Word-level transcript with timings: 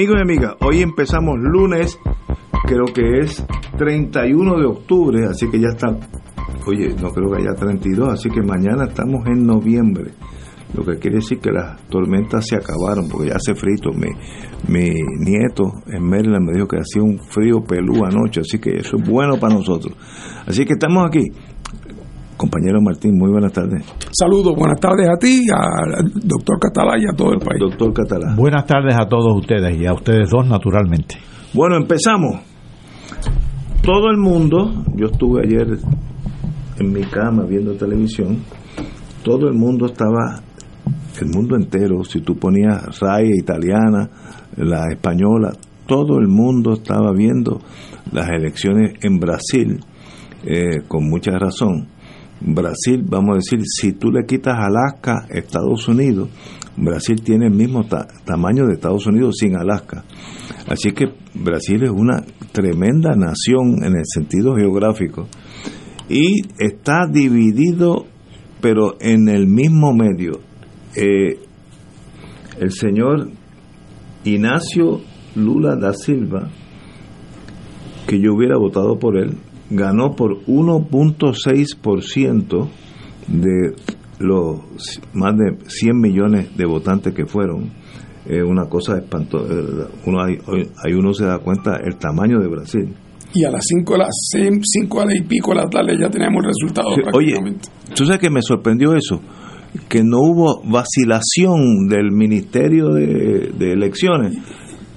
Amigos 0.00 0.16
y 0.16 0.22
amigas, 0.22 0.54
hoy 0.62 0.80
empezamos 0.80 1.38
lunes, 1.38 1.98
creo 2.64 2.86
que 2.86 3.18
es 3.18 3.44
31 3.76 4.58
de 4.58 4.64
octubre, 4.64 5.26
así 5.26 5.46
que 5.50 5.60
ya 5.60 5.68
está, 5.68 5.88
oye, 6.66 6.94
no 6.98 7.10
creo 7.10 7.30
que 7.30 7.42
haya 7.42 7.52
32, 7.54 8.08
así 8.08 8.30
que 8.30 8.40
mañana 8.40 8.86
estamos 8.88 9.26
en 9.26 9.44
noviembre, 9.44 10.12
lo 10.72 10.86
que 10.86 10.98
quiere 10.98 11.16
decir 11.16 11.38
que 11.38 11.50
las 11.50 11.86
tormentas 11.88 12.46
se 12.46 12.56
acabaron, 12.56 13.10
porque 13.10 13.28
ya 13.28 13.34
hace 13.34 13.54
frito. 13.54 13.90
Mi, 13.92 14.08
mi 14.68 14.90
nieto 15.18 15.70
en 15.92 16.02
Maryland 16.02 16.46
me 16.46 16.54
dijo 16.54 16.66
que 16.66 16.78
hacía 16.78 17.02
un 17.02 17.18
frío 17.18 17.60
pelú 17.60 18.02
anoche, 18.02 18.40
así 18.40 18.58
que 18.58 18.76
eso 18.76 18.96
es 18.96 19.06
bueno 19.06 19.38
para 19.38 19.52
nosotros. 19.52 19.94
Así 20.46 20.64
que 20.64 20.72
estamos 20.72 21.04
aquí. 21.06 21.26
Compañero 22.40 22.80
Martín, 22.80 23.18
muy 23.18 23.30
buenas 23.30 23.52
tardes. 23.52 23.84
Saludos, 24.12 24.54
buenas 24.56 24.80
tardes 24.80 25.06
a 25.10 25.18
ti, 25.18 25.44
al 25.54 26.10
doctor 26.24 26.58
Catalá 26.58 26.96
y 26.98 27.04
a 27.04 27.14
todo 27.14 27.34
el 27.34 27.38
país. 27.38 27.60
Doctor 27.60 27.92
Catalá. 27.92 28.34
Buenas 28.34 28.64
tardes 28.64 28.94
a 28.98 29.06
todos 29.06 29.36
ustedes 29.36 29.78
y 29.78 29.84
a 29.84 29.92
ustedes 29.92 30.30
dos 30.30 30.48
naturalmente. 30.48 31.16
Bueno, 31.52 31.76
empezamos. 31.76 32.40
Todo 33.82 34.08
el 34.10 34.16
mundo, 34.16 34.72
yo 34.96 35.08
estuve 35.12 35.42
ayer 35.44 35.80
en 36.78 36.92
mi 36.92 37.02
cama 37.02 37.44
viendo 37.44 37.74
televisión, 37.74 38.38
todo 39.22 39.46
el 39.46 39.54
mundo 39.54 39.84
estaba, 39.84 40.40
el 41.20 41.28
mundo 41.28 41.56
entero, 41.56 42.02
si 42.04 42.22
tú 42.22 42.36
ponías 42.36 43.00
raya 43.00 43.36
italiana, 43.36 44.08
la 44.56 44.86
española, 44.90 45.52
todo 45.86 46.18
el 46.18 46.28
mundo 46.28 46.72
estaba 46.72 47.12
viendo 47.12 47.60
las 48.12 48.30
elecciones 48.30 48.94
en 49.02 49.18
Brasil, 49.18 49.78
eh, 50.42 50.80
con 50.88 51.06
mucha 51.06 51.32
razón. 51.32 51.99
Brasil, 52.40 53.04
vamos 53.06 53.30
a 53.32 53.36
decir, 53.36 53.60
si 53.66 53.92
tú 53.92 54.10
le 54.10 54.24
quitas 54.26 54.54
Alaska, 54.56 55.26
Estados 55.30 55.86
Unidos, 55.88 56.28
Brasil 56.76 57.20
tiene 57.22 57.46
el 57.46 57.52
mismo 57.54 57.84
ta- 57.84 58.06
tamaño 58.24 58.66
de 58.66 58.74
Estados 58.74 59.06
Unidos 59.06 59.36
sin 59.38 59.56
Alaska. 59.56 60.04
Así 60.68 60.92
que 60.92 61.06
Brasil 61.34 61.82
es 61.82 61.90
una 61.90 62.22
tremenda 62.52 63.10
nación 63.14 63.84
en 63.84 63.96
el 63.96 64.04
sentido 64.06 64.54
geográfico 64.56 65.26
y 66.08 66.40
está 66.58 67.06
dividido, 67.10 68.06
pero 68.60 68.96
en 69.00 69.28
el 69.28 69.46
mismo 69.46 69.92
medio. 69.92 70.40
Eh, 70.96 71.38
el 72.58 72.72
señor 72.72 73.30
Ignacio 74.24 75.00
Lula 75.36 75.76
da 75.76 75.92
Silva, 75.92 76.48
que 78.06 78.20
yo 78.20 78.34
hubiera 78.34 78.56
votado 78.58 78.98
por 78.98 79.16
él, 79.16 79.36
ganó 79.70 80.14
por 80.16 80.44
1.6% 80.46 82.68
de 83.28 83.74
los 84.18 84.60
más 85.14 85.34
de 85.36 85.56
100 85.66 85.98
millones 85.98 86.54
de 86.56 86.66
votantes 86.66 87.14
que 87.14 87.24
fueron. 87.26 87.70
Eh, 88.26 88.42
una 88.42 88.68
cosa 88.68 88.98
espantosa. 88.98 89.46
Uno, 90.04 90.22
ahí, 90.22 90.36
ahí 90.84 90.92
uno 90.92 91.14
se 91.14 91.24
da 91.24 91.38
cuenta 91.38 91.78
el 91.82 91.96
tamaño 91.96 92.38
de 92.38 92.48
Brasil. 92.48 92.94
Y 93.32 93.44
a 93.44 93.50
las 93.50 93.64
5 93.66 93.92
de 93.92 93.98
las 93.98 94.10
5 94.30 95.04
y 95.14 95.22
pico 95.22 95.52
de 95.52 95.56
la 95.56 95.66
tarde 95.68 95.96
ya 95.98 96.10
tenemos 96.10 96.44
el 96.44 96.50
resultado 96.50 96.90
Sí, 96.94 97.00
Oye. 97.14 97.34
¿tú 97.94 98.04
sabes 98.04 98.20
que 98.20 98.28
me 98.28 98.42
sorprendió 98.42 98.94
eso? 98.94 99.22
Que 99.88 100.02
no 100.02 100.18
hubo 100.18 100.62
vacilación 100.64 101.86
del 101.88 102.10
Ministerio 102.10 102.88
de, 102.88 103.52
de 103.56 103.72
Elecciones. 103.72 104.36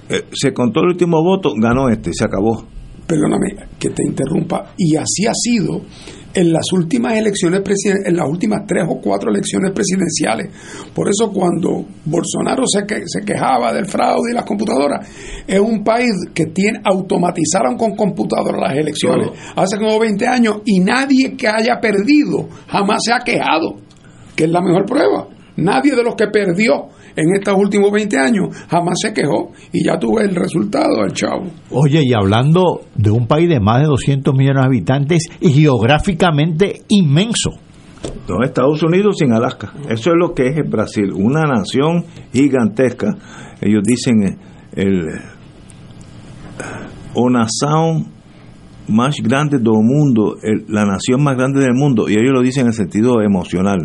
Eh, 0.08 0.24
se 0.32 0.52
contó 0.52 0.80
el 0.80 0.88
último 0.88 1.22
voto, 1.22 1.52
ganó 1.56 1.88
este, 1.88 2.12
se 2.12 2.24
acabó. 2.24 2.66
Perdóname 3.06 3.48
que 3.78 3.90
te 3.90 4.02
interrumpa. 4.06 4.72
Y 4.78 4.96
así 4.96 5.26
ha 5.28 5.34
sido 5.34 5.82
en 6.36 6.52
las 6.52 6.64
últimas 6.72 7.14
elecciones 7.16 7.60
en 8.06 8.16
las 8.16 8.28
últimas 8.28 8.62
tres 8.66 8.84
o 8.88 9.00
cuatro 9.00 9.30
elecciones 9.30 9.70
presidenciales. 9.72 10.50
Por 10.92 11.08
eso 11.08 11.30
cuando 11.30 11.84
Bolsonaro 12.06 12.64
se, 12.66 12.84
que- 12.86 13.02
se 13.06 13.20
quejaba 13.24 13.72
del 13.72 13.86
fraude 13.86 14.32
y 14.32 14.34
las 14.34 14.44
computadoras, 14.44 15.08
es 15.46 15.60
un 15.60 15.84
país 15.84 16.10
que 16.34 16.46
tiene 16.46 16.80
automatizaron 16.84 17.76
con 17.76 17.94
computadoras 17.94 18.60
las 18.60 18.76
elecciones 18.76 19.28
hace 19.54 19.78
como 19.78 19.98
20 20.00 20.26
años 20.26 20.56
y 20.64 20.80
nadie 20.80 21.36
que 21.36 21.46
haya 21.46 21.78
perdido 21.80 22.48
jamás 22.66 22.98
se 23.04 23.12
ha 23.12 23.20
quejado, 23.20 23.76
que 24.34 24.44
es 24.44 24.50
la 24.50 24.60
mejor 24.60 24.86
prueba. 24.86 25.28
Nadie 25.56 25.94
de 25.94 26.02
los 26.02 26.16
que 26.16 26.26
perdió 26.32 26.88
en 27.16 27.34
estos 27.36 27.54
últimos 27.56 27.90
20 27.92 28.18
años 28.18 28.48
jamás 28.68 28.94
se 29.00 29.12
quejó 29.12 29.52
y 29.72 29.84
ya 29.84 29.98
tuve 29.98 30.24
el 30.24 30.34
resultado 30.34 31.02
del 31.02 31.12
chavo. 31.12 31.46
Oye, 31.70 32.00
y 32.04 32.12
hablando 32.12 32.82
de 32.94 33.10
un 33.10 33.26
país 33.26 33.48
de 33.48 33.60
más 33.60 33.80
de 33.80 33.86
200 33.86 34.34
millones 34.34 34.62
de 34.62 34.66
habitantes 34.66 35.28
y 35.40 35.50
geográficamente 35.52 36.82
inmenso. 36.88 37.50
No, 38.28 38.44
Estados 38.44 38.82
Unidos 38.82 39.16
sin 39.18 39.32
Alaska. 39.32 39.72
Eso 39.88 40.10
es 40.10 40.16
lo 40.18 40.34
que 40.34 40.48
es 40.48 40.56
el 40.56 40.68
Brasil, 40.68 41.10
una 41.14 41.42
nación 41.44 42.04
gigantesca. 42.32 43.14
Ellos 43.60 43.82
dicen 43.84 44.22
eh, 44.24 44.36
el 44.76 45.06
nación 47.30 48.12
más 48.88 49.16
grande 49.22 49.58
del 49.58 49.72
mundo, 49.82 50.36
el- 50.42 50.64
la 50.68 50.84
nación 50.84 51.22
más 51.22 51.36
grande 51.36 51.60
del 51.60 51.72
mundo, 51.74 52.08
y 52.08 52.12
ellos 52.12 52.32
lo 52.34 52.42
dicen 52.42 52.62
en 52.62 52.68
el 52.68 52.74
sentido 52.74 53.22
emocional, 53.22 53.78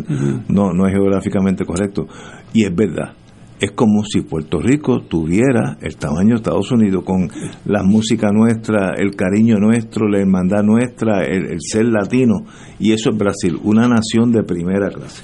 no, 0.48 0.72
no 0.72 0.86
es 0.86 0.92
geográficamente 0.92 1.64
correcto. 1.64 2.06
Y 2.52 2.64
es 2.64 2.74
verdad. 2.74 3.12
Es 3.60 3.72
como 3.72 4.02
si 4.04 4.22
Puerto 4.22 4.58
Rico 4.58 5.00
tuviera 5.02 5.76
el 5.82 5.96
tamaño 5.96 6.30
de 6.30 6.36
Estados 6.36 6.72
Unidos 6.72 7.04
con 7.04 7.30
la 7.66 7.82
música 7.82 8.30
nuestra, 8.32 8.94
el 8.96 9.14
cariño 9.14 9.56
nuestro, 9.58 10.08
la 10.08 10.18
hermandad 10.20 10.62
nuestra, 10.62 11.24
el, 11.24 11.58
ser 11.60 11.84
latino. 11.84 12.46
Y 12.78 12.92
eso 12.92 13.10
es 13.10 13.18
Brasil, 13.18 13.58
una 13.62 13.86
nación 13.86 14.32
de 14.32 14.44
primera 14.44 14.88
clase. 14.88 15.22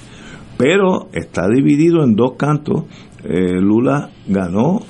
Pero 0.55 1.09
está 1.13 1.47
dividido 1.47 2.03
en 2.03 2.15
dos 2.15 2.33
cantos. 2.37 2.83
Eh, 3.23 3.59
Lula 3.59 4.11
ganó 4.27 4.81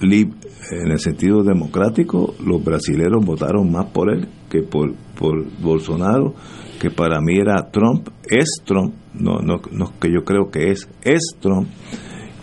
en 0.00 0.90
el 0.90 0.98
sentido 0.98 1.42
democrático, 1.42 2.34
los 2.42 2.64
brasileros 2.64 3.24
votaron 3.24 3.70
más 3.70 3.86
por 3.86 4.10
él 4.10 4.28
que 4.48 4.62
por, 4.62 4.94
por 5.18 5.44
Bolsonaro, 5.60 6.34
que 6.80 6.90
para 6.90 7.20
mí 7.20 7.36
era 7.36 7.70
Trump, 7.70 8.08
es 8.28 8.62
Trump, 8.64 8.94
no, 9.14 9.40
no, 9.40 9.60
no 9.70 9.92
que 10.00 10.10
yo 10.10 10.24
creo 10.24 10.50
que 10.50 10.70
es, 10.70 10.88
es 11.02 11.36
Trump, 11.40 11.68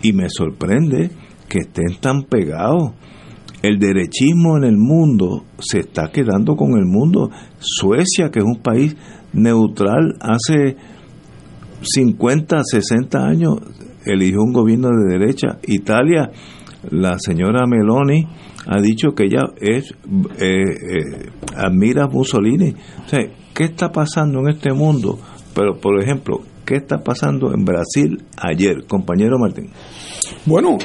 y 0.02 0.14
me 0.14 0.30
sorprende 0.30 1.12
que 1.48 1.60
estén 1.60 2.00
tan 2.00 2.24
pegados. 2.24 2.92
El 3.64 3.80
derechismo 3.80 4.58
en 4.58 4.64
el 4.64 4.78
mundo 4.78 5.44
se 5.60 5.80
está 5.80 6.12
quedando 6.12 6.56
con 6.56 6.78
el 6.78 6.86
mundo. 6.86 7.32
Suecia, 7.60 8.30
que 8.32 8.40
es 8.40 8.46
un 8.46 8.62
país 8.62 8.96
neutral, 9.34 10.16
hace 10.20 10.78
50, 11.82 12.62
60 12.64 13.26
años 13.26 13.56
eligió 14.06 14.42
un 14.42 14.54
gobierno 14.54 14.90
de 14.90 15.18
derecha. 15.18 15.60
Italia, 15.68 16.30
la 16.92 17.18
señora 17.20 17.66
Meloni 17.68 18.28
ha 18.68 18.82
dicho 18.82 19.10
que 19.16 19.26
ella 19.26 19.44
es 19.60 19.92
eh, 20.40 20.64
eh, 20.64 21.30
admira 21.56 22.06
a 22.06 22.08
Mussolini. 22.08 22.74
O 23.06 23.10
sea, 23.10 23.22
¿qué 23.54 23.66
está 23.66 23.92
pasando 23.92 24.40
en 24.42 24.50
este 24.50 24.72
mundo? 24.74 25.20
Pero, 25.54 25.80
por 25.80 26.02
ejemplo, 26.02 26.42
¿qué 26.68 26.76
está 26.76 26.98
pasando 26.98 27.54
en 27.54 27.64
Brasil 27.64 28.26
ayer, 28.38 28.86
compañero 28.86 29.40
Martín? 29.40 29.70
Bueno, 30.46 30.78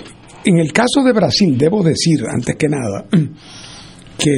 en 0.44 0.58
el 0.58 0.72
caso 0.72 1.02
de 1.04 1.12
Brasil, 1.12 1.58
debo 1.58 1.82
decir, 1.82 2.22
antes 2.32 2.54
que 2.54 2.68
nada, 2.68 3.04
que 4.18 4.30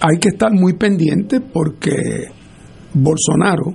hay 0.00 0.18
que 0.20 0.28
estar 0.28 0.52
muy 0.52 0.74
pendiente 0.74 1.40
porque 1.40 2.26
Bolsonaro 2.92 3.74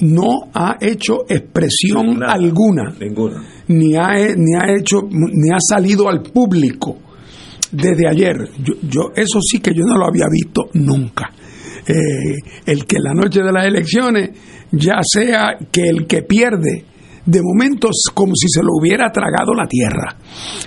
no 0.00 0.50
ha 0.52 0.76
hecho 0.78 1.24
expresión 1.26 2.18
Nada. 2.18 2.34
alguna, 2.34 2.94
Ninguna. 3.00 3.42
ni 3.68 3.96
ha, 3.96 4.12
ni 4.36 4.54
ha 4.54 4.76
hecho, 4.78 4.98
ni 5.10 5.50
ha 5.50 5.58
salido 5.58 6.10
al 6.10 6.20
público 6.20 6.98
desde 7.72 8.06
ayer, 8.08 8.36
yo, 8.62 8.74
yo, 8.82 9.00
eso 9.16 9.40
sí 9.40 9.60
que 9.60 9.72
yo 9.74 9.82
no 9.84 9.96
lo 9.96 10.06
había 10.06 10.26
visto 10.30 10.68
nunca. 10.74 11.30
Eh, 11.88 12.34
el 12.66 12.84
que 12.84 12.98
la 12.98 13.14
noche 13.14 13.42
de 13.42 13.52
las 13.52 13.66
elecciones, 13.66 14.30
ya 14.72 14.98
sea 15.02 15.56
que 15.70 15.82
el 15.88 16.06
que 16.06 16.22
pierde, 16.22 16.84
de 17.24 17.40
momento 17.42 17.88
es 17.88 18.10
como 18.14 18.32
si 18.34 18.48
se 18.48 18.62
lo 18.62 18.70
hubiera 18.80 19.10
tragado 19.10 19.52
la 19.54 19.66
tierra. 19.66 20.16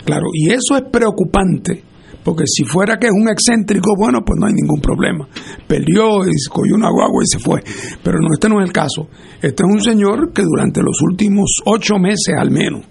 Claro, 0.04 0.27
y 0.33 0.50
eso 0.50 0.75
es 0.75 0.83
preocupante, 0.92 1.83
porque 2.24 2.44
si 2.45 2.63
fuera 2.63 2.98
que 2.98 3.07
es 3.07 3.13
un 3.13 3.30
excéntrico, 3.30 3.94
bueno, 3.98 4.19
pues 4.25 4.38
no 4.39 4.48
hay 4.48 4.54
ningún 4.54 4.81
problema. 4.81 5.27
Perdió 5.68 6.25
y 6.25 6.31
cogió 6.50 6.75
una 6.75 6.89
guagua 6.89 7.24
y 7.24 7.27
se 7.27 7.39
fue. 7.39 7.63
Pero 8.04 8.18
no, 8.19 8.27
este 8.33 8.50
no 8.50 8.60
es 8.62 8.68
el 8.68 8.74
caso. 8.74 9.07
Este 9.42 9.63
es 9.63 9.69
un 9.69 9.81
señor 9.81 10.31
que 10.33 10.44
durante 10.44 10.81
los 10.81 11.01
últimos 11.01 11.50
ocho 11.66 11.98
meses 11.98 12.36
al 12.38 12.51
menos, 12.51 12.86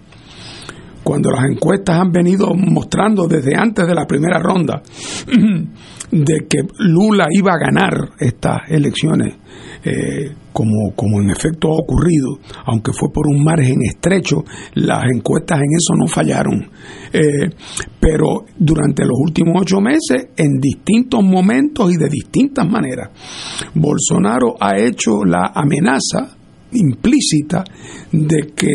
cuando 1.09 1.31
las 1.31 1.47
encuestas 1.51 1.99
han 1.99 2.13
venido 2.13 2.53
mostrando 2.55 3.27
desde 3.27 3.57
antes 3.57 3.87
de 3.87 3.95
la 3.95 4.05
primera 4.07 4.39
ronda 4.39 4.83
de 6.11 6.47
que 6.47 6.59
Lula 6.81 7.29
iba 7.31 7.53
a 7.53 7.59
ganar 7.59 8.11
estas 8.21 8.69
elecciones, 8.69 9.35
eh, 9.85 10.35
como, 10.53 10.93
como 10.95 11.23
en 11.23 11.31
efecto 11.31 11.69
ha 11.69 11.81
ocurrido, 11.81 12.39
aunque 12.67 12.93
fue 12.93 13.09
por 13.11 13.27
un 13.27 13.43
margen 13.43 13.79
estrecho, 13.89 14.45
las 14.75 15.05
encuestas 15.11 15.61
en 15.61 15.73
eso 15.75 15.95
no 15.97 16.07
fallaron. 16.07 16.71
Eh, 17.11 17.55
pero 17.99 18.45
durante 18.59 19.07
los 19.07 19.17
últimos 19.19 19.63
ocho 19.63 19.81
meses, 19.81 20.29
en 20.37 20.61
distintos 20.61 21.25
momentos 21.25 21.91
y 21.91 21.97
de 21.97 22.11
distintas 22.11 22.69
maneras, 22.69 23.09
Bolsonaro 23.75 24.57
ha 24.61 24.77
hecho 24.79 25.25
la 25.25 25.53
amenaza 25.55 26.38
implícita 26.73 27.65
de 28.13 28.53
que, 28.55 28.73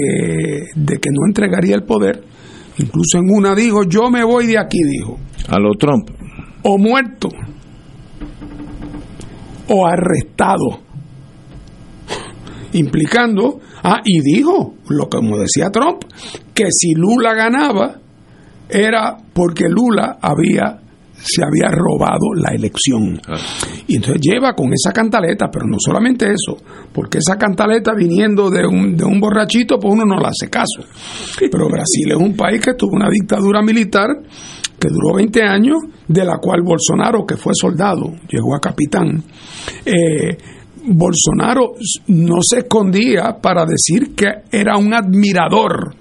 de 0.76 0.98
que 0.98 1.10
no 1.12 1.28
entregaría 1.28 1.76
el 1.76 1.84
poder. 1.84 2.24
Incluso 2.78 3.20
en 3.20 3.26
una 3.30 3.56
dijo, 3.56 3.84
yo 3.84 4.10
me 4.10 4.24
voy 4.24 4.48
de 4.48 4.58
aquí, 4.58 4.80
dijo. 4.84 5.20
A 5.48 5.60
lo 5.60 5.74
Trump. 5.76 6.10
O 6.64 6.78
muerto. 6.78 7.30
O 9.70 9.86
arrestado. 9.86 10.82
Implicando, 12.74 13.60
ah, 13.84 14.02
y 14.04 14.22
dijo, 14.22 14.76
lo 14.90 15.08
como 15.08 15.38
decía 15.38 15.70
Trump, 15.70 16.06
que 16.56 16.66
si 16.72 16.94
Lula 16.96 17.36
ganaba, 17.36 18.00
era 18.68 19.18
porque 19.34 19.66
Lula 19.70 20.18
había 20.20 20.83
se 21.24 21.44
había 21.44 21.70
robado 21.70 22.34
la 22.36 22.54
elección. 22.54 23.20
Y 23.88 23.96
entonces 23.96 24.22
lleva 24.22 24.54
con 24.54 24.72
esa 24.74 24.92
cantaleta, 24.92 25.50
pero 25.52 25.66
no 25.66 25.78
solamente 25.80 26.26
eso, 26.26 26.58
porque 26.92 27.20
esa 27.20 27.38
cantaleta 27.38 27.94
viniendo 27.96 28.50
de 28.50 28.66
un, 28.66 28.96
de 28.96 29.06
un 29.06 29.20
borrachito, 29.20 29.80
pues 29.80 29.94
uno 29.94 30.06
no 30.06 30.20
le 30.20 30.28
hace 30.28 30.50
caso. 30.50 30.84
Pero 31.40 31.68
Brasil 31.70 32.12
es 32.12 32.18
un 32.18 32.36
país 32.36 32.62
que 32.62 32.74
tuvo 32.74 32.96
una 32.96 33.10
dictadura 33.10 33.62
militar 33.62 34.10
que 34.80 34.90
duró 34.90 35.16
20 35.16 35.42
años, 35.44 35.78
de 36.08 36.26
la 36.26 36.40
cual 36.40 36.62
Bolsonaro, 36.62 37.26
que 37.26 37.38
fue 37.38 37.54
soldado, 37.56 38.12
llegó 38.30 38.54
a 38.54 38.60
capitán. 38.60 39.24
Eh, 39.86 40.38
Bolsonaro 40.86 41.76
no 42.08 42.36
se 42.42 42.60
escondía 42.60 43.38
para 43.42 43.66
decir 43.66 44.14
que 44.14 44.28
era 44.52 44.78
un 44.78 44.94
admirador 44.94 45.96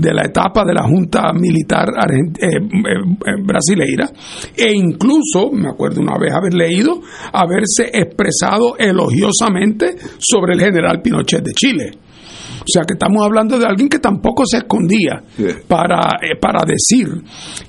de 0.00 0.12
la 0.12 0.22
etapa 0.22 0.64
de 0.64 0.74
la 0.74 0.82
Junta 0.82 1.32
Militar 1.32 1.88
eh, 2.10 2.46
eh, 2.46 3.42
brasileira 3.42 4.10
e 4.56 4.72
incluso, 4.72 5.50
me 5.52 5.68
acuerdo 5.68 6.00
una 6.00 6.18
vez 6.18 6.32
haber 6.32 6.54
leído, 6.54 7.00
haberse 7.32 7.90
expresado 7.92 8.76
elogiosamente 8.78 9.96
sobre 10.18 10.54
el 10.54 10.60
general 10.60 11.00
Pinochet 11.02 11.42
de 11.42 11.52
Chile. 11.52 11.90
O 12.64 12.66
sea 12.66 12.82
que 12.84 12.94
estamos 12.94 13.24
hablando 13.24 13.58
de 13.58 13.66
alguien 13.66 13.90
que 13.90 13.98
tampoco 13.98 14.44
se 14.46 14.58
escondía 14.58 15.22
para, 15.68 16.16
eh, 16.22 16.36
para 16.40 16.64
decir 16.64 17.08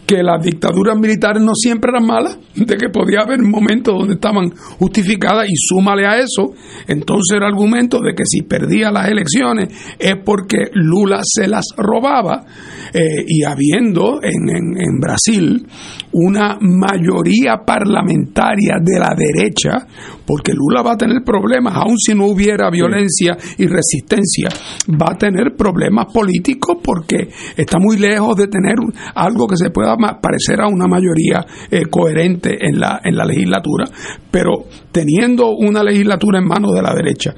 que 0.05 0.23
las 0.23 0.41
dictaduras 0.41 0.97
militares 0.97 1.43
no 1.43 1.53
siempre 1.53 1.91
eran 1.91 2.05
malas, 2.05 2.37
de 2.55 2.77
que 2.77 2.89
podía 2.89 3.21
haber 3.21 3.41
momentos 3.41 3.93
donde 3.97 4.13
estaban 4.13 4.51
justificadas 4.79 5.47
y 5.49 5.55
súmale 5.55 6.05
a 6.05 6.19
eso, 6.19 6.53
entonces 6.87 7.37
el 7.37 7.43
argumento 7.43 7.99
de 7.99 8.13
que 8.13 8.23
si 8.25 8.43
perdía 8.43 8.91
las 8.91 9.09
elecciones 9.09 9.69
es 9.99 10.15
porque 10.23 10.69
Lula 10.73 11.19
se 11.23 11.47
las 11.47 11.65
robaba 11.75 12.45
eh, 12.93 13.25
y 13.27 13.43
habiendo 13.43 14.19
en, 14.23 14.49
en, 14.49 14.81
en 14.81 14.99
Brasil 15.01 15.67
una 16.13 16.57
mayoría 16.61 17.57
parlamentaria 17.65 18.75
de 18.81 18.99
la 18.99 19.13
derecha, 19.15 19.85
porque 20.25 20.53
Lula 20.53 20.81
va 20.81 20.93
a 20.93 20.97
tener 20.97 21.23
problemas, 21.25 21.75
aun 21.75 21.97
si 21.97 22.13
no 22.13 22.27
hubiera 22.27 22.69
violencia 22.69 23.37
y 23.57 23.67
resistencia, 23.67 24.47
va 24.89 25.13
a 25.13 25.17
tener 25.17 25.55
problemas 25.55 26.11
políticos 26.13 26.77
porque 26.83 27.29
está 27.55 27.77
muy 27.79 27.97
lejos 27.97 28.35
de 28.35 28.47
tener 28.47 28.75
algo 29.15 29.47
que 29.47 29.57
se 29.57 29.69
pueda 29.69 29.95
parecer 30.21 30.61
a 30.61 30.67
una 30.67 30.87
mayoría 30.87 31.45
eh, 31.71 31.85
coherente 31.89 32.57
en 32.59 32.79
la, 32.79 33.01
en 33.03 33.15
la 33.15 33.25
legislatura, 33.25 33.85
pero 34.29 34.65
teniendo 34.91 35.49
una 35.51 35.83
legislatura 35.83 36.39
en 36.39 36.47
manos 36.47 36.73
de 36.73 36.81
la 36.81 36.93
derecha, 36.93 37.33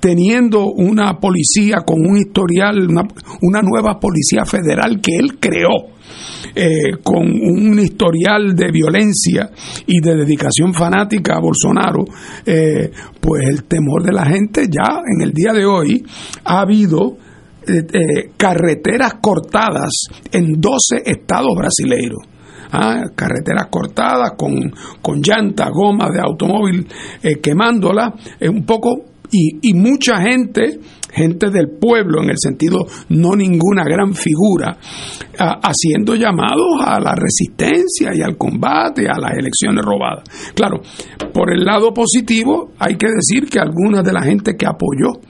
teniendo 0.00 0.66
una 0.66 1.18
policía 1.20 1.78
con 1.86 2.00
un 2.00 2.16
historial, 2.18 2.88
una, 2.88 3.02
una 3.42 3.62
nueva 3.62 3.98
policía 3.98 4.44
federal 4.44 5.00
que 5.00 5.16
él 5.16 5.38
creó, 5.38 5.95
eh, 6.54 6.98
con 7.02 7.24
un 7.24 7.78
historial 7.78 8.54
de 8.54 8.70
violencia 8.70 9.50
y 9.86 10.00
de 10.00 10.16
dedicación 10.16 10.72
fanática 10.72 11.36
a 11.36 11.40
Bolsonaro, 11.40 12.04
eh, 12.44 12.90
pues 13.20 13.48
el 13.48 13.64
temor 13.64 14.02
de 14.02 14.12
la 14.12 14.24
gente 14.24 14.66
ya 14.70 15.00
en 15.04 15.22
el 15.22 15.32
día 15.32 15.52
de 15.52 15.66
hoy 15.66 16.04
ha 16.44 16.60
habido 16.60 17.16
eh, 17.66 18.30
carreteras 18.36 19.14
cortadas 19.20 19.90
en 20.32 20.60
12 20.60 21.02
estados 21.04 21.54
brasileiros. 21.56 22.20
¿ah? 22.72 23.04
carreteras 23.14 23.66
cortadas 23.70 24.32
con, 24.36 24.72
con 25.02 25.20
llantas, 25.20 25.70
gomas 25.70 26.12
de 26.12 26.20
automóvil 26.20 26.86
quemándolas, 27.42 28.14
un 28.40 28.64
poco 28.64 29.04
y, 29.30 29.70
y, 29.70 29.74
mucha 29.74 30.20
gente, 30.20 30.78
gente 31.12 31.50
del 31.50 31.70
pueblo 31.80 32.22
en 32.22 32.30
el 32.30 32.36
sentido 32.38 32.86
no 33.08 33.34
ninguna 33.34 33.84
gran 33.84 34.14
figura, 34.14 34.76
haciendo 35.38 36.14
llamados 36.14 36.80
a 36.84 37.00
la 37.00 37.14
resistencia 37.14 38.12
y 38.14 38.22
al 38.22 38.36
combate, 38.36 39.06
a 39.08 39.18
las 39.18 39.32
elecciones 39.32 39.84
robadas. 39.84 40.24
Claro, 40.54 40.80
por 41.32 41.52
el 41.52 41.64
lado 41.64 41.92
positivo 41.92 42.72
hay 42.78 42.96
que 42.96 43.06
decir 43.06 43.48
que 43.48 43.58
alguna 43.58 44.02
de 44.02 44.12
la 44.12 44.22
gente 44.22 44.56
que 44.56 44.66
apoyó 44.66 45.20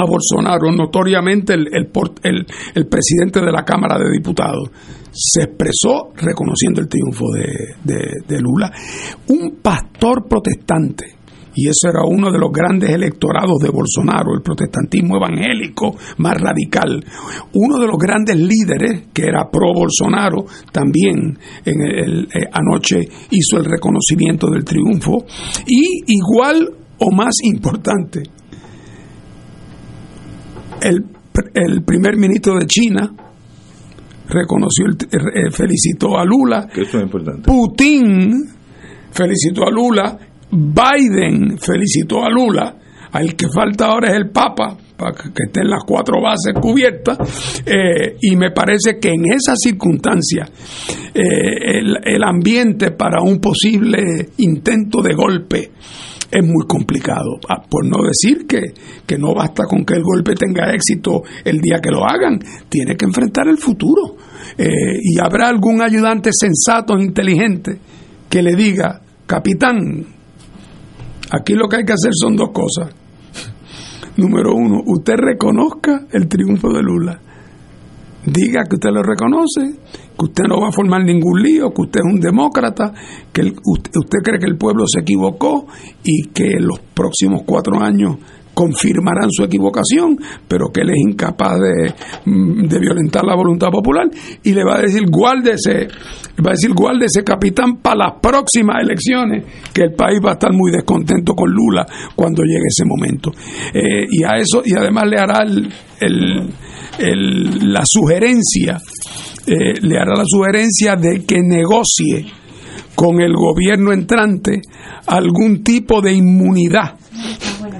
a 0.00 0.04
Bolsonaro, 0.04 0.70
notoriamente 0.70 1.54
el, 1.54 1.66
el, 1.72 2.86
presidente 2.86 3.40
de 3.40 3.50
la 3.50 3.64
Cámara 3.64 3.98
de 3.98 4.10
Diputados, 4.12 4.70
se 5.10 5.42
expresó 5.44 6.10
reconociendo 6.14 6.80
el 6.80 6.88
triunfo 6.88 7.24
de, 7.32 8.04
de 8.26 8.40
Lula. 8.40 8.70
Un 9.28 9.58
pastor 9.60 10.28
protestante 10.28 11.17
y 11.58 11.66
eso 11.66 11.88
era 11.90 12.04
uno 12.06 12.30
de 12.30 12.38
los 12.38 12.52
grandes 12.52 12.90
electorados 12.90 13.58
de 13.60 13.68
Bolsonaro, 13.68 14.32
el 14.32 14.42
protestantismo 14.42 15.16
evangélico 15.16 15.96
más 16.18 16.40
radical. 16.40 17.04
Uno 17.54 17.80
de 17.80 17.86
los 17.88 17.98
grandes 17.98 18.36
líderes, 18.36 19.08
que 19.12 19.22
era 19.22 19.50
pro 19.50 19.74
Bolsonaro, 19.74 20.44
también 20.70 21.36
en 21.64 21.82
el, 21.82 22.28
eh, 22.32 22.46
anoche 22.52 23.00
hizo 23.30 23.56
el 23.58 23.64
reconocimiento 23.64 24.48
del 24.48 24.64
triunfo. 24.64 25.24
Y 25.66 26.04
igual 26.06 26.70
o 26.98 27.10
más 27.10 27.34
importante, 27.42 28.22
el, 30.80 31.06
el 31.54 31.82
primer 31.82 32.16
ministro 32.16 32.54
de 32.54 32.66
China, 32.68 33.10
reconoció, 34.28 34.86
eh, 34.86 35.50
felicitó 35.50 36.16
a 36.16 36.24
Lula. 36.24 36.68
Que 36.72 36.82
eso 36.82 36.98
es 36.98 37.02
importante. 37.02 37.42
Putin 37.42 38.30
felicitó 39.10 39.66
a 39.66 39.70
Lula 39.72 40.18
Biden 40.50 41.58
felicitó 41.58 42.24
a 42.24 42.30
Lula, 42.30 42.74
al 43.12 43.34
que 43.34 43.46
falta 43.48 43.86
ahora 43.86 44.10
es 44.10 44.16
el 44.16 44.30
Papa, 44.30 44.76
para 44.96 45.12
que 45.12 45.44
estén 45.46 45.68
las 45.68 45.84
cuatro 45.86 46.20
bases 46.20 46.54
cubiertas, 46.60 47.62
eh, 47.64 48.16
y 48.20 48.36
me 48.36 48.50
parece 48.50 48.98
que 48.98 49.10
en 49.10 49.32
esas 49.32 49.58
circunstancias 49.62 50.50
eh, 51.14 51.78
el, 51.78 51.96
el, 52.04 52.22
ambiente 52.24 52.90
para 52.90 53.22
un 53.22 53.38
posible 53.38 54.30
intento 54.38 55.00
de 55.00 55.14
golpe 55.14 55.70
es 56.30 56.42
muy 56.42 56.66
complicado, 56.66 57.38
ah, 57.48 57.62
por 57.68 57.86
no 57.86 58.02
decir 58.02 58.46
que, 58.46 58.60
que 59.06 59.16
no 59.16 59.34
basta 59.34 59.64
con 59.64 59.84
que 59.84 59.94
el 59.94 60.02
golpe 60.02 60.34
tenga 60.34 60.70
éxito 60.72 61.22
el 61.44 61.60
día 61.60 61.80
que 61.80 61.90
lo 61.90 62.04
hagan, 62.04 62.38
tiene 62.68 62.96
que 62.96 63.06
enfrentar 63.06 63.48
el 63.48 63.56
futuro. 63.56 64.16
Eh, 64.56 64.66
y 65.02 65.18
habrá 65.18 65.48
algún 65.48 65.80
ayudante 65.80 66.30
sensato, 66.32 66.98
inteligente, 66.98 67.78
que 68.28 68.42
le 68.42 68.54
diga, 68.54 69.00
capitán, 69.26 70.04
Aquí 71.30 71.54
lo 71.54 71.68
que 71.68 71.76
hay 71.76 71.84
que 71.84 71.92
hacer 71.92 72.12
son 72.14 72.36
dos 72.36 72.50
cosas. 72.52 72.94
Número 74.16 74.54
uno, 74.54 74.82
usted 74.86 75.14
reconozca 75.16 76.06
el 76.10 76.26
triunfo 76.28 76.72
de 76.72 76.82
Lula. 76.82 77.20
Diga 78.24 78.64
que 78.64 78.74
usted 78.74 78.90
lo 78.90 79.02
reconoce, 79.02 79.78
que 80.18 80.24
usted 80.24 80.44
no 80.48 80.60
va 80.60 80.68
a 80.68 80.72
formar 80.72 81.04
ningún 81.04 81.40
lío, 81.40 81.72
que 81.72 81.82
usted 81.82 82.00
es 82.00 82.14
un 82.14 82.20
demócrata, 82.20 82.92
que 83.32 83.42
usted, 83.42 83.92
usted 83.94 84.18
cree 84.24 84.40
que 84.40 84.50
el 84.50 84.58
pueblo 84.58 84.84
se 84.86 85.00
equivocó 85.00 85.66
y 86.02 86.28
que 86.30 86.58
los 86.58 86.80
próximos 86.80 87.42
cuatro 87.46 87.80
años 87.80 88.16
confirmarán 88.58 89.30
su 89.30 89.44
equivocación, 89.44 90.18
pero 90.48 90.72
que 90.72 90.80
él 90.80 90.90
es 90.90 90.96
incapaz 90.98 91.60
de, 91.60 91.94
mm, 92.24 92.66
de 92.66 92.80
violentar 92.80 93.22
la 93.24 93.36
voluntad 93.36 93.68
popular 93.68 94.10
y 94.42 94.52
le 94.52 94.64
va 94.64 94.78
a 94.78 94.82
decir 94.82 95.04
guárdese, 95.08 95.86
va 96.44 96.50
a 96.50 96.54
decir 96.54 96.72
guárdese 96.74 97.22
capitán 97.22 97.76
para 97.76 98.06
las 98.06 98.12
próximas 98.20 98.82
elecciones, 98.82 99.44
que 99.72 99.82
el 99.82 99.92
país 99.92 100.18
va 100.24 100.30
a 100.30 100.32
estar 100.32 100.52
muy 100.52 100.72
descontento 100.72 101.34
con 101.34 101.48
Lula 101.52 101.86
cuando 102.16 102.42
llegue 102.42 102.66
ese 102.66 102.84
momento. 102.84 103.30
Eh, 103.72 104.06
y 104.10 104.24
a 104.24 104.36
eso, 104.38 104.60
y 104.64 104.74
además 104.76 105.04
le 105.06 105.18
hará 105.18 105.44
el, 106.00 106.52
la 107.72 107.82
sugerencia, 107.84 108.80
eh, 109.46 109.74
le 109.82 109.98
hará 109.98 110.16
la 110.16 110.24
sugerencia 110.26 110.96
de 110.96 111.24
que 111.24 111.36
negocie 111.44 112.26
con 112.96 113.20
el 113.20 113.34
gobierno 113.34 113.92
entrante 113.92 114.62
algún 115.06 115.62
tipo 115.62 116.00
de 116.00 116.12
inmunidad 116.14 116.98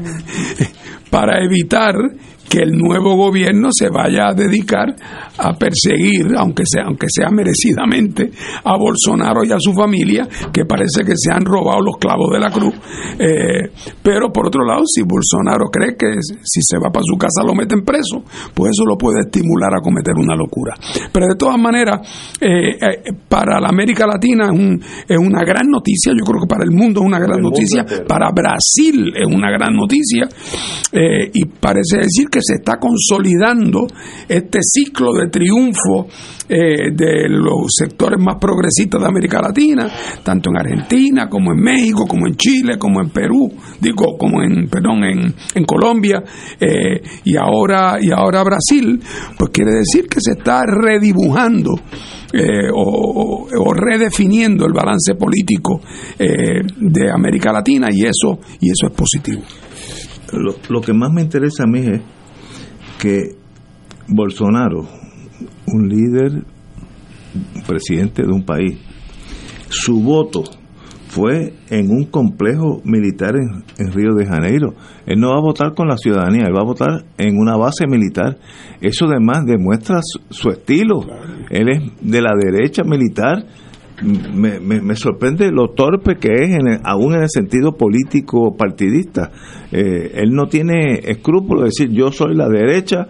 para 1.10 1.42
evitar 1.44 1.94
que 2.48 2.60
el 2.60 2.72
nuevo 2.72 3.14
gobierno 3.16 3.68
se 3.70 3.90
vaya 3.90 4.28
a 4.28 4.34
dedicar 4.34 4.94
a 5.38 5.52
perseguir, 5.54 6.34
aunque 6.36 6.64
sea, 6.66 6.84
aunque 6.86 7.06
sea 7.08 7.28
merecidamente, 7.30 8.30
a 8.64 8.76
Bolsonaro 8.76 9.44
y 9.44 9.52
a 9.52 9.58
su 9.58 9.72
familia, 9.72 10.26
que 10.52 10.64
parece 10.64 11.04
que 11.04 11.12
se 11.14 11.32
han 11.32 11.44
robado 11.44 11.80
los 11.80 11.96
clavos 11.98 12.32
de 12.32 12.40
la 12.40 12.50
cruz. 12.50 12.74
Eh, 13.18 13.70
pero 14.02 14.32
por 14.32 14.46
otro 14.46 14.64
lado, 14.64 14.82
si 14.86 15.02
Bolsonaro 15.02 15.66
cree 15.70 15.96
que 15.96 16.06
si 16.42 16.60
se 16.62 16.78
va 16.78 16.90
para 16.90 17.04
su 17.04 17.16
casa 17.16 17.44
lo 17.44 17.54
meten 17.54 17.84
preso, 17.84 18.24
pues 18.54 18.70
eso 18.72 18.84
lo 18.84 18.96
puede 18.96 19.20
estimular 19.20 19.70
a 19.74 19.82
cometer 19.82 20.14
una 20.16 20.34
locura. 20.34 20.74
Pero 21.12 21.26
de 21.26 21.36
todas 21.36 21.58
maneras, 21.58 22.00
eh, 22.40 22.76
eh, 22.80 23.12
para 23.28 23.60
la 23.60 23.68
América 23.68 24.06
Latina 24.06 24.46
es, 24.46 24.58
un, 24.58 24.80
es 25.06 25.18
una 25.18 25.44
gran 25.44 25.68
noticia, 25.68 26.12
yo 26.12 26.24
creo 26.24 26.40
que 26.40 26.48
para 26.48 26.64
el 26.64 26.70
mundo 26.70 27.00
es 27.00 27.06
una 27.06 27.18
gran 27.18 27.40
noticia, 27.40 27.84
para 28.06 28.30
Brasil 28.30 29.12
es 29.14 29.26
una 29.26 29.50
gran 29.50 29.74
noticia, 29.74 30.28
y 31.32 31.44
parece 31.44 31.98
decir 31.98 32.28
que 32.30 32.37
se 32.40 32.54
está 32.54 32.78
consolidando 32.78 33.86
este 34.28 34.60
ciclo 34.62 35.12
de 35.12 35.28
triunfo 35.28 36.06
eh, 36.50 36.92
de 36.94 37.28
los 37.28 37.66
sectores 37.68 38.18
más 38.18 38.36
progresistas 38.40 39.02
de 39.02 39.06
América 39.06 39.38
Latina, 39.38 39.86
tanto 40.22 40.48
en 40.48 40.56
Argentina 40.56 41.28
como 41.28 41.52
en 41.52 41.60
México, 41.60 42.06
como 42.06 42.26
en 42.26 42.36
Chile, 42.36 42.78
como 42.78 43.02
en 43.02 43.10
Perú, 43.10 43.52
digo, 43.78 44.16
como 44.18 44.42
en, 44.42 44.66
perdón, 44.66 45.04
en, 45.04 45.34
en 45.54 45.64
Colombia 45.64 46.22
eh, 46.58 47.02
y 47.24 47.36
ahora 47.36 47.98
y 48.00 48.10
ahora 48.10 48.42
Brasil, 48.44 48.98
pues 49.38 49.50
quiere 49.50 49.72
decir 49.72 50.08
que 50.08 50.22
se 50.22 50.38
está 50.38 50.62
redibujando 50.64 51.72
eh, 52.32 52.70
o, 52.74 53.46
o, 53.46 53.72
redefiniendo 53.74 54.64
el 54.64 54.72
balance 54.72 55.14
político 55.16 55.82
de 56.18 57.10
América 57.10 57.52
Latina 57.52 57.88
y 57.90 58.04
eso 58.04 58.38
y 58.60 58.70
eso 58.70 58.86
es 58.86 58.92
positivo. 58.94 59.42
Lo, 60.32 60.54
lo, 60.68 60.80
que 60.80 60.92
más 60.92 61.10
me 61.12 61.22
interesa 61.22 61.64
a 61.64 61.66
mí 61.66 61.80
es 61.80 62.00
que 62.98 63.36
Bolsonaro, 64.08 64.86
un 65.66 65.88
líder, 65.88 66.44
presidente 67.66 68.22
de 68.22 68.32
un 68.32 68.44
país, 68.44 68.78
su 69.68 70.02
voto 70.02 70.44
fue 71.08 71.54
en 71.70 71.90
un 71.90 72.04
complejo 72.04 72.80
militar 72.84 73.34
en, 73.36 73.92
Río 73.92 74.14
de 74.14 74.26
Janeiro. 74.26 74.74
Él 75.06 75.18
no 75.18 75.30
va 75.30 75.38
a 75.38 75.42
votar 75.42 75.74
con 75.74 75.88
la 75.88 75.96
ciudadanía, 75.96 76.44
él 76.46 76.54
va 76.54 76.60
a 76.60 76.66
votar 76.66 77.04
en 77.16 77.38
una 77.38 77.56
base 77.56 77.86
militar. 77.86 78.38
Eso 78.80 79.06
además 79.06 79.44
demuestra 79.46 80.00
su, 80.30 80.50
estilo. 80.50 81.00
Él 81.50 81.68
es 81.68 81.82
de 82.00 82.20
la 82.20 82.32
derecha 82.38 82.82
militar. 82.84 83.46
Me, 84.02 84.60
me, 84.60 84.94
sorprende 84.94 85.50
lo 85.50 85.70
torpe 85.70 86.18
que 86.18 86.28
es, 86.32 86.50
en 86.50 86.80
aún 86.84 87.14
en 87.14 87.22
el 87.22 87.28
sentido 87.28 87.76
político 87.76 88.56
partidista. 88.56 89.32
Eh, 89.72 90.12
él 90.14 90.30
no 90.30 90.46
tiene 90.46 91.00
escrúpulos 91.04 91.62
de 91.62 91.66
decir 91.66 91.90
yo 91.90 92.12
soy 92.12 92.36
la 92.36 92.48
derecha 92.48 93.08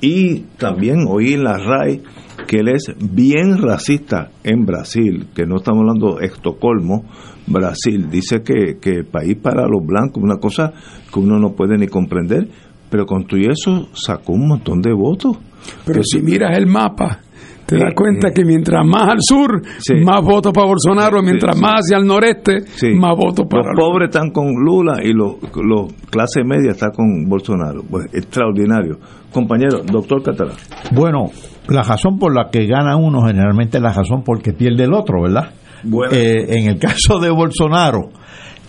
y 0.00 0.40
también 0.58 1.06
oí 1.08 1.32
en 1.32 1.44
la 1.44 1.56
RAI 1.56 2.02
que 2.46 2.58
él 2.58 2.68
es 2.68 2.94
bien 2.98 3.58
racista 3.58 4.30
en 4.44 4.64
Brasil, 4.64 5.26
que 5.34 5.44
no 5.44 5.56
estamos 5.56 5.80
hablando 5.80 6.16
de 6.16 6.26
Estocolmo, 6.26 7.04
Brasil. 7.46 8.08
Dice 8.10 8.42
que, 8.42 8.78
que 8.80 8.90
el 8.90 9.06
país 9.06 9.36
para 9.36 9.66
los 9.66 9.84
blancos, 9.84 10.22
una 10.22 10.36
cosa 10.36 10.72
que 11.12 11.20
uno 11.20 11.38
no 11.38 11.52
puede 11.52 11.76
ni 11.78 11.88
comprender, 11.88 12.48
pero 12.90 13.06
con 13.06 13.26
todo 13.26 13.40
eso 13.40 13.88
sacó 13.92 14.32
un 14.34 14.48
montón 14.48 14.80
de 14.80 14.92
votos. 14.92 15.38
Pero 15.84 16.02
si 16.02 16.22
miras 16.22 16.56
el 16.56 16.66
mapa, 16.66 17.20
te 17.68 17.76
das 17.76 17.92
cuenta 17.94 18.30
que 18.30 18.46
mientras 18.46 18.82
más 18.82 19.10
al 19.10 19.18
sur, 19.20 19.60
más 20.02 20.22
votos 20.22 20.54
para 20.54 20.68
Bolsonaro, 20.68 21.22
mientras 21.22 21.54
más 21.60 21.82
hacia 21.82 21.98
el 21.98 22.06
noreste, 22.06 22.64
más 22.94 23.14
votos 23.14 23.46
para 23.46 23.74
Los 23.74 23.78
pobres 23.78 24.08
están 24.08 24.30
con 24.30 24.46
Lula 24.64 25.00
y 25.02 25.12
los, 25.12 25.34
los 25.54 25.92
clase 26.10 26.44
media 26.44 26.70
están 26.70 26.92
con 26.96 27.28
Bolsonaro. 27.28 27.82
Pues 27.82 28.06
extraordinario. 28.14 28.96
Compañero, 29.30 29.82
doctor 29.84 30.22
Catalán. 30.22 30.56
Bueno, 30.92 31.26
la 31.68 31.82
razón 31.82 32.18
por 32.18 32.34
la 32.34 32.48
que 32.50 32.64
gana 32.64 32.96
uno 32.96 33.26
generalmente 33.26 33.76
es 33.76 33.82
la 33.82 33.92
razón 33.92 34.22
porque 34.24 34.54
pierde 34.54 34.84
el 34.84 34.94
otro, 34.94 35.20
¿verdad? 35.20 35.50
Eh, 36.10 36.46
en 36.48 36.70
el 36.70 36.78
caso 36.78 37.18
de 37.18 37.28
Bolsonaro, 37.28 38.08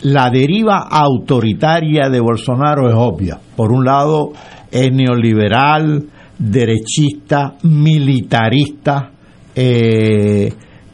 la 0.02 0.30
deriva 0.30 0.80
autoritaria 0.80 2.10
de 2.10 2.20
Bolsonaro 2.20 2.90
es 2.90 2.96
obvia. 2.98 3.40
Por 3.56 3.72
un 3.72 3.86
lado, 3.86 4.34
es 4.72 4.92
neoliberal, 4.92 6.04
derechista, 6.40 7.56
militarista, 7.64 9.12
eh, 9.54 10.52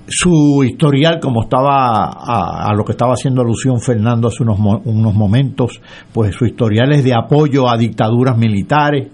su 0.08 0.64
historial, 0.64 1.20
como 1.20 1.44
estaba 1.44 2.10
a, 2.10 2.74
lo 2.76 2.84
que 2.84 2.92
estaba 2.92 3.14
haciendo 3.14 3.42
alusión 3.42 3.80
Fernando 3.80 4.28
hace 4.28 4.44
unos, 4.44 4.60
unos 4.86 5.14
momentos, 5.14 5.82
pues 6.14 6.36
su 6.36 6.46
historial 6.46 6.92
es 6.94 7.04
de 7.04 7.14
apoyo 7.14 7.70
a 7.70 7.78
dictaduras 7.78 8.38
militares. 8.38 9.10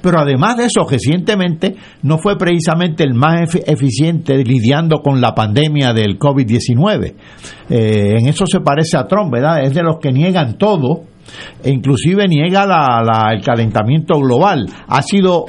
Pero 0.00 0.18
además 0.18 0.56
de 0.56 0.66
eso, 0.66 0.86
recientemente 0.88 1.76
no 2.02 2.18
fue 2.18 2.38
precisamente 2.38 3.04
el 3.04 3.14
más 3.14 3.54
eficiente 3.54 4.36
lidiando 4.42 5.00
con 5.02 5.20
la 5.20 5.34
pandemia 5.34 5.92
del 5.92 6.18
COVID-19. 6.18 7.14
Eh, 7.68 8.16
en 8.18 8.28
eso 8.28 8.46
se 8.46 8.60
parece 8.60 8.96
a 8.96 9.06
Trump, 9.06 9.32
¿verdad? 9.32 9.62
Es 9.62 9.74
de 9.74 9.82
los 9.82 9.98
que 9.98 10.12
niegan 10.12 10.56
todo 10.56 11.02
e 11.62 11.70
inclusive 11.70 12.26
niega 12.28 12.66
la, 12.66 13.30
el 13.32 13.42
calentamiento 13.42 14.18
global. 14.18 14.66
Ha 14.88 15.02
sido, 15.02 15.46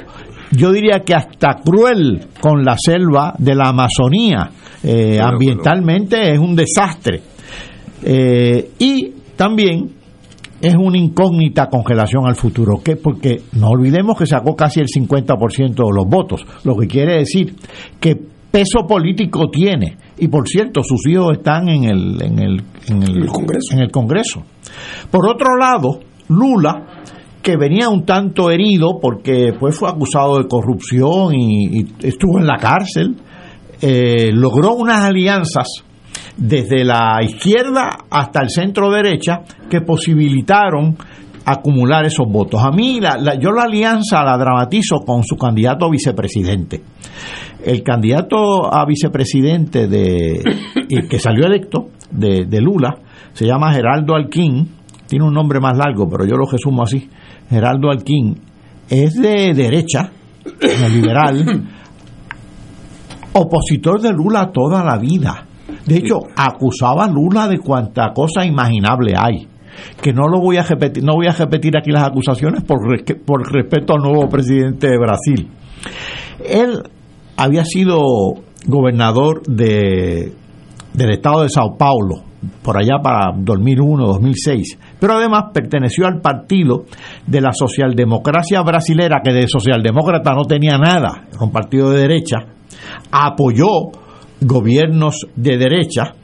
yo 0.52 0.72
diría 0.72 1.00
que 1.00 1.14
hasta 1.14 1.56
cruel 1.64 2.26
con 2.40 2.64
la 2.64 2.76
selva 2.78 3.34
de 3.38 3.54
la 3.54 3.68
Amazonía. 3.68 4.50
Eh, 4.82 5.18
ambientalmente 5.20 6.32
es 6.32 6.38
un 6.38 6.54
desastre. 6.54 7.20
Eh, 8.02 8.70
y 8.78 9.12
también 9.36 9.90
es 10.60 10.74
una 10.74 10.98
incógnita 10.98 11.68
con 11.68 11.84
relación 11.84 12.26
al 12.26 12.34
futuro, 12.34 12.80
que 12.82 12.96
porque 12.96 13.42
no 13.52 13.68
olvidemos 13.68 14.18
que 14.18 14.26
sacó 14.26 14.56
casi 14.56 14.80
el 14.80 14.88
50% 14.88 15.74
de 15.74 15.94
los 15.94 16.06
votos, 16.06 16.44
lo 16.64 16.76
que 16.76 16.86
quiere 16.86 17.18
decir 17.18 17.54
que 18.00 18.16
peso 18.50 18.86
político 18.86 19.48
tiene. 19.50 19.96
Y 20.18 20.28
por 20.28 20.48
cierto, 20.48 20.82
sus 20.82 21.06
hijos 21.06 21.38
están 21.38 21.68
en 21.68 21.84
el, 21.84 22.22
en 22.22 22.38
el, 22.38 22.62
en 22.88 23.02
el, 23.02 23.26
Congreso. 23.26 23.74
en 23.74 23.78
el 23.80 23.90
Congreso. 23.90 24.42
Por 25.10 25.28
otro 25.28 25.56
lado, 25.56 26.00
Lula, 26.28 27.02
que 27.42 27.56
venía 27.56 27.88
un 27.88 28.04
tanto 28.04 28.50
herido 28.50 28.98
porque 29.00 29.54
pues, 29.58 29.78
fue 29.78 29.88
acusado 29.88 30.38
de 30.38 30.48
corrupción 30.48 31.34
y, 31.34 31.86
estuvo 32.02 32.38
en 32.38 32.46
la 32.46 32.56
cárcel, 32.56 33.16
eh, 33.80 34.30
logró 34.32 34.74
unas 34.74 35.04
alianzas 35.04 35.84
desde 36.36 36.84
la 36.84 37.18
izquierda 37.22 37.90
hasta 38.10 38.40
el 38.40 38.50
centro 38.50 38.90
derecha 38.90 39.40
que 39.70 39.80
posibilitaron 39.80 40.96
acumular 41.52 42.04
esos 42.04 42.28
votos. 42.28 42.62
A 42.62 42.70
mí, 42.70 43.00
yo 43.40 43.50
la 43.52 43.62
alianza 43.62 44.22
la 44.22 44.36
dramatizo 44.36 45.00
con 45.06 45.24
su 45.24 45.36
candidato 45.36 45.86
a 45.86 45.90
vicepresidente. 45.90 46.82
El 47.64 47.82
candidato 47.82 48.72
a 48.72 48.84
vicepresidente 48.84 49.88
de 49.88 50.42
que 51.10 51.18
salió 51.18 51.46
electo 51.46 51.88
de, 52.10 52.44
de 52.46 52.60
Lula 52.60 52.98
se 53.32 53.46
llama 53.46 53.72
Geraldo 53.72 54.14
Alquín, 54.14 54.68
tiene 55.06 55.24
un 55.24 55.32
nombre 55.32 55.58
más 55.58 55.76
largo, 55.76 56.08
pero 56.08 56.26
yo 56.26 56.36
lo 56.36 56.44
resumo 56.44 56.82
así. 56.82 57.08
Geraldo 57.48 57.90
Alquín 57.90 58.38
es 58.88 59.14
de 59.14 59.54
derecha, 59.54 60.10
liberal, 60.92 61.66
opositor 63.32 64.00
de 64.00 64.12
Lula 64.12 64.50
toda 64.52 64.84
la 64.84 64.98
vida. 64.98 65.46
De 65.86 65.96
hecho, 65.96 66.20
acusaba 66.36 67.04
a 67.04 67.08
Lula 67.08 67.48
de 67.48 67.58
cuanta 67.58 68.12
cosa 68.12 68.44
imaginable 68.44 69.14
hay. 69.16 69.46
Que 70.00 70.12
no 70.12 70.28
lo 70.28 70.40
voy 70.40 70.56
a 70.56 70.62
repetir, 70.62 71.04
no 71.04 71.14
voy 71.14 71.26
a 71.26 71.32
repetir 71.32 71.76
aquí 71.76 71.90
las 71.90 72.04
acusaciones 72.04 72.64
por, 72.64 72.78
por 73.24 73.52
respeto 73.52 73.94
al 73.94 74.02
nuevo 74.02 74.28
presidente 74.28 74.88
de 74.88 74.98
Brasil. 74.98 75.48
Él 76.44 76.82
había 77.36 77.64
sido 77.64 78.00
gobernador 78.66 79.42
de, 79.46 80.32
del 80.92 81.10
estado 81.10 81.42
de 81.42 81.48
Sao 81.48 81.76
Paulo, 81.76 82.24
por 82.62 82.76
allá 82.76 82.98
para 83.02 83.32
2001, 83.36 84.06
2006, 84.06 84.78
pero 85.00 85.14
además 85.14 85.44
perteneció 85.52 86.06
al 86.06 86.20
partido 86.20 86.84
de 87.26 87.40
la 87.40 87.52
socialdemocracia 87.52 88.62
brasilera, 88.62 89.20
que 89.24 89.32
de 89.32 89.48
socialdemócrata 89.48 90.34
no 90.34 90.44
tenía 90.44 90.78
nada, 90.78 91.26
era 91.30 91.44
un 91.44 91.50
partido 91.50 91.90
de 91.90 92.00
derecha, 92.02 92.38
apoyó 93.10 93.68
gobiernos 94.40 95.26
de 95.34 95.56
derecha 95.56 96.14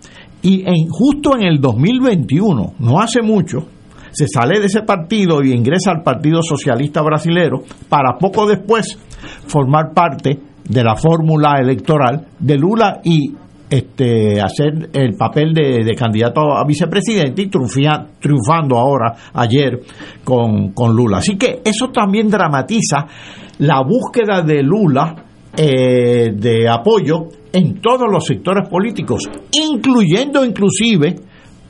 y 0.44 0.62
en, 0.66 0.88
justo 0.90 1.36
en 1.36 1.42
el 1.42 1.58
2021, 1.58 2.74
no 2.78 3.00
hace 3.00 3.22
mucho, 3.22 3.66
se 4.10 4.26
sale 4.28 4.60
de 4.60 4.66
ese 4.66 4.82
partido 4.82 5.42
y 5.42 5.52
ingresa 5.52 5.90
al 5.90 6.02
Partido 6.02 6.42
Socialista 6.42 7.00
Brasilero 7.00 7.62
para 7.88 8.18
poco 8.18 8.46
después 8.46 8.98
formar 9.46 9.94
parte 9.94 10.38
de 10.68 10.84
la 10.84 10.96
fórmula 10.96 11.58
electoral 11.58 12.26
de 12.38 12.58
Lula 12.58 13.00
y 13.02 13.32
este, 13.70 14.38
hacer 14.40 14.90
el 14.92 15.16
papel 15.16 15.54
de, 15.54 15.94
candidato 15.96 16.54
a 16.54 16.64
vicepresidente 16.66 17.40
y 17.40 17.48
triunfando 17.48 18.76
ahora 18.76 19.14
ayer 19.32 19.80
con, 20.22 20.72
con, 20.72 20.94
Lula. 20.94 21.18
Así 21.18 21.38
que 21.38 21.62
eso 21.64 21.88
también 21.88 22.28
dramatiza 22.28 23.06
la 23.58 23.82
búsqueda 23.82 24.42
de 24.42 24.62
Lula 24.62 25.24
eh, 25.56 26.32
de 26.34 26.68
apoyo 26.68 27.28
en 27.52 27.80
todos 27.80 28.06
los 28.10 28.26
sectores 28.26 28.68
políticos, 28.68 29.28
incluyendo 29.52 30.44
inclusive 30.44 31.14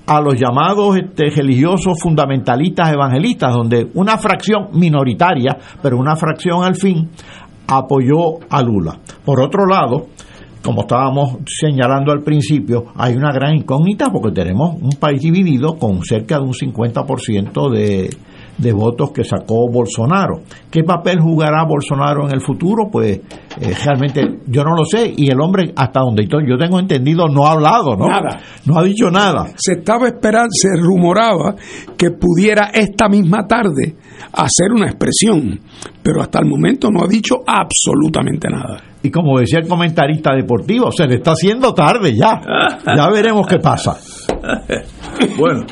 a 0.06 0.20
los 0.20 0.34
llamados 0.34 0.96
este, 0.96 1.30
religiosos 1.30 1.98
fundamentalistas 2.00 2.92
evangelistas, 2.92 3.52
donde 3.54 3.88
una 3.94 4.18
fracción 4.18 4.68
minoritaria, 4.72 5.56
pero 5.82 5.98
una 5.98 6.16
fracción 6.16 6.64
al 6.64 6.74
fin, 6.74 7.10
apoyó 7.66 8.38
a 8.50 8.62
Lula. 8.62 8.98
Por 9.24 9.40
otro 9.40 9.66
lado, 9.66 10.06
como 10.62 10.82
estábamos 10.82 11.38
señalando 11.46 12.12
al 12.12 12.22
principio, 12.22 12.86
hay 12.96 13.14
una 13.14 13.32
gran 13.32 13.54
incógnita 13.54 14.10
porque 14.10 14.32
tenemos 14.32 14.76
un 14.80 14.92
país 14.98 15.20
dividido 15.20 15.76
con 15.76 16.02
cerca 16.02 16.38
de 16.38 16.44
un 16.44 16.52
50% 16.52 17.70
de, 17.70 18.10
de 18.58 18.72
votos 18.72 19.10
que 19.12 19.24
sacó 19.24 19.68
Bolsonaro. 19.70 20.42
¿Qué 20.70 20.82
papel 20.84 21.20
jugará 21.20 21.64
Bolsonaro 21.64 22.26
en 22.28 22.34
el 22.34 22.40
futuro? 22.40 22.88
Pues 22.90 23.16
eh, 23.60 23.74
realmente 23.84 24.40
yo 24.46 24.64
no 24.64 24.74
lo 24.76 24.84
sé 24.84 25.12
y 25.16 25.30
el 25.30 25.40
hombre 25.40 25.72
hasta 25.76 26.00
donde 26.00 26.26
yo 26.26 26.56
tengo 26.58 26.78
entendido 26.78 27.28
no 27.28 27.46
ha 27.46 27.52
hablado, 27.52 27.96
¿no? 27.96 28.06
Nada. 28.06 28.40
No 28.66 28.78
ha 28.78 28.82
dicho 28.82 29.10
nada. 29.10 29.46
Se 29.56 29.74
estaba 29.74 30.06
esperando, 30.06 30.50
se 30.50 30.68
rumoraba 30.76 31.54
que 31.96 32.10
pudiera 32.10 32.70
esta 32.72 33.08
misma 33.08 33.46
tarde 33.46 33.96
hacer 34.32 34.72
una 34.74 34.86
expresión, 34.86 35.60
pero 36.02 36.22
hasta 36.22 36.40
el 36.40 36.46
momento 36.46 36.88
no 36.90 37.04
ha 37.04 37.08
dicho 37.08 37.36
absolutamente 37.46 38.48
nada. 38.48 38.82
Y 39.02 39.10
como 39.10 39.38
decía 39.38 39.58
el 39.58 39.68
comentarista 39.68 40.34
deportivo, 40.34 40.90
se 40.90 41.06
le 41.06 41.16
está 41.16 41.32
haciendo 41.32 41.74
tarde 41.74 42.16
ya. 42.16 42.40
Ya 42.86 43.08
veremos 43.10 43.46
qué 43.46 43.58
pasa. 43.58 43.98
bueno, 45.38 45.66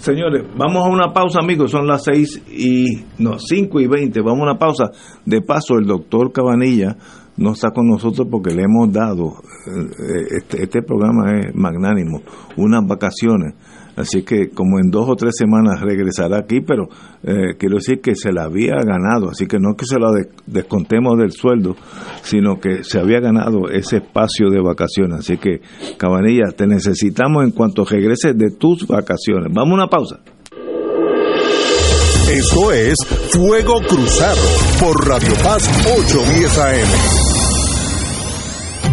señores, 0.00 0.44
vamos 0.56 0.84
a 0.84 0.88
una 0.88 1.12
pausa, 1.12 1.40
amigos. 1.40 1.70
Son 1.70 1.86
las 1.86 2.04
seis 2.04 2.42
y, 2.50 3.04
no, 3.18 3.38
cinco 3.38 3.80
y 3.80 3.86
veinte. 3.86 4.20
Vamos 4.20 4.40
a 4.40 4.50
una 4.50 4.58
pausa. 4.58 4.90
De 5.24 5.40
paso, 5.42 5.74
el 5.78 5.86
doctor 5.86 6.32
Cabanilla 6.32 6.96
no 7.36 7.52
está 7.52 7.70
con 7.70 7.88
nosotros 7.88 8.26
porque 8.30 8.54
le 8.54 8.62
hemos 8.62 8.92
dado, 8.92 9.34
eh, 9.66 10.26
este, 10.38 10.64
este 10.64 10.82
programa 10.82 11.38
es 11.38 11.54
magnánimo, 11.54 12.22
unas 12.56 12.86
vacaciones 12.86 13.54
Así 13.98 14.22
que 14.22 14.50
como 14.50 14.78
en 14.78 14.90
dos 14.90 15.08
o 15.08 15.16
tres 15.16 15.34
semanas 15.36 15.80
regresará 15.80 16.38
aquí, 16.38 16.60
pero 16.60 16.88
eh, 17.24 17.56
quiero 17.58 17.76
decir 17.76 18.00
que 18.00 18.14
se 18.14 18.32
la 18.32 18.44
había 18.44 18.76
ganado, 18.76 19.30
así 19.30 19.46
que 19.46 19.58
no 19.58 19.70
es 19.70 19.76
que 19.76 19.86
se 19.86 19.98
la 19.98 20.12
descontemos 20.46 21.18
del 21.18 21.32
sueldo, 21.32 21.74
sino 22.22 22.60
que 22.60 22.84
se 22.84 23.00
había 23.00 23.18
ganado 23.18 23.68
ese 23.68 23.96
espacio 23.96 24.50
de 24.50 24.60
vacaciones. 24.60 25.18
Así 25.18 25.36
que, 25.36 25.60
Cabanilla, 25.96 26.52
te 26.56 26.68
necesitamos 26.68 27.44
en 27.44 27.50
cuanto 27.50 27.84
regreses 27.84 28.38
de 28.38 28.52
tus 28.52 28.86
vacaciones. 28.86 29.52
Vamos 29.52 29.72
a 29.72 29.74
una 29.74 29.86
pausa. 29.88 30.20
Esto 32.30 32.72
es 32.72 32.96
Fuego 33.32 33.80
Cruzado 33.88 34.40
por 34.80 35.08
Radio 35.08 35.34
Paz 35.42 35.68
810 35.98 36.58
AM. 36.58 37.37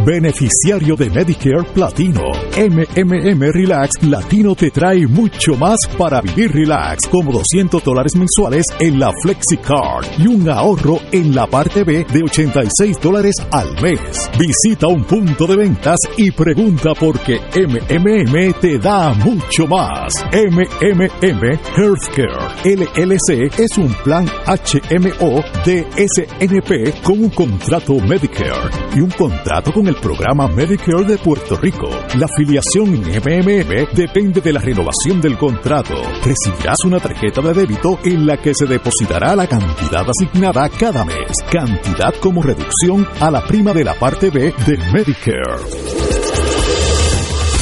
Beneficiario 0.05 0.95
de 0.95 1.09
Medicare 1.09 1.63
Platino. 1.73 2.21
MMM 2.55 3.51
Relax 3.51 4.03
Latino 4.03 4.53
te 4.53 4.69
trae 4.69 5.07
mucho 5.07 5.55
más 5.55 5.79
para 5.97 6.21
vivir 6.21 6.51
relax, 6.51 7.07
como 7.07 7.31
200 7.31 7.83
dólares 7.83 8.15
mensuales 8.15 8.65
en 8.79 8.99
la 8.99 9.11
FlexiCard 9.23 10.05
y 10.19 10.27
un 10.27 10.47
ahorro 10.47 10.99
en 11.11 11.33
la 11.33 11.47
parte 11.47 11.83
B 11.83 12.05
de 12.05 12.21
86 12.23 13.01
dólares 13.01 13.35
al 13.49 13.81
mes. 13.81 14.29
Visita 14.37 14.87
un 14.87 15.05
punto 15.05 15.47
de 15.47 15.55
ventas 15.55 15.99
y 16.17 16.29
pregunta 16.29 16.93
por 16.93 17.19
qué 17.21 17.39
MMM 17.55 18.53
te 18.61 18.77
da 18.77 19.11
mucho 19.13 19.65
más. 19.65 20.13
MMM 20.31 21.41
Healthcare 21.75 22.45
LLC 22.63 23.59
es 23.59 23.77
un 23.79 23.91
plan 24.03 24.27
HMO 24.45 25.41
de 25.65 25.87
SNP 25.95 27.01
con 27.01 27.23
un 27.23 27.29
contrato 27.31 27.95
Medicare 27.95 28.69
y 28.95 29.01
un 29.01 29.09
contrato 29.09 29.73
con 29.73 29.87
el 29.87 29.94
programa 30.01 30.47
Medicare 30.47 31.05
de 31.05 31.17
Puerto 31.17 31.55
Rico. 31.57 31.89
La 32.17 32.25
afiliación 32.25 32.95
en 32.95 33.03
MMM 33.03 33.93
depende 33.93 34.41
de 34.41 34.53
la 34.53 34.59
renovación 34.59 35.21
del 35.21 35.37
contrato. 35.37 35.93
Recibirás 36.23 36.77
una 36.85 36.99
tarjeta 36.99 37.41
de 37.41 37.53
débito 37.53 37.99
en 38.03 38.25
la 38.25 38.37
que 38.37 38.53
se 38.53 38.65
depositará 38.65 39.35
la 39.35 39.47
cantidad 39.47 40.05
asignada 40.09 40.69
cada 40.69 41.05
mes, 41.05 41.31
cantidad 41.51 42.13
como 42.21 42.41
reducción 42.41 43.07
a 43.19 43.31
la 43.31 43.45
prima 43.45 43.73
de 43.73 43.83
la 43.83 43.93
parte 43.93 44.29
B 44.29 44.53
de 44.65 44.77
Medicare. 44.93 46.05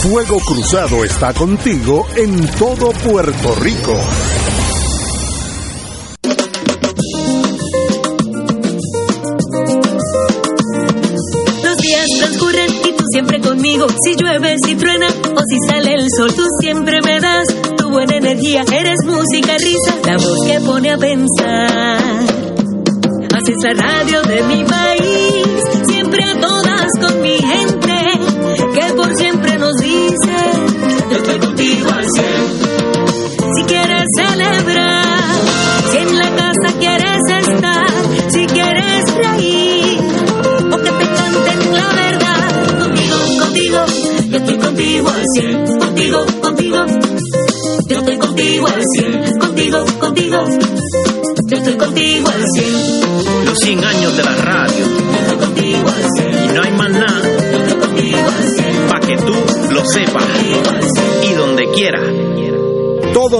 Fuego 0.01 0.37
Cruzado 0.39 1.03
está 1.05 1.33
contigo 1.33 2.05
en 2.17 2.45
todo 2.57 2.91
Puerto 2.91 3.55
Rico. 3.55 3.97
Si 13.89 14.15
llueve, 14.15 14.55
si 14.65 14.75
truena 14.75 15.07
o 15.07 15.41
si 15.45 15.57
sale 15.67 15.93
el 15.93 16.07
sol, 16.15 16.33
tú 16.33 16.43
siempre 16.61 17.01
me 17.01 17.19
das 17.19 17.45
tu 17.77 17.89
buena 17.89 18.15
energía. 18.15 18.63
Eres 18.71 18.97
música, 19.05 19.57
risa, 19.57 19.95
la 20.05 20.17
voz 20.17 20.45
que 20.45 20.59
pone 20.61 20.91
a 20.91 20.97
pensar. 20.97 21.99
Haces 23.33 23.55
la 23.63 23.73
radio 23.73 24.21
de 24.23 24.43
mi 24.43 24.63
país, 24.63 25.47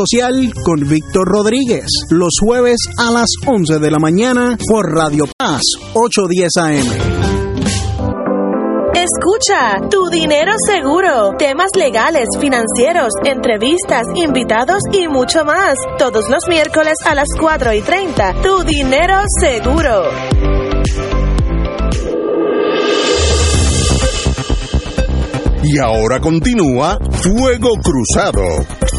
Social 0.00 0.50
con 0.64 0.80
Víctor 0.88 1.28
Rodríguez. 1.28 1.84
Los 2.08 2.30
jueves 2.42 2.78
a 2.96 3.10
las 3.10 3.28
11 3.46 3.80
de 3.80 3.90
la 3.90 3.98
mañana 3.98 4.56
por 4.66 4.86
Radio 4.94 5.26
Paz 5.36 5.60
810 5.92 6.56
AM. 6.56 6.86
Escucha, 8.94 9.78
tu 9.90 10.08
dinero 10.08 10.52
seguro, 10.66 11.32
temas 11.36 11.68
legales, 11.76 12.28
financieros, 12.40 13.10
entrevistas, 13.24 14.04
invitados 14.14 14.78
y 14.90 15.06
mucho 15.06 15.44
más. 15.44 15.74
Todos 15.98 16.30
los 16.30 16.48
miércoles 16.48 16.94
a 17.04 17.14
las 17.14 17.28
4 17.38 17.74
y 17.74 17.82
30. 17.82 18.36
Tu 18.42 18.64
dinero 18.64 19.16
seguro. 19.38 20.04
Y 25.62 25.78
ahora 25.78 26.20
continúa 26.20 26.98
Fuego 27.22 27.72
Cruzado. 27.82 28.89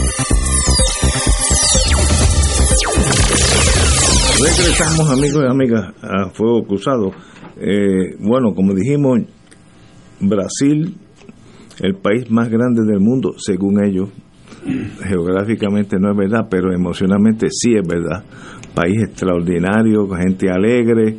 Regresamos 4.42 5.08
amigos 5.12 5.44
y 5.44 5.52
amigas 5.52 5.94
a 6.02 6.30
Fuego 6.32 6.64
Cruzado. 6.64 7.12
Eh, 7.58 8.16
bueno, 8.20 8.56
como 8.56 8.74
dijimos, 8.74 9.20
Brasil, 10.20 10.98
el 11.80 11.96
país 11.98 12.32
más 12.32 12.50
grande 12.50 12.82
del 12.84 13.00
mundo, 13.00 13.34
según 13.38 13.86
ellos, 13.86 14.10
geográficamente 15.04 15.98
no 16.00 16.12
es 16.12 16.18
verdad, 16.18 16.48
pero 16.50 16.74
emocionalmente 16.74 17.50
sí 17.52 17.76
es 17.76 17.88
verdad. 17.88 18.24
País 18.74 19.04
extraordinario, 19.04 20.10
gente 20.10 20.50
alegre, 20.50 21.18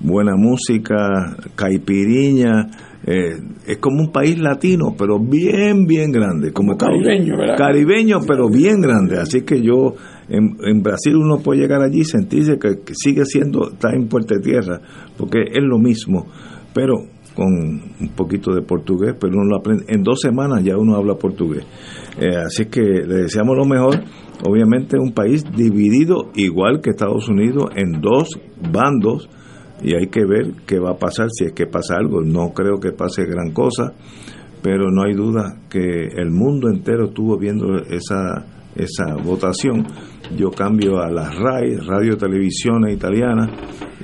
buena 0.00 0.32
música, 0.36 1.36
caipiriña. 1.54 2.70
Eh, 3.06 3.36
es 3.68 3.78
como 3.78 4.00
un 4.00 4.10
país 4.10 4.36
latino, 4.40 4.94
pero 4.98 5.20
bien, 5.20 5.86
bien 5.86 6.10
grande. 6.10 6.52
Como 6.52 6.76
caribeño, 6.76 7.36
¿verdad? 7.36 7.56
Caribeño, 7.56 8.18
pero 8.26 8.48
bien 8.48 8.80
grande. 8.80 9.20
Así 9.20 9.42
que 9.42 9.60
yo, 9.60 9.94
en, 10.28 10.82
Brasil 10.82 11.16
uno 11.16 11.38
puede 11.38 11.60
llegar 11.60 11.82
allí 11.82 12.00
y 12.00 12.04
sentirse 12.04 12.58
que, 12.58 12.78
sigue 12.94 13.24
siendo, 13.24 13.70
está 13.70 13.90
en 13.94 14.08
Puerto 14.08 14.34
Tierra, 14.40 14.80
porque 15.16 15.42
es 15.52 15.62
lo 15.62 15.78
mismo. 15.78 16.26
Pero 16.72 16.94
con 17.34 17.48
un 17.48 18.08
poquito 18.14 18.54
de 18.54 18.62
portugués, 18.62 19.14
pero 19.18 19.34
uno 19.34 19.44
lo 19.44 19.56
aprende. 19.58 19.84
En 19.88 20.02
dos 20.02 20.20
semanas 20.20 20.62
ya 20.62 20.76
uno 20.76 20.96
habla 20.96 21.16
portugués. 21.16 21.64
Eh, 22.20 22.36
así 22.36 22.66
que 22.66 22.80
le 22.80 23.22
deseamos 23.22 23.56
lo 23.56 23.64
mejor. 23.64 24.00
Obviamente 24.46 24.98
un 24.98 25.12
país 25.12 25.44
dividido 25.56 26.30
igual 26.34 26.80
que 26.80 26.90
Estados 26.90 27.28
Unidos 27.28 27.70
en 27.76 28.00
dos 28.00 28.38
bandos 28.72 29.28
y 29.82 29.94
hay 29.94 30.08
que 30.08 30.24
ver 30.24 30.52
qué 30.66 30.78
va 30.78 30.92
a 30.92 30.98
pasar 30.98 31.28
si 31.30 31.44
es 31.44 31.52
que 31.52 31.66
pasa 31.66 31.96
algo. 31.96 32.22
No 32.22 32.52
creo 32.52 32.78
que 32.80 32.92
pase 32.92 33.24
gran 33.24 33.52
cosa, 33.52 33.92
pero 34.62 34.90
no 34.90 35.02
hay 35.02 35.14
duda 35.14 35.60
que 35.68 36.08
el 36.16 36.30
mundo 36.30 36.68
entero 36.68 37.06
estuvo 37.06 37.36
viendo 37.36 37.76
esa, 37.78 38.46
esa 38.76 39.14
votación. 39.22 39.86
Yo 40.36 40.50
cambio 40.50 41.00
a 41.00 41.10
la 41.10 41.30
RAI, 41.30 41.76
Radio 41.76 42.16
Televisión 42.16 42.88
Italiana, 42.88 43.50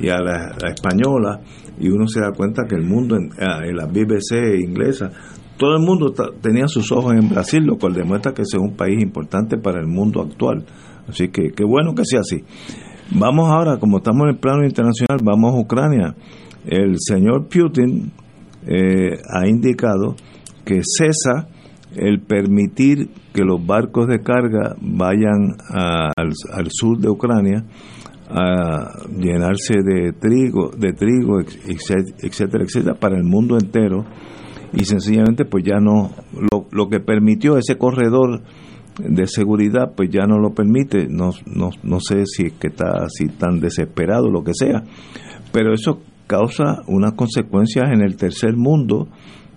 y 0.01 0.09
a 0.09 0.19
la, 0.21 0.57
española, 0.69 1.41
y 1.79 1.89
uno 1.89 2.07
se 2.07 2.21
da 2.21 2.33
cuenta 2.33 2.65
que 2.69 2.77
el 2.77 2.85
mundo, 2.85 3.17
en, 3.17 3.31
en 3.39 3.77
la 3.77 3.87
BBC 3.87 4.61
inglesa, 4.61 5.11
todo 5.61 5.77
el 5.77 5.83
mundo 5.83 6.15
tenía 6.41 6.67
sus 6.69 6.91
ojos 6.91 7.13
en 7.13 7.29
Brasil, 7.29 7.63
lo 7.65 7.77
cual 7.77 7.93
demuestra 7.93 8.33
que 8.33 8.43
es 8.43 8.55
un 8.55 8.75
país 8.77 9.03
importante 9.03 9.59
para 9.59 9.79
el 9.79 9.87
mundo 9.87 10.23
actual. 10.23 10.65
Así 11.07 11.29
que 11.29 11.51
qué 11.55 11.65
bueno 11.65 11.95
que 11.95 12.05
sea 12.07 12.21
así. 12.21 12.43
Vamos 13.13 13.51
ahora, 13.51 13.79
como 13.79 13.99
estamos 13.99 14.23
en 14.23 14.29
el 14.31 14.39
plano 14.39 14.65
internacional, 14.65 15.19
vamos 15.23 15.53
a 15.53 15.59
Ucrania. 15.59 16.15
El 16.65 16.95
señor 16.99 17.47
Putin 17.49 18.11
eh, 18.67 19.19
ha 19.29 19.47
indicado 19.47 20.15
que 20.65 20.81
cesa 20.83 21.49
el 21.97 22.21
permitir 22.21 23.11
que 23.33 23.43
los 23.43 23.65
barcos 23.65 24.07
de 24.07 24.21
carga 24.21 24.77
vayan 24.81 25.57
al, 25.69 26.69
sur 26.71 26.99
de 26.99 27.09
Ucrania 27.09 27.65
a 28.29 28.93
llenarse 29.09 29.75
de 29.83 30.13
trigo, 30.13 30.71
de 30.71 30.93
trigo, 30.93 31.41
etcétera, 31.41 32.65
etcétera, 32.65 32.95
para 32.95 33.17
el 33.17 33.25
mundo 33.25 33.57
entero. 33.59 34.05
Y 34.73 34.85
sencillamente 34.85 35.45
pues 35.45 35.65
ya 35.65 35.81
no 35.81 36.13
lo, 36.33 36.67
lo 36.71 36.89
que 36.89 37.01
permitió 37.01 37.59
ese 37.59 37.77
corredor 37.77 38.43
de 38.99 39.27
seguridad 39.27 39.95
pues 39.97 40.11
ya 40.11 40.27
no 40.27 40.39
lo 40.39 40.55
permite. 40.55 41.09
No, 41.09 41.31
no, 41.47 41.71
no 41.83 41.99
sé 42.01 42.25
si 42.27 42.47
es 42.47 42.53
que 42.53 42.69
está 42.69 43.05
así 43.05 43.27
tan 43.29 43.59
desesperado 43.59 44.31
lo 44.31 44.45
que 44.45 44.55
sea. 44.55 44.85
Pero 45.53 45.75
eso 45.75 46.01
causa 46.29 46.83
unas 46.87 47.15
consecuencias 47.15 47.87
en 47.93 48.03
el 48.03 48.17
tercer 48.17 48.57
mundo 48.57 49.09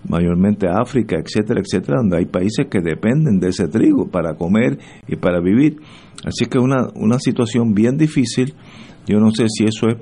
mayormente 0.07 0.67
África 0.67 1.17
etcétera 1.17 1.61
etcétera 1.61 1.97
donde 1.99 2.17
hay 2.17 2.25
países 2.25 2.67
que 2.69 2.81
dependen 2.81 3.39
de 3.39 3.49
ese 3.49 3.67
trigo 3.67 4.07
para 4.09 4.35
comer 4.35 4.77
y 5.07 5.15
para 5.15 5.39
vivir 5.39 5.77
así 6.25 6.45
que 6.45 6.59
una 6.59 6.87
una 6.95 7.19
situación 7.19 7.73
bien 7.73 7.97
difícil 7.97 8.53
yo 9.07 9.19
no 9.19 9.31
sé 9.31 9.45
si 9.47 9.65
eso 9.65 9.87
es 9.87 9.97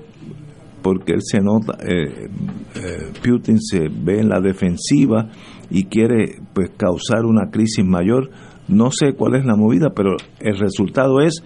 porque 0.82 1.14
él 1.14 1.22
se 1.22 1.40
nota 1.40 1.78
eh, 1.84 2.28
eh, 2.76 3.12
Putin 3.24 3.60
se 3.62 3.88
ve 3.90 4.20
en 4.20 4.30
la 4.30 4.40
defensiva 4.40 5.30
y 5.70 5.86
quiere 5.86 6.40
pues 6.54 6.72
causar 6.78 7.26
una 7.26 7.52
crisis 7.52 7.86
mayor 7.86 8.32
no 8.72 8.90
sé 8.90 9.14
cuál 9.14 9.36
es 9.36 9.46
la 9.46 9.58
movida, 9.58 9.90
pero 9.94 10.16
el 10.40 10.58
resultado 10.58 11.20
es 11.20 11.44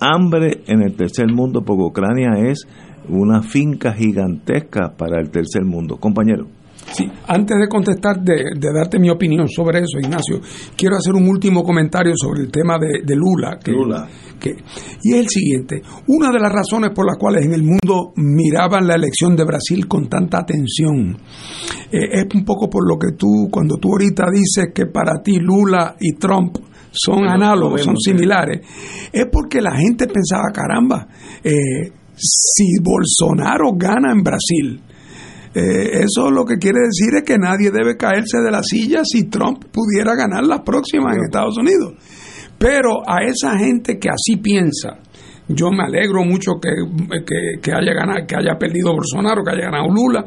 hambre 0.00 0.62
en 0.66 0.82
el 0.82 0.96
tercer 0.96 1.32
mundo, 1.32 1.62
porque 1.62 1.84
Ucrania 1.84 2.50
es 2.50 2.66
una 3.08 3.42
finca 3.42 3.92
gigantesca 3.92 4.94
para 4.96 5.20
el 5.20 5.30
tercer 5.30 5.64
mundo. 5.64 5.96
Compañero. 5.98 6.48
Sí, 6.92 7.04
antes 7.26 7.56
de 7.58 7.68
contestar, 7.68 8.20
de, 8.22 8.44
darte 8.72 8.98
mi 8.98 9.10
opinión 9.10 9.48
sobre 9.48 9.80
eso, 9.80 9.98
Ignacio, 9.98 10.40
quiero 10.76 10.96
hacer 10.96 11.14
un 11.14 11.28
último 11.28 11.62
comentario 11.62 12.12
sobre 12.16 12.42
el 12.42 12.50
tema 12.50 12.78
de, 12.78 13.16
Lula. 13.16 13.58
Que, 13.62 13.72
Lula. 13.72 14.08
Que, 14.38 14.50
y 15.02 15.14
es 15.14 15.18
el 15.18 15.28
siguiente. 15.28 15.82
Una 16.06 16.30
de 16.30 16.38
las 16.38 16.52
razones 16.52 16.90
por 16.94 17.06
las 17.06 17.18
cuales 17.18 17.44
en 17.44 17.54
el 17.54 17.62
mundo 17.62 18.12
miraban 18.16 18.86
la 18.86 18.94
elección 18.94 19.34
de 19.34 19.44
Brasil 19.44 19.88
con 19.88 20.08
tanta 20.08 20.38
atención 20.38 21.16
eh, 21.90 22.08
es 22.12 22.26
un 22.34 22.44
poco 22.44 22.68
por 22.70 22.88
lo 22.88 22.98
que 22.98 23.16
tú, 23.16 23.48
cuando 23.50 23.76
tú 23.76 23.88
ahorita 23.92 24.24
dices 24.32 24.68
que 24.74 24.86
para 24.86 25.20
ti 25.22 25.38
Lula 25.40 25.96
y 26.00 26.14
Trump 26.14 26.56
son 26.92 27.28
análogos, 27.28 27.82
son 27.82 27.96
similares, 27.98 28.60
es 29.12 29.26
porque 29.30 29.60
la 29.60 29.76
gente 29.76 30.06
pensaba, 30.06 30.50
caramba, 30.52 31.06
eh, 31.44 31.92
si 32.16 32.78
Bolsonaro 32.82 33.72
gana 33.76 34.12
en 34.12 34.22
Brasil, 34.22 34.80
eh, 35.58 36.02
eso 36.02 36.30
lo 36.30 36.44
que 36.44 36.58
quiere 36.58 36.80
decir 36.80 37.16
es 37.16 37.22
que 37.22 37.38
nadie 37.38 37.70
debe 37.70 37.96
caerse 37.96 38.42
de 38.44 38.50
la 38.50 38.62
silla 38.62 39.00
si 39.04 39.24
Trump 39.30 39.64
pudiera 39.72 40.14
ganar 40.14 40.44
las 40.44 40.60
próximas 40.60 41.16
en 41.16 41.24
Estados 41.24 41.56
Unidos. 41.56 41.94
Pero 42.58 43.00
a 43.08 43.24
esa 43.24 43.56
gente 43.58 43.98
que 43.98 44.10
así 44.10 44.36
piensa, 44.36 44.98
yo 45.48 45.70
me 45.70 45.84
alegro 45.84 46.24
mucho 46.24 46.60
que, 46.60 46.68
que, 47.62 47.72
haya 47.72 47.94
ganado, 47.94 48.26
que 48.28 48.36
haya 48.36 48.58
perdido 48.58 48.92
Bolsonaro, 48.92 49.42
que 49.42 49.52
haya 49.52 49.70
ganado 49.70 49.88
Lula. 49.88 50.26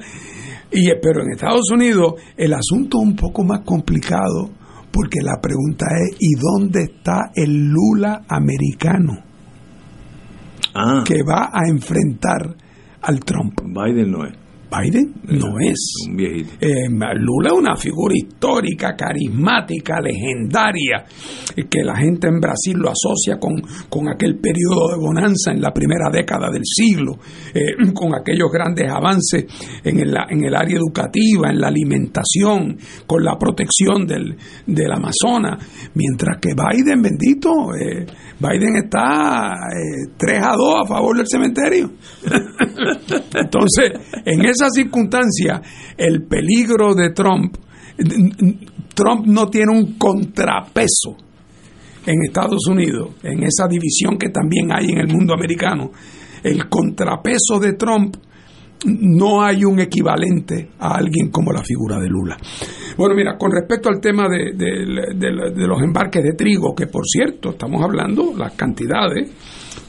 Y, 0.71 0.87
pero 0.99 1.21
en 1.21 1.33
Estados 1.33 1.69
Unidos 1.71 2.15
el 2.35 2.51
asunto 2.55 2.97
es 2.99 3.07
un 3.09 3.15
poco 3.15 3.43
más 3.43 3.61
complicado 3.63 4.49
porque 4.91 5.21
la 5.21 5.39
pregunta 5.39 5.85
es 5.95 6.17
¿y 6.19 6.33
dónde 6.39 6.85
está 6.85 7.29
el 7.35 7.67
Lula 7.67 8.23
americano? 8.27 9.13
Ah. 10.73 11.03
Que 11.05 11.21
va 11.21 11.51
a 11.53 11.69
enfrentar 11.69 12.55
al 13.03 13.19
Trump. 13.19 13.53
Biden 13.63 14.09
no 14.09 14.25
es. 14.25 14.48
Biden 14.69 15.13
no 15.23 15.59
es. 15.59 16.07
Eh, 16.17 16.89
Lula 17.15 17.49
es 17.49 17.53
una 17.53 17.75
figura 17.75 18.13
histórica, 18.15 18.95
carismática, 18.95 19.99
legendaria, 19.99 21.05
que 21.69 21.83
la 21.83 21.95
gente 21.95 22.27
en 22.27 22.39
Brasil 22.39 22.77
lo 22.77 22.89
asocia 22.89 23.39
con, 23.39 23.61
con 23.89 24.07
aquel 24.09 24.37
periodo 24.37 24.89
de 24.91 24.97
bonanza 24.97 25.51
en 25.51 25.61
la 25.61 25.71
primera 25.71 26.09
década 26.11 26.51
del 26.51 26.63
siglo, 26.63 27.17
eh, 27.53 27.91
con 27.93 28.13
aquellos 28.13 28.51
grandes 28.51 28.89
avances 28.91 29.45
en 29.83 29.99
el, 29.99 30.15
en 30.29 30.43
el 30.45 30.55
área 30.55 30.77
educativa, 30.77 31.49
en 31.49 31.59
la 31.59 31.67
alimentación, 31.67 32.77
con 33.07 33.23
la 33.23 33.37
protección 33.37 34.05
del, 34.05 34.37
del 34.67 34.91
Amazonas, 34.91 35.65
mientras 35.95 36.37
que 36.39 36.53
Biden, 36.53 37.01
bendito, 37.01 37.51
eh, 37.75 38.05
Biden 38.39 38.75
está 38.83 39.55
3 40.17 40.39
a 40.41 40.55
2 40.55 40.75
a 40.83 40.87
favor 40.87 41.17
del 41.17 41.27
cementerio. 41.27 41.91
Entonces, 43.33 43.91
en 44.25 44.45
esa 44.59 44.69
circunstancia, 44.69 45.61
el 45.97 46.23
peligro 46.23 46.93
de 46.93 47.11
Trump, 47.11 47.55
Trump 48.93 49.25
no 49.25 49.47
tiene 49.47 49.71
un 49.71 49.97
contrapeso 49.97 51.15
en 52.05 52.23
Estados 52.25 52.67
Unidos, 52.67 53.15
en 53.23 53.43
esa 53.43 53.67
división 53.67 54.17
que 54.17 54.29
también 54.29 54.71
hay 54.71 54.89
en 54.89 54.99
el 54.99 55.07
mundo 55.07 55.33
americano. 55.33 55.91
El 56.43 56.67
contrapeso 56.69 57.59
de 57.59 57.73
Trump 57.73 58.15
no 58.85 59.41
hay 59.41 59.65
un 59.65 59.79
equivalente 59.79 60.69
a 60.79 60.95
alguien 60.95 61.29
como 61.29 61.51
la 61.51 61.61
figura 61.63 61.99
de 61.99 62.07
Lula. 62.07 62.37
Bueno, 62.97 63.15
mira, 63.15 63.37
con 63.37 63.51
respecto 63.51 63.89
al 63.89 63.99
tema 63.99 64.27
de, 64.29 64.53
de, 64.53 65.67
los 65.67 65.81
embarques 65.81 66.23
de 66.23 66.33
trigo, 66.33 66.73
que 66.73 66.87
por 66.87 67.05
cierto, 67.05 67.51
estamos 67.51 67.81
hablando 67.83 68.33
las 68.37 68.53
cantidades, 68.53 69.29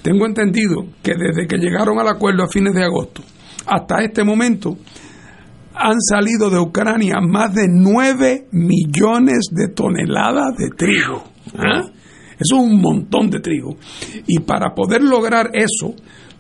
tengo 0.03 0.27
entendido 0.27 0.87
que 1.03 1.15
desde 1.15 1.47
que 1.47 1.59
llegaron 1.59 1.99
al 2.01 2.09
acuerdo 2.09 2.43
a 2.43 2.49
fines 2.49 2.75
de 2.75 2.85
agosto 2.85 3.23
hasta 3.67 4.03
este 4.03 4.25
momento 4.25 4.77
han 5.75 6.01
salido 6.01 6.51
de 6.51 6.59
Ucrania 6.59 7.21
más 7.21 7.55
de 7.55 7.67
9 7.69 8.49
millones 8.53 9.49
de 9.51 9.69
toneladas 9.69 10.57
de 10.59 10.71
trigo. 10.71 11.25
¿ah? 11.57 11.83
Eso 12.39 12.57
es 12.57 12.63
un 12.63 12.81
montón 12.81 13.31
de 13.31 13.41
trigo. 13.41 13.77
Y 14.27 14.41
para 14.41 14.75
poder 14.75 15.03
lograr 15.03 15.51
eso, 15.55 15.95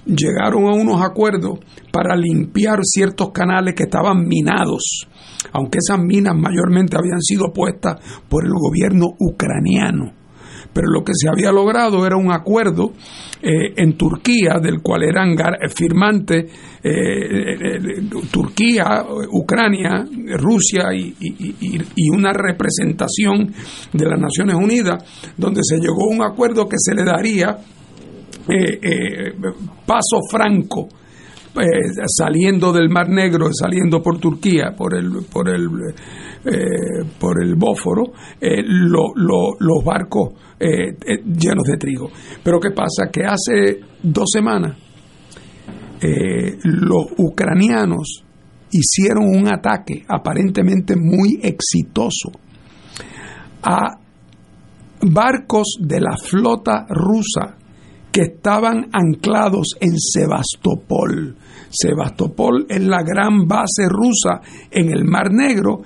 llegaron 0.04 0.64
a 0.64 0.74
unos 0.74 1.02
acuerdos 1.02 1.58
para 1.92 2.16
limpiar 2.16 2.80
ciertos 2.82 3.30
canales 3.32 3.74
que 3.74 3.84
estaban 3.84 4.26
minados, 4.26 5.06
aunque 5.52 5.78
esas 5.78 5.98
minas 5.98 6.34
mayormente 6.36 6.96
habían 6.96 7.20
sido 7.20 7.52
puestas 7.52 7.96
por 8.28 8.44
el 8.44 8.52
gobierno 8.52 9.06
ucraniano. 9.18 10.19
Pero 10.72 10.88
lo 10.88 11.02
que 11.02 11.12
se 11.14 11.28
había 11.28 11.50
logrado 11.50 12.06
era 12.06 12.16
un 12.16 12.32
acuerdo 12.32 12.92
eh, 13.42 13.72
en 13.76 13.96
Turquía, 13.96 14.58
del 14.62 14.80
cual 14.80 15.02
eran 15.02 15.36
firmantes 15.74 16.44
eh, 16.82 16.90
eh, 16.92 18.02
Turquía, 18.30 19.04
Ucrania, 19.32 20.06
Rusia 20.38 20.92
y, 20.92 22.10
una 22.10 22.32
representación 22.32 23.52
de 23.92 24.04
las 24.06 24.20
Naciones 24.20 24.56
Unidas, 24.56 25.32
donde 25.36 25.62
se 25.62 25.76
llegó 25.78 26.10
a 26.10 26.14
un 26.14 26.22
acuerdo 26.22 26.68
que 26.68 26.76
se 26.78 26.94
le 26.94 27.04
daría 27.04 27.56
paso 29.86 30.18
franco 30.30 30.88
saliendo 32.06 32.72
del 32.72 32.88
Mar 32.88 33.08
Negro, 33.08 33.48
saliendo 33.52 34.02
por 34.02 34.18
Turquía, 34.18 34.74
por 34.76 34.96
el, 34.96 35.10
por 35.32 35.48
el 35.48 35.68
eh, 36.42 37.04
por 37.18 37.42
el 37.42 37.54
Bósforo 37.54 38.12
eh, 38.40 38.62
los 38.64 39.84
barcos 39.84 40.32
llenos 40.60 41.64
de 41.64 41.76
trigo. 41.78 42.10
Pero 42.42 42.60
¿qué 42.60 42.70
pasa? 42.70 43.10
Que 43.10 43.24
hace 43.24 43.80
dos 44.02 44.28
semanas 44.30 44.76
los 46.64 47.06
ucranianos 47.18 48.24
hicieron 48.70 49.24
un 49.24 49.48
ataque 49.48 50.04
aparentemente 50.08 50.94
muy 50.96 51.40
exitoso 51.42 52.30
a 53.62 53.98
barcos 55.02 55.76
de 55.80 56.00
la 56.00 56.16
flota 56.16 56.86
rusa 56.88 57.56
que 58.12 58.22
estaban 58.22 58.88
anclados 58.92 59.76
en 59.80 59.98
Sebastopol. 59.98 61.36
Sebastopol 61.70 62.66
es 62.68 62.82
la 62.82 63.02
gran 63.02 63.46
base 63.46 63.88
rusa 63.88 64.40
en 64.70 64.90
el 64.90 65.04
Mar 65.04 65.32
Negro, 65.32 65.82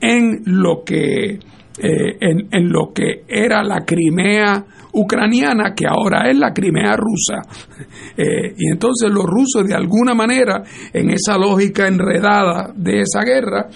en 0.00 0.42
lo 0.44 0.82
que, 0.84 1.38
eh, 1.80 2.16
en, 2.20 2.68
lo 2.70 2.92
que 2.92 3.24
era 3.28 3.62
la 3.62 3.84
Crimea 3.84 4.64
ucraniana, 4.92 5.74
que 5.74 5.86
ahora 5.86 6.28
es 6.28 6.36
la 6.36 6.52
Crimea 6.52 6.96
rusa. 6.96 7.42
Eh, 8.20 8.52
y 8.56 8.72
entonces 8.72 9.08
los 9.12 9.24
rusos, 9.24 9.64
de 9.64 9.76
alguna 9.76 10.12
manera, 10.12 10.64
en 10.92 11.10
esa 11.10 11.38
lógica 11.38 11.86
enredada 11.86 12.72
de 12.74 13.02
esa 13.02 13.20
guerra, 13.20 13.68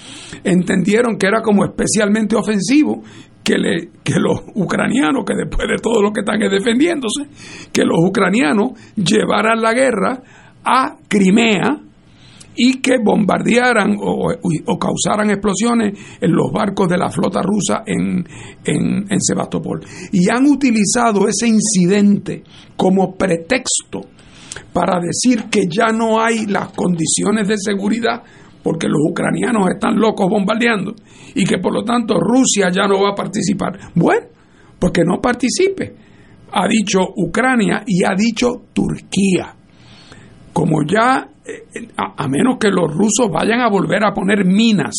entendieron 0.43 1.17
que 1.17 1.29
era 1.29 1.41
como 1.41 1.65
especialmente 1.65 2.35
ofensivo 2.35 3.05
que, 3.45 3.57
le, 3.57 3.91
que 4.03 4.19
los 4.19 4.41
ucranianos, 4.57 5.25
que 5.25 5.35
después 5.37 5.69
de 5.69 5.77
todo 5.81 6.03
lo 6.03 6.12
que 6.12 6.23
están 6.23 6.41
defendiéndose, 6.41 7.29
que 7.73 7.85
los 7.85 7.99
ucranianos 8.05 8.73
llevaran 8.97 9.62
la 9.62 9.73
guerra 9.75 10.21
a 10.65 10.97
Crimea 11.07 11.79
y 12.55 12.81
que 12.81 12.99
bombardearan 13.03 13.97
o, 13.99 14.79
causaran 14.79 15.31
explosiones 15.31 15.99
en 16.21 16.33
los 16.33 16.53
barcos 16.53 16.88
de 16.88 16.99
la 16.99 17.11
flota 17.11 17.41
rusa 17.43 17.83
en, 17.87 18.27
en, 18.65 19.07
en 19.09 19.21
Sebastopol. 19.21 19.81
Y 20.12 20.31
han 20.31 20.47
utilizado 20.47 21.27
ese 21.29 21.49
incidente 21.49 22.43
como 22.77 23.15
pretexto 23.15 24.01
para 24.73 25.01
decir 25.01 25.45
que 25.51 25.62
ya 25.69 25.93
no 25.93 26.21
hay 26.21 26.47
las 26.47 26.69
condiciones 26.73 27.49
de 27.49 27.57
seguridad 27.57 28.23
porque 28.62 28.87
los 28.87 29.01
ucranianos 29.11 29.69
están 29.71 29.99
locos 29.99 30.29
bombardeando 30.31 30.95
y 31.35 31.45
que 31.45 31.59
por 31.59 31.75
lo 31.75 31.83
tanto 31.85 32.15
Rusia 32.19 32.71
ya 32.73 32.87
no 32.87 33.03
va 33.03 33.11
a 33.11 33.15
participar. 33.15 33.79
Bueno, 33.95 34.27
pues 34.79 34.93
que 34.93 35.05
no 35.05 35.21
participe. 35.21 35.95
Ha 36.53 36.69
dicho 36.69 37.01
Ucrania 37.17 37.83
y 37.87 38.05
ha 38.05 38.15
dicho 38.15 38.67
Turquía. 38.73 39.55
Como 40.53 40.83
ya, 40.87 41.29
eh, 41.45 41.89
a, 41.97 42.29
menos 42.29 42.57
que 42.59 42.69
los 42.69 42.93
rusos 42.93 43.29
vayan 43.31 43.61
a 43.61 43.69
volver 43.69 44.05
a 44.05 44.13
poner 44.13 44.45
minas 44.45 44.95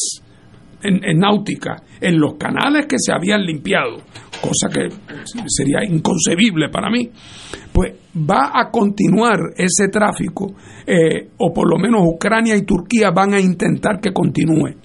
en, 0.82 1.18
náutica 1.18 1.82
en 2.02 2.20
los 2.20 2.34
canales 2.34 2.86
que 2.86 2.98
se 3.00 3.14
habían 3.14 3.46
limpiado, 3.46 3.96
cosa 4.42 4.68
que 4.68 4.90
sería 5.48 5.86
inconcebible 5.86 6.68
para 6.68 6.90
mí, 6.90 7.10
pues 7.72 7.94
va 8.18 8.52
a 8.54 8.70
continuar 8.70 9.40
ese 9.56 9.88
tráfico, 9.88 10.54
eh, 10.86 11.30
o 11.38 11.54
por 11.54 11.70
lo 11.70 11.78
menos 11.78 12.02
Ucrania 12.06 12.58
y 12.58 12.64
Turquía 12.64 13.12
van 13.12 13.34
a 13.34 13.40
intentar 13.40 14.02
que 14.02 14.12
continúe. 14.12 14.76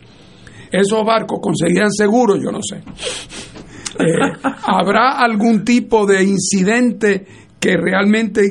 Esos 0.71 1.05
barcos 1.05 1.41
conseguirán 1.43 1.91
seguro, 1.91 2.37
yo 2.37 2.53
no 2.53 2.61
sé. 2.63 2.77
Eh, 3.99 4.49
¿Habrá 4.63 5.19
algún 5.19 5.65
tipo 5.65 6.07
de 6.07 6.23
incidente 6.23 7.27
que 7.59 7.77
realmente 7.77 8.43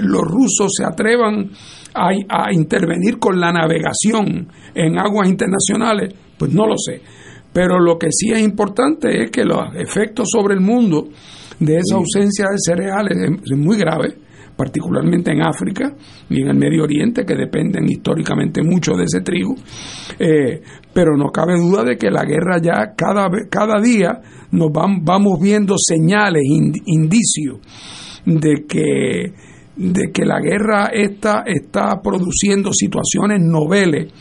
los 0.00 0.22
rusos 0.22 0.72
se 0.74 0.84
atrevan 0.84 1.50
a, 1.94 2.08
a, 2.28 2.52
intervenir 2.52 3.18
con 3.18 3.40
la 3.40 3.52
navegación 3.52 4.48
en 4.74 4.98
aguas 4.98 5.28
internacionales? 5.28 6.14
Pues 6.38 6.52
no 6.52 6.66
lo 6.66 6.76
sé. 6.76 7.00
Pero 7.52 7.80
lo 7.80 7.98
que 7.98 8.08
sí 8.10 8.30
es 8.30 8.40
importante 8.40 9.24
es 9.24 9.30
que 9.30 9.44
los 9.44 9.74
efectos 9.74 10.28
sobre 10.30 10.54
el 10.54 10.60
mundo 10.60 11.08
de 11.58 11.78
esa 11.78 11.96
ausencia 11.96 12.46
de 12.50 12.58
cereales 12.58 13.18
es, 13.44 13.56
muy 13.56 13.76
grave, 13.76 14.14
particularmente 14.56 15.32
en 15.32 15.42
África 15.42 15.94
y 16.28 16.42
en 16.42 16.48
el 16.48 16.56
Medio 16.56 16.84
Oriente, 16.84 17.24
que 17.24 17.34
dependen 17.34 17.88
históricamente 17.88 18.62
mucho 18.62 18.92
de 18.94 19.04
ese 19.04 19.22
trigo. 19.22 19.54
Eh, 20.18 20.60
pero 20.92 21.16
no 21.16 21.30
cabe 21.30 21.58
duda 21.58 21.84
de 21.84 21.96
que 21.96 22.10
la 22.10 22.24
guerra 22.24 22.60
ya 22.60 22.94
cada, 22.96 23.28
cada 23.50 23.80
día 23.80 24.20
nos 24.50 24.70
vamos 24.72 25.40
viendo 25.40 25.76
señales, 25.78 26.42
indicios 26.44 27.58
de 28.24 28.64
que, 28.68 29.32
de 29.78 30.10
que 30.12 30.24
la 30.24 30.40
guerra 30.40 30.90
esta 30.92 31.44
está 31.46 32.00
produciendo 32.02 32.72
situaciones 32.72 33.40
noveles 33.40 34.12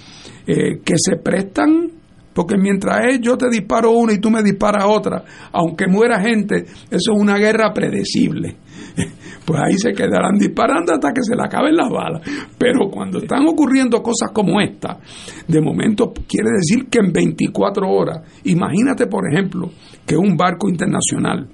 eh, 0.46 0.80
que 0.86 0.94
se 0.98 1.18
prestan 1.18 1.92
porque 2.38 2.56
mientras 2.56 3.20
yo 3.20 3.36
te 3.36 3.50
disparo 3.50 3.90
una 3.94 4.14
y 4.14 4.20
tú 4.20 4.30
me 4.30 4.44
disparas 4.44 4.86
otra, 4.88 5.24
aunque 5.52 5.88
muera 5.88 6.22
gente, 6.22 6.66
eso 6.92 7.12
es 7.12 7.20
una 7.20 7.38
guerra 7.38 7.74
predecible. 7.74 8.56
Pues 9.48 9.62
ahí 9.62 9.78
se 9.78 9.94
quedarán 9.94 10.38
disparando 10.38 10.92
hasta 10.92 11.14
que 11.14 11.24
se 11.24 11.34
le 11.34 11.42
acaben 11.42 11.74
las 11.74 11.90
balas. 11.90 12.22
Pero 12.58 12.90
cuando 12.92 13.20
están 13.20 13.48
ocurriendo 13.48 14.04
cosas 14.04 14.32
como 14.34 14.60
esta, 14.60 15.00
de 15.48 15.62
momento 15.62 16.12
quiere 16.28 16.50
decir 16.52 16.90
que 16.90 17.00
en 17.00 17.14
24 17.14 17.88
horas, 17.88 18.42
imagínate 18.44 19.08
por 19.08 19.24
ejemplo 19.32 19.70
que 20.06 20.18
un 20.18 20.36
barco 20.36 20.68
internacional, 20.68 21.48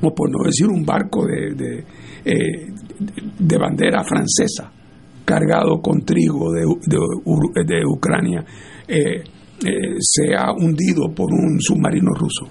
o 0.00 0.14
por 0.14 0.30
no 0.30 0.44
decir 0.44 0.68
un 0.68 0.84
barco 0.84 1.26
de, 1.26 1.54
de, 1.56 1.84
eh, 2.24 2.72
bandera 3.58 4.04
francesa, 4.04 4.70
cargado 5.24 5.80
con 5.80 6.04
trigo 6.04 6.52
de, 6.52 6.62
de 7.64 7.82
Ucrania, 7.86 8.44
eh, 8.88 9.22
eh, 9.64 9.96
sea 10.00 10.52
hundido 10.52 11.12
por 11.14 11.32
un 11.32 11.60
submarino 11.60 12.10
ruso 12.14 12.48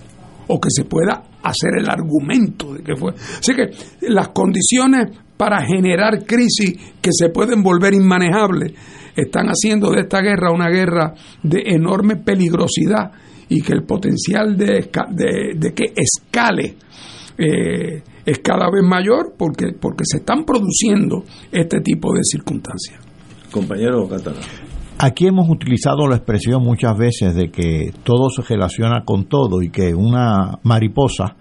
o 0.47 0.60
que 0.60 0.69
se 0.69 0.86
pueda 0.86 1.23
hacer 1.43 1.71
el 1.80 1.89
argumento 1.89 2.73
de 2.73 2.84
que 2.84 2.95
fue. 2.95 3.13
Así 3.13 3.54
que 3.54 3.69
las 4.10 4.30
condiciones 4.30 5.17
para 5.38 5.62
generar 5.65 6.25
crisis 6.25 6.73
que 7.01 7.10
se 7.12 7.30
pueden 7.30 7.63
volver 7.63 7.93
inmanejables 7.93 8.73
están 9.15 9.47
haciendo 9.47 9.91
de 9.91 10.01
esta 10.01 10.21
guerra 10.21 10.51
una 10.54 10.69
guerra 10.69 11.13
de 11.43 11.63
enorme 11.65 12.17
peligrosidad 12.17 13.12
y 13.49 13.62
que 13.62 13.73
el 13.73 13.84
potencial 13.84 14.56
de, 14.56 14.89
de, 15.56 15.73
que 15.73 15.93
escale 15.95 16.75
eh, 17.38 18.04
es 18.25 18.39
cada 18.39 18.69
vez 18.71 18.84
mayor 18.84 19.34
porque, 19.38 19.73
porque 19.79 20.03
se 20.05 20.17
están 20.17 20.43
produciendo 20.45 21.23
este 21.51 21.81
tipo 21.81 22.13
de 22.13 22.21
circunstancias. 22.23 22.99
Compañero 23.51 24.07
Catalán. 24.07 24.41
Aquí 24.97 25.25
hemos 25.25 25.49
utilizado 25.49 26.07
la 26.07 26.17
expresión 26.17 26.62
muchas 26.63 26.95
veces 26.95 27.34
de 27.34 27.49
que 27.49 27.91
todo 28.03 28.29
se 28.29 28.43
relaciona 28.43 29.03
con 29.03 29.25
todo 29.25 29.62
y 29.62 29.71
que 29.71 29.95
una 29.95 30.60
mariposa 30.63 31.36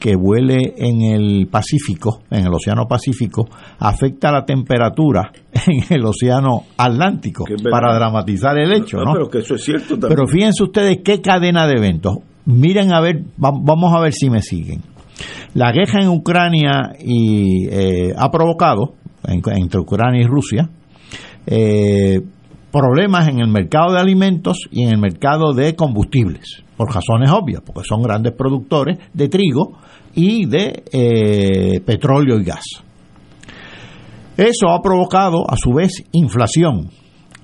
que 0.00 0.16
vuele 0.16 0.74
en 0.76 1.00
el 1.00 1.46
Pacífico, 1.46 2.22
en 2.30 2.44
el 2.44 2.52
Océano 2.52 2.86
Pacífico, 2.86 3.46
afecta 3.78 4.32
la 4.32 4.44
temperatura 4.44 5.32
en 5.66 5.96
el 5.96 6.04
Océano 6.04 6.64
Atlántico, 6.76 7.44
para 7.70 7.94
dramatizar 7.94 8.58
el 8.58 8.72
hecho, 8.72 8.98
¿no? 8.98 9.12
Pero 9.12 9.30
que 9.30 9.38
eso 9.38 9.54
es 9.54 9.64
cierto 9.64 9.98
también. 9.98 10.10
Pero 10.10 10.26
fíjense 10.26 10.62
ustedes 10.62 10.98
qué 11.04 11.22
cadena 11.22 11.66
de 11.66 11.78
eventos. 11.78 12.16
Miren 12.46 12.92
a 12.92 13.00
ver, 13.00 13.22
vamos 13.38 13.94
a 13.94 14.00
ver 14.00 14.12
si 14.12 14.28
me 14.28 14.42
siguen. 14.42 14.82
La 15.54 15.72
guerra 15.72 16.02
en 16.02 16.08
Ucrania 16.08 16.96
y, 16.98 17.68
eh, 17.70 18.12
ha 18.16 18.30
provocado, 18.30 18.94
entre 19.26 19.80
Ucrania 19.80 20.22
y 20.22 20.26
Rusia, 20.26 20.68
eh, 21.46 22.20
problemas 22.72 23.28
en 23.28 23.38
el 23.38 23.48
mercado 23.48 23.92
de 23.92 24.00
alimentos 24.00 24.68
y 24.70 24.82
en 24.82 24.90
el 24.90 24.98
mercado 24.98 25.52
de 25.52 25.76
combustibles, 25.76 26.64
por 26.76 26.92
razones 26.92 27.30
obvias, 27.30 27.62
porque 27.64 27.86
son 27.86 28.02
grandes 28.02 28.32
productores 28.32 28.98
de 29.12 29.28
trigo 29.28 29.78
y 30.14 30.46
de 30.46 30.82
eh, 30.92 31.80
petróleo 31.86 32.40
y 32.40 32.44
gas. 32.44 32.64
Eso 34.36 34.70
ha 34.70 34.82
provocado, 34.82 35.48
a 35.48 35.56
su 35.56 35.72
vez, 35.72 36.02
inflación. 36.10 36.90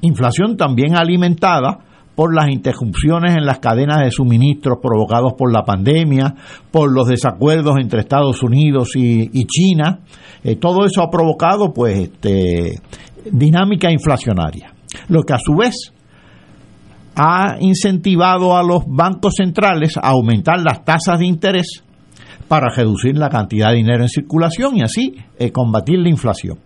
Inflación 0.00 0.56
también 0.56 0.96
alimentada 0.96 1.78
por 2.20 2.34
las 2.34 2.50
interrupciones 2.50 3.34
en 3.34 3.46
las 3.46 3.60
cadenas 3.60 4.00
de 4.00 4.10
suministros 4.10 4.76
provocados 4.82 5.32
por 5.38 5.50
la 5.50 5.62
pandemia, 5.62 6.34
por 6.70 6.92
los 6.92 7.08
desacuerdos 7.08 7.78
entre 7.80 8.00
Estados 8.00 8.42
Unidos 8.42 8.90
y, 8.94 9.46
China. 9.46 10.00
Eh, 10.44 10.56
todo 10.56 10.84
eso 10.84 11.00
ha 11.00 11.08
provocado, 11.08 11.72
pues, 11.72 11.98
este, 11.98 12.78
dinámica 13.24 13.90
inflacionaria 13.90 14.74
lo 15.08 15.22
que 15.22 15.32
a 15.32 15.38
su 15.38 15.56
vez 15.56 15.94
ha 17.16 17.56
incentivado 17.58 18.54
a 18.54 18.62
los 18.62 18.82
bancos 18.86 19.36
centrales 19.38 19.96
a 19.96 20.10
aumentar 20.10 20.60
las 20.60 20.84
tasas 20.84 21.20
de 21.20 21.26
interés 21.26 21.82
para 22.48 22.68
reducir 22.68 23.16
la 23.16 23.30
cantidad 23.30 23.70
de 23.70 23.76
dinero 23.76 24.02
en 24.02 24.10
circulación 24.10 24.76
y 24.76 24.82
así 24.82 25.16
eh, 25.38 25.52
combatir 25.52 25.98
la 25.98 26.10
inflación. 26.10 26.58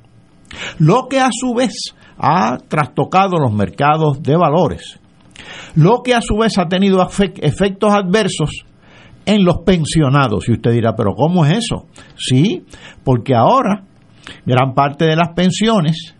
Lo 0.80 1.06
que 1.08 1.20
a 1.20 1.28
su 1.30 1.54
vez 1.54 1.94
ha 2.18 2.58
trastocado 2.66 3.38
los 3.38 3.52
mercados 3.52 4.20
de 4.20 4.36
valores. 4.36 4.98
Lo 5.74 6.02
que 6.02 6.14
a 6.14 6.20
su 6.20 6.37
vez 6.37 6.59
ha 6.59 6.66
tenido 6.66 7.00
efectos 7.02 7.92
adversos 7.92 8.64
en 9.26 9.44
los 9.44 9.59
pensionados. 9.64 10.48
Y 10.48 10.52
usted 10.52 10.72
dirá, 10.72 10.94
pero 10.96 11.14
¿cómo 11.14 11.44
es 11.44 11.59
eso? 11.59 11.87
Sí, 12.16 12.64
porque 13.02 13.35
ahora 13.35 13.85
gran 14.44 14.74
parte 14.74 15.04
de 15.04 15.16
las 15.16 15.30
pensiones 15.35 16.14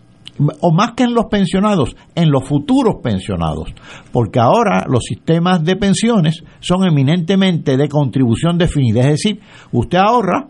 o 0.60 0.72
más 0.72 0.92
que 0.92 1.04
en 1.04 1.14
los 1.14 1.26
pensionados, 1.26 1.94
en 2.14 2.30
los 2.30 2.44
futuros 2.44 2.96
pensionados, 3.02 3.72
porque 4.12 4.40
ahora 4.40 4.84
los 4.88 5.04
sistemas 5.04 5.62
de 5.62 5.76
pensiones 5.76 6.42
son 6.60 6.84
eminentemente 6.87 7.76
de 7.76 7.88
contribución 7.88 8.58
definida, 8.58 9.02
es 9.02 9.22
decir, 9.22 9.40
usted 9.70 9.98
ahorra 9.98 10.48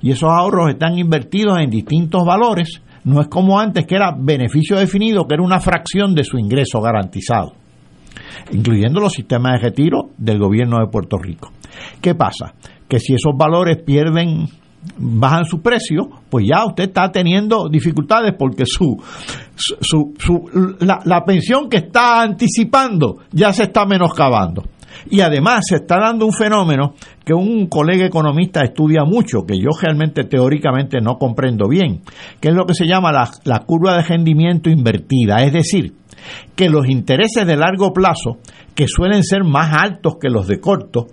y 0.00 0.12
esos 0.12 0.30
ahorros 0.30 0.70
están 0.70 0.96
invertidos 0.96 1.58
en 1.58 1.70
distintos 1.70 2.24
valores, 2.24 2.80
no 3.04 3.20
es 3.20 3.26
como 3.26 3.58
antes 3.58 3.84
que 3.84 3.96
era 3.96 4.14
beneficio 4.16 4.78
definido, 4.78 5.26
que 5.26 5.34
era 5.34 5.42
una 5.42 5.58
fracción 5.58 6.14
de 6.14 6.22
su 6.22 6.38
ingreso 6.38 6.80
garantizado, 6.80 7.54
incluyendo 8.52 9.00
los 9.00 9.12
sistemas 9.12 9.54
de 9.54 9.68
retiro 9.68 10.10
del 10.16 10.38
gobierno 10.38 10.78
de 10.78 10.86
Puerto 10.90 11.18
Rico. 11.18 11.52
¿Qué 12.00 12.14
pasa? 12.14 12.54
Que 12.88 12.98
si 12.98 13.14
esos 13.14 13.32
valores 13.36 13.78
pierden 13.84 14.48
bajan 14.98 15.44
su 15.44 15.60
precio, 15.60 16.08
pues 16.30 16.46
ya 16.48 16.64
usted 16.64 16.84
está 16.84 17.10
teniendo 17.10 17.68
dificultades 17.68 18.34
porque 18.38 18.64
su, 18.66 19.02
su, 19.56 20.14
su 20.18 20.76
la, 20.80 21.00
la, 21.04 21.24
pensión 21.24 21.68
que 21.68 21.78
está 21.78 22.22
anticipando 22.22 23.18
ya 23.32 23.52
se 23.52 23.64
está 23.64 23.84
menoscabando. 23.84 24.64
Y 25.10 25.20
además 25.20 25.64
se 25.68 25.76
está 25.76 25.98
dando 25.98 26.26
un 26.26 26.32
fenómeno 26.32 26.94
que 27.24 27.34
un 27.34 27.66
colega 27.66 28.06
economista 28.06 28.62
estudia 28.62 29.04
mucho, 29.04 29.44
que 29.46 29.58
yo 29.58 29.70
realmente 29.80 30.24
teóricamente 30.24 31.00
no 31.00 31.18
comprendo 31.18 31.68
bien, 31.68 32.00
que 32.40 32.48
es 32.48 32.54
lo 32.54 32.64
que 32.64 32.74
se 32.74 32.86
llama 32.86 33.12
la, 33.12 33.30
la 33.44 33.60
curva 33.60 33.96
de 33.96 34.02
rendimiento 34.02 34.70
invertida. 34.70 35.42
Es 35.44 35.52
decir, 35.52 35.92
que 36.54 36.68
los 36.68 36.88
intereses 36.88 37.46
de 37.46 37.56
largo 37.56 37.92
plazo, 37.92 38.38
que 38.74 38.86
suelen 38.88 39.22
ser 39.22 39.44
más 39.44 39.72
altos 39.72 40.16
que 40.20 40.28
los 40.28 40.46
de 40.46 40.60
corto, 40.60 41.06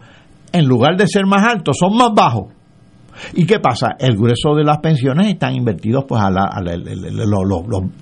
en 0.52 0.66
lugar 0.66 0.98
de 0.98 1.08
ser 1.08 1.26
más 1.26 1.44
altos, 1.44 1.78
son 1.80 1.98
más 1.98 2.12
bajos. 2.13 2.54
¿Y 3.34 3.46
qué 3.46 3.60
pasa? 3.60 3.89
El 4.00 4.16
grueso 4.16 4.56
de 4.56 4.63
las 4.63 4.80
pensiones 4.80 5.28
están 5.28 5.56
invertidos, 5.56 6.06
pues 6.08 6.22
a 6.22 6.30
la, 6.30 6.50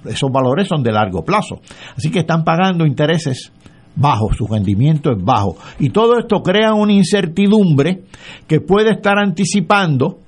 esos 0.05 0.31
valores 0.31 0.67
son 0.67 0.83
de 0.83 0.91
largo 0.91 1.23
plazo. 1.23 1.59
Así 1.95 2.09
que 2.09 2.19
están 2.19 2.43
pagando 2.43 2.85
intereses 2.85 3.51
bajos, 3.95 4.37
su 4.37 4.47
rendimiento 4.47 5.11
es 5.11 5.23
bajo. 5.23 5.57
Y 5.79 5.89
todo 5.89 6.17
esto 6.17 6.41
crea 6.41 6.73
una 6.73 6.93
incertidumbre 6.93 8.03
que 8.47 8.61
puede 8.61 8.91
estar 8.91 9.17
anticipando, 9.17 10.19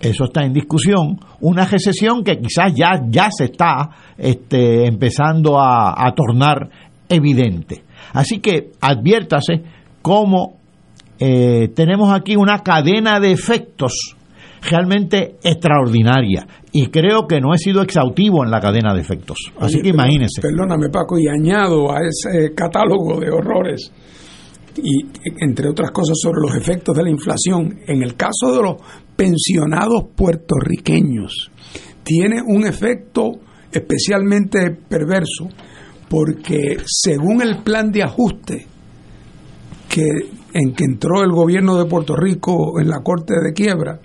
eso 0.00 0.24
está 0.24 0.44
en 0.44 0.52
discusión, 0.52 1.18
una 1.40 1.64
recesión 1.64 2.22
que 2.22 2.38
quizás 2.38 2.74
ya, 2.74 3.02
ya 3.08 3.28
se 3.30 3.44
está 3.44 3.90
este, 4.18 4.86
empezando 4.86 5.58
a, 5.58 5.94
a 5.96 6.12
tornar 6.14 6.68
evidente. 7.08 7.82
Así 8.12 8.40
que 8.40 8.72
adviértase 8.80 9.62
cómo 10.02 10.56
eh, 11.18 11.68
tenemos 11.74 12.12
aquí 12.12 12.36
una 12.36 12.62
cadena 12.62 13.20
de 13.20 13.32
efectos 13.32 14.16
realmente 14.68 15.36
extraordinaria 15.42 16.46
y 16.72 16.88
creo 16.88 17.26
que 17.26 17.40
no 17.40 17.54
he 17.54 17.58
sido 17.58 17.82
exhaustivo 17.82 18.44
en 18.44 18.50
la 18.50 18.60
cadena 18.60 18.94
de 18.94 19.00
efectos. 19.00 19.38
Así 19.58 19.80
que 19.80 19.90
imagínense. 19.90 20.42
Perdóname 20.42 20.88
Paco, 20.90 21.18
y 21.18 21.26
añado 21.28 21.90
a 21.92 22.00
ese 22.00 22.54
catálogo 22.54 23.18
de 23.20 23.30
horrores 23.30 23.92
y 24.76 25.06
entre 25.42 25.70
otras 25.70 25.90
cosas 25.90 26.18
sobre 26.20 26.40
los 26.42 26.54
efectos 26.54 26.94
de 26.96 27.04
la 27.04 27.10
inflación, 27.10 27.78
en 27.86 28.02
el 28.02 28.14
caso 28.14 28.54
de 28.54 28.62
los 28.62 28.76
pensionados 29.16 30.04
puertorriqueños, 30.14 31.50
tiene 32.04 32.42
un 32.46 32.66
efecto 32.66 33.32
especialmente 33.72 34.70
perverso 34.70 35.48
porque 36.08 36.76
según 36.86 37.42
el 37.42 37.62
plan 37.62 37.90
de 37.90 38.02
ajuste 38.02 38.66
que 39.88 40.04
en 40.52 40.72
que 40.72 40.84
entró 40.84 41.22
el 41.22 41.32
gobierno 41.32 41.76
de 41.76 41.84
Puerto 41.84 42.16
Rico 42.16 42.80
en 42.80 42.88
la 42.88 43.02
corte 43.02 43.34
de 43.42 43.52
quiebra, 43.52 44.00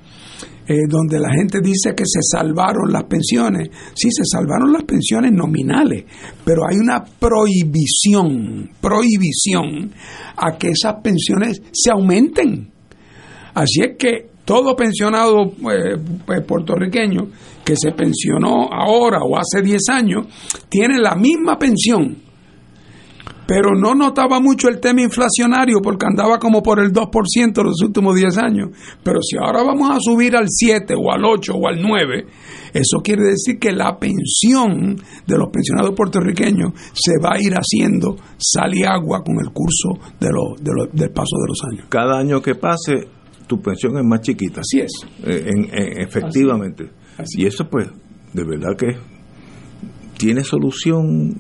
eh, 0.68 0.88
donde 0.88 1.20
la 1.20 1.30
gente 1.34 1.60
dice 1.62 1.96
que 1.96 2.04
se 2.06 2.20
salvaron 2.22 2.92
las 2.92 3.04
pensiones. 3.04 3.70
Sí, 3.94 4.10
se 4.12 4.24
salvaron 4.26 4.72
las 4.72 4.84
pensiones 4.84 5.32
nominales, 5.32 6.04
pero 6.44 6.68
hay 6.68 6.76
una 6.78 7.04
prohibición, 7.04 8.70
prohibición 8.82 9.92
a 10.36 10.58
que 10.58 10.70
esas 10.70 10.96
pensiones 11.02 11.62
se 11.72 11.92
aumenten. 11.92 12.70
Así 13.54 13.82
es 13.82 13.98
que 13.98 14.31
todo 14.46 14.76
pensionado 14.76 15.44
eh, 15.44 15.98
pues, 16.26 16.44
puertorriqueño 16.46 17.28
que 17.64 17.76
se 17.76 17.92
pensionó 17.92 18.70
ahora 18.72 19.20
o 19.24 19.38
hace 19.38 19.62
10 19.62 19.82
años 19.90 20.26
tiene 20.70 20.98
la 21.00 21.16
misma 21.16 21.58
pensión 21.58 22.18
pero 23.52 23.76
no 23.76 23.94
notaba 23.94 24.40
mucho 24.40 24.70
el 24.70 24.80
tema 24.80 25.02
inflacionario 25.02 25.82
porque 25.84 26.06
andaba 26.06 26.40
como 26.40 26.64
por 26.64 26.80
el 26.80 26.94
2% 26.94 27.62
los 27.62 27.82
últimos 27.82 28.16
10 28.16 28.38
años. 28.38 28.70
Pero 29.04 29.20
si 29.22 29.36
ahora 29.36 29.62
vamos 29.62 29.92
a 29.92 29.98
subir 30.00 30.38
al 30.38 30.46
7 30.48 30.94
o 30.98 31.12
al 31.12 31.26
8 31.26 31.54
o 31.56 31.68
al 31.68 31.82
9, 31.82 32.28
eso 32.74 33.00
quiere 33.04 33.24
decir 33.24 33.60
que 33.60 33.74
la 33.74 34.00
pensión 34.00 34.96
de 35.28 35.38
los 35.38 35.50
pensionados 35.50 35.94
puertorriqueños 35.94 36.72
se 36.94 37.20
va 37.22 37.36
a 37.36 37.42
ir 37.42 37.52
haciendo 37.54 38.16
sal 38.38 38.74
y 38.74 38.84
agua 38.86 39.22
con 39.22 39.36
el 39.46 39.52
curso 39.52 40.00
de 40.18 40.30
lo, 40.30 40.56
del 40.94 41.12
paso 41.12 41.36
de 41.36 41.48
los 41.50 41.60
años. 41.74 41.88
Cada 41.90 42.20
año 42.20 42.42
que 42.42 42.56
pase, 42.56 43.10
tu 43.52 43.62
pensión 43.62 43.98
es 43.98 44.06
más 44.06 44.22
chiquita. 44.22 44.62
Así 44.62 44.80
es. 44.80 44.94
Eh, 45.26 45.52
efectivamente. 45.98 46.90
Y 47.38 47.46
eso 47.46 47.68
pues, 47.70 47.90
de 48.32 48.46
verdad 48.46 48.78
que 48.78 48.96
tiene 50.18 50.42
solución 50.46 51.36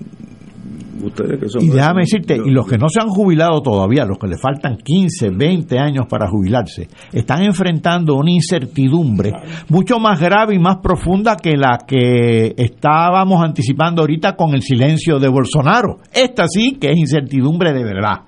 y 1.59 1.69
déjame 1.69 2.01
decirte, 2.01 2.37
y 2.45 2.51
los 2.51 2.67
que 2.67 2.77
no 2.77 2.87
se 2.87 2.99
han 2.99 3.07
jubilado 3.07 3.61
todavía, 3.61 4.05
los 4.05 4.19
que 4.19 4.27
le 4.27 4.37
faltan 4.37 4.77
15, 4.77 5.31
20 5.31 5.79
años 5.79 6.05
para 6.07 6.29
jubilarse, 6.29 6.89
están 7.11 7.41
enfrentando 7.43 8.15
una 8.15 8.31
incertidumbre 8.31 9.31
mucho 9.69 9.99
más 9.99 10.19
grave 10.19 10.53
y 10.53 10.59
más 10.59 10.77
profunda 10.77 11.37
que 11.37 11.55
la 11.57 11.79
que 11.87 12.53
estábamos 12.55 13.43
anticipando 13.43 14.01
ahorita 14.01 14.35
con 14.35 14.53
el 14.53 14.61
silencio 14.61 15.17
de 15.17 15.29
Bolsonaro. 15.29 15.97
Esta 16.13 16.45
sí 16.47 16.77
que 16.79 16.91
es 16.91 16.97
incertidumbre 16.97 17.73
de 17.73 17.83
verdad. 17.83 18.21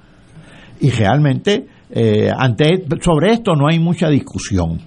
Y 0.80 0.90
realmente, 0.90 1.68
eh, 1.96 2.32
ante, 2.36 2.86
sobre 3.02 3.34
esto 3.34 3.54
no 3.54 3.68
hay 3.68 3.78
mucha 3.78 4.10
discusión. 4.10 4.80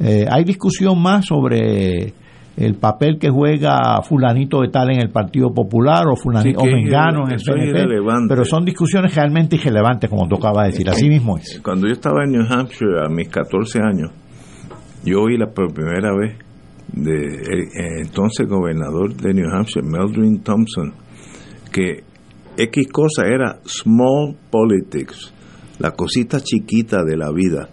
Eh, 0.00 0.26
hay 0.28 0.42
discusión 0.42 1.00
más 1.00 1.24
sobre 1.24 2.12
el 2.56 2.74
papel 2.74 3.16
que 3.20 3.30
juega 3.30 4.02
fulanito 4.02 4.60
de 4.62 4.68
tal 4.68 4.90
en 4.90 5.00
el 5.00 5.10
Partido 5.10 5.54
Popular 5.54 6.06
o 6.08 6.16
fulanito 6.16 6.62
o 6.62 6.64
mengano 6.64 7.28
en 7.28 7.34
el 7.34 7.40
PNP, 7.40 8.28
pero 8.28 8.44
son 8.44 8.64
discusiones 8.64 9.14
realmente 9.14 9.54
irrelevantes 9.54 10.10
como 10.10 10.26
de 10.26 10.66
decir, 10.66 10.88
así 10.90 11.08
mismo 11.08 11.38
es. 11.38 11.60
Cuando 11.62 11.86
yo 11.86 11.92
estaba 11.92 12.24
en 12.24 12.32
New 12.32 12.46
Hampshire 12.48 13.04
a 13.04 13.08
mis 13.08 13.28
14 13.28 13.78
años, 13.78 14.10
yo 15.04 15.22
oí 15.22 15.36
la 15.38 15.46
por 15.46 15.72
primera 15.72 16.10
vez 16.16 16.38
de 16.92 18.00
entonces 18.02 18.48
gobernador 18.48 19.14
de 19.14 19.32
New 19.32 19.48
Hampshire, 19.48 19.86
Meldrin 19.86 20.42
Thompson, 20.42 20.92
que 21.70 22.02
X 22.56 22.88
cosa 22.90 23.26
era 23.26 23.60
small 23.64 24.34
politics, 24.50 25.32
la 25.78 25.92
cosita 25.92 26.40
chiquita 26.40 27.04
de 27.04 27.16
la 27.16 27.30
vida 27.32 27.68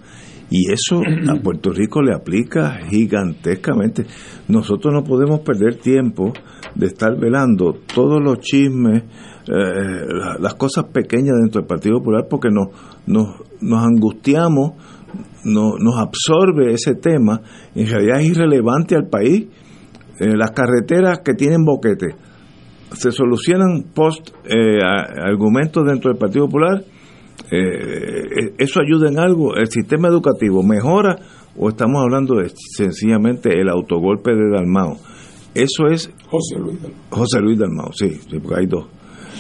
y 0.53 0.71
eso 0.71 1.01
a 1.01 1.35
Puerto 1.43 1.71
Rico 1.71 2.03
le 2.03 2.13
aplica 2.13 2.77
gigantescamente. 2.87 4.05
Nosotros 4.47 4.93
no 4.93 5.03
podemos 5.03 5.39
perder 5.39 5.77
tiempo 5.77 6.31
de 6.75 6.85
estar 6.85 7.19
velando 7.19 7.73
todos 7.91 8.21
los 8.23 8.39
chismes, 8.39 9.01
eh, 9.47 10.05
las 10.39 10.53
cosas 10.53 10.85
pequeñas 10.93 11.37
dentro 11.41 11.61
del 11.61 11.67
Partido 11.67 11.97
Popular, 11.97 12.27
porque 12.29 12.49
nos, 12.51 12.67
nos, 13.07 13.41
nos 13.61 13.83
angustiamos, 13.83 14.73
nos 15.43 15.97
absorbe 15.97 16.71
ese 16.71 16.93
tema, 16.95 17.41
en 17.73 17.87
realidad 17.87 18.21
es 18.21 18.29
irrelevante 18.29 18.95
al 18.95 19.07
país. 19.09 19.47
Eh, 20.19 20.37
las 20.37 20.51
carreteras 20.51 21.21
que 21.25 21.33
tienen 21.33 21.65
boquete 21.65 22.15
se 22.91 23.11
solucionan 23.11 23.85
post 23.95 24.29
eh, 24.45 24.77
argumentos 24.83 25.83
dentro 25.83 26.11
del 26.11 26.19
Partido 26.19 26.45
Popular 26.45 26.83
eh, 27.55 28.53
¿Eso 28.57 28.79
ayuda 28.81 29.09
en 29.09 29.19
algo? 29.19 29.55
¿El 29.55 29.67
sistema 29.67 30.07
educativo 30.07 30.63
mejora 30.63 31.17
o 31.55 31.69
estamos 31.69 32.01
hablando 32.01 32.35
de 32.35 32.51
sencillamente 32.75 33.49
el 33.59 33.69
autogolpe 33.69 34.31
de 34.31 34.49
Dalmao? 34.49 34.97
Eso 35.53 35.87
es... 35.87 36.11
José 36.27 36.57
Luis 36.57 36.81
Dalmao. 36.81 37.01
José 37.09 37.39
Luis 37.41 37.59
Dalmao, 37.59 37.91
sí, 37.93 38.19
porque 38.41 38.59
hay 38.59 38.65
dos. 38.65 38.85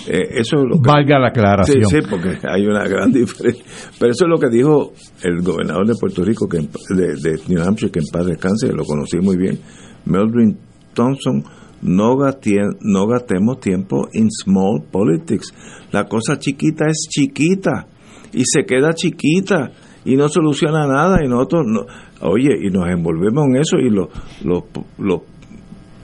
Eh, 0.07 0.41
eso 0.41 0.57
es 0.57 0.63
lo 0.63 0.81
que, 0.81 0.89
Valga 0.89 1.17
la 1.17 1.29
aclaración. 1.29 1.85
Sí, 1.85 1.95
sí, 2.01 2.07
porque 2.07 2.37
hay 2.47 2.65
una 2.67 2.87
gran 2.87 3.11
diferencia. 3.13 3.63
Pero 3.99 4.11
eso 4.11 4.25
es 4.25 4.29
lo 4.29 4.37
que 4.37 4.49
dijo 4.49 4.93
el 5.23 5.41
gobernador 5.41 5.87
de 5.87 5.95
Puerto 5.95 6.23
Rico, 6.23 6.47
que 6.47 6.59
de, 6.59 7.15
de 7.15 7.39
New 7.47 7.63
Hampshire, 7.63 7.91
que 7.91 7.99
en 7.99 8.05
paz 8.11 8.25
descanse, 8.27 8.71
lo 8.71 8.83
conocí 8.83 9.17
muy 9.17 9.37
bien, 9.37 9.59
Meldrin 10.05 10.57
Thompson, 10.93 11.43
no, 11.81 12.15
no 12.15 13.07
gastemos 13.07 13.59
tiempo 13.59 14.07
en 14.13 14.29
small 14.29 14.83
politics. 14.91 15.53
La 15.91 16.07
cosa 16.07 16.37
chiquita 16.37 16.85
es 16.85 17.07
chiquita 17.09 17.87
y 18.33 18.43
se 18.45 18.65
queda 18.65 18.93
chiquita 18.93 19.71
y 20.05 20.15
no 20.15 20.27
soluciona 20.27 20.85
nada 20.85 21.19
y 21.23 21.27
nosotros, 21.27 21.63
no, 21.65 21.85
oye, 22.21 22.57
y 22.61 22.69
nos 22.69 22.89
envolvemos 22.89 23.45
en 23.47 23.55
eso 23.57 23.77
y 23.77 23.89
los, 23.89 24.09
los, 24.43 24.63
los, 24.97 25.21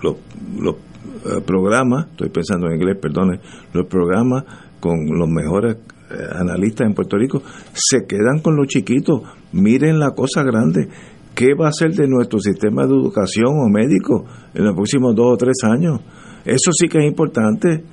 los, 0.02 0.76
eh, 1.26 1.42
programas, 1.46 2.08
estoy 2.12 2.30
pensando 2.30 2.68
en 2.68 2.76
inglés, 2.76 2.98
perdone, 3.02 3.40
los 3.74 3.86
programas 3.88 4.46
con 4.80 5.06
los 5.08 5.28
mejores 5.28 5.78
eh, 6.12 6.16
analistas 6.34 6.88
en 6.88 6.94
Puerto 6.94 7.18
Rico 7.18 7.42
se 7.74 8.06
quedan 8.08 8.40
con 8.42 8.56
los 8.56 8.68
chiquitos, 8.68 9.22
miren 9.52 10.00
la 10.00 10.12
cosa 10.12 10.44
grande. 10.44 10.88
¿Qué 11.36 11.54
va 11.54 11.70
a 11.70 11.72
ser 11.72 11.94
de 11.94 12.08
nuestro 12.08 12.40
sistema 12.40 12.86
de 12.86 12.94
educación 12.94 13.48
o 13.48 13.70
médico 13.70 14.26
en 14.54 14.66
los 14.66 14.76
próximos 14.76 15.16
dos 15.16 15.34
o 15.34 15.38
tres 15.38 15.58
años? 15.64 16.02
Eso 16.44 16.72
sí 16.74 16.88
que 16.90 17.00
es 17.00 17.06
importante. 17.06 17.84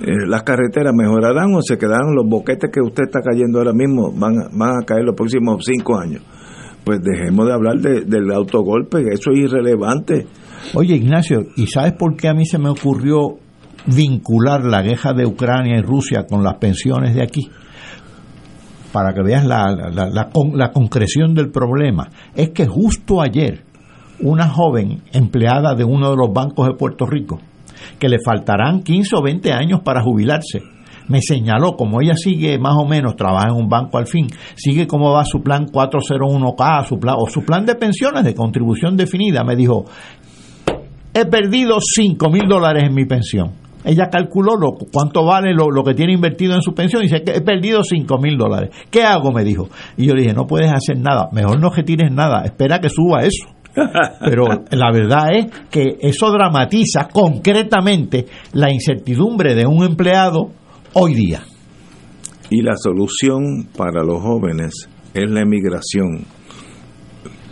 Eh, 0.00 0.26
las 0.26 0.42
carreteras 0.44 0.94
mejorarán 0.94 1.54
o 1.54 1.62
se 1.62 1.76
quedarán 1.76 2.14
los 2.14 2.26
boquetes 2.26 2.70
que 2.72 2.80
usted 2.80 3.04
está 3.04 3.20
cayendo 3.20 3.58
ahora 3.58 3.72
mismo, 3.72 4.12
van, 4.12 4.34
van 4.52 4.82
a 4.82 4.86
caer 4.86 5.04
los 5.04 5.14
próximos 5.14 5.64
cinco 5.64 5.98
años. 5.98 6.22
Pues 6.84 7.00
dejemos 7.02 7.46
de 7.46 7.52
hablar 7.52 7.76
del 7.78 8.32
autogolpe, 8.32 9.00
eso 9.12 9.30
es 9.32 9.38
irrelevante. 9.38 10.26
Oye, 10.74 10.96
Ignacio, 10.96 11.42
¿y 11.56 11.66
sabes 11.66 11.92
por 11.92 12.16
qué 12.16 12.28
a 12.28 12.34
mí 12.34 12.46
se 12.46 12.58
me 12.58 12.70
ocurrió 12.70 13.36
vincular 13.86 14.64
la 14.64 14.80
guerra 14.82 15.12
de 15.12 15.26
Ucrania 15.26 15.78
y 15.78 15.82
Rusia 15.82 16.26
con 16.26 16.42
las 16.42 16.54
pensiones 16.54 17.14
de 17.14 17.22
aquí? 17.22 17.50
Para 18.92 19.12
que 19.12 19.22
veas 19.22 19.44
la, 19.44 19.70
la, 19.72 20.08
la, 20.08 20.30
la 20.54 20.72
concreción 20.72 21.34
del 21.34 21.50
problema. 21.50 22.08
Es 22.34 22.50
que 22.50 22.66
justo 22.66 23.20
ayer, 23.20 23.64
una 24.20 24.48
joven 24.48 25.02
empleada 25.12 25.74
de 25.74 25.84
uno 25.84 26.10
de 26.10 26.16
los 26.16 26.32
bancos 26.32 26.66
de 26.66 26.74
Puerto 26.74 27.04
Rico, 27.04 27.40
que 28.00 28.08
le 28.08 28.18
faltarán 28.18 28.82
15 28.82 29.16
o 29.16 29.22
20 29.22 29.52
años 29.52 29.80
para 29.84 30.02
jubilarse, 30.02 30.62
me 31.10 31.20
señaló, 31.20 31.76
como 31.76 32.00
ella 32.00 32.14
sigue 32.16 32.58
más 32.58 32.76
o 32.76 32.86
menos, 32.86 33.16
trabaja 33.16 33.48
en 33.48 33.56
un 33.56 33.68
banco 33.68 33.98
al 33.98 34.06
fin, 34.06 34.28
sigue 34.54 34.86
cómo 34.86 35.12
va 35.12 35.24
su 35.24 35.42
plan 35.42 35.66
401k, 35.66 36.86
su 36.86 36.98
plan, 36.98 37.16
o 37.18 37.28
su 37.28 37.42
plan 37.42 37.66
de 37.66 37.74
pensiones 37.74 38.24
de 38.24 38.34
contribución 38.34 38.96
definida, 38.96 39.44
me 39.44 39.56
dijo, 39.56 39.84
he 41.12 41.26
perdido 41.26 41.78
5 41.80 42.30
mil 42.30 42.48
dólares 42.48 42.84
en 42.86 42.94
mi 42.94 43.04
pensión. 43.04 43.52
Ella 43.82 44.08
calculó 44.10 44.56
lo, 44.56 44.72
cuánto 44.92 45.24
vale 45.24 45.54
lo, 45.54 45.70
lo, 45.70 45.82
que 45.82 45.94
tiene 45.94 46.12
invertido 46.12 46.54
en 46.54 46.60
su 46.60 46.74
pensión 46.74 47.02
y 47.02 47.06
dice 47.06 47.22
que 47.22 47.32
he 47.32 47.40
perdido 47.40 47.82
5 47.82 48.18
mil 48.18 48.36
dólares. 48.36 48.70
¿Qué 48.90 49.02
hago? 49.02 49.32
Me 49.32 49.42
dijo. 49.42 49.68
Y 49.96 50.06
yo 50.06 50.14
le 50.14 50.22
dije, 50.22 50.34
no 50.34 50.46
puedes 50.46 50.70
hacer 50.70 50.98
nada, 50.98 51.28
mejor 51.32 51.58
no 51.58 51.70
retires 51.70 52.12
nada, 52.12 52.42
espera 52.44 52.78
que 52.78 52.88
suba 52.88 53.22
eso. 53.22 53.59
Pero 53.74 54.44
la 54.70 54.92
verdad 54.92 55.28
es 55.34 55.46
que 55.70 55.98
eso 56.00 56.30
dramatiza 56.30 57.08
concretamente 57.12 58.26
la 58.52 58.72
incertidumbre 58.72 59.54
de 59.54 59.66
un 59.66 59.84
empleado 59.84 60.50
hoy 60.94 61.14
día. 61.14 61.42
Y 62.50 62.62
la 62.62 62.76
solución 62.76 63.68
para 63.76 64.02
los 64.02 64.20
jóvenes 64.22 64.88
es 65.14 65.30
la 65.30 65.42
emigración. 65.42 66.24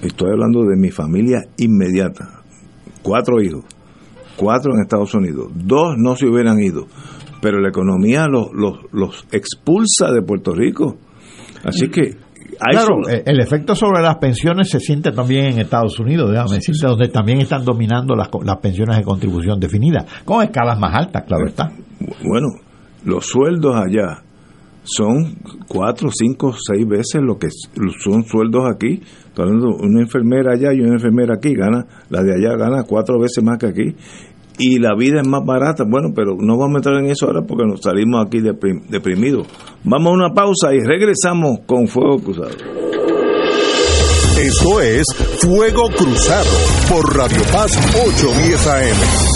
Estoy 0.03 0.31
hablando 0.31 0.65
de 0.65 0.77
mi 0.77 0.91
familia 0.91 1.43
inmediata. 1.57 2.43
Cuatro 3.03 3.41
hijos. 3.41 3.65
Cuatro 4.37 4.75
en 4.75 4.83
Estados 4.83 5.15
Unidos. 5.15 5.51
Dos 5.55 5.95
no 5.97 6.17
se 6.17 6.27
hubieran 6.27 6.61
ido. 6.61 6.87
Pero 7.41 7.61
la 7.61 7.69
economía 7.69 8.27
los, 8.27 8.49
los, 8.53 8.79
los 8.93 9.25
expulsa 9.31 10.13
de 10.13 10.23
Puerto 10.23 10.53
Rico. 10.53 10.97
Así 11.65 11.89
que 11.89 12.17
claro, 12.59 13.09
eh, 13.09 13.23
el 13.27 13.41
efecto 13.41 13.75
sobre 13.75 14.03
las 14.03 14.17
pensiones 14.17 14.69
se 14.71 14.81
siente 14.81 15.13
también 15.13 15.47
en 15.47 15.59
Estados 15.61 15.99
Unidos, 15.99 16.31
déjame 16.31 16.57
decirte, 16.57 16.87
donde 16.87 17.09
también 17.09 17.41
están 17.41 17.65
dominando 17.65 18.15
las, 18.15 18.29
las 18.45 18.57
pensiones 18.59 18.97
de 18.97 19.03
contribución 19.03 19.59
definida, 19.61 20.05
con 20.25 20.43
escalas 20.43 20.79
más 20.79 20.95
altas, 20.95 21.25
claro 21.27 21.47
está. 21.47 21.71
Bueno, 22.25 22.49
los 23.05 23.27
sueldos 23.27 23.75
allá 23.77 24.23
son 24.89 25.37
cuatro, 25.69 26.09
cinco, 26.11 26.55
seis 26.59 26.87
veces 26.87 27.21
lo 27.21 27.39
que 27.39 27.49
son 28.03 28.25
sueldos 28.25 28.65
aquí. 28.75 29.03
Una 29.37 30.01
enfermera 30.01 30.55
allá 30.55 30.73
y 30.73 30.81
una 30.81 30.95
enfermera 30.95 31.35
aquí 31.35 31.55
gana, 31.55 31.85
la 32.09 32.23
de 32.23 32.33
allá 32.35 32.57
gana 32.57 32.83
cuatro 32.83 33.21
veces 33.21 33.45
más 33.45 33.59
que 33.59 33.67
aquí. 33.67 33.95
Y 34.59 34.79
la 34.79 34.95
vida 34.97 35.21
es 35.21 35.29
más 35.29 35.45
barata. 35.45 35.85
Bueno, 35.89 36.09
pero 36.15 36.37
no 36.39 36.59
vamos 36.59 36.75
a 36.75 36.79
entrar 36.79 36.97
en 36.97 37.11
eso 37.11 37.27
ahora 37.27 37.43
porque 37.47 37.65
nos 37.65 37.81
salimos 37.81 38.27
aquí 38.27 38.41
deprimidos. 38.41 39.47
Vamos 39.85 40.09
a 40.09 40.15
una 40.15 40.35
pausa 40.35 40.75
y 40.75 40.81
regresamos 40.81 41.61
con 41.67 41.87
Fuego 41.87 42.19
Cruzado. 42.19 42.57
Esto 44.41 44.81
es 44.81 45.07
Fuego 45.41 45.89
Cruzado 45.97 46.51
por 46.89 47.17
Radio 47.17 47.43
Paz 47.53 47.77
810 47.95 48.67
AM 48.67 49.28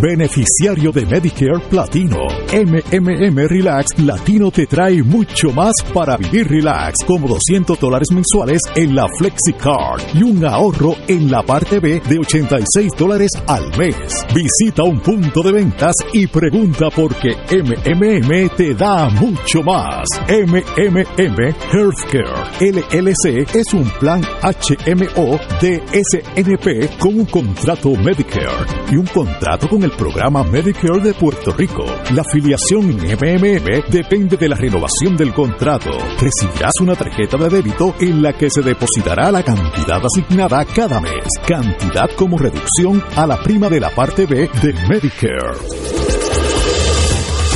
beneficiario 0.00 0.92
de 0.92 1.04
Medicare 1.06 1.60
Platino. 1.68 2.26
MMM 2.52 3.48
Relax 3.48 3.98
Latino 3.98 4.50
te 4.50 4.66
trae 4.66 5.02
mucho 5.02 5.50
más 5.52 5.72
para 5.92 6.16
vivir 6.16 6.48
relax, 6.48 7.04
como 7.06 7.28
200 7.28 7.78
dólares 7.78 8.08
mensuales 8.12 8.60
en 8.74 8.94
la 8.94 9.06
FlexiCard 9.18 10.00
y 10.14 10.22
un 10.22 10.44
ahorro 10.44 10.94
en 11.06 11.30
la 11.30 11.42
parte 11.42 11.80
B 11.80 12.00
de 12.08 12.18
86 12.18 12.92
dólares 12.96 13.30
al 13.46 13.76
mes. 13.76 14.26
Visita 14.34 14.82
un 14.82 15.00
punto 15.00 15.42
de 15.42 15.52
ventas 15.52 15.94
y 16.12 16.26
pregunta 16.26 16.88
por 16.90 17.14
qué 17.16 17.36
MMM 17.50 18.56
te 18.56 18.74
da 18.74 19.08
mucho 19.10 19.62
más. 19.62 20.06
MMM 20.28 21.54
Healthcare 21.72 22.38
LLC 22.60 23.54
es 23.54 23.74
un 23.74 23.88
plan 24.00 24.22
HMO 24.42 25.38
de 25.60 25.82
SNP 25.92 26.98
con 26.98 27.20
un 27.20 27.26
contrato 27.26 27.90
Medicare 27.90 28.66
y 28.90 28.96
un 28.96 29.06
contrato 29.06 29.68
con 29.68 29.82
el 29.82 29.87
programa 29.92 30.42
Medicare 30.44 31.00
de 31.00 31.14
Puerto 31.14 31.52
Rico. 31.52 31.84
La 32.12 32.22
afiliación 32.22 32.90
en 32.90 32.98
MMM 32.98 33.90
depende 33.90 34.36
de 34.36 34.48
la 34.48 34.56
renovación 34.56 35.16
del 35.16 35.32
contrato. 35.32 35.90
Recibirás 36.20 36.72
una 36.80 36.94
tarjeta 36.94 37.36
de 37.36 37.48
débito 37.48 37.94
en 38.00 38.22
la 38.22 38.32
que 38.32 38.50
se 38.50 38.62
depositará 38.62 39.30
la 39.30 39.42
cantidad 39.42 40.00
asignada 40.04 40.64
cada 40.64 41.00
mes, 41.00 41.24
cantidad 41.46 42.10
como 42.16 42.38
reducción 42.38 43.02
a 43.16 43.26
la 43.26 43.42
prima 43.42 43.68
de 43.68 43.80
la 43.80 43.90
parte 43.90 44.26
B 44.26 44.48
de 44.62 44.72
Medicare. 44.88 45.58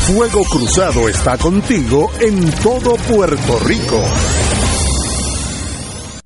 Fuego 0.06 0.42
Cruzado 0.44 1.08
está 1.08 1.38
contigo 1.38 2.10
en 2.20 2.50
todo 2.62 2.96
Puerto 2.96 3.58
Rico. 3.60 4.02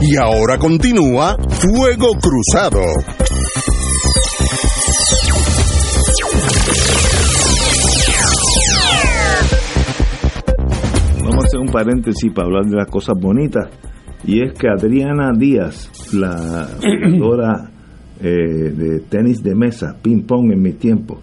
Y 0.00 0.16
ahora 0.16 0.58
continúa 0.58 1.36
Fuego 1.36 2.12
Cruzado. 2.20 2.82
Vamos 11.20 11.34
a 11.34 11.46
hacer 11.46 11.60
un 11.60 11.66
paréntesis 11.72 12.32
para 12.32 12.46
hablar 12.46 12.66
de 12.66 12.76
las 12.76 12.86
cosas 12.88 13.16
bonitas. 13.20 13.68
Y 14.24 14.40
es 14.40 14.52
que 14.52 14.68
Adriana 14.68 15.32
Díaz, 15.36 15.90
la 16.14 16.68
jugadora 16.80 17.70
eh, 18.20 18.70
de 18.70 19.00
tenis 19.00 19.42
de 19.42 19.56
mesa, 19.56 19.96
ping 20.00 20.22
pong 20.22 20.52
en 20.52 20.62
mi 20.62 20.74
tiempo, 20.74 21.20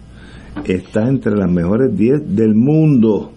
está 0.66 1.08
entre 1.08 1.34
las 1.34 1.50
mejores 1.50 1.96
10 1.96 2.36
del 2.36 2.54
mundo. 2.54 3.32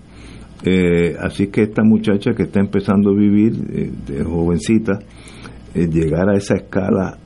Eh, 0.66 1.16
así 1.18 1.48
que 1.48 1.62
esta 1.62 1.84
muchacha 1.84 2.34
que 2.34 2.44
está 2.44 2.60
empezando 2.60 3.12
a 3.12 3.14
vivir, 3.14 3.54
eh, 3.72 3.92
de 4.06 4.24
jovencita, 4.24 5.00
llegar 5.76 6.30
a 6.30 6.36
esa 6.38 6.56
escala 6.56 7.18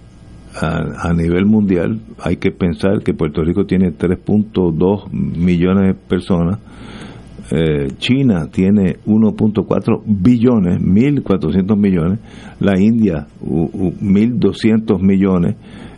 a, 0.55 1.11
nivel 1.13 1.45
mundial, 1.45 1.99
hay 2.19 2.37
que 2.37 2.51
pensar 2.51 3.01
que 3.03 3.13
Puerto 3.15 3.41
Rico 3.43 3.65
tiene 3.65 3.91
3.2 3.91 5.09
millones 5.11 5.87
de 5.87 5.93
personas, 5.95 6.59
eh, 7.51 7.87
China 7.97 8.47
tiene 8.51 8.97
1.4 9.05 10.01
billones, 10.05 10.79
1.400 10.79 11.75
millones, 11.77 12.19
la 12.59 12.79
India 12.79 13.27
u- 13.41 13.63
u- 13.73 13.93
1.200 13.99 15.01
millones, 15.01 15.55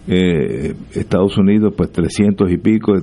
eh, 0.08 0.74
Estados 0.94 1.38
Unidos 1.38 1.74
pues 1.76 1.92
300 1.92 2.50
y 2.52 2.58
pico, 2.58 2.94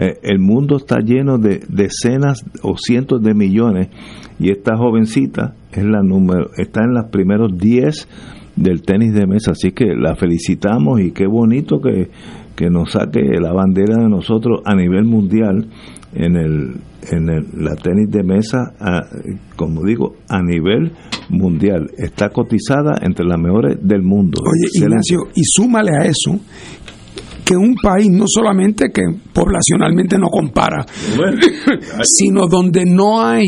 Eh, 0.00 0.14
el 0.22 0.38
mundo 0.38 0.76
está 0.76 1.00
lleno 1.00 1.38
de 1.38 1.60
decenas 1.68 2.44
o 2.62 2.76
cientos 2.78 3.20
de 3.22 3.34
millones 3.34 3.88
y 4.38 4.50
esta 4.52 4.76
jovencita 4.76 5.54
está 5.72 6.84
en 6.84 6.94
los 6.94 7.06
primeros 7.10 7.58
10 7.58 8.08
del 8.62 8.82
tenis 8.82 9.12
de 9.14 9.26
mesa, 9.26 9.52
así 9.52 9.72
que 9.72 9.94
la 9.94 10.14
felicitamos 10.16 11.00
y 11.00 11.12
qué 11.12 11.26
bonito 11.26 11.80
que, 11.80 12.10
que 12.56 12.70
nos 12.70 12.92
saque 12.92 13.20
la 13.40 13.52
bandera 13.52 13.96
de 14.02 14.08
nosotros 14.08 14.60
a 14.64 14.74
nivel 14.74 15.04
mundial 15.04 15.68
en 16.14 16.36
el 16.36 16.74
en 17.10 17.30
el, 17.30 17.46
la 17.64 17.74
tenis 17.76 18.10
de 18.10 18.22
mesa, 18.22 18.74
a- 18.80 19.00
como 19.56 19.82
digo, 19.84 20.16
a 20.28 20.42
nivel 20.42 20.92
mundial. 21.30 21.90
Está 21.96 22.28
cotizada 22.30 22.98
entre 23.00 23.24
las 23.24 23.38
mejores 23.40 23.78
del 23.80 24.02
mundo. 24.02 24.42
Oye, 24.42 24.66
Excelente. 24.66 24.96
Ignacio, 25.12 25.18
y 25.34 25.42
súmale 25.44 25.90
a 25.92 26.04
eso 26.04 26.38
que 27.46 27.56
un 27.56 27.76
país 27.82 28.10
no 28.10 28.24
solamente 28.26 28.90
que 28.92 29.00
poblacionalmente 29.32 30.18
no 30.18 30.26
compara, 30.28 30.84
sino 32.02 32.46
donde 32.46 32.84
no 32.84 33.22
hay 33.24 33.44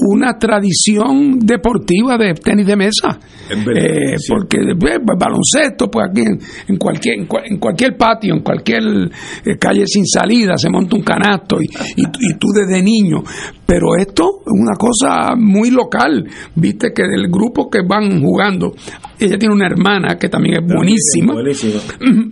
una 0.00 0.38
tradición 0.38 1.38
deportiva 1.40 2.16
de 2.16 2.34
tenis 2.34 2.66
de 2.66 2.76
mesa. 2.76 3.18
Eh, 3.50 4.16
sí. 4.18 4.26
Porque 4.28 4.58
eh, 4.58 4.98
baloncesto, 5.18 5.90
pues 5.90 6.06
aquí 6.10 6.20
en, 6.20 6.38
en 6.68 6.76
cualquier 6.76 7.18
en, 7.20 7.28
en 7.44 7.58
cualquier 7.58 7.96
patio, 7.96 8.34
en 8.34 8.42
cualquier 8.42 8.82
eh, 8.82 9.56
calle 9.58 9.84
sin 9.86 10.06
salida 10.06 10.54
se 10.56 10.70
monta 10.70 10.96
un 10.96 11.02
canasto 11.02 11.56
y, 11.60 11.64
y, 11.96 12.02
y 12.02 12.38
tú 12.38 12.48
desde 12.54 12.82
niño. 12.82 13.22
Pero 13.66 13.96
esto 13.98 14.40
es 14.46 14.52
una 14.52 14.76
cosa 14.76 15.34
muy 15.36 15.70
local. 15.70 16.26
Viste 16.54 16.92
que 16.94 17.02
del 17.02 17.28
grupo 17.28 17.68
que 17.68 17.80
van 17.86 18.22
jugando, 18.22 18.72
ella 19.18 19.36
tiene 19.38 19.54
una 19.54 19.66
hermana 19.66 20.16
que 20.18 20.28
también 20.28 20.62
es 20.62 20.74
buenísima. 20.74 21.34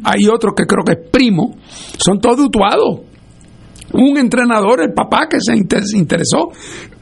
Hay 0.05 0.27
otro 0.29 0.55
que 0.55 0.65
creo 0.65 0.85
que 0.85 0.93
es 0.93 1.11
primo. 1.11 1.57
Son 1.99 2.21
todos 2.21 2.39
dutuados 2.39 3.01
un 3.93 4.19
entrenador, 4.19 4.83
el 4.83 4.93
papá 4.93 5.27
que 5.31 5.39
se 5.41 5.57
inter- 5.57 5.85
se 5.85 5.97
interesó. 5.99 6.51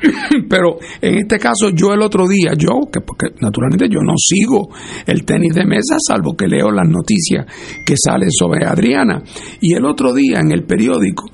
Pero 0.48 0.76
en 1.00 1.18
este 1.18 1.38
caso, 1.38 1.70
yo 1.74 1.92
el 1.92 2.02
otro 2.02 2.28
día, 2.28 2.52
yo, 2.56 2.90
que 2.92 3.00
porque 3.00 3.28
naturalmente 3.40 3.88
yo 3.88 4.00
no 4.02 4.14
sigo 4.16 4.68
el 5.06 5.24
tenis 5.24 5.54
de 5.54 5.64
mesa, 5.64 5.96
salvo 5.98 6.36
que 6.36 6.46
leo 6.46 6.70
las 6.70 6.88
noticias 6.88 7.46
que 7.86 7.94
salen 7.96 8.30
sobre 8.30 8.66
Adriana. 8.66 9.22
Y 9.60 9.74
el 9.74 9.84
otro 9.86 10.12
día 10.12 10.40
en 10.40 10.52
el 10.52 10.64
periódico, 10.64 11.24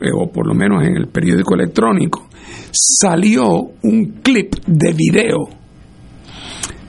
eh, 0.00 0.10
o 0.14 0.30
por 0.30 0.46
lo 0.46 0.54
menos 0.54 0.84
en 0.84 0.96
el 0.96 1.08
periódico 1.08 1.54
electrónico, 1.54 2.28
salió 2.72 3.44
un 3.82 4.20
clip 4.22 4.54
de 4.66 4.92
video 4.92 5.48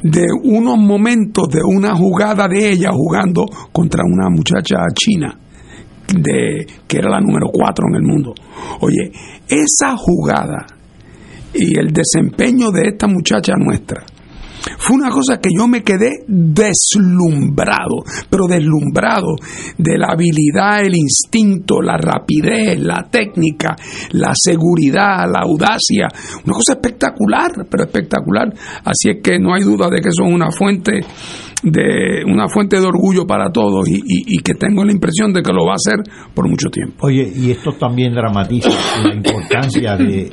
de 0.03 0.26
unos 0.43 0.78
momentos 0.78 1.47
de 1.47 1.61
una 1.66 1.95
jugada 1.95 2.47
de 2.47 2.72
ella 2.72 2.89
jugando 2.91 3.45
contra 3.72 4.03
una 4.05 4.30
muchacha 4.30 4.76
china 4.93 5.39
de 6.08 6.66
que 6.88 6.97
era 6.97 7.10
la 7.10 7.20
número 7.20 7.47
4 7.51 7.86
en 7.89 7.95
el 7.95 8.04
mundo. 8.04 8.34
Oye, 8.82 9.12
esa 9.47 9.95
jugada 9.97 10.66
y 11.54 11.78
el 11.78 11.91
desempeño 11.91 12.72
de 12.72 12.89
esta 12.89 13.08
muchacha 13.08 13.54
nuestra 13.58 14.04
fue 14.78 14.95
una 14.95 15.10
cosa 15.10 15.39
que 15.39 15.49
yo 15.56 15.68
me 15.68 15.84
quedé 15.84 16.24
deslumbrado, 16.28 18.04
pero 18.30 18.47
deslumbrado 18.47 19.36
de 19.78 19.97
la 19.97 20.08
habilidad, 20.12 20.86
el 20.86 20.95
instinto, 20.95 21.82
la 21.82 21.97
rapidez, 21.97 22.80
la 22.80 23.08
técnica, 23.10 23.76
la 24.12 24.32
seguridad, 24.34 25.26
la 25.32 25.41
audacia, 25.41 26.08
una 26.45 26.54
cosa 26.54 26.74
espectacular, 26.74 27.51
pero 27.70 27.84
espectacular. 27.84 28.54
Así 28.84 29.10
es 29.10 29.18
que 29.22 29.39
no 29.39 29.54
hay 29.54 29.64
duda 29.64 29.89
de 29.89 30.01
que 30.01 30.12
son 30.12 30.34
una 30.34 30.51
fuente 30.51 31.01
de 31.64 32.24
una 32.26 32.47
fuente 32.49 32.80
de 32.80 32.86
orgullo 32.86 33.26
para 33.26 33.49
todos 33.51 33.88
y, 33.88 33.95
y- 33.95 34.36
y 34.36 34.38
que 34.39 34.53
tengo 34.53 34.84
la 34.84 34.91
impresión 34.91 35.32
de 35.34 35.41
que 35.41 35.53
lo 35.53 35.66
va 35.66 35.72
a 35.72 35.76
hacer 35.76 35.95
por 36.34 36.47
mucho 36.49 36.70
tiempo. 36.70 37.07
Oye, 37.07 37.32
y 37.36 37.51
esto 37.51 37.72
también 37.80 38.14
dramatiza 38.14 38.70
la 39.03 39.16
importancia 39.16 39.95
de, 39.95 40.30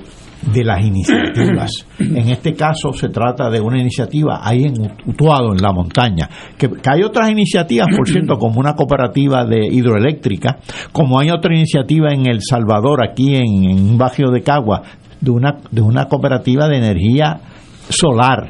de 0.52 0.64
las 0.64 0.84
iniciativas. 0.84 1.70
En 2.00 2.28
este 2.30 2.54
caso 2.54 2.92
se 2.92 3.08
trata 3.10 3.48
de 3.50 3.60
una 3.60 3.78
iniciativa 3.80 4.40
ahí 4.42 4.64
en 4.64 4.74
Utuado, 5.06 5.52
en 5.52 5.62
la 5.62 5.72
montaña. 5.72 6.28
Que, 6.58 6.68
que 6.68 6.90
hay 6.90 7.02
otras 7.02 7.30
iniciativas, 7.30 7.86
por 7.96 8.08
cierto, 8.12 8.36
como 8.36 8.58
una 8.58 8.74
cooperativa 8.74 9.44
de 9.44 9.66
hidroeléctrica, 9.66 10.58
como 10.92 11.20
hay 11.20 11.30
otra 11.30 11.54
iniciativa 11.54 12.12
en 12.12 12.26
El 12.26 12.40
Salvador, 12.42 13.04
aquí 13.08 13.36
en, 13.36 13.64
en 13.70 13.78
un 13.90 13.98
barrio 13.98 14.30
de 14.30 14.42
Cagua, 14.42 14.82
de 15.20 15.30
una, 15.30 15.58
de 15.70 15.80
una 15.82 16.06
cooperativa 16.06 16.66
de 16.66 16.78
energía 16.78 17.40
solar. 17.88 18.48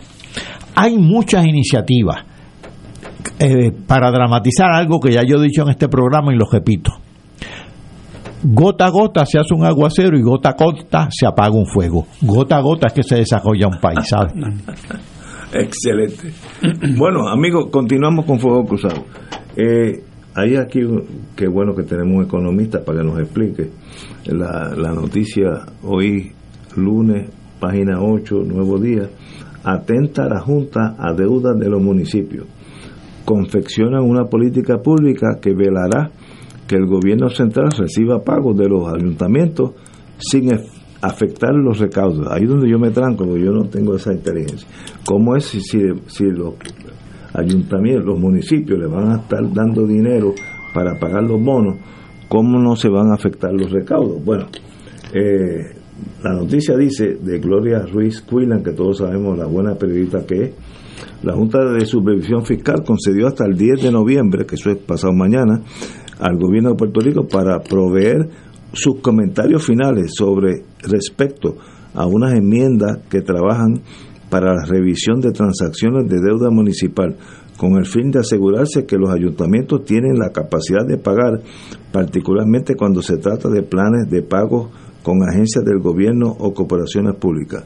Hay 0.77 0.97
muchas 0.97 1.45
iniciativas. 1.47 2.25
Eh, 3.41 3.73
para 3.87 4.11
dramatizar 4.11 4.71
algo 4.71 5.01
que 5.01 5.13
ya 5.13 5.23
yo 5.27 5.39
he 5.39 5.43
dicho 5.45 5.63
en 5.63 5.71
este 5.71 5.89
programa 5.89 6.33
y 6.33 6.37
lo 6.37 6.47
repito 6.47 6.93
gota 8.43 8.87
a 8.87 8.91
gota 8.91 9.27
se 9.27 9.39
hace 9.39 9.55
un 9.55 9.65
aguacero 9.65 10.17
y 10.19 10.23
gota 10.23 10.51
a 10.51 10.53
gota 10.53 11.09
se 11.11 11.27
apaga 11.27 11.53
un 11.53 11.67
fuego. 11.67 12.07
Gota 12.23 12.57
a 12.57 12.61
gota 12.61 12.87
es 12.89 12.93
que 12.93 13.03
se 13.03 13.17
desarrolla 13.17 13.69
un 13.69 13.81
país. 13.81 13.99
Excelente. 15.53 16.33
Bueno, 16.97 17.29
amigos, 17.29 17.67
continuamos 17.71 18.25
con 18.25 18.39
Fuego 18.39 18.65
Cruzado. 18.65 19.05
Eh, 19.57 20.01
hay 20.35 20.57
aquí, 20.57 20.81
qué 21.35 21.49
bueno 21.49 21.75
que 21.75 21.83
tenemos 21.83 22.19
un 22.19 22.25
economista 22.25 22.85
para 22.85 23.01
que 23.01 23.05
nos 23.05 23.19
explique 23.19 23.71
la, 24.27 24.73
la 24.77 24.93
noticia 24.93 25.67
hoy, 25.83 26.33
lunes, 26.77 27.29
página 27.59 28.01
8, 28.01 28.45
nuevo 28.45 28.79
día. 28.79 29.09
Atenta 29.65 30.29
la 30.29 30.41
Junta 30.41 30.95
a 30.99 31.13
deudas 31.13 31.59
de 31.59 31.69
los 31.69 31.83
municipios. 31.83 32.47
Confeccionan 33.31 34.03
una 34.03 34.25
política 34.25 34.79
pública 34.83 35.39
que 35.41 35.55
velará 35.55 36.11
que 36.67 36.75
el 36.75 36.87
gobierno 36.87 37.29
central 37.29 37.71
reciba 37.79 38.25
pagos 38.25 38.59
de 38.59 38.69
los 38.69 38.93
ayuntamientos 38.93 39.71
sin 40.19 40.51
afectar 41.01 41.55
los 41.55 41.79
recaudos. 41.79 42.27
Ahí 42.29 42.43
es 42.43 42.49
donde 42.49 42.69
yo 42.69 42.81
me 42.81 42.91
tranco, 42.91 43.25
porque 43.25 43.45
yo 43.45 43.53
no 43.53 43.67
tengo 43.67 43.95
esa 43.95 44.13
inteligencia. 44.13 44.67
¿Cómo 45.07 45.37
es 45.37 45.45
si, 45.45 45.61
si, 45.61 45.79
si 46.09 46.25
los 46.25 46.55
ayuntamientos, 47.33 48.05
los 48.05 48.19
municipios 48.19 48.81
le 48.81 48.89
van 48.89 49.13
a 49.13 49.17
estar 49.19 49.49
dando 49.55 49.87
dinero 49.87 50.35
para 50.75 50.99
pagar 50.99 51.23
los 51.23 51.41
bonos? 51.41 51.77
¿Cómo 52.29 52.59
no 52.59 52.75
se 52.75 52.89
van 52.89 53.13
a 53.13 53.15
afectar 53.15 53.53
los 53.53 53.71
recaudos? 53.71 54.25
Bueno, 54.25 54.47
eh, 55.15 55.77
la 56.25 56.33
noticia 56.33 56.77
dice 56.77 57.15
de 57.23 57.39
Gloria 57.39 57.87
Ruiz 57.87 58.23
Quillan, 58.23 58.65
que 58.65 58.73
todos 58.73 58.99
sabemos 58.99 59.39
la 59.39 59.47
buena 59.47 59.77
periodista 59.77 60.27
que 60.27 60.43
es, 60.43 60.51
la 61.23 61.35
Junta 61.35 61.59
de 61.73 61.85
Supervisión 61.85 62.45
Fiscal 62.45 62.83
concedió 62.85 63.27
hasta 63.27 63.45
el 63.45 63.57
10 63.57 63.83
de 63.83 63.93
noviembre, 63.93 64.47
que 64.47 64.55
eso 64.55 64.71
es 64.71 64.79
pasado 64.79 65.13
mañana, 65.13 65.63
al 66.19 66.37
gobierno 66.37 66.71
de 66.71 66.77
Puerto 66.77 67.01
Rico 67.01 67.27
para 67.27 67.61
proveer 67.61 68.29
sus 68.73 69.01
comentarios 69.01 69.65
finales 69.65 70.13
sobre 70.17 70.65
respecto 70.83 71.57
a 71.95 72.07
unas 72.07 72.35
enmiendas 72.35 72.99
que 73.09 73.21
trabajan 73.21 73.83
para 74.29 74.55
la 74.55 74.65
revisión 74.65 75.21
de 75.21 75.33
transacciones 75.33 76.09
de 76.09 76.21
deuda 76.21 76.51
municipal 76.51 77.17
con 77.57 77.77
el 77.77 77.85
fin 77.85 78.11
de 78.11 78.21
asegurarse 78.21 78.87
que 78.87 78.97
los 78.97 79.11
ayuntamientos 79.11 79.85
tienen 79.85 80.19
la 80.19 80.31
capacidad 80.31 80.87
de 80.87 80.97
pagar, 80.97 81.43
particularmente 81.93 82.75
cuando 82.75 83.03
se 83.03 83.19
trata 83.19 83.51
de 83.51 83.63
planes 83.63 84.09
de 84.09 84.23
pago 84.23 84.71
con 85.03 85.23
agencias 85.23 85.65
del 85.65 85.81
gobierno 85.81 86.35
o 86.39 86.55
corporaciones 86.55 87.17
públicas. 87.17 87.65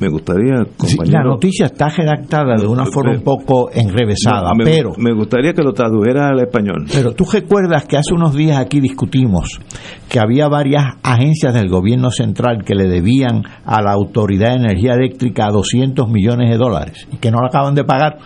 Me 0.00 0.08
gustaría, 0.08 0.64
la 1.06 1.22
noticia 1.24 1.66
está 1.66 1.88
redactada 1.88 2.54
de 2.56 2.66
una 2.66 2.86
forma 2.86 3.12
un 3.12 3.22
poco 3.22 3.70
enrevesada, 3.72 4.52
me, 4.54 4.64
pero... 4.64 4.92
Me 4.96 5.12
gustaría 5.12 5.52
que 5.52 5.62
lo 5.62 5.72
tradujera 5.72 6.28
al 6.28 6.38
español. 6.38 6.86
Pero 6.92 7.12
tú 7.12 7.24
recuerdas 7.24 7.84
que 7.86 7.96
hace 7.96 8.14
unos 8.14 8.34
días 8.34 8.58
aquí 8.58 8.80
discutimos 8.80 9.60
que 10.08 10.20
había 10.20 10.48
varias 10.48 10.84
agencias 11.02 11.52
del 11.52 11.68
gobierno 11.68 12.10
central 12.10 12.62
que 12.64 12.76
le 12.76 12.86
debían 12.86 13.42
a 13.64 13.82
la 13.82 13.92
Autoridad 13.92 14.50
de 14.50 14.66
Energía 14.66 14.94
Eléctrica 14.94 15.48
200 15.50 16.08
millones 16.08 16.50
de 16.50 16.56
dólares 16.56 17.08
y 17.12 17.16
que 17.16 17.30
no 17.30 17.40
la 17.40 17.48
acaban 17.48 17.74
de 17.74 17.84
pagar. 17.84 18.18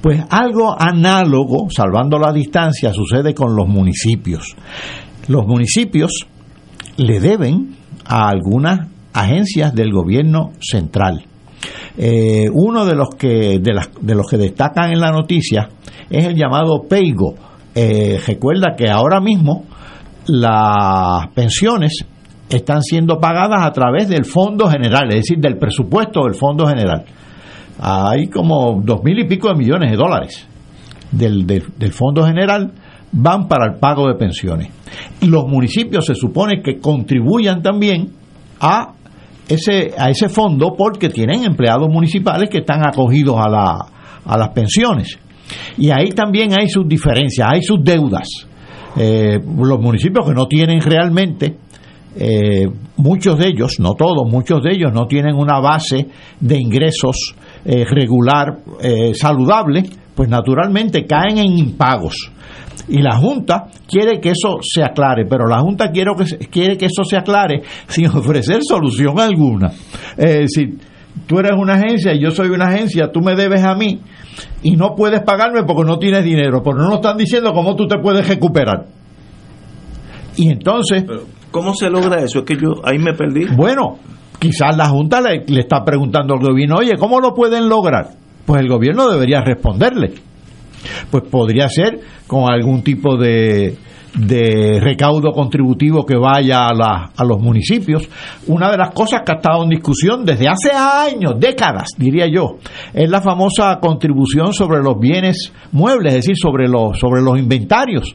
Pues 0.00 0.24
algo 0.30 0.74
análogo, 0.78 1.68
salvando 1.68 2.18
la 2.18 2.32
distancia, 2.32 2.92
sucede 2.94 3.34
con 3.34 3.54
los 3.54 3.68
municipios. 3.68 4.56
Los 5.28 5.46
municipios 5.46 6.26
le 6.96 7.20
deben 7.20 7.76
a 8.06 8.28
algunas 8.28 8.93
agencias 9.14 9.74
del 9.74 9.92
gobierno 9.92 10.52
central. 10.60 11.24
Eh, 11.96 12.48
uno 12.52 12.84
de 12.84 12.94
los 12.94 13.10
que 13.16 13.60
de, 13.60 13.72
las, 13.72 13.88
de, 14.00 14.14
los 14.14 14.26
que 14.28 14.36
destacan 14.36 14.92
en 14.92 15.00
la 15.00 15.12
noticia 15.12 15.68
es 16.10 16.26
el 16.26 16.34
llamado 16.34 16.82
PEIGO. 16.88 17.34
Eh, 17.74 18.20
recuerda 18.26 18.74
que 18.76 18.90
ahora 18.90 19.20
mismo 19.20 19.64
las 20.26 21.28
pensiones 21.34 22.04
están 22.50 22.82
siendo 22.82 23.18
pagadas 23.18 23.64
a 23.64 23.70
través 23.70 24.08
del 24.08 24.24
Fondo 24.24 24.68
General, 24.68 25.08
es 25.10 25.16
decir, 25.16 25.38
del 25.38 25.56
presupuesto 25.56 26.24
del 26.24 26.34
Fondo 26.34 26.66
General. 26.66 27.04
Hay 27.78 28.28
como 28.28 28.80
dos 28.82 29.02
mil 29.02 29.18
y 29.18 29.24
pico 29.26 29.48
de 29.48 29.54
millones 29.54 29.90
de 29.90 29.96
dólares 29.96 30.46
del, 31.10 31.46
del, 31.46 31.64
del 31.76 31.92
Fondo 31.92 32.24
General 32.24 32.72
van 33.12 33.46
para 33.46 33.66
el 33.66 33.78
pago 33.78 34.08
de 34.08 34.14
pensiones. 34.14 34.70
Los 35.22 35.46
municipios 35.46 36.06
se 36.06 36.14
supone 36.14 36.62
que 36.62 36.78
contribuyan 36.78 37.62
también 37.62 38.10
a 38.60 38.94
ese, 39.48 39.92
a 39.96 40.10
ese 40.10 40.28
fondo 40.28 40.74
porque 40.76 41.08
tienen 41.08 41.44
empleados 41.44 41.88
municipales 41.88 42.48
que 42.50 42.58
están 42.58 42.86
acogidos 42.86 43.36
a, 43.38 43.48
la, 43.48 43.76
a 44.24 44.38
las 44.38 44.48
pensiones. 44.50 45.18
Y 45.76 45.90
ahí 45.90 46.10
también 46.10 46.52
hay 46.58 46.68
sus 46.68 46.88
diferencias, 46.88 47.48
hay 47.52 47.62
sus 47.62 47.82
deudas. 47.82 48.28
Eh, 48.96 49.38
los 49.42 49.80
municipios 49.80 50.26
que 50.26 50.34
no 50.34 50.46
tienen 50.46 50.80
realmente, 50.80 51.56
eh, 52.16 52.68
muchos 52.96 53.38
de 53.38 53.48
ellos, 53.48 53.80
no 53.80 53.94
todos, 53.94 54.30
muchos 54.30 54.62
de 54.62 54.72
ellos 54.72 54.92
no 54.92 55.06
tienen 55.06 55.34
una 55.34 55.58
base 55.60 56.06
de 56.40 56.58
ingresos 56.58 57.34
eh, 57.64 57.84
regular, 57.84 58.58
saludable, 59.14 59.82
pues 60.14 60.28
naturalmente 60.28 61.06
caen 61.06 61.38
en 61.38 61.58
impagos 61.58 62.30
y 62.88 63.00
la 63.00 63.16
Junta 63.16 63.66
quiere 63.88 64.20
que 64.20 64.30
eso 64.30 64.58
se 64.60 64.82
aclare, 64.82 65.24
pero 65.26 65.46
la 65.46 65.60
Junta 65.60 65.90
quiere 65.90 66.12
que, 66.16 66.46
quiere 66.48 66.76
que 66.76 66.86
eso 66.86 67.04
se 67.04 67.16
aclare 67.16 67.62
sin 67.88 68.06
ofrecer 68.06 68.60
solución 68.62 69.18
alguna. 69.18 69.72
Es 70.16 70.54
decir, 70.54 70.78
tú 71.26 71.38
eres 71.38 71.52
una 71.56 71.74
agencia 71.74 72.14
y 72.14 72.20
yo 72.20 72.30
soy 72.30 72.48
una 72.48 72.66
agencia, 72.66 73.10
tú 73.12 73.20
me 73.20 73.34
debes 73.34 73.64
a 73.64 73.74
mí 73.74 74.00
y 74.62 74.76
no 74.76 74.94
puedes 74.94 75.22
pagarme 75.22 75.62
porque 75.64 75.84
no 75.84 75.98
tienes 75.98 76.24
dinero, 76.24 76.62
pero 76.62 76.76
no 76.76 76.86
nos 76.86 76.96
están 76.96 77.16
diciendo 77.16 77.52
cómo 77.52 77.74
tú 77.74 77.86
te 77.86 77.98
puedes 77.98 78.26
recuperar. 78.28 78.86
Y 80.36 80.50
entonces... 80.50 81.04
¿Cómo 81.50 81.72
se 81.72 81.88
logra 81.88 82.20
eso? 82.20 82.40
Es 82.40 82.44
que 82.44 82.56
yo 82.56 82.84
ahí 82.84 82.98
me 82.98 83.12
perdí. 83.12 83.46
Bueno, 83.54 83.98
quizás 84.40 84.76
la 84.76 84.88
Junta 84.88 85.20
le, 85.20 85.44
le 85.46 85.60
está 85.60 85.84
preguntando 85.84 86.34
al 86.34 86.40
gobierno, 86.40 86.78
oye, 86.78 86.96
¿cómo 86.98 87.20
lo 87.20 87.32
pueden 87.32 87.68
lograr? 87.68 88.08
Pues 88.44 88.60
el 88.60 88.68
gobierno 88.68 89.08
debería 89.08 89.40
responderle 89.40 90.14
pues 91.10 91.24
podría 91.30 91.68
ser 91.68 92.00
con 92.26 92.50
algún 92.50 92.82
tipo 92.82 93.16
de, 93.16 93.76
de 94.14 94.80
recaudo 94.80 95.32
contributivo 95.32 96.04
que 96.04 96.16
vaya 96.16 96.66
a, 96.66 97.10
a, 97.16 97.24
los 97.24 97.40
municipios. 97.40 98.08
Una 98.46 98.70
de 98.70 98.78
las 98.78 98.90
cosas 98.90 99.22
que 99.24 99.32
ha 99.32 99.36
estado 99.36 99.64
en 99.64 99.70
discusión 99.70 100.24
desde 100.24 100.48
hace 100.48 100.70
años, 100.72 101.34
décadas, 101.38 101.88
diría 101.96 102.26
yo, 102.26 102.56
es 102.92 103.08
la 103.08 103.20
famosa 103.20 103.78
contribución 103.80 104.52
sobre 104.52 104.82
los 104.82 104.98
bienes 104.98 105.52
muebles, 105.72 106.14
es 106.14 106.20
decir, 106.20 106.36
sobre 106.36 106.68
los, 106.68 106.98
sobre 106.98 107.22
los 107.22 107.38
inventarios 107.38 108.14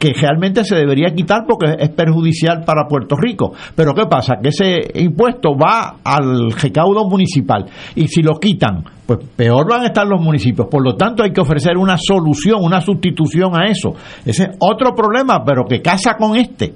que 0.00 0.14
realmente 0.14 0.64
se 0.64 0.76
debería 0.76 1.14
quitar 1.14 1.42
porque 1.46 1.76
es 1.78 1.90
perjudicial 1.90 2.64
para 2.64 2.88
Puerto 2.88 3.16
Rico. 3.16 3.52
Pero 3.76 3.92
¿qué 3.92 4.06
pasa? 4.06 4.36
Que 4.42 4.48
ese 4.48 4.78
impuesto 4.94 5.50
va 5.54 5.96
al 6.02 6.50
recaudo 6.52 7.06
municipal 7.06 7.66
y 7.94 8.08
si 8.08 8.22
lo 8.22 8.40
quitan, 8.40 8.82
pues 9.04 9.18
peor 9.36 9.68
van 9.68 9.82
a 9.82 9.86
estar 9.88 10.06
los 10.06 10.18
municipios. 10.22 10.68
Por 10.70 10.82
lo 10.82 10.96
tanto, 10.96 11.22
hay 11.22 11.32
que 11.32 11.42
ofrecer 11.42 11.76
una 11.76 11.98
solución, 11.98 12.60
una 12.62 12.80
sustitución 12.80 13.52
a 13.54 13.66
eso. 13.66 13.92
Ese 14.24 14.44
es 14.44 14.48
otro 14.58 14.94
problema, 14.94 15.44
pero 15.44 15.64
que 15.66 15.82
casa 15.82 16.14
con 16.14 16.34
este. 16.34 16.72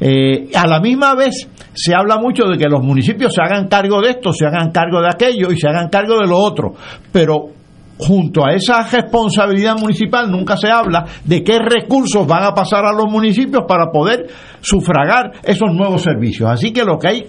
Eh, 0.00 0.48
a 0.54 0.66
la 0.66 0.80
misma 0.80 1.14
vez 1.14 1.46
se 1.74 1.94
habla 1.94 2.16
mucho 2.16 2.44
de 2.46 2.56
que 2.56 2.68
los 2.68 2.82
municipios 2.82 3.34
se 3.34 3.42
hagan 3.42 3.68
cargo 3.68 4.00
de 4.00 4.10
esto, 4.10 4.32
se 4.32 4.46
hagan 4.46 4.70
cargo 4.70 5.02
de 5.02 5.08
aquello 5.08 5.52
y 5.52 5.58
se 5.58 5.68
hagan 5.68 5.90
cargo 5.90 6.18
de 6.18 6.26
lo 6.26 6.38
otro, 6.38 6.72
pero 7.12 7.50
junto 7.98 8.44
a 8.44 8.52
esa 8.52 8.82
responsabilidad 8.88 9.76
municipal 9.78 10.30
nunca 10.30 10.56
se 10.56 10.70
habla 10.70 11.04
de 11.24 11.42
qué 11.42 11.58
recursos 11.58 12.26
van 12.26 12.44
a 12.44 12.54
pasar 12.54 12.84
a 12.84 12.92
los 12.92 13.06
municipios 13.06 13.64
para 13.68 13.90
poder 13.92 14.26
sufragar 14.60 15.32
esos 15.44 15.72
nuevos 15.72 16.02
servicios. 16.02 16.50
Así 16.50 16.72
que 16.72 16.84
lo 16.84 16.98
que 16.98 17.08
hay 17.08 17.26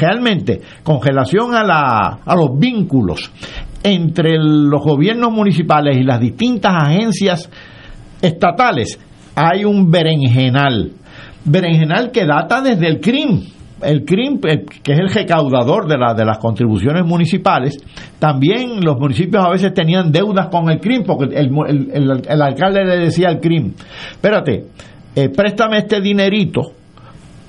realmente 0.00 0.60
congelación 0.82 1.54
a, 1.54 1.64
la, 1.64 2.20
a 2.24 2.36
los 2.36 2.58
vínculos 2.58 3.30
entre 3.82 4.36
los 4.38 4.82
gobiernos 4.82 5.32
municipales 5.32 5.96
y 5.96 6.02
las 6.02 6.20
distintas 6.20 6.74
agencias 6.74 7.50
estatales, 8.20 8.98
hay 9.34 9.64
un 9.64 9.90
berenjenal. 9.90 10.92
Berenjenal 11.44 12.10
que 12.10 12.26
data 12.26 12.60
desde 12.60 12.88
el 12.88 13.00
CRIM, 13.00 13.57
el 13.82 14.04
CRIM, 14.04 14.40
que 14.40 14.92
es 14.92 14.98
el 14.98 15.10
recaudador 15.10 15.86
de, 15.86 15.96
de 16.16 16.24
las 16.24 16.38
contribuciones 16.38 17.04
municipales, 17.04 17.76
también 18.18 18.80
los 18.80 18.98
municipios 18.98 19.44
a 19.44 19.50
veces 19.50 19.72
tenían 19.72 20.10
deudas 20.10 20.48
con 20.48 20.70
el 20.70 20.80
CRIM, 20.80 21.04
porque 21.04 21.36
el, 21.36 21.50
el, 21.66 22.22
el, 22.28 22.42
alcalde 22.42 22.84
le 22.84 22.98
decía 22.98 23.28
al 23.28 23.40
CRIM, 23.40 23.74
espérate, 24.12 24.64
eh, 25.14 25.28
préstame 25.30 25.78
este 25.78 26.00
dinerito, 26.00 26.72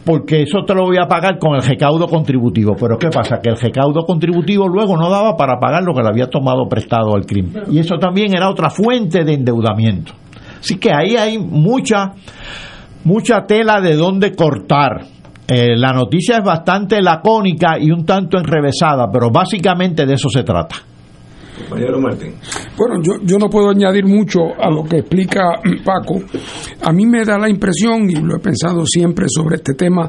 porque 0.05 0.43
eso 0.43 0.63
te 0.65 0.73
lo 0.73 0.85
voy 0.85 0.97
a 0.97 1.07
pagar 1.07 1.37
con 1.37 1.55
el 1.55 1.61
recaudo 1.61 2.07
contributivo. 2.07 2.75
Pero 2.79 2.97
¿qué 2.97 3.09
pasa? 3.09 3.39
Que 3.41 3.49
el 3.49 3.57
recaudo 3.57 4.05
contributivo 4.05 4.67
luego 4.67 4.97
no 4.97 5.09
daba 5.09 5.35
para 5.35 5.59
pagar 5.59 5.83
lo 5.83 5.93
que 5.93 6.01
le 6.01 6.09
había 6.09 6.27
tomado 6.27 6.67
prestado 6.67 7.15
al 7.15 7.25
CRIM. 7.25 7.51
Y 7.69 7.79
eso 7.79 7.97
también 7.99 8.35
era 8.35 8.49
otra 8.49 8.69
fuente 8.69 9.23
de 9.23 9.33
endeudamiento. 9.33 10.13
Así 10.59 10.77
que 10.77 10.91
ahí 10.91 11.15
hay 11.15 11.37
mucha, 11.37 12.13
mucha 13.03 13.45
tela 13.45 13.81
de 13.81 13.95
dónde 13.95 14.35
cortar 14.35 15.05
eh, 15.51 15.75
la 15.75 15.91
noticia 15.93 16.37
es 16.37 16.43
bastante 16.43 17.01
lacónica 17.01 17.79
y 17.79 17.89
un 17.89 18.05
tanto 18.05 18.37
enrevesada, 18.37 19.09
pero 19.11 19.31
básicamente 19.31 20.05
de 20.05 20.13
eso 20.13 20.29
se 20.29 20.43
trata. 20.43 20.75
Bueno, 22.77 23.01
yo, 23.01 23.13
yo 23.23 23.39
no 23.39 23.49
puedo 23.49 23.71
añadir 23.71 24.05
mucho 24.05 24.39
a 24.59 24.69
lo 24.69 24.83
que 24.83 24.99
explica 24.99 25.59
Paco. 25.83 26.21
A 26.83 26.93
mí 26.93 27.07
me 27.07 27.25
da 27.25 27.39
la 27.39 27.49
impresión, 27.49 28.07
y 28.11 28.15
lo 28.15 28.35
he 28.35 28.39
pensado 28.39 28.85
siempre 28.85 29.25
sobre 29.27 29.55
este 29.55 29.73
tema 29.73 30.07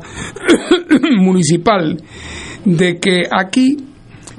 municipal, 1.19 1.97
de 2.67 2.99
que 2.99 3.23
aquí 3.31 3.79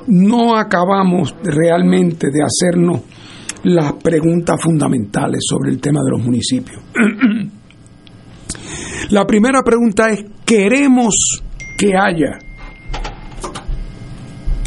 no 0.06 0.56
acabamos 0.56 1.34
realmente 1.44 2.28
de 2.28 2.44
hacernos 2.44 3.02
las 3.64 3.94
preguntas 3.94 4.62
fundamentales 4.62 5.44
sobre 5.50 5.72
el 5.72 5.82
tema 5.82 6.00
de 6.06 6.12
los 6.12 6.24
municipios. 6.24 6.80
La 9.10 9.26
primera 9.26 9.62
pregunta 9.62 10.10
es, 10.10 10.24
¿queremos 10.46 11.42
que 11.78 11.92
haya 11.98 12.40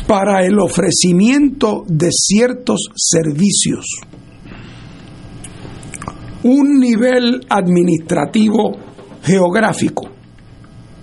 para 0.06 0.44
el 0.44 0.58
ofrecimiento 0.58 1.84
de 1.86 2.10
ciertos 2.12 2.90
servicios 2.94 3.86
un 6.42 6.78
nivel 6.78 7.40
administrativo 7.48 8.76
geográfico? 9.22 10.10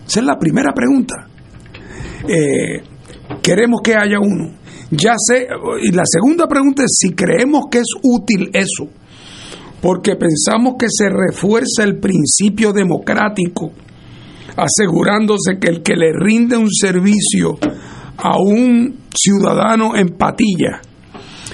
Esa 0.07 0.19
es 0.19 0.25
la 0.25 0.37
primera 0.37 0.73
pregunta. 0.73 1.27
Eh, 2.27 2.83
queremos 3.41 3.81
que 3.81 3.95
haya 3.95 4.19
uno. 4.19 4.51
Ya 4.91 5.15
sé, 5.17 5.47
y 5.81 5.91
la 5.93 6.03
segunda 6.05 6.47
pregunta 6.47 6.83
es 6.83 6.97
si 6.99 7.13
creemos 7.15 7.65
que 7.71 7.79
es 7.79 7.87
útil 8.03 8.49
eso 8.53 9.00
porque 9.81 10.15
pensamos 10.15 10.75
que 10.77 10.87
se 10.89 11.09
refuerza 11.09 11.83
el 11.83 11.99
principio 11.99 12.71
democrático, 12.71 13.71
asegurándose 14.55 15.57
que 15.59 15.69
el 15.69 15.81
que 15.81 15.95
le 15.95 16.11
rinde 16.13 16.57
un 16.57 16.71
servicio 16.71 17.57
a 18.17 18.37
un 18.39 18.99
ciudadano 19.13 19.95
en 19.95 20.09
patilla 20.09 20.81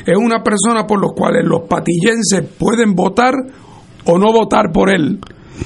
es 0.05 0.17
una 0.17 0.41
persona 0.41 0.85
por 0.87 1.01
los 1.01 1.11
cuales 1.13 1.43
los 1.45 1.67
patillenses 1.67 2.43
pueden 2.57 2.93
votar 2.93 3.33
o 4.05 4.17
no 4.17 4.31
votar 4.31 4.71
por 4.71 4.89
él 4.89 5.19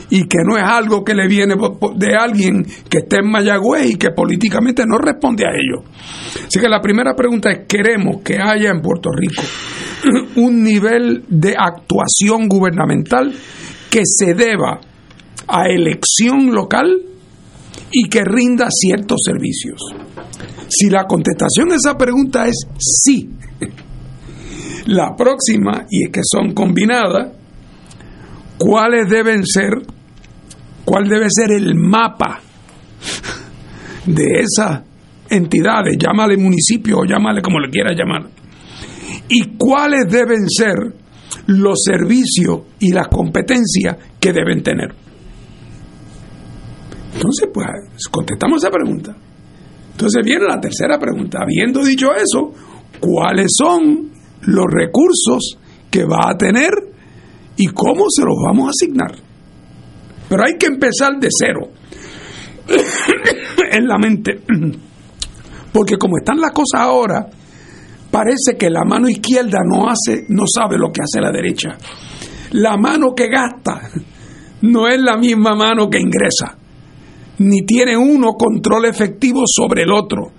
y 0.09 0.23
que 0.23 0.39
no 0.45 0.57
es 0.57 0.63
algo 0.63 1.03
que 1.03 1.13
le 1.13 1.27
viene 1.27 1.55
de 1.95 2.15
alguien 2.15 2.65
que 2.89 2.99
está 2.99 3.17
en 3.17 3.29
Mayagüez 3.29 3.91
y 3.91 3.95
que 3.97 4.11
políticamente 4.11 4.83
no 4.87 4.97
responde 4.97 5.45
a 5.45 5.49
ello. 5.49 5.83
Así 6.47 6.59
que 6.59 6.69
la 6.69 6.81
primera 6.81 7.13
pregunta 7.13 7.51
es, 7.51 7.67
¿queremos 7.67 8.21
que 8.23 8.37
haya 8.41 8.69
en 8.69 8.81
Puerto 8.81 9.09
Rico 9.11 9.43
un 10.35 10.63
nivel 10.63 11.25
de 11.27 11.55
actuación 11.57 12.47
gubernamental 12.47 13.33
que 13.89 14.01
se 14.05 14.33
deba 14.33 14.79
a 15.47 15.65
elección 15.67 16.53
local 16.53 17.01
y 17.91 18.07
que 18.09 18.23
rinda 18.23 18.67
ciertos 18.69 19.19
servicios? 19.25 19.81
Si 20.67 20.89
la 20.89 21.05
contestación 21.05 21.71
a 21.71 21.75
esa 21.75 21.97
pregunta 21.97 22.47
es 22.47 22.67
sí, 22.77 23.29
la 24.85 25.15
próxima, 25.15 25.85
y 25.89 26.05
es 26.05 26.11
que 26.11 26.21
son 26.23 26.53
combinadas, 26.53 27.33
¿cuáles 28.57 29.09
deben 29.09 29.45
ser, 29.45 29.73
cuál 30.85 31.09
debe 31.09 31.27
ser 31.29 31.51
el 31.51 31.75
mapa 31.75 32.39
de 34.05 34.41
esas 34.41 34.81
entidades, 35.29 35.97
llámale 35.97 36.37
municipio 36.37 36.99
o 36.99 37.05
llámale 37.05 37.41
como 37.41 37.59
le 37.59 37.69
quiera 37.69 37.93
llamar, 37.93 38.29
y 39.33 39.55
cuáles 39.57 40.11
deben 40.11 40.49
ser 40.49 40.75
los 41.47 41.79
servicios 41.85 42.63
y 42.79 42.91
las 42.91 43.07
competencias 43.07 43.95
que 44.19 44.33
deben 44.33 44.61
tener? 44.61 44.93
Entonces, 47.13 47.49
pues, 47.53 47.67
contestamos 48.11 48.61
esa 48.61 48.69
pregunta. 48.69 49.15
Entonces 49.93 50.21
viene 50.25 50.45
la 50.45 50.59
tercera 50.59 50.99
pregunta. 50.99 51.39
Habiendo 51.43 51.81
dicho 51.81 52.07
eso, 52.13 52.51
¿cuáles 52.99 53.53
son 53.57 54.11
los 54.41 54.65
recursos 54.69 55.57
que 55.89 56.03
va 56.03 56.29
a 56.31 56.37
tener 56.37 56.71
y 57.55 57.67
cómo 57.67 58.05
se 58.09 58.23
los 58.23 58.35
vamos 58.45 58.67
a 58.67 58.71
asignar? 58.71 59.15
Pero 60.27 60.43
hay 60.45 60.57
que 60.57 60.65
empezar 60.65 61.17
de 61.21 61.29
cero 61.29 61.69
en 63.71 63.87
la 63.87 63.97
mente. 63.97 64.41
Porque 65.71 65.95
como 65.97 66.17
están 66.17 66.41
las 66.41 66.51
cosas 66.51 66.81
ahora, 66.81 67.29
parece 68.11 68.57
que 68.57 68.69
la 68.69 68.83
mano 68.83 69.09
izquierda 69.09 69.59
no 69.65 69.89
hace, 69.89 70.25
no 70.29 70.43
sabe 70.45 70.77
lo 70.77 70.91
que 70.91 71.01
hace 71.01 71.21
la 71.21 71.31
derecha. 71.31 71.77
La 72.51 72.77
mano 72.77 73.13
que 73.15 73.29
gasta 73.29 73.89
no 74.61 74.87
es 74.87 75.01
la 75.01 75.17
misma 75.17 75.55
mano 75.55 75.89
que 75.89 75.99
ingresa 75.99 76.57
ni 77.41 77.65
tiene 77.65 77.97
uno 77.97 78.33
control 78.33 78.85
efectivo 78.85 79.41
sobre 79.45 79.83
el 79.83 79.91
otro. 79.91 80.31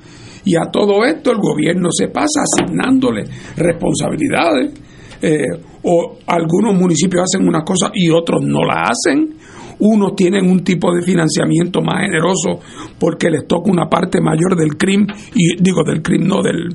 Y 0.45 0.57
a 0.57 0.71
todo 0.73 1.05
esto 1.05 1.31
el 1.31 1.39
gobierno 1.39 1.89
se 1.91 2.09
pasa 2.09 2.43
asignándole 2.43 3.25
responsabilidades. 3.57 4.73
Eh, 5.21 5.47
o 5.85 6.19
algunos 6.27 6.75
municipios 6.75 7.25
hacen 7.25 7.47
una 7.47 7.63
cosa 7.63 7.91
y 7.95 8.11
otros 8.11 8.43
no 8.43 8.65
la 8.65 8.85
hacen. 8.85 9.37
Unos 9.85 10.15
tienen 10.15 10.49
un 10.49 10.63
tipo 10.63 10.95
de 10.95 11.03
financiamiento 11.03 11.81
más 11.83 12.05
generoso 12.05 12.61
porque 13.01 13.29
les 13.31 13.47
toca 13.49 13.71
una 13.71 13.89
parte 13.89 14.21
mayor 14.21 14.57
del 14.57 14.77
crimen, 14.77 15.09
y 15.35 15.61
digo 15.61 15.83
del 15.85 16.03
crimen, 16.03 16.29
no 16.29 16.41
del, 16.41 16.69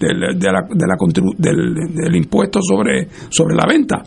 del, 0.00 0.38
de 0.38 0.52
la, 0.52 0.62
de 0.62 0.86
la, 0.86 0.96
del, 1.36 1.74
del 1.94 2.16
impuesto 2.16 2.60
sobre, 2.62 3.08
sobre 3.28 3.54
la 3.54 3.66
venta 3.66 4.02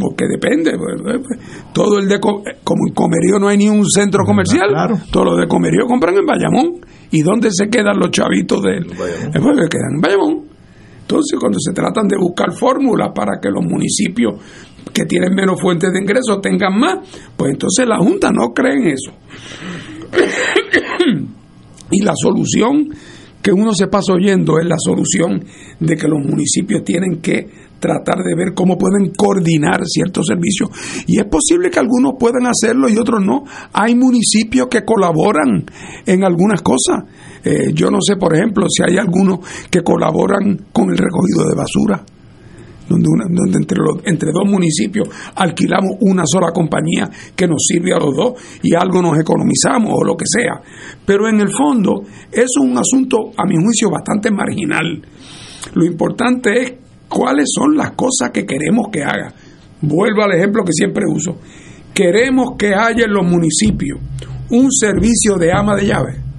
porque 0.00 0.24
depende. 0.26 0.72
Pues, 0.78 1.02
pues, 1.02 1.20
pues, 1.26 1.72
todo 1.72 1.98
el 1.98 2.08
de 2.08 2.18
como 2.18 2.42
en 2.88 2.94
Comerío 2.94 3.38
no 3.38 3.48
hay 3.48 3.58
ni 3.58 3.68
un 3.68 3.84
centro 3.84 4.24
comercial, 4.24 4.70
todos 5.10 5.26
los 5.26 5.38
de 5.38 5.46
Comerío 5.46 5.86
compran 5.86 6.16
en 6.16 6.26
Bayamón. 6.26 6.80
¿Y 7.12 7.22
dónde 7.22 7.50
se 7.50 7.68
quedan 7.68 7.98
los 7.98 8.10
chavitos 8.10 8.62
de 8.62 8.80
Bayamón? 8.80 9.56
quedan 9.68 9.94
en 9.96 10.00
Bayamón. 10.00 10.50
Entonces, 11.10 11.40
cuando 11.40 11.58
se 11.58 11.72
tratan 11.72 12.06
de 12.06 12.16
buscar 12.16 12.52
fórmulas 12.52 13.10
para 13.12 13.40
que 13.42 13.50
los 13.50 13.64
municipios 13.64 14.34
que 14.92 15.04
tienen 15.04 15.34
menos 15.34 15.60
fuentes 15.60 15.90
de 15.92 16.00
ingresos 16.00 16.40
tengan 16.42 16.78
más, 16.78 16.98
pues 17.36 17.52
entonces 17.52 17.86
la 17.86 17.98
Junta 17.98 18.30
no 18.30 18.52
cree 18.54 18.76
en 18.76 18.86
eso. 18.88 19.12
y 21.90 22.02
la 22.02 22.12
solución 22.16 22.88
que 23.42 23.52
uno 23.52 23.72
se 23.74 23.86
pasa 23.86 24.12
oyendo 24.12 24.58
es 24.58 24.66
la 24.66 24.76
solución 24.78 25.44
de 25.78 25.96
que 25.96 26.08
los 26.08 26.20
municipios 26.20 26.84
tienen 26.84 27.20
que 27.20 27.48
tratar 27.80 28.18
de 28.18 28.34
ver 28.36 28.52
cómo 28.54 28.76
pueden 28.76 29.12
coordinar 29.16 29.80
ciertos 29.86 30.26
servicios. 30.26 30.68
Y 31.06 31.18
es 31.18 31.24
posible 31.24 31.70
que 31.70 31.78
algunos 31.78 32.12
puedan 32.18 32.46
hacerlo 32.46 32.88
y 32.88 32.98
otros 32.98 33.24
no. 33.24 33.44
Hay 33.72 33.94
municipios 33.94 34.68
que 34.68 34.84
colaboran 34.84 35.64
en 36.06 36.24
algunas 36.24 36.60
cosas. 36.60 37.04
Eh, 37.42 37.72
yo 37.72 37.90
no 37.90 37.98
sé, 38.02 38.16
por 38.16 38.34
ejemplo, 38.34 38.66
si 38.68 38.82
hay 38.82 38.98
algunos 38.98 39.40
que 39.70 39.80
colaboran 39.82 40.66
con 40.72 40.90
el 40.90 40.98
recogido 40.98 41.48
de 41.48 41.56
basura. 41.56 42.04
Donde, 42.90 43.06
donde 43.30 43.56
entre, 43.56 43.78
los, 43.78 44.04
entre 44.04 44.32
dos 44.32 44.50
municipios 44.50 45.08
alquilamos 45.36 45.92
una 46.00 46.24
sola 46.26 46.50
compañía 46.52 47.08
que 47.36 47.46
nos 47.46 47.62
sirve 47.64 47.94
a 47.94 48.00
los 48.00 48.16
dos 48.16 48.32
y 48.64 48.74
algo 48.74 49.00
nos 49.00 49.16
economizamos 49.16 49.92
o 49.94 50.04
lo 50.04 50.16
que 50.16 50.24
sea. 50.26 50.60
Pero 51.06 51.28
en 51.28 51.40
el 51.40 51.50
fondo 51.50 52.02
es 52.32 52.50
un 52.60 52.76
asunto, 52.76 53.30
a 53.36 53.46
mi 53.46 53.54
juicio, 53.54 53.90
bastante 53.90 54.32
marginal. 54.32 55.02
Lo 55.74 55.84
importante 55.84 56.62
es 56.62 56.72
cuáles 57.08 57.46
son 57.54 57.76
las 57.76 57.92
cosas 57.92 58.30
que 58.32 58.44
queremos 58.44 58.88
que 58.90 59.04
haga. 59.04 59.32
Vuelvo 59.82 60.24
al 60.24 60.32
ejemplo 60.32 60.64
que 60.64 60.72
siempre 60.72 61.04
uso. 61.06 61.38
Queremos 61.94 62.56
que 62.58 62.74
haya 62.74 63.04
en 63.04 63.12
los 63.12 63.24
municipios 63.24 64.00
un 64.50 64.70
servicio 64.72 65.36
de 65.36 65.52
ama 65.52 65.76
de 65.76 65.86
llave. 65.86 66.29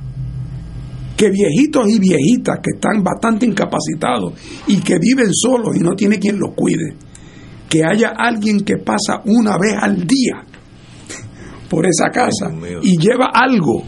Que 1.21 1.29
viejitos 1.29 1.87
y 1.87 1.99
viejitas 1.99 2.57
que 2.63 2.71
están 2.73 3.03
bastante 3.03 3.45
incapacitados 3.45 4.33
y 4.65 4.81
que 4.81 4.97
viven 4.97 5.31
solos 5.31 5.77
y 5.77 5.79
no 5.79 5.93
tiene 5.93 6.17
quien 6.17 6.39
los 6.39 6.55
cuide, 6.55 6.95
que 7.69 7.83
haya 7.85 8.13
alguien 8.17 8.61
que 8.61 8.77
pasa 8.77 9.21
una 9.25 9.55
vez 9.59 9.75
al 9.79 10.07
día 10.07 10.43
por 11.69 11.85
esa 11.85 12.09
casa 12.09 12.51
y 12.81 12.97
lleva 12.97 13.29
algo 13.31 13.83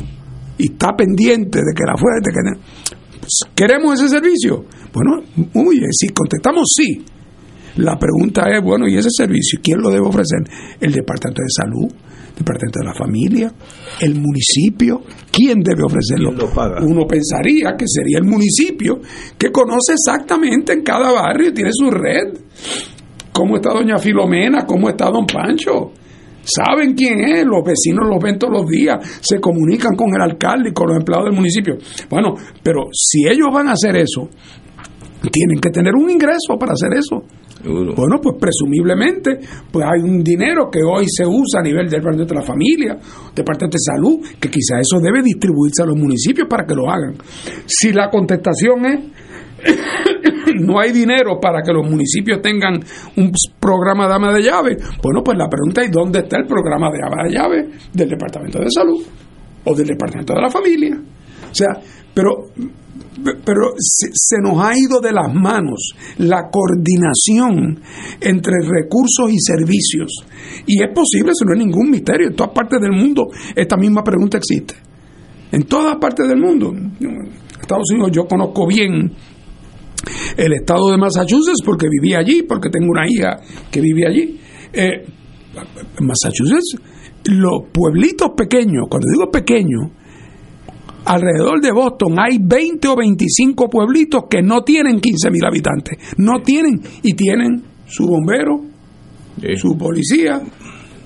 y 0.60 0.74
está 0.74 0.90
pendiente 0.96 1.58
de 1.58 1.74
que 1.76 1.84
la 1.84 1.98
fuerte 1.98 2.30
que 2.30 2.38
¿Queremos 3.56 4.00
ese 4.00 4.10
servicio? 4.10 4.66
Bueno, 4.94 5.24
muy 5.56 5.80
bien, 5.80 5.92
si 5.92 6.10
contestamos 6.10 6.66
sí, 6.78 7.04
la 7.78 7.98
pregunta 7.98 8.44
es, 8.50 8.64
bueno, 8.64 8.88
¿y 8.88 8.98
ese 8.98 9.10
servicio 9.10 9.60
quién 9.64 9.80
lo 9.80 9.90
debe 9.90 10.06
ofrecer? 10.08 10.40
¿El 10.80 10.92
Departamento 10.92 11.42
de 11.42 11.50
Salud? 11.50 11.92
¿El 12.30 12.36
Departamento 12.36 12.80
de 12.80 12.86
la 12.86 12.94
Familia? 12.94 13.54
¿El 14.00 14.16
municipio? 14.16 15.02
¿Quién 15.32 15.62
debe 15.62 15.84
ofrecerlo? 15.84 16.32
Uno 16.82 17.08
pensaría 17.08 17.74
que 17.78 17.86
sería 17.88 18.20
el 18.20 18.26
municipio 18.26 19.00
que 19.38 19.52
conoce 19.52 19.94
exactamente 19.94 20.74
en 20.74 20.84
cada 20.84 21.12
barrio, 21.12 21.54
tiene 21.54 21.72
su 21.74 21.90
red. 21.90 22.38
¿Cómo 23.32 23.56
está 23.56 23.74
doña 23.74 23.98
Filomena? 23.98 24.66
¿Cómo 24.66 24.90
está 24.90 25.10
don 25.10 25.26
Pancho? 25.26 25.92
saben 26.44 26.94
quién 26.94 27.20
es, 27.22 27.46
los 27.46 27.64
vecinos 27.64 28.08
los 28.08 28.22
ven 28.22 28.38
todos 28.38 28.54
los 28.54 28.68
días, 28.68 28.98
se 29.22 29.40
comunican 29.40 29.96
con 29.96 30.14
el 30.14 30.22
alcalde 30.22 30.70
y 30.70 30.74
con 30.74 30.88
los 30.88 30.98
empleados 30.98 31.28
del 31.30 31.36
municipio. 31.36 31.78
Bueno, 32.10 32.36
pero 32.62 32.90
si 32.92 33.26
ellos 33.28 33.48
van 33.52 33.70
a 33.70 33.74
hacer 33.74 33.96
eso, 33.96 34.30
tienen 35.30 35.60
que 35.60 35.70
tener 35.70 35.94
un 35.96 36.10
ingreso 36.10 36.58
para 36.60 36.74
hacer 36.74 36.92
eso. 36.98 37.24
Bueno, 37.64 38.20
pues 38.22 38.36
presumiblemente, 38.40 39.40
pues 39.72 39.86
hay 39.86 40.02
un 40.02 40.22
dinero 40.22 40.70
que 40.70 40.80
hoy 40.84 41.06
se 41.08 41.26
usa 41.26 41.62
a 41.62 41.64
nivel 41.64 41.88
del 41.88 42.02
Departamento 42.02 42.34
de 42.34 42.40
la 42.40 42.46
Familia, 42.46 42.98
Departamento 43.34 43.78
de 43.78 43.94
Salud, 43.94 44.20
que 44.40 44.50
quizá 44.50 44.80
eso 44.80 45.00
debe 45.00 45.22
distribuirse 45.24 45.82
a 45.82 45.86
los 45.86 45.96
municipios 45.96 46.48
para 46.50 46.66
que 46.66 46.76
lo 46.76 46.90
hagan. 46.90 47.16
Si 47.66 47.94
la 47.94 48.10
contestación 48.10 48.86
es 48.86 49.00
no 50.60 50.80
hay 50.80 50.92
dinero 50.92 51.40
para 51.40 51.62
que 51.62 51.72
los 51.72 51.90
municipios 51.90 52.42
tengan 52.42 52.84
un 53.16 53.32
programa 53.60 54.08
de 54.08 54.14
ama 54.14 54.34
de 54.34 54.42
llave. 54.42 54.78
Bueno, 55.02 55.24
pues 55.24 55.38
la 55.38 55.48
pregunta 55.48 55.84
es 55.84 55.92
¿dónde 55.92 56.20
está 56.20 56.38
el 56.38 56.46
programa 56.46 56.92
de 56.92 57.00
ama 57.02 57.24
de 57.24 57.32
llave 57.32 57.70
del 57.94 58.10
Departamento 58.10 58.60
de 58.60 58.70
Salud 58.70 59.02
o 59.64 59.76
del 59.76 59.88
Departamento 59.88 60.34
de 60.34 60.42
la 60.42 60.50
Familia? 60.50 60.98
O 60.98 61.56
sea, 61.56 61.70
pero 62.14 62.50
pero 63.46 63.74
se, 63.78 64.38
nos 64.42 64.60
ha 64.60 64.72
ido 64.78 65.00
de 65.00 65.12
las 65.12 65.34
manos 65.34 65.94
la 66.18 66.50
coordinación 66.50 67.80
entre 68.20 68.56
recursos 68.62 69.32
y 69.32 69.40
servicios. 69.40 70.26
Y 70.66 70.82
es 70.84 70.90
posible, 70.94 71.32
eso 71.32 71.46
no 71.46 71.54
es 71.54 71.60
ningún 71.60 71.90
misterio. 71.90 72.28
En 72.28 72.36
todas 72.36 72.54
partes 72.54 72.80
del 72.82 72.92
mundo 72.92 73.28
esta 73.56 73.78
misma 73.78 74.04
pregunta 74.04 74.38
existe. 74.38 74.76
En 75.52 75.64
todas 75.64 75.98
partes 75.98 76.28
del 76.28 76.40
mundo. 76.40 76.74
Estados 77.62 77.92
Unidos 77.92 78.12
yo 78.12 78.26
conozco 78.26 78.68
bien 78.68 79.12
el 80.36 80.54
estado 80.54 80.90
de 80.92 80.98
Massachusetts 80.98 81.62
porque 81.64 81.88
viví 81.90 82.14
allí, 82.14 82.44
porque 82.44 82.70
tengo 82.70 82.88
una 82.90 83.06
hija 83.08 83.40
que 83.72 83.80
vive 83.80 84.08
allí. 84.08 84.40
Eh, 84.74 85.06
Massachusetts, 86.02 86.76
los 87.26 87.70
pueblitos 87.72 88.32
pequeños, 88.36 88.88
cuando 88.90 89.08
digo 89.12 89.32
pequeños, 89.32 89.92
alrededor 91.06 91.62
de 91.62 91.72
Boston 91.72 92.16
hay 92.20 92.38
20 92.42 92.88
o 92.88 92.96
25 92.96 93.70
pueblitos 93.70 94.24
que 94.30 94.42
no 94.42 94.64
tienen 94.64 95.00
15 95.00 95.32
mil 95.32 95.46
habitantes, 95.46 95.98
no 96.18 96.42
tienen 96.42 96.82
y 97.02 97.14
tienen 97.14 97.64
su 97.86 98.08
bombero, 98.08 98.62
su 99.58 99.78
policía, 99.78 100.42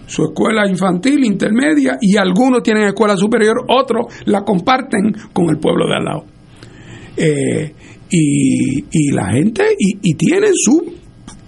su 0.06 0.24
escuela 0.24 0.68
infantil, 0.68 1.26
intermedia 1.26 1.98
y 2.02 2.18
algunos 2.18 2.64
tienen 2.64 2.84
escuela 2.84 3.18
superior, 3.18 3.66
otros 3.68 4.06
la 4.26 4.44
comparten 4.44 5.14
con 5.34 5.50
el 5.50 5.58
pueblo 5.58 5.88
de 5.88 5.96
al 5.96 6.04
lado. 6.06 6.26
Eh, 7.18 7.74
y, 8.10 9.12
la 9.12 9.32
gente 9.32 9.64
y, 9.78 10.14
tiene 10.14 10.48
su 10.54 10.82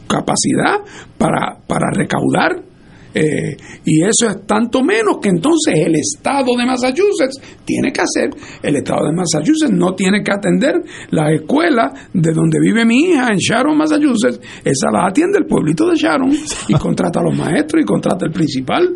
capacidad 0.07 0.79
para, 1.17 1.57
para 1.65 1.91
recaudar 1.93 2.68
Eh, 3.13 3.57
y 3.85 4.03
eso 4.03 4.29
es 4.29 4.45
tanto 4.45 4.83
menos 4.83 5.17
que 5.21 5.29
entonces 5.29 5.73
el 5.75 5.95
Estado 5.95 6.55
de 6.57 6.65
Massachusetts 6.65 7.41
tiene 7.65 7.91
que 7.91 8.01
hacer. 8.01 8.29
El 8.61 8.75
Estado 8.75 9.07
de 9.07 9.13
Massachusetts 9.13 9.71
no 9.71 9.93
tiene 9.95 10.23
que 10.23 10.31
atender 10.31 10.75
la 11.09 11.31
escuela 11.31 11.91
de 12.13 12.31
donde 12.31 12.59
vive 12.61 12.85
mi 12.85 13.05
hija 13.05 13.29
en 13.31 13.37
Sharon, 13.37 13.77
Massachusetts. 13.77 14.39
Esa 14.63 14.91
la 14.91 15.07
atiende 15.07 15.39
el 15.39 15.45
pueblito 15.45 15.89
de 15.89 15.95
Sharon 15.95 16.31
y 16.67 16.73
contrata 16.79 17.19
a 17.19 17.23
los 17.23 17.35
maestros 17.35 17.81
y 17.81 17.85
contrata 17.85 18.25
al 18.25 18.31
principal. 18.31 18.95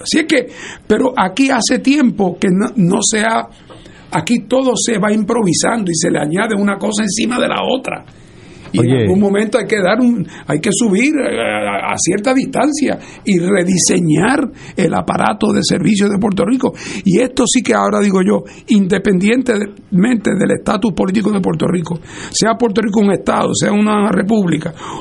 Así 0.00 0.18
es 0.20 0.26
que, 0.26 0.46
pero 0.86 1.12
aquí 1.16 1.50
hace 1.50 1.80
tiempo 1.80 2.38
que 2.38 2.48
no, 2.50 2.72
no 2.76 2.98
se 3.02 3.20
ha. 3.20 3.48
Aquí 4.12 4.46
todo 4.48 4.72
se 4.76 4.98
va 4.98 5.12
improvisando 5.12 5.90
y 5.90 5.94
se 5.94 6.10
le 6.10 6.20
añade 6.20 6.54
una 6.54 6.78
cosa 6.78 7.02
encima 7.02 7.40
de 7.40 7.48
la 7.48 7.62
otra. 7.62 8.04
Y 8.84 8.90
en 8.90 8.96
algún 9.02 9.20
momento 9.20 9.58
hay 9.58 9.66
que 9.66 9.80
dar 9.80 10.00
un, 10.00 10.26
hay 10.46 10.60
que 10.60 10.70
subir 10.72 11.14
a, 11.18 11.92
a 11.92 11.96
cierta 11.98 12.34
distancia 12.34 12.98
y 13.24 13.38
rediseñar 13.38 14.50
el 14.76 14.94
aparato 14.94 15.52
de 15.52 15.60
servicios 15.62 16.10
de 16.10 16.18
Puerto 16.18 16.44
Rico. 16.44 16.72
Y 17.04 17.20
esto 17.20 17.44
sí 17.46 17.62
que 17.62 17.74
ahora 17.74 18.00
digo 18.00 18.20
yo, 18.22 18.44
independientemente 18.68 20.30
del 20.38 20.50
estatus 20.58 20.92
político 20.92 21.30
de 21.30 21.40
Puerto 21.40 21.66
Rico, 21.66 21.98
sea 22.30 22.54
Puerto 22.54 22.80
Rico 22.80 23.00
un 23.00 23.12
estado, 23.12 23.50
sea 23.54 23.72
una 23.72 24.10
república 24.10 24.56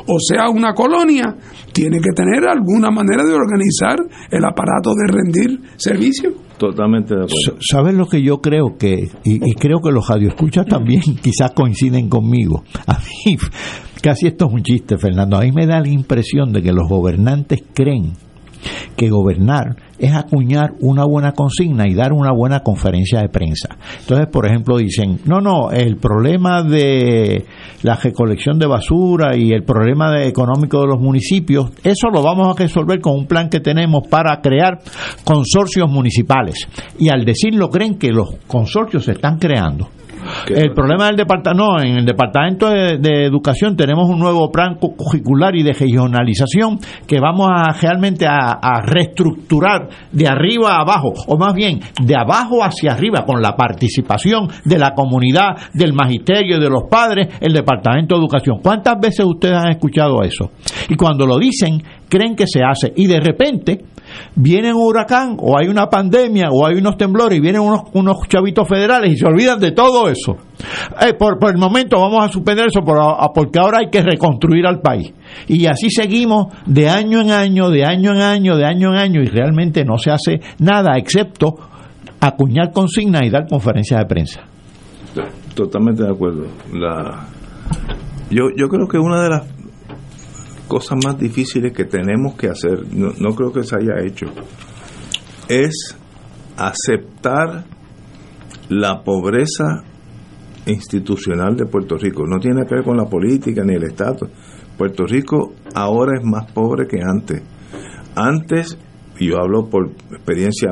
o 0.07 0.17
sea 0.19 0.49
una 0.49 0.73
colonia, 0.73 1.35
tiene 1.71 1.99
que 1.99 2.11
tener 2.15 2.47
alguna 2.47 2.91
manera 2.91 3.23
de 3.23 3.33
organizar 3.33 3.97
el 4.31 4.45
aparato 4.45 4.91
de 4.93 5.11
rendir 5.11 5.59
servicios. 5.77 6.33
Totalmente 6.57 7.13
de 7.13 7.23
acuerdo. 7.23 7.59
¿Sabes 7.59 7.95
lo 7.95 8.07
que 8.07 8.21
yo 8.23 8.37
creo 8.37 8.77
que, 8.79 9.09
y, 9.25 9.49
y 9.49 9.53
creo 9.55 9.79
que 9.83 9.91
los 9.91 10.07
radioescuchas 10.07 10.65
también 10.65 11.01
quizás 11.21 11.51
coinciden 11.51 12.07
conmigo? 12.07 12.63
A 12.87 12.99
mí, 12.99 13.37
casi 14.01 14.27
esto 14.27 14.47
es 14.47 14.53
un 14.53 14.63
chiste, 14.63 14.97
Fernando. 14.97 15.37
A 15.37 15.41
mí 15.41 15.51
me 15.51 15.65
da 15.65 15.79
la 15.79 15.89
impresión 15.89 16.51
de 16.51 16.61
que 16.61 16.71
los 16.71 16.87
gobernantes 16.87 17.63
creen 17.73 18.13
que 18.95 19.09
gobernar 19.09 19.75
es 19.97 20.13
acuñar 20.13 20.73
una 20.81 21.05
buena 21.05 21.31
consigna 21.31 21.87
y 21.87 21.93
dar 21.93 22.11
una 22.13 22.31
buena 22.31 22.61
conferencia 22.61 23.21
de 23.21 23.29
prensa. 23.29 23.77
Entonces, 23.99 24.27
por 24.27 24.45
ejemplo, 24.45 24.77
dicen, 24.77 25.19
no, 25.25 25.39
no, 25.39 25.71
el 25.71 25.97
problema 25.97 26.63
de 26.63 27.45
la 27.83 27.95
recolección 27.95 28.59
de 28.59 28.67
basura 28.67 29.37
y 29.37 29.51
el 29.51 29.63
problema 29.63 30.23
económico 30.23 30.81
de 30.81 30.87
los 30.87 30.99
municipios, 30.99 31.71
eso 31.83 32.09
lo 32.09 32.21
vamos 32.21 32.47
a 32.55 32.61
resolver 32.61 32.99
con 32.99 33.13
un 33.15 33.27
plan 33.27 33.49
que 33.49 33.59
tenemos 33.59 34.07
para 34.09 34.41
crear 34.41 34.79
consorcios 35.23 35.89
municipales. 35.89 36.67
Y 36.99 37.09
al 37.09 37.23
decirlo, 37.23 37.69
creen 37.69 37.97
que 37.97 38.11
los 38.11 38.35
consorcios 38.47 39.05
se 39.05 39.13
están 39.13 39.37
creando. 39.37 39.89
El 40.47 40.73
problema 40.73 41.07
del 41.07 41.15
departamento, 41.15 41.53
no, 41.53 41.79
en 41.81 41.97
el 41.97 42.05
departamento 42.05 42.69
de, 42.69 42.97
de 42.97 43.25
educación 43.25 43.75
tenemos 43.75 44.09
un 44.09 44.19
nuevo 44.19 44.51
plan 44.51 44.75
cu- 44.75 44.95
curricular 44.95 45.55
y 45.55 45.63
de 45.63 45.73
regionalización 45.73 46.79
que 47.07 47.19
vamos 47.19 47.49
a 47.53 47.71
realmente 47.73 48.25
a, 48.27 48.59
a 48.61 48.81
reestructurar 48.81 49.87
de 50.11 50.27
arriba 50.27 50.75
a 50.75 50.81
abajo, 50.81 51.13
o 51.27 51.37
más 51.37 51.53
bien 51.53 51.79
de 52.03 52.15
abajo 52.15 52.63
hacia 52.63 52.93
arriba, 52.93 53.25
con 53.25 53.41
la 53.41 53.55
participación 53.55 54.47
de 54.63 54.79
la 54.79 54.93
comunidad, 54.93 55.55
del 55.73 55.93
magisterio, 55.93 56.59
de 56.59 56.69
los 56.69 56.83
padres, 56.89 57.27
el 57.41 57.53
departamento 57.53 58.15
de 58.15 58.21
educación. 58.21 58.59
¿Cuántas 58.61 58.99
veces 58.99 59.25
ustedes 59.25 59.55
han 59.57 59.71
escuchado 59.71 60.21
eso? 60.23 60.51
Y 60.89 60.95
cuando 60.95 61.25
lo 61.25 61.37
dicen, 61.37 61.81
creen 62.09 62.35
que 62.35 62.47
se 62.47 62.61
hace, 62.63 62.93
y 62.95 63.07
de 63.07 63.19
repente 63.19 63.85
viene 64.35 64.73
un 64.73 64.81
huracán 64.81 65.37
o 65.39 65.57
hay 65.59 65.67
una 65.67 65.87
pandemia 65.87 66.49
o 66.51 66.65
hay 66.65 66.75
unos 66.75 66.97
temblores 66.97 67.37
y 67.37 67.41
vienen 67.41 67.61
unos, 67.61 67.81
unos 67.93 68.17
chavitos 68.27 68.67
federales 68.67 69.11
y 69.13 69.17
se 69.17 69.25
olvidan 69.25 69.59
de 69.59 69.71
todo 69.71 70.07
eso. 70.09 70.35
Eh, 71.01 71.13
por, 71.13 71.37
por 71.39 71.51
el 71.51 71.57
momento 71.57 71.99
vamos 71.99 72.23
a 72.25 72.29
suspender 72.29 72.67
eso 72.67 72.81
por- 72.81 72.97
a- 72.99 73.29
porque 73.33 73.59
ahora 73.59 73.79
hay 73.79 73.89
que 73.91 74.01
reconstruir 74.01 74.65
al 74.65 74.79
país. 74.81 75.13
Y 75.47 75.65
así 75.67 75.89
seguimos 75.89 76.47
de 76.65 76.89
año 76.89 77.21
en 77.21 77.31
año, 77.31 77.69
de 77.69 77.83
año 77.85 78.11
en 78.13 78.21
año, 78.21 78.55
de 78.55 78.65
año 78.65 78.89
en 78.93 78.97
año 78.99 79.21
y 79.21 79.25
realmente 79.27 79.83
no 79.85 79.97
se 79.97 80.11
hace 80.11 80.39
nada 80.59 80.97
excepto 80.97 81.55
acuñar 82.19 82.71
consignas 82.71 83.23
y 83.23 83.29
dar 83.29 83.47
conferencias 83.47 83.99
de 83.99 84.05
prensa. 84.05 84.41
Totalmente 85.53 86.03
de 86.03 86.09
acuerdo. 86.11 86.45
La, 86.73 87.25
yo, 88.29 88.43
yo 88.57 88.67
creo 88.67 88.87
que 88.87 88.97
una 88.97 89.21
de 89.23 89.29
las 89.29 89.43
cosas 90.67 90.97
más 91.03 91.17
difíciles 91.17 91.73
que 91.73 91.85
tenemos 91.85 92.35
que 92.35 92.47
hacer, 92.47 92.93
no, 92.93 93.11
no 93.19 93.35
creo 93.35 93.51
que 93.51 93.63
se 93.63 93.75
haya 93.75 94.05
hecho, 94.05 94.27
es 95.47 95.95
aceptar 96.57 97.65
la 98.69 99.03
pobreza 99.03 99.83
institucional 100.65 101.55
de 101.55 101.65
Puerto 101.65 101.97
Rico. 101.97 102.23
No 102.25 102.39
tiene 102.39 102.65
que 102.65 102.75
ver 102.75 102.83
con 102.83 102.97
la 102.97 103.05
política 103.05 103.63
ni 103.63 103.75
el 103.75 103.83
Estado. 103.83 104.29
Puerto 104.77 105.05
Rico 105.05 105.53
ahora 105.73 106.17
es 106.19 106.25
más 106.25 106.51
pobre 106.51 106.87
que 106.87 106.99
antes. 107.01 107.41
Antes, 108.15 108.77
yo 109.19 109.37
hablo 109.39 109.69
por 109.69 109.91
experiencia 110.11 110.69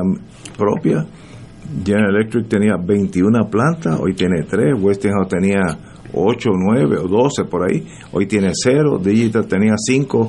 propia, 0.56 1.06
General 1.84 2.14
Electric 2.14 2.48
tenía 2.48 2.76
21 2.76 3.48
plantas, 3.50 3.98
hoy 4.00 4.14
tiene 4.14 4.42
3, 4.42 4.74
Westinghouse 4.80 5.28
tenía 5.28 5.60
8, 6.14 6.50
9 6.52 6.98
o 6.98 7.08
12 7.08 7.44
por 7.44 7.68
ahí, 7.68 7.86
hoy 8.12 8.26
tiene 8.26 8.52
0, 8.52 9.00
Digital 9.02 9.46
tenía 9.46 9.74
5, 9.76 10.28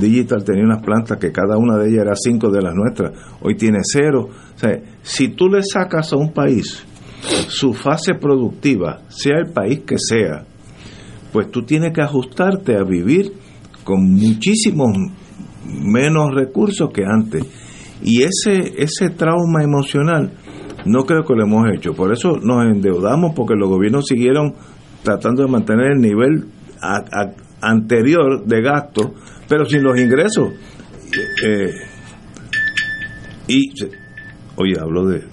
Digital 0.00 0.44
tenía 0.44 0.64
unas 0.64 0.82
plantas 0.82 1.18
que 1.18 1.32
cada 1.32 1.56
una 1.56 1.76
de 1.78 1.88
ellas 1.88 2.02
era 2.02 2.14
5 2.14 2.50
de 2.50 2.62
las 2.62 2.74
nuestras, 2.74 3.12
hoy 3.40 3.56
tiene 3.56 3.78
0. 3.82 4.28
O 4.54 4.58
sea, 4.58 4.80
si 5.02 5.28
tú 5.28 5.48
le 5.48 5.62
sacas 5.62 6.12
a 6.12 6.16
un 6.16 6.32
país 6.32 6.84
su 7.48 7.72
fase 7.72 8.14
productiva, 8.14 9.00
sea 9.08 9.38
el 9.38 9.52
país 9.52 9.80
que 9.80 9.96
sea, 9.98 10.44
pues 11.32 11.50
tú 11.50 11.62
tienes 11.62 11.92
que 11.92 12.02
ajustarte 12.02 12.76
a 12.76 12.84
vivir 12.84 13.32
con 13.84 14.12
muchísimos 14.12 14.90
menos 15.64 16.34
recursos 16.34 16.90
que 16.92 17.04
antes. 17.04 17.44
Y 18.02 18.22
ese, 18.22 18.74
ese 18.76 19.10
trauma 19.10 19.62
emocional 19.62 20.32
no 20.84 21.04
creo 21.04 21.24
que 21.24 21.34
lo 21.34 21.44
hemos 21.44 21.66
hecho. 21.74 21.94
Por 21.94 22.12
eso 22.12 22.38
nos 22.42 22.64
endeudamos 22.64 23.32
porque 23.34 23.54
los 23.54 23.68
gobiernos 23.68 24.06
siguieron 24.06 24.54
tratando 25.02 25.42
de 25.42 25.48
mantener 25.50 25.92
el 25.92 26.00
nivel 26.00 26.46
a- 26.80 26.96
a- 26.98 27.32
anterior 27.60 28.44
de 28.44 28.62
gasto, 28.62 29.14
pero 29.48 29.64
sin 29.64 29.82
los 29.82 29.98
ingresos. 29.98 30.50
Eh, 31.44 31.70
y, 33.48 33.70
oye, 34.56 34.74
hablo 34.80 35.06
de, 35.06 35.24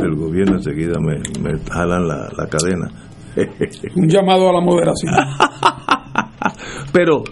del 0.00 0.14
gobierno, 0.16 0.56
enseguida 0.56 0.94
me, 1.00 1.18
me 1.40 1.58
jalan 1.70 2.06
la, 2.08 2.28
la 2.36 2.46
cadena. 2.48 2.90
Un 3.94 4.08
llamado 4.08 4.50
a 4.50 4.52
la 4.54 4.60
moderación. 4.60 5.14
Pero 6.92 7.22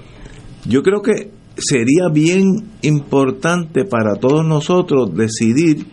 yo 0.66 0.82
creo 0.82 1.02
que 1.02 1.32
sería 1.56 2.08
bien 2.12 2.44
importante 2.82 3.84
para 3.84 4.14
todos 4.14 4.46
nosotros 4.46 5.12
decidir, 5.14 5.86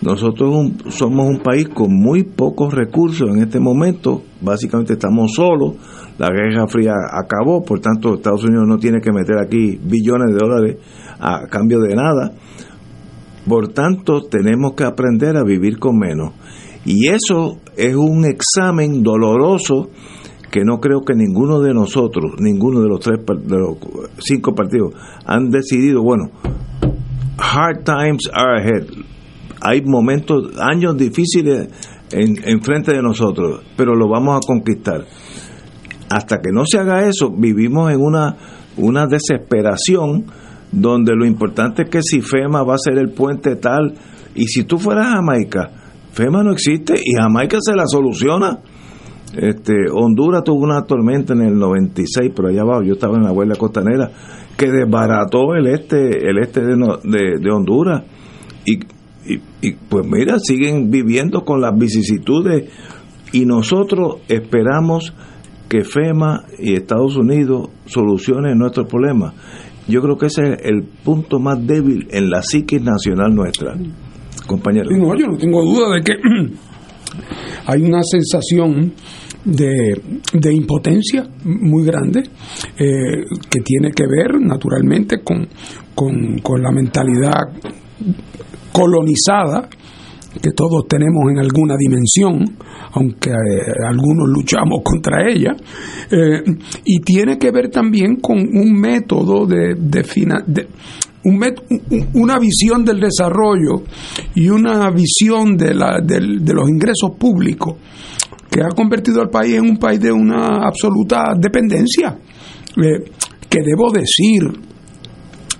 nosotros 0.00 0.72
somos 0.90 1.28
un 1.28 1.40
país 1.40 1.68
con 1.68 1.92
muy 1.92 2.22
pocos 2.22 2.72
recursos 2.72 3.28
en 3.30 3.42
este 3.42 3.58
momento, 3.58 4.22
básicamente 4.40 4.92
estamos 4.92 5.32
solos, 5.34 5.74
la 6.18 6.30
Guerra 6.30 6.66
Fría 6.68 6.94
acabó, 7.12 7.64
por 7.64 7.80
tanto 7.80 8.14
Estados 8.14 8.44
Unidos 8.44 8.66
no 8.66 8.78
tiene 8.78 9.00
que 9.00 9.12
meter 9.12 9.38
aquí 9.38 9.78
billones 9.82 10.34
de 10.34 10.38
dólares 10.38 10.76
a 11.18 11.46
cambio 11.48 11.80
de 11.80 11.94
nada, 11.96 12.32
por 13.48 13.68
tanto 13.68 14.22
tenemos 14.22 14.74
que 14.74 14.84
aprender 14.84 15.36
a 15.36 15.42
vivir 15.42 15.78
con 15.78 15.98
menos. 15.98 16.32
Y 16.84 17.08
eso 17.08 17.58
es 17.76 17.94
un 17.96 18.24
examen 18.24 19.02
doloroso 19.02 19.90
que 20.50 20.64
no 20.64 20.78
creo 20.78 21.02
que 21.02 21.14
ninguno 21.14 21.60
de 21.60 21.74
nosotros, 21.74 22.34
ninguno 22.38 22.80
de 22.80 22.88
los 22.88 23.00
tres 23.00 23.18
de 23.26 23.58
los 23.58 23.76
cinco 24.18 24.54
partidos 24.54 24.94
han 25.26 25.50
decidido, 25.50 26.02
bueno, 26.02 26.30
hard 27.36 27.84
times 27.84 28.30
are 28.32 28.60
ahead. 28.60 28.86
Hay 29.60 29.82
momentos, 29.82 30.52
años 30.60 30.96
difíciles 30.96 31.68
en, 32.12 32.36
en 32.44 32.62
frente 32.62 32.92
de 32.92 33.02
nosotros, 33.02 33.62
pero 33.76 33.94
lo 33.94 34.08
vamos 34.08 34.36
a 34.36 34.46
conquistar. 34.46 35.04
Hasta 36.10 36.36
que 36.38 36.50
no 36.52 36.62
se 36.64 36.78
haga 36.78 37.06
eso, 37.08 37.30
vivimos 37.30 37.92
en 37.92 38.00
una, 38.00 38.36
una 38.76 39.06
desesperación 39.06 40.24
donde 40.72 41.14
lo 41.14 41.26
importante 41.26 41.82
es 41.82 41.90
que 41.90 42.02
si 42.02 42.20
FEMA 42.20 42.62
va 42.62 42.74
a 42.74 42.78
ser 42.78 42.98
el 42.98 43.10
puente 43.10 43.56
tal, 43.56 43.94
y 44.34 44.46
si 44.46 44.64
tú 44.64 44.78
fueras 44.78 45.06
a 45.08 45.16
Jamaica, 45.16 45.70
FEMA 46.12 46.42
no 46.44 46.52
existe 46.52 46.94
y 47.02 47.14
Jamaica 47.20 47.58
se 47.60 47.74
la 47.74 47.84
soluciona. 47.86 48.58
Este, 49.36 49.74
Honduras 49.92 50.42
tuvo 50.44 50.64
una 50.64 50.82
tormenta 50.84 51.34
en 51.34 51.42
el 51.42 51.58
96, 51.58 52.32
pero 52.34 52.48
allá 52.48 52.62
abajo, 52.62 52.82
yo 52.82 52.94
estaba 52.94 53.16
en 53.16 53.24
la 53.24 53.32
huelga 53.32 53.56
costanera, 53.56 54.10
que 54.56 54.70
desbarató 54.70 55.54
el 55.54 55.66
este, 55.66 56.28
el 56.30 56.38
este 56.38 56.62
de, 56.62 56.74
de- 57.04 57.38
de 57.38 57.50
Honduras. 57.52 58.02
Y, 58.64 58.78
y, 59.28 59.40
y, 59.60 59.72
pues 59.72 60.06
mira, 60.06 60.38
siguen 60.38 60.90
viviendo 60.90 61.44
con 61.44 61.60
las 61.60 61.76
vicisitudes 61.78 62.70
y 63.32 63.44
nosotros 63.44 64.16
esperamos 64.28 65.12
que 65.68 65.84
FEMA 65.84 66.44
y 66.58 66.74
Estados 66.74 67.16
Unidos 67.16 67.68
solucionen 67.86 68.58
nuestros 68.58 68.88
problemas. 68.88 69.34
Yo 69.86 70.00
creo 70.02 70.16
que 70.16 70.26
ese 70.26 70.42
es 70.42 70.58
el 70.64 70.82
punto 70.82 71.38
más 71.38 71.66
débil 71.66 72.08
en 72.10 72.30
la 72.30 72.42
psiquis 72.42 72.82
nacional 72.82 73.34
nuestra, 73.34 73.74
compañero. 74.46 74.90
No, 74.90 75.14
yo 75.18 75.26
no 75.26 75.36
tengo 75.36 75.62
duda 75.62 75.94
de 75.94 76.02
que 76.02 76.12
hay 77.66 77.82
una 77.82 78.02
sensación 78.02 78.92
de, 79.44 80.00
de 80.32 80.54
impotencia 80.54 81.26
muy 81.44 81.84
grande, 81.84 82.20
eh, 82.78 83.24
que 83.50 83.60
tiene 83.60 83.90
que 83.92 84.04
ver 84.06 84.40
naturalmente 84.40 85.22
con, 85.22 85.48
con, 85.94 86.38
con 86.38 86.62
la 86.62 86.70
mentalidad 86.70 87.48
colonizada 88.78 89.68
que 90.42 90.50
todos 90.54 90.86
tenemos 90.86 91.30
en 91.32 91.38
alguna 91.38 91.74
dimensión, 91.76 92.44
aunque 92.92 93.30
eh, 93.30 93.34
algunos 93.88 94.28
luchamos 94.28 94.80
contra 94.84 95.26
ella, 95.28 95.56
eh, 96.10 96.42
y 96.84 97.00
tiene 97.00 97.38
que 97.38 97.50
ver 97.50 97.70
también 97.70 98.16
con 98.16 98.38
un 98.38 98.72
método 98.78 99.46
de, 99.46 99.74
de, 99.74 100.02
de- 100.46 100.68
un 101.24 101.38
met- 101.40 101.62
un- 101.90 102.08
una 102.22 102.38
visión 102.38 102.84
del 102.84 103.00
desarrollo 103.00 103.82
y 104.34 104.48
una 104.48 104.90
visión 104.90 105.56
de, 105.56 105.74
la, 105.74 106.00
del- 106.04 106.44
de 106.44 106.54
los 106.54 106.68
ingresos 106.68 107.10
públicos 107.18 107.74
que 108.50 108.60
ha 108.62 108.68
convertido 108.68 109.20
al 109.22 109.30
país 109.30 109.54
en 109.56 109.62
un 109.68 109.76
país 109.78 109.98
de 110.00 110.12
una 110.12 110.58
absoluta 110.66 111.34
dependencia. 111.38 112.16
Eh, 112.76 113.10
que 113.48 113.60
debo 113.62 113.90
decir, 113.90 114.42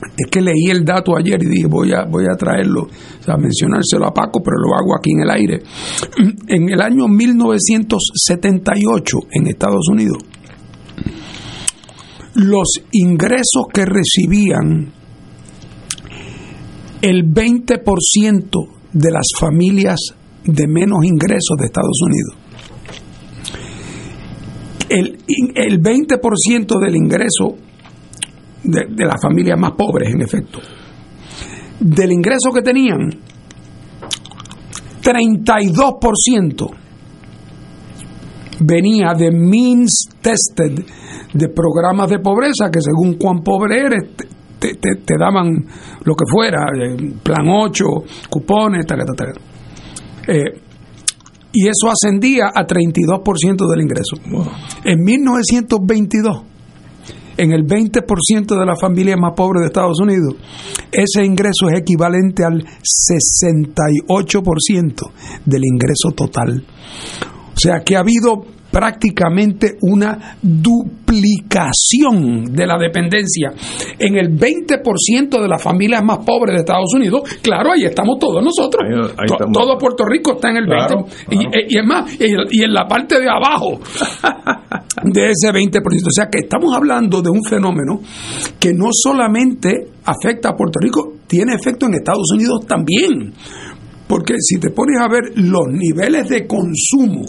es 0.01 0.31
que 0.31 0.41
leí 0.41 0.71
el 0.71 0.85
dato 0.85 1.17
ayer 1.17 1.43
y 1.43 1.47
dije 1.47 1.67
voy 1.67 1.93
a, 1.93 2.05
voy 2.05 2.25
a 2.25 2.37
traerlo, 2.37 2.83
o 2.83 3.39
mencionárselo 3.39 4.07
a 4.07 4.15
Paco, 4.15 4.41
pero 4.43 4.57
lo 4.57 4.73
hago 4.75 4.97
aquí 4.97 5.11
en 5.13 5.23
el 5.23 5.31
aire. 5.31 5.63
En 6.49 6.71
el 6.71 6.81
año 6.81 7.09
1978 7.09 9.19
en 9.33 9.49
Estados 9.49 9.87
Unidos, 9.91 10.19
los 12.35 12.81
ingresos 12.93 13.67
que 13.73 13.85
recibían 13.85 14.93
el 17.03 17.33
20% 17.33 18.69
de 18.93 19.11
las 19.11 19.27
familias 19.39 19.99
de 20.45 20.67
menos 20.67 21.05
ingresos 21.05 21.57
de 21.59 21.67
Estados 21.67 22.01
Unidos. 22.03 22.35
El, 24.89 25.19
el 25.55 25.83
20% 25.83 26.81
del 26.81 26.97
ingreso 26.97 27.59
de, 28.71 28.87
de 28.95 29.05
las 29.05 29.21
familias 29.21 29.59
más 29.59 29.73
pobres, 29.73 30.11
en 30.13 30.23
efecto, 30.23 30.59
del 31.81 32.13
ingreso 32.13 32.51
que 32.53 32.63
tenían, 32.63 33.11
32% 35.49 36.71
venía 38.61 39.13
de 39.15 39.31
means 39.31 40.09
tested, 40.21 40.85
de 41.33 41.49
programas 41.49 42.11
de 42.11 42.19
pobreza 42.19 42.71
que 42.73 42.81
según 42.81 43.15
cuán 43.15 43.43
pobre 43.43 43.81
eres, 43.87 44.17
te, 44.17 44.27
te- 44.59 44.75
te- 44.75 45.03
te 45.05 45.15
daban 45.19 45.65
lo 46.05 46.15
que 46.15 46.25
fuera, 46.27 46.67
eh, 46.77 46.97
plan 47.23 47.47
8, 47.49 47.85
cupones, 48.31 48.85
taca, 48.87 49.05
taca. 49.05 49.33
Eh, 50.27 50.61
y 51.53 51.67
eso 51.69 51.91
ascendía 51.91 52.47
a 52.55 52.67
32% 52.67 53.67
del 53.71 53.81
ingreso. 53.81 54.17
En 54.85 55.03
1922, 55.03 56.43
en 57.39 57.53
el 57.53 57.65
20% 57.65 58.59
de 58.59 58.67
las 58.67 58.79
familias 58.81 59.17
más 59.19 59.33
pobres 59.35 59.61
de 59.63 59.67
Estados 59.69 59.99
Unidos, 60.01 60.35
ese 60.93 61.25
ingreso 61.25 61.69
es 61.73 61.81
equivalente 61.81 62.45
al 62.45 62.63
68% 62.65 65.11
del 65.45 65.65
ingreso 65.65 66.11
total. 66.15 66.63
O 67.55 67.59
sea 67.59 67.81
que 67.81 67.97
ha 67.97 68.01
habido 68.01 68.45
prácticamente 68.71 69.79
una 69.81 70.37
duplicación 70.43 72.45
de 72.53 72.67
la 72.67 72.77
dependencia 72.79 73.53
en 73.99 74.17
el 74.17 74.39
20% 74.39 75.41
de 75.41 75.49
las 75.49 75.63
familias 75.63 76.05
más 76.05 76.19
pobres 76.19 76.53
de 76.55 76.59
Estados 76.61 76.93
Unidos. 76.95 77.23
Claro, 77.43 77.73
ahí 77.73 77.85
estamos 77.85 78.19
todos 78.19 78.45
nosotros. 78.45 78.83
ahí 79.17 79.27
To- 79.27 79.35
estamos. 79.35 79.57
Todo 79.57 79.79
Puerto 79.79 80.05
Rico 80.05 80.33
está 80.35 80.51
en 80.51 80.57
el 80.59 80.67
20%. 80.67 80.87
Claro, 80.87 81.07
Y, 81.31 81.75
y 81.75 81.79
es 81.79 81.85
más, 81.87 82.13
y 82.21 82.63
en 82.63 82.73
la 82.75 82.87
parte 82.87 83.19
de 83.19 83.27
abajo 83.29 83.81
de 85.05 85.31
ese 85.31 85.53
20%. 85.53 85.83
O 85.83 86.11
sea 86.11 86.29
que 86.29 86.41
estamos 86.41 86.75
hablando 86.75 87.23
de 87.23 87.31
un 87.31 87.43
fenómeno 87.43 88.01
que 88.59 88.73
no 88.73 88.89
solamente 88.93 89.89
afecta 90.05 90.51
a 90.51 90.57
Puerto 90.57 90.79
Rico, 90.81 91.15
tiene 91.27 91.55
efecto 91.55 91.87
en 91.87 91.95
Estados 91.95 92.31
Unidos 92.33 92.67
también. 92.67 93.33
Porque 94.07 94.35
si 94.41 94.59
te 94.59 94.71
pones 94.71 95.01
a 95.01 95.09
ver 95.09 95.33
los 95.37 95.67
niveles 95.71 96.29
de 96.29 96.47
consumo, 96.47 97.23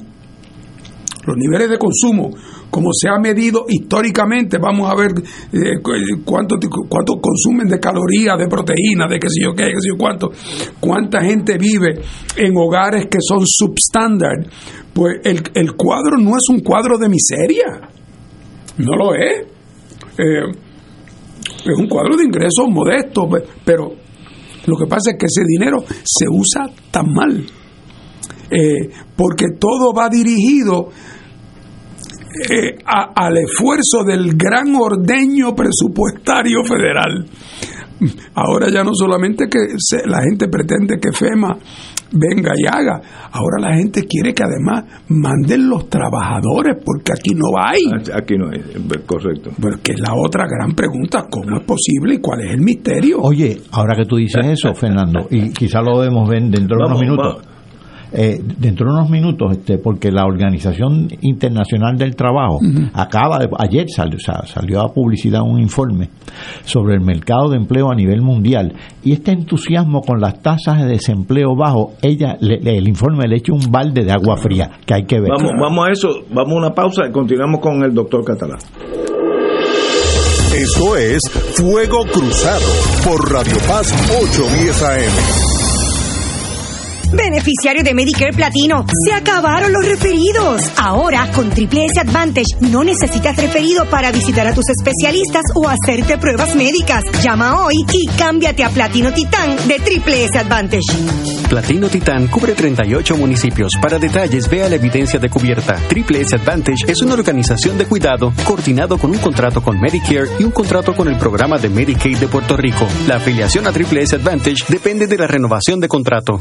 los 1.26 1.36
niveles 1.38 1.70
de 1.70 1.78
consumo, 1.78 2.32
como 2.70 2.90
se 2.94 3.10
ha 3.10 3.20
medido 3.20 3.66
históricamente, 3.68 4.58
vamos 4.60 4.90
a 4.92 4.96
ver 4.96 5.12
eh, 5.54 5.82
cu- 5.82 6.24
cuánto, 6.24 6.56
cuánto 6.88 7.14
consumen 7.20 7.68
de 7.68 7.80
calorías, 7.80 8.38
de 8.38 8.48
proteínas, 8.48 9.10
de 9.10 9.20
qué 9.20 9.28
sé 9.30 9.42
yo 9.44 9.54
qué, 9.54 9.64
qué 9.66 9.80
sé 9.82 9.90
yo 9.90 9.98
cuánto, 9.98 10.30
cuánta 10.80 11.22
gente 11.22 11.58
vive 11.58 12.00
en 12.38 12.56
hogares 12.56 13.06
que 13.08 13.18
son 13.22 13.40
substandard, 13.46 14.46
pues 14.94 15.16
el, 15.24 15.42
el 15.56 15.74
cuadro 15.76 16.18
no 16.18 16.32
es 16.38 16.48
un 16.50 16.60
cuadro 16.60 16.98
de 16.98 17.10
miseria, 17.10 17.90
no 18.78 18.96
lo 18.96 19.14
es. 19.16 19.48
Eh, 20.18 20.52
es 21.66 21.78
un 21.78 21.88
cuadro 21.88 22.16
de 22.18 22.24
ingresos 22.26 22.68
modestos, 22.70 23.26
pe- 23.32 23.44
pero 23.66 23.92
lo 24.66 24.78
que 24.78 24.86
pasa 24.86 25.12
es 25.12 25.18
que 25.18 25.26
ese 25.26 25.44
dinero 25.48 25.84
se 26.04 26.26
usa 26.30 26.68
tan 26.92 27.08
mal, 27.12 27.46
eh, 28.52 28.90
porque 29.16 29.46
todo 29.60 29.94
va 29.94 30.10
dirigido 30.10 30.90
eh, 32.50 32.78
a- 32.86 33.12
al 33.16 33.38
esfuerzo 33.38 34.04
del 34.06 34.36
gran 34.36 34.74
ordeño 34.76 35.56
presupuestario 35.56 36.64
federal. 36.64 37.26
Ahora 38.36 38.70
ya 38.70 38.84
no 38.84 38.92
solamente 38.94 39.48
que 39.50 39.60
se- 39.78 40.08
la 40.08 40.22
gente 40.22 40.48
pretende 40.48 41.00
que 41.02 41.12
FEMA 41.12 41.58
venga 42.12 42.54
y 42.58 42.66
haga, 42.66 43.02
ahora 43.32 43.60
la 43.70 43.76
gente 43.76 44.04
quiere 44.06 44.34
que 44.34 44.42
además 44.44 44.86
manden 45.10 45.70
los 45.70 45.90
trabajadores, 45.90 46.78
porque 46.84 47.12
aquí 47.12 47.36
no 47.36 47.50
hay. 47.62 47.82
Aquí 48.16 48.36
no 48.38 48.52
es, 48.52 48.62
correcto. 49.06 49.52
Porque 49.62 49.92
es 49.92 50.00
la 50.00 50.14
otra 50.16 50.46
gran 50.48 50.74
pregunta, 50.74 51.26
¿cómo 51.30 51.58
es 51.58 51.64
posible 51.66 52.16
y 52.16 52.20
cuál 52.20 52.40
es 52.42 52.52
el 52.54 52.62
misterio? 52.62 53.20
Oye, 53.20 53.62
ahora 53.72 53.96
que 53.98 54.06
tú 54.06 54.16
dices 54.16 54.44
eso, 54.48 54.74
Fernando, 54.74 55.28
y 55.30 55.52
quizá 55.52 55.82
lo 55.82 56.00
debemos 56.00 56.28
ver 56.30 56.44
dentro 56.44 56.78
de 56.78 56.84
Vamos, 56.86 57.02
unos 57.02 57.02
minutos. 57.02 57.46
Eh, 58.12 58.40
dentro 58.58 58.88
de 58.88 58.94
unos 58.98 59.10
minutos, 59.10 59.52
este, 59.52 59.78
porque 59.78 60.12
la 60.12 60.26
Organización 60.26 61.08
Internacional 61.22 61.98
del 61.98 62.16
Trabajo 62.16 62.60
acaba 62.94 63.38
de, 63.40 63.48
ayer 63.60 63.86
salió, 63.90 64.18
o 64.18 64.20
sea, 64.20 64.42
salió 64.48 64.82
a 64.82 64.94
publicidad 64.94 65.42
un 65.44 65.60
informe 65.60 66.10
sobre 66.66 66.96
el 66.96 67.02
mercado 67.02 67.50
de 67.50 67.58
empleo 67.58 67.92
a 67.92 67.96
nivel 67.96 68.22
mundial 68.22 68.74
y 69.04 69.14
este 69.14 69.32
entusiasmo 69.32 70.02
con 70.02 70.20
las 70.20 70.42
tasas 70.42 70.80
de 70.82 70.88
desempleo 70.88 71.56
bajo, 71.56 71.94
ella, 72.02 72.36
le- 72.42 72.60
le- 72.60 72.78
el 72.78 72.88
informe 72.88 73.28
le 73.28 73.38
echa 73.38 73.54
un 73.54 73.72
balde 73.72 74.04
de 74.04 74.12
agua 74.12 74.38
fría 74.38 74.72
que 74.86 74.94
hay 74.96 75.04
que 75.06 75.20
ver. 75.20 75.30
Vamos, 75.38 75.52
vamos 75.62 75.88
a 75.88 75.92
eso, 75.92 76.10
vamos 76.32 76.54
a 76.54 76.58
una 76.58 76.72
pausa 76.74 77.04
y 77.08 77.12
continuamos 77.12 77.60
con 77.62 77.84
el 77.84 77.94
doctor 77.94 78.24
Catalán. 78.26 78.60
Esto 80.56 80.98
es 80.98 81.22
Fuego 81.56 82.04
Cruzado 82.12 82.66
por 83.06 83.32
Radio 83.32 83.56
Paz 83.68 83.94
810 84.10 84.84
AM. 84.84 85.49
Beneficiario 87.12 87.84
de 87.84 87.94
Medicare 87.94 88.34
Platino, 88.34 88.86
se 89.06 89.14
acabaron 89.14 89.74
los 89.74 89.86
referidos. 89.86 90.62
Ahora, 90.78 91.32
con 91.34 91.50
Triple 91.50 91.86
S 91.86 92.00
Advantage, 92.00 92.58
no 92.62 92.84
necesitas 92.84 93.36
referido 93.38 93.90
para 93.90 94.12
visitar 94.12 94.48
a 94.48 94.54
tus 94.54 94.66
especialistas 94.70 95.44
o 95.56 95.68
hacerte 95.68 96.18
pruebas 96.18 96.56
médicas. 96.56 97.04
Llama 97.24 97.66
hoy 97.66 97.76
y 97.94 98.08
cámbiate 98.18 98.64
a 98.64 98.70
Platino 98.70 99.12
Titán 99.14 99.56
de 99.68 99.80
Triple 99.80 100.26
S 100.26 100.38
Advantage. 100.38 101.39
Platino 101.50 101.90
Titán 101.90 102.28
cubre 102.28 102.54
38 102.54 103.18
municipios. 103.18 103.74
Para 103.82 103.98
detalles, 103.98 104.48
vea 104.48 104.70
la 104.70 104.76
evidencia 104.76 105.20
de 105.20 105.30
cubierta. 105.30 105.76
Triple 105.88 106.22
S 106.22 106.36
Advantage 106.36 106.86
es 106.88 107.02
una 107.02 107.16
organización 107.16 107.76
de 107.76 107.86
cuidado 107.86 108.32
coordinado 108.46 109.00
con 109.00 109.10
un 109.10 109.18
contrato 109.18 109.62
con 109.62 109.80
Medicare 109.80 110.30
y 110.38 110.44
un 110.44 110.52
contrato 110.52 110.96
con 110.96 111.08
el 111.08 111.18
programa 111.18 111.58
de 111.58 111.70
Medicaid 111.70 112.20
de 112.20 112.28
Puerto 112.28 112.56
Rico. 112.56 112.88
La 113.08 113.16
afiliación 113.16 113.66
a 113.66 113.72
Triple 113.72 114.04
S 114.04 114.16
Advantage 114.16 114.66
depende 114.68 115.08
de 115.08 115.18
la 115.18 115.26
renovación 115.26 115.80
de 115.80 115.88
contrato. 115.88 116.40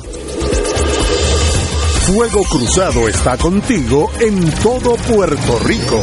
Fuego 2.07 2.43
Cruzado 2.45 3.09
está 3.09 3.39
contigo 3.39 4.11
en 4.21 4.51
todo 4.63 4.95
Puerto 4.97 5.59
Rico. 5.65 6.03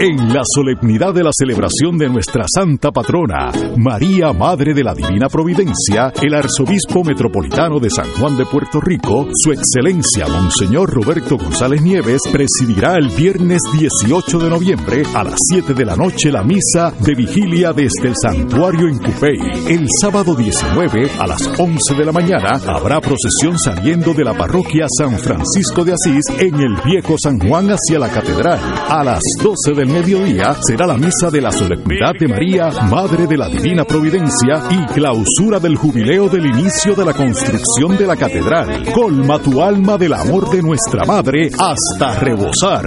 En 0.00 0.34
la 0.34 0.42
solemnidad 0.44 1.14
de 1.14 1.22
la 1.22 1.30
celebración 1.32 1.96
de 1.96 2.08
nuestra 2.08 2.44
Santa 2.52 2.90
Patrona, 2.90 3.52
María 3.76 4.32
Madre 4.32 4.74
de 4.74 4.82
la 4.82 4.92
Divina 4.92 5.28
Providencia, 5.28 6.12
el 6.20 6.34
Arzobispo 6.34 7.04
Metropolitano 7.04 7.78
de 7.78 7.88
San 7.90 8.10
Juan 8.18 8.36
de 8.36 8.44
Puerto 8.44 8.80
Rico, 8.80 9.28
Su 9.32 9.52
Excelencia 9.52 10.26
Monseñor 10.26 10.90
Roberto 10.90 11.38
González 11.38 11.80
Nieves, 11.80 12.22
presidirá 12.30 12.96
el 12.96 13.08
viernes 13.10 13.62
18 13.78 14.38
de 14.40 14.50
noviembre 14.50 15.04
a 15.14 15.22
las 15.22 15.38
7 15.48 15.74
de 15.74 15.84
la 15.84 15.94
noche 15.94 16.32
la 16.32 16.42
misa 16.42 16.92
de 17.00 17.14
vigilia 17.14 17.72
desde 17.72 18.08
el 18.08 18.14
santuario 18.20 18.88
en 18.88 18.98
Cupey. 18.98 19.38
El 19.68 19.86
sábado 20.00 20.34
19 20.34 21.08
a 21.20 21.26
las 21.28 21.48
11 21.56 21.94
de 21.94 22.04
la 22.04 22.12
mañana 22.12 22.60
habrá 22.66 23.00
procesión 23.00 23.58
saliendo 23.60 24.12
de 24.12 24.24
la 24.24 24.34
parroquia 24.34 24.86
San 24.98 25.16
Francisco 25.18 25.84
de 25.84 25.92
Asís 25.92 26.24
en 26.40 26.56
el 26.56 26.74
viejo 26.84 27.14
San 27.16 27.38
Juan 27.38 27.68
hacia 27.70 28.00
la 28.00 28.08
catedral. 28.08 28.58
A 28.88 29.04
las 29.04 29.22
12 29.40 29.83
del 29.84 29.92
mediodía 29.92 30.56
será 30.66 30.86
la 30.86 30.96
misa 30.96 31.30
de 31.30 31.40
la 31.40 31.52
solemnidad 31.52 32.12
de 32.18 32.28
María, 32.28 32.70
Madre 32.88 33.26
de 33.26 33.36
la 33.36 33.48
Divina 33.48 33.84
Providencia 33.84 34.62
y 34.70 34.86
clausura 34.86 35.58
del 35.60 35.76
jubileo 35.76 36.28
del 36.28 36.46
inicio 36.46 36.94
de 36.94 37.04
la 37.04 37.12
construcción 37.12 37.96
de 37.96 38.06
la 38.06 38.16
catedral. 38.16 38.84
Colma 38.92 39.38
tu 39.40 39.62
alma 39.62 39.98
del 39.98 40.14
amor 40.14 40.50
de 40.50 40.62
nuestra 40.62 41.04
Madre 41.04 41.50
hasta 41.58 42.18
rebosar. 42.18 42.86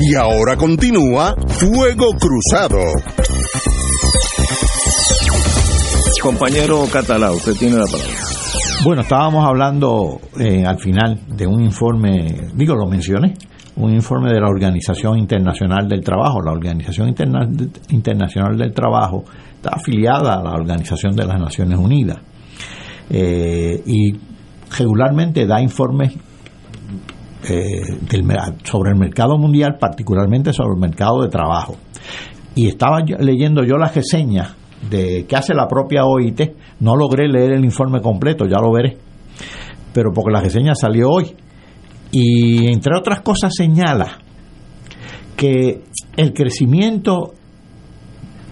Y 0.00 0.14
ahora 0.14 0.56
continúa 0.56 1.34
Fuego 1.48 2.10
Cruzado. 2.18 2.80
Compañero 6.20 6.86
Catalá, 6.90 7.32
usted 7.32 7.54
tiene 7.54 7.76
la 7.76 7.86
palabra. 7.86 8.33
Bueno, 8.84 9.00
estábamos 9.00 9.46
hablando 9.46 10.20
eh, 10.38 10.62
al 10.66 10.78
final 10.78 11.18
de 11.26 11.46
un 11.46 11.62
informe, 11.62 12.50
digo, 12.54 12.74
lo 12.74 12.86
mencioné, 12.86 13.32
un 13.76 13.94
informe 13.94 14.30
de 14.30 14.38
la 14.38 14.48
Organización 14.48 15.18
Internacional 15.18 15.88
del 15.88 16.02
Trabajo. 16.04 16.42
La 16.42 16.52
Organización 16.52 17.08
Interna- 17.08 17.48
Internacional 17.88 18.58
del 18.58 18.74
Trabajo 18.74 19.24
está 19.54 19.70
afiliada 19.70 20.34
a 20.34 20.42
la 20.42 20.52
Organización 20.52 21.16
de 21.16 21.24
las 21.24 21.40
Naciones 21.40 21.78
Unidas 21.78 22.18
eh, 23.08 23.82
y 23.86 24.12
regularmente 24.76 25.46
da 25.46 25.62
informes 25.62 26.12
eh, 27.48 27.80
del 28.10 28.24
sobre 28.64 28.90
el 28.92 28.98
mercado 28.98 29.38
mundial, 29.38 29.78
particularmente 29.80 30.52
sobre 30.52 30.74
el 30.74 30.80
mercado 30.80 31.22
de 31.22 31.30
trabajo. 31.30 31.76
Y 32.54 32.68
estaba 32.68 33.00
leyendo 33.00 33.64
yo 33.64 33.78
las 33.78 33.94
reseñas 33.94 34.54
de 34.90 35.24
que 35.26 35.36
hace 35.36 35.54
la 35.54 35.66
propia 35.68 36.04
OIT. 36.04 36.40
No 36.80 36.96
logré 36.96 37.28
leer 37.28 37.52
el 37.52 37.64
informe 37.64 38.00
completo, 38.00 38.46
ya 38.46 38.58
lo 38.60 38.72
veré. 38.72 38.96
Pero 39.92 40.10
porque 40.12 40.32
la 40.32 40.40
reseña 40.40 40.74
salió 40.74 41.08
hoy. 41.10 41.34
Y 42.12 42.66
entre 42.72 42.96
otras 42.96 43.20
cosas 43.22 43.52
señala 43.56 44.18
que 45.36 45.82
el 46.16 46.32
crecimiento 46.32 47.34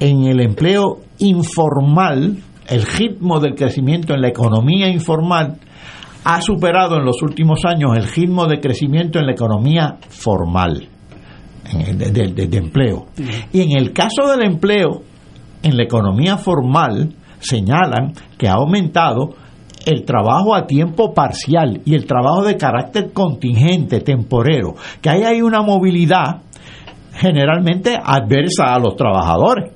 en 0.01 0.25
el 0.25 0.41
empleo 0.41 1.01
informal, 1.19 2.39
el 2.69 2.83
ritmo 2.83 3.39
del 3.39 3.55
crecimiento 3.55 4.15
en 4.15 4.21
la 4.21 4.29
economía 4.29 4.89
informal, 4.89 5.59
ha 6.25 6.41
superado 6.41 6.97
en 6.97 7.05
los 7.05 7.23
últimos 7.23 7.65
años 7.65 7.93
el 7.97 8.05
ritmo 8.05 8.47
de 8.47 8.61
crecimiento 8.61 9.19
en 9.19 9.27
la 9.27 9.33
economía 9.33 9.97
formal, 10.09 10.89
en- 11.73 11.99
de, 11.99 12.11
de- 12.11 12.29
de- 12.33 12.47
de 12.49 12.57
empleo. 12.59 13.07
Y 13.53 13.61
en 13.61 13.77
el 13.77 13.93
caso 13.93 14.27
del 14.29 14.45
empleo, 14.45 15.03
en 15.63 15.77
la 15.77 15.85
economía 15.85 16.37
formal, 16.37 17.15
señalan 17.41 18.13
que 18.39 18.49
ha 18.49 18.55
aumentado 18.55 19.35
el 19.87 20.05
trabajo 20.05 20.55
a 20.55 20.67
tiempo 20.67 21.13
parcial 21.13 21.81
y 21.85 21.95
el 21.95 22.07
trabajo 22.07 22.45
de 22.45 22.57
carácter 22.57 23.13
contingente, 23.13 24.01
temporero, 24.01 24.75
que 25.01 25.11
hay 25.11 25.23
ahí 25.25 25.43
una 25.43 25.63
movilidad 25.63 26.43
generalmente 27.15 27.99
adversa 28.03 28.75
a 28.75 28.79
los 28.79 28.97
trabajadores. 28.97 29.73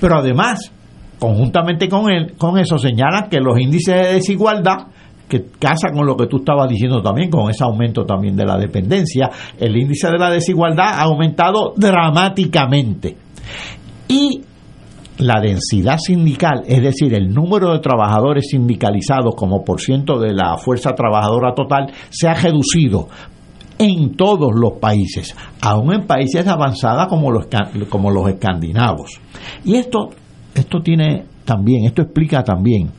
Pero 0.00 0.16
además, 0.16 0.72
conjuntamente 1.18 1.88
con, 1.88 2.10
él, 2.10 2.34
con 2.36 2.58
eso, 2.58 2.78
señalan 2.78 3.28
que 3.28 3.40
los 3.40 3.58
índices 3.58 3.94
de 3.94 4.12
desigualdad, 4.14 4.88
que 5.28 5.46
casa 5.58 5.88
con 5.92 6.06
lo 6.06 6.16
que 6.16 6.26
tú 6.26 6.38
estabas 6.38 6.68
diciendo 6.68 7.02
también, 7.02 7.30
con 7.30 7.50
ese 7.50 7.64
aumento 7.64 8.04
también 8.04 8.36
de 8.36 8.44
la 8.44 8.56
dependencia, 8.56 9.30
el 9.58 9.76
índice 9.76 10.08
de 10.08 10.18
la 10.18 10.30
desigualdad 10.30 11.00
ha 11.00 11.02
aumentado 11.02 11.72
dramáticamente. 11.76 13.16
Y 14.08 14.42
la 15.18 15.40
densidad 15.40 15.98
sindical, 15.98 16.62
es 16.66 16.82
decir, 16.82 17.14
el 17.14 17.32
número 17.32 17.72
de 17.72 17.80
trabajadores 17.80 18.48
sindicalizados 18.50 19.34
como 19.34 19.64
por 19.64 19.80
ciento 19.80 20.18
de 20.18 20.34
la 20.34 20.56
fuerza 20.58 20.94
trabajadora 20.94 21.54
total, 21.54 21.90
se 22.10 22.28
ha 22.28 22.34
reducido 22.34 23.08
en 23.78 24.16
todos 24.16 24.52
los 24.54 24.74
países, 24.74 25.34
aún 25.60 25.92
en 25.94 26.06
países 26.06 26.46
avanzados 26.46 27.08
como 27.08 27.30
los, 27.30 27.46
como 27.88 28.10
los 28.10 28.28
escandinavos. 28.28 29.20
Y 29.64 29.76
esto, 29.76 30.10
esto 30.54 30.80
tiene 30.80 31.24
también, 31.44 31.84
esto 31.84 32.02
explica 32.02 32.42
también 32.42 32.90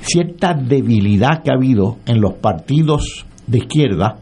cierta 0.00 0.54
debilidad 0.54 1.42
que 1.42 1.50
ha 1.50 1.54
habido 1.54 1.96
en 2.06 2.20
los 2.20 2.34
partidos 2.34 3.26
de 3.46 3.58
izquierda, 3.58 4.16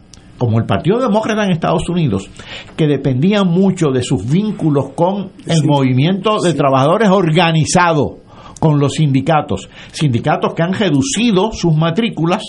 como 0.45 0.59
el 0.59 0.65
Partido 0.65 0.99
Demócrata 0.99 1.43
en 1.43 1.51
Estados 1.51 1.89
Unidos, 1.89 2.29
que 2.77 2.85
dependían 2.85 3.47
mucho 3.47 3.87
de 3.91 4.03
sus 4.03 4.29
vínculos 4.29 4.91
con 4.95 5.31
el 5.47 5.65
movimiento 5.65 6.39
de 6.39 6.53
trabajadores 6.53 7.09
organizado, 7.09 8.17
con 8.59 8.79
los 8.79 8.93
sindicatos, 8.93 9.67
sindicatos 9.91 10.53
que 10.53 10.61
han 10.61 10.73
reducido 10.73 11.51
sus 11.51 11.75
matrículas, 11.75 12.43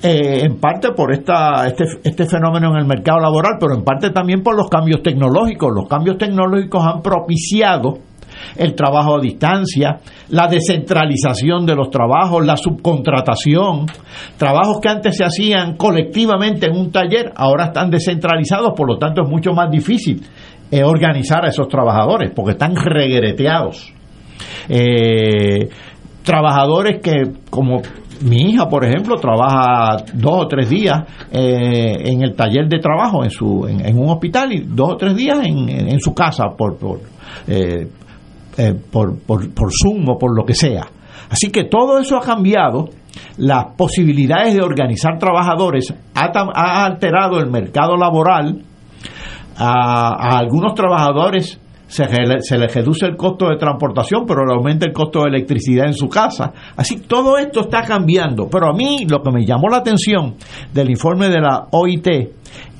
eh, 0.00 0.44
en 0.44 0.60
parte 0.60 0.92
por 0.92 1.12
esta, 1.12 1.66
este, 1.66 1.84
este 2.04 2.26
fenómeno 2.26 2.70
en 2.70 2.76
el 2.76 2.86
mercado 2.86 3.18
laboral, 3.18 3.54
pero 3.58 3.74
en 3.74 3.82
parte 3.82 4.10
también 4.10 4.42
por 4.42 4.56
los 4.56 4.68
cambios 4.68 5.02
tecnológicos. 5.02 5.72
Los 5.74 5.88
cambios 5.88 6.18
tecnológicos 6.18 6.84
han 6.84 7.02
propiciado 7.02 7.98
el 8.56 8.74
trabajo 8.74 9.16
a 9.16 9.20
distancia, 9.20 10.00
la 10.28 10.48
descentralización 10.48 11.66
de 11.66 11.74
los 11.74 11.90
trabajos, 11.90 12.44
la 12.44 12.56
subcontratación, 12.56 13.86
trabajos 14.36 14.78
que 14.80 14.88
antes 14.88 15.16
se 15.16 15.24
hacían 15.24 15.76
colectivamente 15.76 16.66
en 16.66 16.76
un 16.76 16.90
taller, 16.90 17.32
ahora 17.36 17.66
están 17.66 17.90
descentralizados, 17.90 18.72
por 18.76 18.88
lo 18.88 18.98
tanto 18.98 19.22
es 19.22 19.28
mucho 19.28 19.52
más 19.52 19.70
difícil 19.70 20.22
eh, 20.70 20.82
organizar 20.82 21.44
a 21.44 21.48
esos 21.48 21.68
trabajadores 21.68 22.32
porque 22.34 22.52
están 22.52 22.74
regreteados. 22.74 23.92
Eh, 24.68 25.68
trabajadores 26.22 27.00
que, 27.02 27.30
como 27.50 27.82
mi 28.22 28.50
hija, 28.50 28.68
por 28.68 28.84
ejemplo, 28.84 29.16
trabaja 29.16 30.04
dos 30.14 30.44
o 30.44 30.48
tres 30.48 30.70
días 30.70 31.02
eh, 31.30 31.96
en 32.06 32.22
el 32.22 32.34
taller 32.34 32.68
de 32.68 32.78
trabajo 32.78 33.22
en, 33.24 33.30
su, 33.30 33.66
en, 33.68 33.98
un 33.98 34.08
hospital 34.08 34.52
y 34.52 34.60
dos 34.60 34.92
o 34.92 34.96
tres 34.96 35.14
días 35.14 35.40
en, 35.44 35.68
en 35.68 36.00
su 36.00 36.14
casa 36.14 36.44
por, 36.56 36.78
por, 36.78 37.00
eh, 38.56 38.74
por, 38.90 39.18
por, 39.20 39.52
por 39.54 39.70
Zoom 39.72 40.08
o 40.08 40.18
por 40.18 40.36
lo 40.36 40.44
que 40.44 40.54
sea. 40.54 40.86
Así 41.28 41.50
que 41.50 41.64
todo 41.64 41.98
eso 41.98 42.16
ha 42.16 42.20
cambiado, 42.20 42.90
las 43.38 43.74
posibilidades 43.76 44.54
de 44.54 44.62
organizar 44.62 45.18
trabajadores 45.18 45.92
ha, 46.14 46.84
alterado 46.84 47.38
el 47.38 47.50
mercado 47.50 47.96
laboral, 47.96 48.62
a, 49.56 50.38
algunos 50.38 50.74
trabajadores 50.74 51.58
se, 51.86 52.04
se 52.40 52.58
les 52.58 52.74
reduce 52.74 53.06
el 53.06 53.16
costo 53.16 53.48
de 53.48 53.56
transportación, 53.56 54.24
pero 54.26 54.44
le 54.44 54.54
aumenta 54.54 54.86
el 54.86 54.92
costo 54.92 55.22
de 55.22 55.28
electricidad 55.28 55.86
en 55.86 55.94
su 55.94 56.08
casa. 56.08 56.52
Así, 56.76 57.00
todo 57.00 57.38
esto 57.38 57.60
está 57.60 57.82
cambiando. 57.82 58.48
Pero 58.50 58.68
a 58.68 58.72
mí 58.72 59.06
lo 59.08 59.22
que 59.22 59.30
me 59.30 59.44
llamó 59.44 59.68
la 59.68 59.78
atención 59.78 60.36
del 60.72 60.90
informe 60.90 61.28
de 61.28 61.40
la 61.40 61.66
OIT 61.70 62.06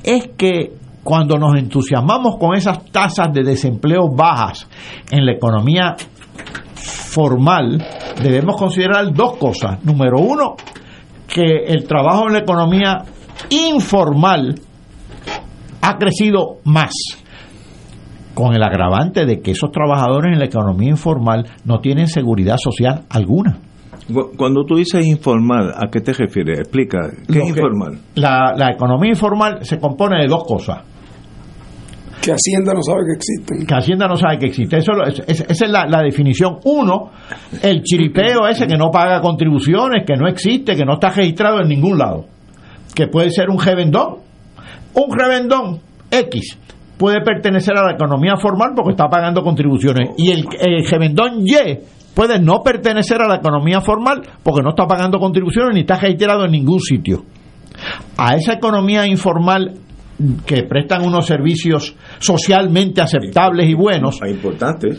es 0.04 0.28
que 0.36 0.81
cuando 1.02 1.36
nos 1.36 1.56
entusiasmamos 1.56 2.36
con 2.38 2.54
esas 2.54 2.84
tasas 2.90 3.32
de 3.32 3.42
desempleo 3.42 4.08
bajas 4.14 4.68
en 5.10 5.26
la 5.26 5.32
economía 5.32 5.96
formal, 6.74 7.84
debemos 8.22 8.56
considerar 8.56 9.12
dos 9.12 9.36
cosas. 9.36 9.84
Número 9.84 10.18
uno, 10.18 10.56
que 11.26 11.64
el 11.66 11.84
trabajo 11.84 12.28
en 12.28 12.34
la 12.34 12.38
economía 12.40 13.04
informal 13.50 14.54
ha 15.80 15.96
crecido 15.98 16.58
más 16.64 16.92
con 18.34 18.54
el 18.54 18.62
agravante 18.62 19.26
de 19.26 19.40
que 19.40 19.50
esos 19.50 19.70
trabajadores 19.70 20.32
en 20.32 20.38
la 20.38 20.46
economía 20.46 20.90
informal 20.90 21.46
no 21.64 21.80
tienen 21.80 22.06
seguridad 22.06 22.56
social 22.56 23.02
alguna. 23.10 23.58
Cuando 24.36 24.64
tú 24.64 24.76
dices 24.76 25.06
informal, 25.06 25.72
¿a 25.76 25.88
qué 25.90 26.00
te 26.00 26.12
refieres? 26.12 26.60
Explica, 26.60 26.98
¿qué 27.30 27.40
es 27.40 27.48
informal? 27.48 27.98
La, 28.14 28.52
la, 28.56 28.72
economía 28.72 29.10
informal 29.10 29.58
se 29.62 29.78
compone 29.78 30.20
de 30.22 30.28
dos 30.28 30.44
cosas. 30.44 30.91
Que 32.22 32.30
Hacienda 32.30 32.72
no 32.72 32.82
sabe 32.82 33.00
que 33.04 33.16
existen. 33.16 33.66
Que 33.66 33.74
Hacienda 33.74 34.06
no 34.06 34.16
sabe 34.16 34.38
que 34.38 34.46
existe. 34.46 34.78
Eso, 34.78 34.92
esa 35.02 35.44
es 35.48 35.68
la, 35.68 35.86
la, 35.86 36.02
definición. 36.02 36.58
Uno, 36.64 37.10
el 37.60 37.82
chiripeo 37.82 38.46
ese 38.46 38.68
que 38.68 38.76
no 38.76 38.90
paga 38.92 39.20
contribuciones, 39.20 40.04
que 40.06 40.14
no 40.16 40.28
existe, 40.28 40.76
que 40.76 40.84
no 40.84 40.94
está 40.94 41.10
registrado 41.10 41.60
en 41.60 41.68
ningún 41.68 41.98
lado. 41.98 42.26
Que 42.94 43.08
puede 43.08 43.30
ser 43.30 43.50
un 43.50 43.58
revendón. 43.58 44.18
Un 44.94 45.18
revendón 45.18 45.80
X 46.10 46.58
puede 46.96 47.20
pertenecer 47.22 47.76
a 47.76 47.84
la 47.84 47.94
economía 47.94 48.36
formal 48.36 48.74
porque 48.76 48.92
está 48.92 49.08
pagando 49.08 49.42
contribuciones. 49.42 50.10
Y 50.16 50.30
el, 50.30 50.46
el 50.60 50.84
Y 51.44 51.78
puede 52.14 52.38
no 52.38 52.62
pertenecer 52.62 53.20
a 53.20 53.26
la 53.26 53.36
economía 53.36 53.80
formal 53.80 54.22
porque 54.44 54.62
no 54.62 54.70
está 54.70 54.86
pagando 54.86 55.18
contribuciones 55.18 55.74
ni 55.74 55.80
está 55.80 55.98
registrado 55.98 56.44
en 56.44 56.52
ningún 56.52 56.78
sitio. 56.78 57.24
A 58.16 58.36
esa 58.36 58.52
economía 58.52 59.08
informal 59.08 59.74
que 60.46 60.62
prestan 60.64 61.04
unos 61.04 61.26
servicios 61.26 61.96
socialmente 62.18 63.00
aceptables 63.00 63.68
y 63.68 63.74
buenos, 63.74 64.20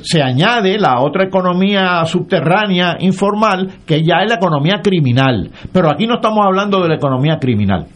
se 0.02 0.22
añade 0.22 0.78
la 0.78 1.02
otra 1.02 1.26
economía 1.26 2.04
subterránea 2.06 2.98
informal 3.00 3.70
que 3.86 4.04
ya 4.04 4.22
es 4.24 4.30
la 4.30 4.36
economía 4.36 4.82
criminal. 4.84 5.52
Pero 5.72 5.90
aquí 5.90 6.06
no 6.06 6.16
estamos 6.16 6.46
hablando 6.46 6.82
de 6.82 6.90
la 6.90 6.96
economía 6.96 7.38
criminal. 7.40 7.88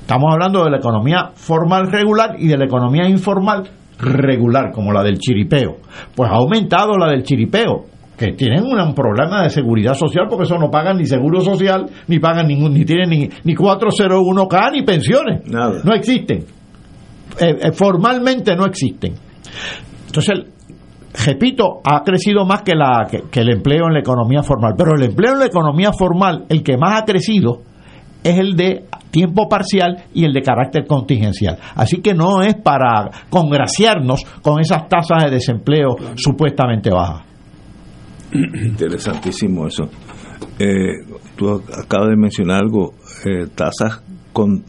Estamos 0.00 0.32
hablando 0.32 0.64
de 0.64 0.70
la 0.70 0.76
economía 0.76 1.30
formal 1.34 1.90
regular 1.90 2.36
y 2.38 2.46
de 2.46 2.56
la 2.56 2.66
economía 2.66 3.08
informal 3.08 3.64
regular, 3.98 4.70
como 4.72 4.92
la 4.92 5.02
del 5.02 5.18
chiripeo. 5.18 5.78
Pues 6.14 6.30
ha 6.30 6.34
aumentado 6.34 6.96
la 6.96 7.10
del 7.10 7.22
chiripeo, 7.22 7.86
que 8.16 8.32
tienen 8.32 8.64
un 8.64 8.94
problema 8.94 9.42
de 9.42 9.50
seguridad 9.50 9.94
social 9.94 10.26
porque 10.28 10.44
eso 10.44 10.56
no 10.58 10.70
pagan 10.70 10.96
ni 10.96 11.06
seguro 11.06 11.40
social, 11.40 11.86
ni 12.08 12.18
pagan 12.18 12.46
ningún, 12.46 12.72
ni 12.72 12.84
tienen 12.84 13.10
ni, 13.10 13.28
ni 13.44 13.54
401k 13.54 14.72
ni 14.72 14.82
pensiones. 14.82 15.42
Nada. 15.46 15.80
No 15.84 15.94
existen. 15.94 16.38
Eh, 17.38 17.56
eh, 17.60 17.72
formalmente 17.72 18.56
no 18.56 18.64
existen. 18.64 19.14
Entonces, 20.06 20.46
repito, 21.26 21.80
ha 21.84 22.02
crecido 22.02 22.46
más 22.46 22.62
que, 22.62 22.74
la, 22.74 23.06
que 23.30 23.40
el 23.40 23.50
empleo 23.50 23.86
en 23.86 23.94
la 23.94 24.00
economía 24.00 24.42
formal. 24.42 24.74
Pero 24.76 24.92
el 24.96 25.02
empleo 25.02 25.34
en 25.34 25.40
la 25.40 25.46
economía 25.46 25.90
formal, 25.92 26.46
el 26.48 26.62
que 26.62 26.78
más 26.78 27.02
ha 27.02 27.04
crecido, 27.04 27.62
es 28.24 28.38
el 28.38 28.56
de 28.56 28.86
tiempo 29.10 29.48
parcial 29.48 30.04
y 30.14 30.24
el 30.24 30.32
de 30.32 30.42
carácter 30.42 30.86
contingencial. 30.86 31.58
Así 31.74 32.00
que 32.00 32.14
no 32.14 32.42
es 32.42 32.54
para 32.54 33.10
congraciarnos 33.30 34.24
con 34.42 34.60
esas 34.60 34.88
tasas 34.88 35.24
de 35.24 35.30
desempleo 35.30 35.96
supuestamente 36.16 36.90
bajas. 36.90 37.35
Interesantísimo 38.64 39.66
eso. 39.66 39.88
Eh, 40.58 40.92
tú 41.36 41.50
acabas 41.50 42.08
de 42.10 42.16
mencionar 42.16 42.62
algo, 42.62 42.94
eh, 43.24 43.46
tasas 43.54 44.02
con 44.32 44.64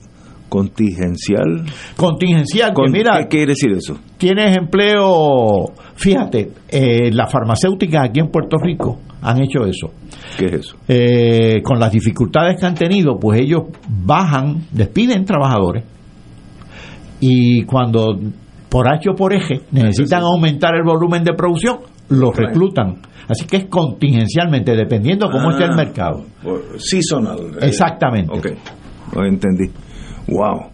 contingencial. 0.49 1.65
Contingencial, 1.95 2.73
mira, 2.91 3.19
¿qué 3.19 3.27
quiere 3.27 3.47
decir 3.47 3.71
eso? 3.71 3.97
Tienes 4.17 4.57
empleo, 4.57 5.73
fíjate, 5.95 6.51
eh, 6.69 7.11
las 7.11 7.31
farmacéuticas 7.31 8.09
aquí 8.09 8.19
en 8.19 8.29
Puerto 8.29 8.57
Rico 8.57 8.99
han 9.21 9.41
hecho 9.41 9.65
eso. 9.65 9.91
¿Qué 10.37 10.45
es 10.45 10.53
eso? 10.53 10.77
Eh, 10.87 11.61
con 11.63 11.79
las 11.79 11.91
dificultades 11.91 12.59
que 12.59 12.65
han 12.65 12.75
tenido, 12.75 13.17
pues 13.19 13.41
ellos 13.41 13.63
bajan, 13.87 14.65
despiden 14.71 15.25
trabajadores 15.25 15.83
y 17.19 17.63
cuando 17.63 18.19
por 18.69 18.87
H 18.87 19.09
o 19.09 19.15
por 19.15 19.33
eje 19.33 19.61
necesitan 19.71 20.23
aumentar 20.23 20.75
el 20.75 20.83
volumen 20.83 21.23
de 21.23 21.33
producción, 21.33 21.79
los 22.09 22.35
reclutan. 22.35 23.01
Así 23.27 23.45
que 23.45 23.57
es 23.57 23.65
contingencialmente, 23.65 24.73
dependiendo 24.75 25.29
cómo 25.29 25.51
esté 25.51 25.65
el 25.65 25.71
ah, 25.71 25.75
mercado. 25.75 26.23
Seasonal. 26.77 27.39
Eh. 27.61 27.67
Exactamente. 27.67 28.31
Ok, 28.31 28.47
lo 29.13 29.25
entendí. 29.25 29.69
Wow. 30.27 30.67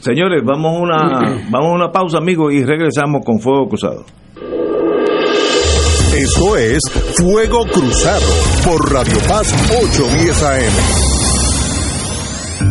señores, 0.00 0.42
vamos 0.44 0.74
a 0.74 0.78
una, 0.78 1.40
vamos 1.50 1.70
a 1.70 1.74
una 1.74 1.90
pausa, 1.90 2.18
amigos, 2.18 2.52
y 2.52 2.64
regresamos 2.64 3.24
con 3.24 3.40
Fuego 3.40 3.68
Cruzado. 3.68 4.04
Esto 6.14 6.56
es 6.56 6.82
Fuego 7.16 7.64
Cruzado 7.72 8.26
por 8.64 8.92
Radio 8.92 9.18
Paz 9.28 9.54
810 9.70 10.42
AM. 10.42 11.07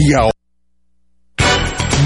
Y 0.00 0.14
ahora 0.14 0.37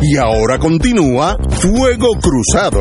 Y 0.02 0.16
ahora 0.18 0.58
continúa 0.58 1.36
Fuego 1.50 2.08
Cruzado. 2.22 2.80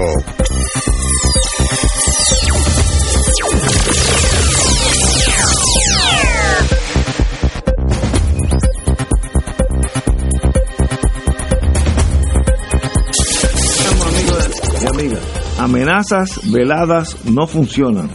Amenazas 15.58 16.40
veladas 16.52 17.28
no 17.28 17.48
funcionan. 17.48 18.10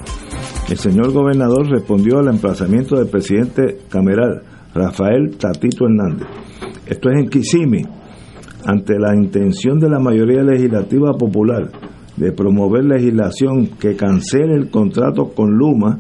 El 0.70 0.78
señor 0.78 1.12
gobernador 1.12 1.70
respondió 1.70 2.20
al 2.20 2.30
emplazamiento 2.30 2.96
del 2.96 3.10
presidente 3.10 3.80
cameral 3.90 4.44
Rafael 4.74 5.36
Tatito 5.38 5.86
Hernández. 5.86 6.26
Esto 6.86 7.10
es 7.10 7.20
en 7.20 7.30
Kissimmee, 7.30 7.86
ante 8.66 8.98
la 8.98 9.14
intención 9.14 9.78
de 9.78 9.90
la 9.90 10.00
mayoría 10.00 10.42
legislativa 10.42 11.12
popular 11.18 11.70
de 12.16 12.32
promover 12.32 12.86
legislación 12.86 13.68
que 13.78 13.98
cancele 13.98 14.56
el 14.56 14.70
contrato 14.70 15.34
con 15.36 15.52
Luma, 15.52 16.00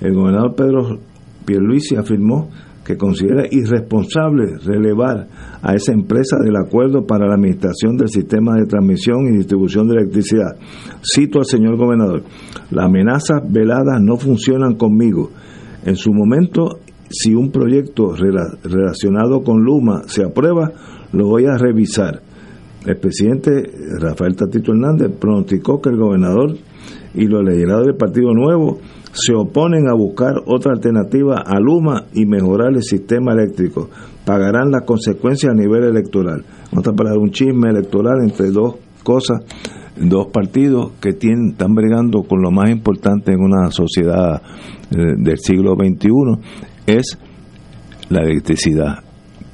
el 0.00 0.14
gobernador 0.14 0.54
Pedro 0.54 0.98
Pierluisi 1.44 1.96
afirmó 1.96 2.48
que 2.90 2.96
considera 2.96 3.44
irresponsable 3.48 4.58
relevar 4.64 5.28
a 5.62 5.74
esa 5.74 5.92
empresa 5.92 6.38
del 6.42 6.56
acuerdo 6.56 7.06
para 7.06 7.28
la 7.28 7.34
administración 7.34 7.96
del 7.96 8.08
sistema 8.08 8.56
de 8.56 8.66
transmisión 8.66 9.28
y 9.28 9.36
distribución 9.36 9.86
de 9.86 10.00
electricidad. 10.00 10.56
Cito 11.02 11.38
al 11.38 11.44
señor 11.44 11.76
gobernador, 11.76 12.24
las 12.70 12.86
amenazas 12.86 13.42
veladas 13.48 14.00
no 14.02 14.16
funcionan 14.16 14.74
conmigo. 14.74 15.30
En 15.84 15.94
su 15.94 16.12
momento, 16.12 16.80
si 17.08 17.32
un 17.32 17.52
proyecto 17.52 18.12
relacionado 18.14 19.42
con 19.44 19.62
Luma 19.62 20.02
se 20.06 20.24
aprueba, 20.24 20.72
lo 21.12 21.28
voy 21.28 21.44
a 21.46 21.56
revisar. 21.56 22.22
El 22.84 22.96
presidente 22.96 23.70
Rafael 24.00 24.34
Tatito 24.34 24.72
Hernández 24.72 25.12
pronosticó 25.16 25.80
que 25.80 25.90
el 25.90 25.96
gobernador 25.96 26.56
y 27.14 27.26
los 27.26 27.44
legisladores 27.44 27.88
del 27.88 27.96
Partido 27.96 28.32
Nuevo 28.32 28.78
se 29.12 29.34
oponen 29.34 29.88
a 29.88 29.94
buscar 29.94 30.34
otra 30.46 30.72
alternativa 30.72 31.42
a 31.44 31.58
Luma 31.58 32.06
y 32.14 32.26
mejorar 32.26 32.74
el 32.74 32.82
sistema 32.82 33.32
eléctrico. 33.32 33.90
Pagarán 34.24 34.70
las 34.70 34.82
consecuencias 34.82 35.52
a 35.52 35.56
nivel 35.56 35.84
electoral. 35.84 36.44
Vamos 36.72 36.86
a 36.86 37.18
un 37.18 37.30
chisme 37.30 37.70
electoral 37.70 38.22
entre 38.22 38.50
dos 38.50 38.76
cosas, 39.02 39.40
dos 39.96 40.28
partidos 40.28 40.92
que 41.00 41.12
tienen, 41.12 41.50
están 41.50 41.74
bregando 41.74 42.22
con 42.22 42.40
lo 42.40 42.50
más 42.50 42.70
importante 42.70 43.32
en 43.32 43.40
una 43.40 43.70
sociedad 43.70 44.40
eh, 44.90 44.96
del 45.18 45.38
siglo 45.38 45.74
XXI, 45.74 46.10
es 46.86 47.18
la 48.08 48.22
electricidad. 48.22 48.98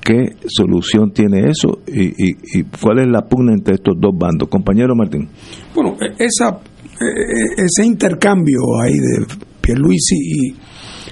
¿Qué 0.02 0.36
solución 0.46 1.10
tiene 1.12 1.48
eso 1.48 1.80
y, 1.86 2.12
y 2.30 2.62
cuál 2.80 3.00
es 3.00 3.08
la 3.08 3.22
pugna 3.22 3.54
entre 3.54 3.74
estos 3.74 3.94
dos 3.98 4.12
bandos? 4.16 4.48
Compañero 4.48 4.94
Martín. 4.94 5.28
Bueno, 5.74 5.96
e-, 6.00 6.24
esa 6.24 6.60
eh, 6.98 7.62
ese 7.64 7.86
intercambio 7.86 8.60
ahí 8.82 8.94
de 8.94 9.45
Pierluisi 9.66 10.14
y 10.14 10.56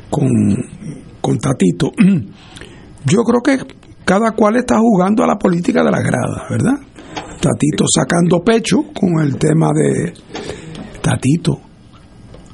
con, 0.08 0.28
con 1.20 1.38
Tatito, 1.38 1.90
yo 3.04 3.22
creo 3.24 3.42
que 3.42 3.58
cada 4.04 4.30
cual 4.30 4.56
está 4.56 4.78
jugando 4.78 5.24
a 5.24 5.26
la 5.26 5.36
política 5.36 5.82
de 5.82 5.90
la 5.90 6.00
grada, 6.00 6.46
¿verdad? 6.48 6.76
Tatito 7.40 7.84
sacando 7.92 8.44
pecho 8.44 8.76
con 8.94 9.20
el 9.24 9.36
tema 9.38 9.70
de 9.74 10.12
Tatito, 11.02 11.58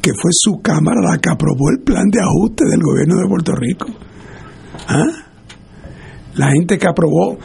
que 0.00 0.12
fue 0.14 0.30
su 0.32 0.62
cámara 0.62 1.02
la 1.02 1.18
que 1.18 1.28
aprobó 1.28 1.68
el 1.76 1.84
plan 1.84 2.08
de 2.10 2.20
ajuste 2.22 2.64
del 2.64 2.80
gobierno 2.80 3.16
de 3.20 3.28
Puerto 3.28 3.52
Rico. 3.54 3.86
¿Ah? 4.88 5.04
La 6.36 6.50
gente 6.50 6.78
que 6.78 6.86
aprobó, 6.88 7.36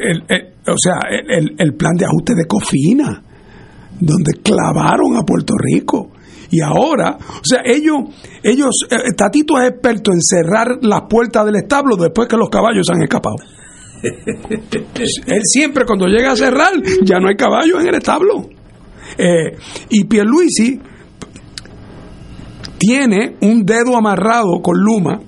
el, 0.00 0.22
o 0.68 0.76
sea, 0.78 1.00
el, 1.10 1.56
el 1.58 1.74
plan 1.74 1.96
de 1.96 2.04
ajuste 2.04 2.34
de 2.36 2.46
Cofina 2.46 3.24
donde 3.98 4.32
clavaron 4.42 5.16
a 5.16 5.22
Puerto 5.22 5.54
Rico. 5.58 6.12
Y 6.50 6.60
ahora, 6.60 7.16
o 7.16 7.44
sea, 7.44 7.60
ellos, 7.64 7.96
ellos, 8.42 8.70
eh, 8.90 9.12
Tatito 9.16 9.60
es 9.60 9.70
experto 9.70 10.10
en 10.12 10.20
cerrar 10.20 10.78
las 10.82 11.02
puertas 11.08 11.46
del 11.46 11.56
establo 11.56 11.96
después 11.96 12.28
que 12.28 12.36
los 12.36 12.48
caballos 12.48 12.86
han 12.90 13.02
escapado. 13.02 13.36
Él 14.02 15.42
siempre 15.44 15.84
cuando 15.84 16.06
llega 16.06 16.32
a 16.32 16.36
cerrar, 16.36 16.72
ya 17.04 17.20
no 17.20 17.28
hay 17.28 17.36
caballos 17.36 17.80
en 17.80 17.88
el 17.88 17.94
establo. 17.94 18.48
Eh, 19.16 19.56
y 19.90 20.04
Pierluisi 20.04 20.80
tiene 22.78 23.36
un 23.42 23.64
dedo 23.64 23.96
amarrado 23.96 24.60
con 24.62 24.78
Luma. 24.78 25.20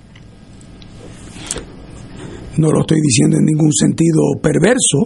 No 2.57 2.71
lo 2.71 2.81
estoy 2.81 2.99
diciendo 3.01 3.37
en 3.39 3.45
ningún 3.45 3.73
sentido 3.73 4.23
perverso, 4.43 5.05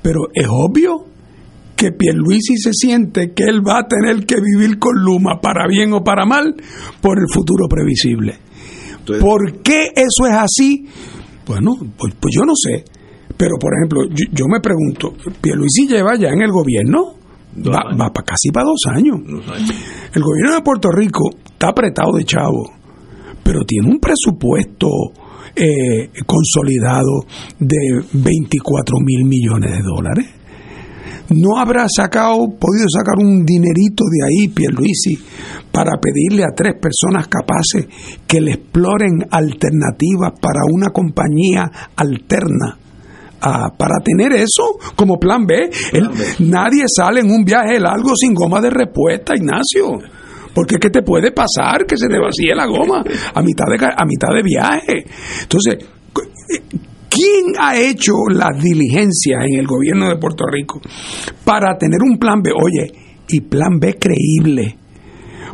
pero 0.00 0.28
es 0.32 0.46
obvio 0.48 1.11
que 1.82 1.90
Pierluisi 1.90 2.58
se 2.58 2.70
siente 2.72 3.32
que 3.32 3.42
él 3.42 3.60
va 3.66 3.80
a 3.80 3.88
tener 3.88 4.24
que 4.24 4.36
vivir 4.40 4.78
con 4.78 5.02
Luma, 5.02 5.40
para 5.42 5.66
bien 5.66 5.92
o 5.92 6.04
para 6.04 6.24
mal, 6.24 6.54
por 7.00 7.18
el 7.18 7.26
futuro 7.28 7.66
previsible. 7.68 8.38
¿Por 9.04 9.62
qué 9.62 9.88
eso 9.96 10.30
es 10.30 10.36
así? 10.36 10.86
Bueno, 11.44 11.72
pues, 11.98 12.14
pues 12.20 12.32
yo 12.36 12.42
no 12.44 12.52
sé. 12.54 12.84
Pero, 13.36 13.56
por 13.60 13.72
ejemplo, 13.74 14.04
yo, 14.10 14.26
yo 14.30 14.44
me 14.46 14.60
pregunto, 14.60 15.12
Pierluisi 15.40 15.88
lleva 15.88 16.14
ya 16.14 16.28
en 16.28 16.42
el 16.42 16.52
gobierno, 16.52 17.16
va, 17.66 17.82
va 17.98 18.12
para 18.12 18.26
casi 18.26 18.52
para 18.52 18.66
dos 18.66 18.82
años. 18.94 19.18
El 20.14 20.22
gobierno 20.22 20.54
de 20.54 20.62
Puerto 20.62 20.88
Rico 20.92 21.30
está 21.44 21.70
apretado 21.70 22.12
de 22.16 22.24
chavo, 22.24 22.62
pero 23.42 23.64
tiene 23.64 23.90
un 23.90 23.98
presupuesto 23.98 24.86
eh, 25.56 26.10
consolidado 26.26 27.26
de 27.58 28.04
24 28.12 28.96
mil 29.04 29.24
millones 29.24 29.72
de 29.72 29.82
dólares. 29.82 30.41
No 31.34 31.58
habrá 31.58 31.86
sacado, 31.88 32.38
podido 32.58 32.86
sacar 32.88 33.18
un 33.18 33.44
dinerito 33.44 34.04
de 34.04 34.26
ahí, 34.26 34.48
Pierluisi, 34.48 35.18
para 35.70 35.92
pedirle 36.00 36.44
a 36.44 36.54
tres 36.54 36.74
personas 36.74 37.28
capaces 37.28 37.86
que 38.26 38.40
le 38.40 38.52
exploren 38.52 39.26
alternativas 39.30 40.32
para 40.40 40.60
una 40.70 40.90
compañía 40.90 41.70
alterna. 41.96 42.78
ah, 43.40 43.70
para 43.76 43.98
tener 44.04 44.32
eso 44.34 44.78
como 44.94 45.18
plan 45.18 45.44
B. 45.44 45.68
Nadie 46.40 46.84
sale 46.86 47.20
en 47.20 47.30
un 47.30 47.44
viaje 47.44 47.80
largo 47.80 48.14
sin 48.14 48.34
goma 48.34 48.60
de 48.60 48.70
respuesta, 48.70 49.34
Ignacio. 49.34 49.98
Porque 50.54 50.76
¿qué 50.76 50.90
te 50.90 51.02
puede 51.02 51.32
pasar? 51.32 51.86
Que 51.86 51.96
se 51.96 52.08
te 52.08 52.18
vacíe 52.18 52.54
la 52.54 52.66
goma 52.66 53.02
a 53.34 53.42
mitad 53.42 53.64
de, 53.66 53.84
a 53.84 54.04
mitad 54.04 54.28
de 54.34 54.42
viaje. 54.42 55.04
Entonces, 55.42 55.78
¿quién 57.12 57.54
ha 57.60 57.78
hecho 57.78 58.12
las 58.30 58.62
diligencias 58.62 59.44
en 59.46 59.60
el 59.60 59.66
gobierno 59.66 60.08
de 60.08 60.16
Puerto 60.16 60.44
Rico 60.50 60.80
para 61.44 61.76
tener 61.76 62.00
un 62.02 62.18
plan 62.18 62.40
B? 62.42 62.50
Oye, 62.50 62.92
y 63.28 63.40
plan 63.40 63.78
B 63.78 63.98
creíble. 63.98 64.78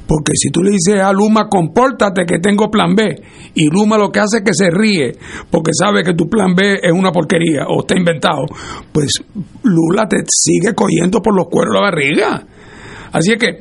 Porque 0.06 0.32
si 0.34 0.50
tú 0.50 0.62
le 0.62 0.70
dices 0.70 1.02
a 1.02 1.12
Luma, 1.12 1.48
compórtate 1.50 2.24
que 2.24 2.38
tengo 2.38 2.70
plan 2.70 2.94
B, 2.94 3.04
y 3.54 3.66
Luma 3.66 3.98
lo 3.98 4.08
que 4.08 4.20
hace 4.20 4.38
es 4.38 4.42
que 4.42 4.54
se 4.54 4.70
ríe, 4.70 5.12
porque 5.50 5.72
sabe 5.74 6.02
que 6.02 6.14
tu 6.14 6.30
plan 6.30 6.54
B 6.54 6.78
es 6.82 6.92
una 6.92 7.12
porquería 7.12 7.66
o 7.68 7.80
está 7.80 7.94
inventado, 7.94 8.46
pues 8.90 9.22
Lula 9.64 10.08
te 10.08 10.16
sigue 10.26 10.74
cogiendo 10.74 11.20
por 11.20 11.36
los 11.36 11.46
cueros 11.50 11.74
la 11.74 11.82
barriga. 11.82 12.46
Así 13.12 13.32
es 13.32 13.38
que, 13.38 13.60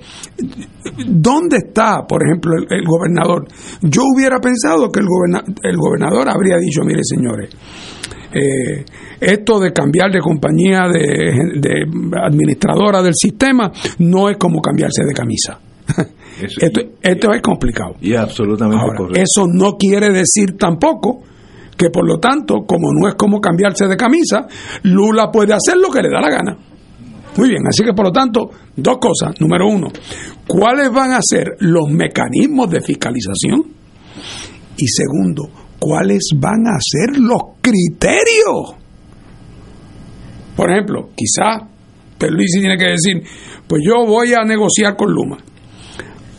¿dónde 1.07 1.57
está, 1.57 2.05
por 2.07 2.21
ejemplo, 2.25 2.53
el, 2.57 2.67
el 2.79 2.85
gobernador? 2.85 3.45
Yo 3.81 4.01
hubiera 4.15 4.39
pensado 4.39 4.91
que 4.91 4.99
el, 4.99 5.05
goberna- 5.07 5.43
el 5.63 5.77
gobernador 5.77 6.29
habría 6.29 6.57
dicho, 6.57 6.81
mire 6.85 7.01
señores, 7.03 7.49
eh, 8.33 8.85
esto 9.19 9.59
de 9.59 9.71
cambiar 9.73 10.11
de 10.11 10.19
compañía 10.19 10.81
de, 10.91 11.59
de 11.59 11.85
administradora 12.23 13.01
del 13.01 13.13
sistema 13.15 13.71
no 13.99 14.29
es 14.29 14.37
como 14.37 14.61
cambiarse 14.61 15.03
de 15.05 15.13
camisa. 15.13 15.59
esto, 16.61 16.81
esto 17.01 17.31
es 17.33 17.41
complicado. 17.41 17.95
Y 18.01 18.13
absolutamente 18.15 18.77
Ahora, 18.83 18.97
correcto. 18.97 19.19
eso 19.21 19.47
no 19.51 19.77
quiere 19.77 20.09
decir 20.09 20.57
tampoco 20.57 21.23
que 21.77 21.89
por 21.91 22.07
lo 22.07 22.19
tanto, 22.19 22.65
como 22.65 22.87
no 22.91 23.07
es 23.07 23.15
como 23.15 23.39
cambiarse 23.39 23.87
de 23.87 23.95
camisa, 23.95 24.47
Lula 24.83 25.29
puede 25.31 25.53
hacer 25.53 25.77
lo 25.77 25.89
que 25.91 26.01
le 26.01 26.09
da 26.09 26.19
la 26.19 26.29
gana. 26.29 26.57
Muy 27.38 27.49
bien, 27.49 27.61
así 27.68 27.84
que 27.84 27.93
por 27.93 28.05
lo 28.05 28.11
tanto, 28.11 28.49
dos 28.76 28.97
cosas. 28.97 29.39
Número 29.39 29.68
uno, 29.68 29.88
¿cuáles 30.47 30.91
van 30.91 31.11
a 31.11 31.19
ser 31.22 31.55
los 31.59 31.89
mecanismos 31.89 32.69
de 32.69 32.81
fiscalización? 32.81 33.64
Y 34.77 34.88
segundo, 34.88 35.49
¿cuáles 35.80 36.30
van 36.35 36.68
a 36.68 36.77
ser 36.80 37.19
los 37.19 37.41
criterios? 37.61 38.76
Por 40.55 40.72
ejemplo, 40.72 41.11
quizá 41.15 41.68
Pierluisi 42.18 42.59
tiene 42.59 42.77
que 42.77 42.89
decir, 42.89 43.22
pues 43.68 43.84
yo 43.85 44.05
voy 44.05 44.34
a 44.34 44.43
negociar 44.43 44.95
con 44.95 45.11
Luma 45.11 45.38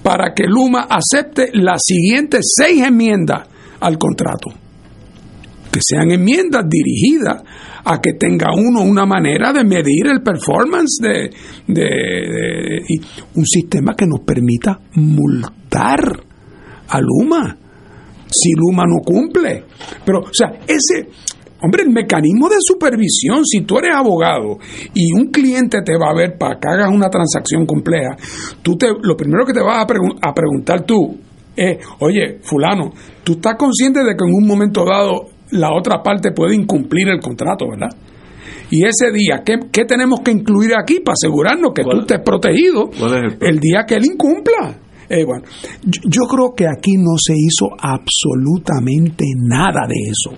para 0.02 0.32
que 0.34 0.44
Luma 0.46 0.88
acepte 0.88 1.50
las 1.52 1.82
siguientes 1.84 2.52
seis 2.56 2.82
enmiendas 2.82 3.46
al 3.80 3.98
contrato. 3.98 4.50
Que 5.78 5.94
sean 5.94 6.10
enmiendas 6.10 6.64
dirigidas 6.68 7.40
a 7.84 8.00
que 8.00 8.14
tenga 8.14 8.48
uno 8.52 8.82
una 8.82 9.06
manera 9.06 9.52
de 9.52 9.62
medir 9.62 10.08
el 10.10 10.22
performance 10.22 10.98
de, 11.00 12.82
y 12.88 13.00
un 13.36 13.46
sistema 13.46 13.94
que 13.94 14.04
nos 14.04 14.20
permita 14.26 14.80
multar 14.94 16.00
a 16.88 17.00
Luma 17.00 17.56
si 18.26 18.50
Luma 18.56 18.82
no 18.88 19.02
cumple. 19.04 19.66
Pero, 20.04 20.22
o 20.22 20.32
sea, 20.32 20.48
ese, 20.66 21.08
hombre, 21.62 21.84
el 21.84 21.90
mecanismo 21.90 22.48
de 22.48 22.56
supervisión, 22.58 23.44
si 23.44 23.60
tú 23.60 23.78
eres 23.78 23.94
abogado 23.94 24.58
y 24.94 25.12
un 25.12 25.26
cliente 25.30 25.78
te 25.84 25.96
va 25.96 26.10
a 26.10 26.16
ver 26.16 26.36
para 26.36 26.58
que 26.58 26.66
hagas 26.66 26.90
una 26.92 27.08
transacción 27.08 27.66
compleja, 27.66 28.16
tú 28.62 28.76
te, 28.76 28.88
lo 29.00 29.16
primero 29.16 29.46
que 29.46 29.52
te 29.52 29.60
vas 29.60 29.78
a, 29.78 29.82
a 29.82 30.34
preguntar 30.34 30.84
tú 30.84 31.18
es, 31.54 31.78
oye, 32.00 32.40
fulano, 32.42 32.92
tú 33.22 33.34
estás 33.34 33.54
consciente 33.56 34.00
de 34.00 34.16
que 34.16 34.24
en 34.24 34.34
un 34.34 34.46
momento 34.46 34.84
dado 34.84 35.37
la 35.52 35.72
otra 35.72 36.02
parte 36.02 36.32
puede 36.32 36.54
incumplir 36.54 37.08
el 37.08 37.20
contrato, 37.20 37.66
¿verdad? 37.68 37.90
Y 38.70 38.84
ese 38.84 39.10
día, 39.12 39.42
¿qué, 39.44 39.54
qué 39.72 39.84
tenemos 39.84 40.20
que 40.20 40.30
incluir 40.30 40.72
aquí 40.78 41.00
para 41.00 41.14
asegurarnos 41.14 41.72
que 41.74 41.82
tú 41.84 42.00
estés 42.00 42.20
protegido 42.20 42.90
¿Cuál 42.98 43.26
es 43.26 43.32
el 43.40 43.48
el 43.48 43.60
día 43.60 43.84
que 43.86 43.94
él 43.94 44.04
incumpla? 44.04 44.78
Eh, 45.08 45.24
bueno, 45.24 45.44
yo, 45.82 46.02
yo 46.04 46.22
creo 46.28 46.54
que 46.54 46.66
aquí 46.66 46.96
no 46.98 47.16
se 47.16 47.32
hizo 47.34 47.68
absolutamente 47.80 49.24
nada 49.36 49.86
de 49.88 49.94
eso. 50.10 50.36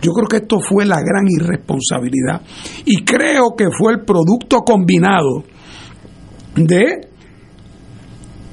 Yo 0.00 0.12
creo 0.12 0.28
que 0.28 0.36
esto 0.36 0.60
fue 0.60 0.84
la 0.84 1.00
gran 1.00 1.26
irresponsabilidad 1.28 2.42
y 2.84 3.04
creo 3.04 3.54
que 3.56 3.66
fue 3.76 3.92
el 3.92 4.04
producto 4.04 4.58
combinado 4.60 5.42
de, 6.54 7.08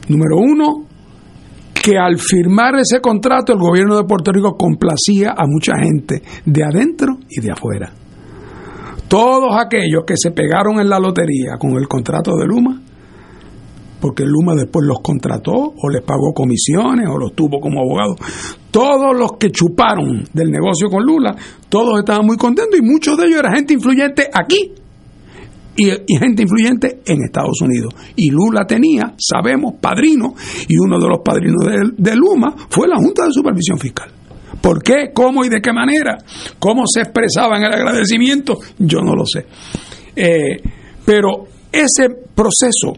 número 0.07 0.37
uno, 0.37 0.88
que 1.89 1.97
al 1.97 2.19
firmar 2.19 2.75
ese 2.75 3.01
contrato 3.01 3.51
el 3.51 3.57
gobierno 3.57 3.97
de 3.97 4.03
Puerto 4.03 4.31
Rico 4.31 4.55
complacía 4.55 5.33
a 5.35 5.45
mucha 5.47 5.73
gente 5.75 6.21
de 6.45 6.63
adentro 6.63 7.17
y 7.27 7.41
de 7.41 7.51
afuera. 7.51 7.91
Todos 9.07 9.55
aquellos 9.57 10.03
que 10.05 10.13
se 10.15 10.29
pegaron 10.29 10.79
en 10.79 10.87
la 10.87 10.99
lotería 10.99 11.57
con 11.59 11.71
el 11.71 11.87
contrato 11.87 12.35
de 12.37 12.45
Luma, 12.45 12.79
porque 13.99 14.23
Luma 14.23 14.53
después 14.53 14.85
los 14.85 14.99
contrató 15.01 15.51
o 15.51 15.89
les 15.89 16.03
pagó 16.03 16.31
comisiones 16.31 17.07
o 17.09 17.17
los 17.17 17.33
tuvo 17.33 17.59
como 17.59 17.79
abogados. 17.79 18.17
Todos 18.69 19.17
los 19.17 19.31
que 19.39 19.49
chuparon 19.49 20.25
del 20.31 20.51
negocio 20.51 20.89
con 20.91 21.03
Lula, 21.03 21.35
todos 21.69 21.97
estaban 21.97 22.23
muy 22.23 22.37
contentos 22.37 22.79
y 22.79 22.83
muchos 22.83 23.17
de 23.17 23.25
ellos 23.25 23.39
eran 23.39 23.55
gente 23.55 23.73
influyente 23.73 24.29
aquí 24.31 24.75
y, 25.79 26.17
gente 26.17 26.43
influyente 26.43 26.99
en 27.05 27.23
Estados 27.23 27.61
Unidos. 27.61 27.93
Y 28.15 28.29
Lula 28.31 28.65
tenía, 28.67 29.13
sabemos, 29.17 29.75
padrino 29.79 30.33
y 30.67 30.77
uno 30.77 30.99
de 30.99 31.07
los 31.07 31.19
padrinos 31.23 31.65
de, 31.65 31.91
de 31.97 32.15
Luma 32.15 32.55
fue 32.69 32.87
la 32.87 32.97
Junta 32.97 33.25
de 33.25 33.31
Supervisión 33.31 33.79
Fiscal. 33.79 34.11
¿Por 34.61 34.83
qué? 34.83 35.11
¿Cómo 35.13 35.45
y 35.45 35.49
de 35.49 35.61
qué 35.61 35.71
manera? 35.71 36.17
¿Cómo 36.59 36.83
se 36.85 37.01
expresaba 37.01 37.57
en 37.57 37.63
el 37.63 37.73
agradecimiento? 37.73 38.57
Yo 38.77 38.99
no 38.99 39.13
lo 39.15 39.25
sé. 39.25 39.45
Eh, 40.15 40.61
pero 41.05 41.45
ese 41.71 42.09
proceso 42.35 42.93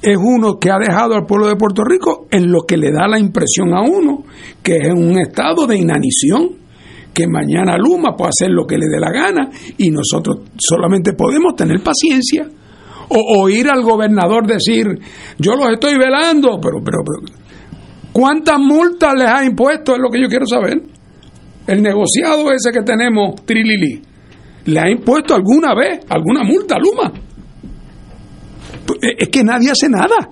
es 0.00 0.16
uno 0.16 0.58
que 0.58 0.70
ha 0.70 0.78
dejado 0.78 1.14
al 1.14 1.26
pueblo 1.26 1.48
de 1.48 1.56
Puerto 1.56 1.82
Rico 1.84 2.26
en 2.30 2.50
lo 2.50 2.62
que 2.62 2.76
le 2.76 2.90
da 2.90 3.06
la 3.06 3.18
impresión 3.18 3.74
a 3.74 3.82
uno 3.82 4.24
que 4.62 4.76
es 4.76 4.92
un 4.92 5.18
estado 5.18 5.66
de 5.66 5.76
inanición, 5.76 6.63
que 7.14 7.26
mañana 7.26 7.76
Luma 7.78 8.14
puede 8.16 8.30
hacer 8.30 8.50
lo 8.50 8.66
que 8.66 8.76
le 8.76 8.86
dé 8.86 8.98
la 8.98 9.10
gana 9.10 9.48
y 9.78 9.90
nosotros 9.90 10.40
solamente 10.58 11.12
podemos 11.14 11.54
tener 11.56 11.80
paciencia 11.82 12.46
o 13.08 13.42
oír 13.42 13.68
al 13.68 13.82
gobernador 13.82 14.46
decir 14.46 14.86
yo 15.38 15.52
los 15.54 15.72
estoy 15.72 15.96
velando, 15.96 16.58
pero, 16.60 16.78
pero, 16.84 16.98
pero 17.04 17.38
¿cuántas 18.12 18.58
multas 18.58 19.14
les 19.16 19.28
ha 19.28 19.44
impuesto? 19.44 19.94
Es 19.94 19.98
lo 20.00 20.10
que 20.10 20.20
yo 20.20 20.28
quiero 20.28 20.46
saber. 20.46 20.82
El 21.66 21.82
negociado 21.82 22.52
ese 22.52 22.70
que 22.72 22.82
tenemos, 22.82 23.36
Trilili, 23.46 24.02
¿le 24.66 24.80
ha 24.80 24.90
impuesto 24.90 25.34
alguna 25.34 25.74
vez 25.74 26.00
alguna 26.08 26.42
multa 26.42 26.76
a 26.76 26.78
Luma? 26.78 27.12
Pues, 28.86 28.98
es 29.18 29.28
que 29.28 29.42
nadie 29.42 29.70
hace 29.70 29.88
nada. 29.88 30.28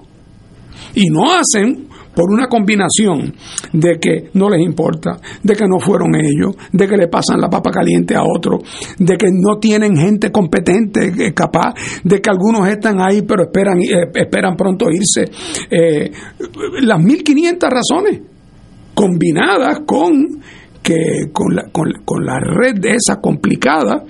Y 0.95 1.09
no 1.09 1.33
hacen 1.33 1.89
por 2.15 2.31
una 2.31 2.49
combinación 2.49 3.35
de 3.73 3.99
que 3.99 4.31
no 4.35 4.51
les 4.51 4.61
importa, 4.61 5.19
de 5.43 5.55
que 5.55 5.67
no 5.67 5.81
fueron 5.81 6.15
ellos, 6.15 6.57
de 6.73 6.87
que 6.87 6.97
le 6.97 7.09
pasan 7.09 7.41
la 7.41 7.49
papa 7.49 7.71
caliente 7.71 8.15
a 8.15 8.23
otro, 8.23 8.59
de 8.99 9.17
que 9.17 9.29
no 9.31 9.59
tienen 9.59 9.97
gente 9.97 10.31
competente, 10.31 11.13
eh, 11.19 11.33
capaz, 11.35 11.75
de 12.05 12.21
que 12.21 12.31
algunos 12.31 12.69
están 12.69 13.01
ahí 13.01 13.23
pero 13.23 13.45
esperan, 13.45 13.79
eh, 13.81 14.11
esperan 14.15 14.57
pronto 14.57 14.87
irse. 14.91 15.31
Eh, 15.71 16.11
las 16.83 17.03
1500 17.03 17.71
razones 17.71 18.21
combinadas 18.95 19.81
con 19.87 20.43
que 20.83 21.31
con 21.33 21.55
la, 21.55 21.71
con, 21.71 21.93
con 22.05 22.27
la 22.27 22.41
red 22.41 22.75
de 22.81 22.91
esa 22.91 23.21
complicada 23.21 24.05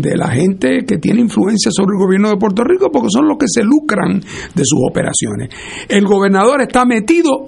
de 0.00 0.16
la 0.16 0.28
gente 0.28 0.84
que 0.86 0.98
tiene 0.98 1.20
influencia 1.20 1.70
sobre 1.70 1.96
el 1.96 2.04
gobierno 2.04 2.30
de 2.30 2.36
Puerto 2.36 2.62
Rico 2.64 2.90
porque 2.92 3.08
son 3.10 3.28
los 3.28 3.38
que 3.38 3.46
se 3.48 3.62
lucran 3.62 4.20
de 4.20 4.62
sus 4.64 4.80
operaciones. 4.88 5.50
El 5.88 6.04
gobernador 6.04 6.62
está 6.62 6.84
metido 6.84 7.44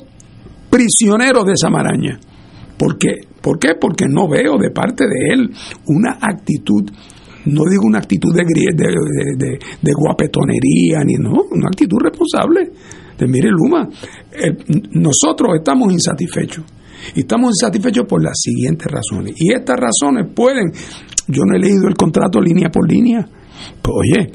prisionero 0.70 1.44
de 1.44 1.52
esa 1.52 1.70
maraña. 1.70 2.18
¿Por 2.76 2.98
qué? 2.98 3.14
¿Por 3.40 3.58
qué? 3.58 3.74
Porque 3.80 4.06
no 4.08 4.28
veo 4.28 4.56
de 4.58 4.70
parte 4.70 5.04
de 5.04 5.34
él 5.34 5.50
una 5.86 6.18
actitud 6.20 6.84
no 7.46 7.62
digo 7.70 7.84
una 7.86 7.98
actitud 7.98 8.34
de, 8.34 8.44
de, 8.44 9.58
de, 9.80 9.92
guapetonería, 9.96 11.02
ni 11.02 11.14
no, 11.14 11.44
una 11.50 11.68
actitud 11.68 11.96
responsable. 11.98 12.72
De 13.16 13.26
mire, 13.26 13.48
Luma, 13.48 13.88
eh, 14.32 14.54
nosotros 14.92 15.56
estamos 15.56 15.90
insatisfechos. 15.90 16.64
Y 17.14 17.20
estamos 17.20 17.50
insatisfechos 17.50 18.06
por 18.06 18.22
las 18.22 18.38
siguientes 18.40 18.86
razones. 18.90 19.34
Y 19.36 19.52
estas 19.52 19.76
razones 19.76 20.26
pueden, 20.34 20.72
yo 21.26 21.42
no 21.44 21.56
he 21.56 21.58
leído 21.58 21.88
el 21.88 21.94
contrato 21.94 22.40
línea 22.40 22.68
por 22.70 22.90
línea, 22.90 23.26
pues 23.82 23.94
oye, 23.96 24.32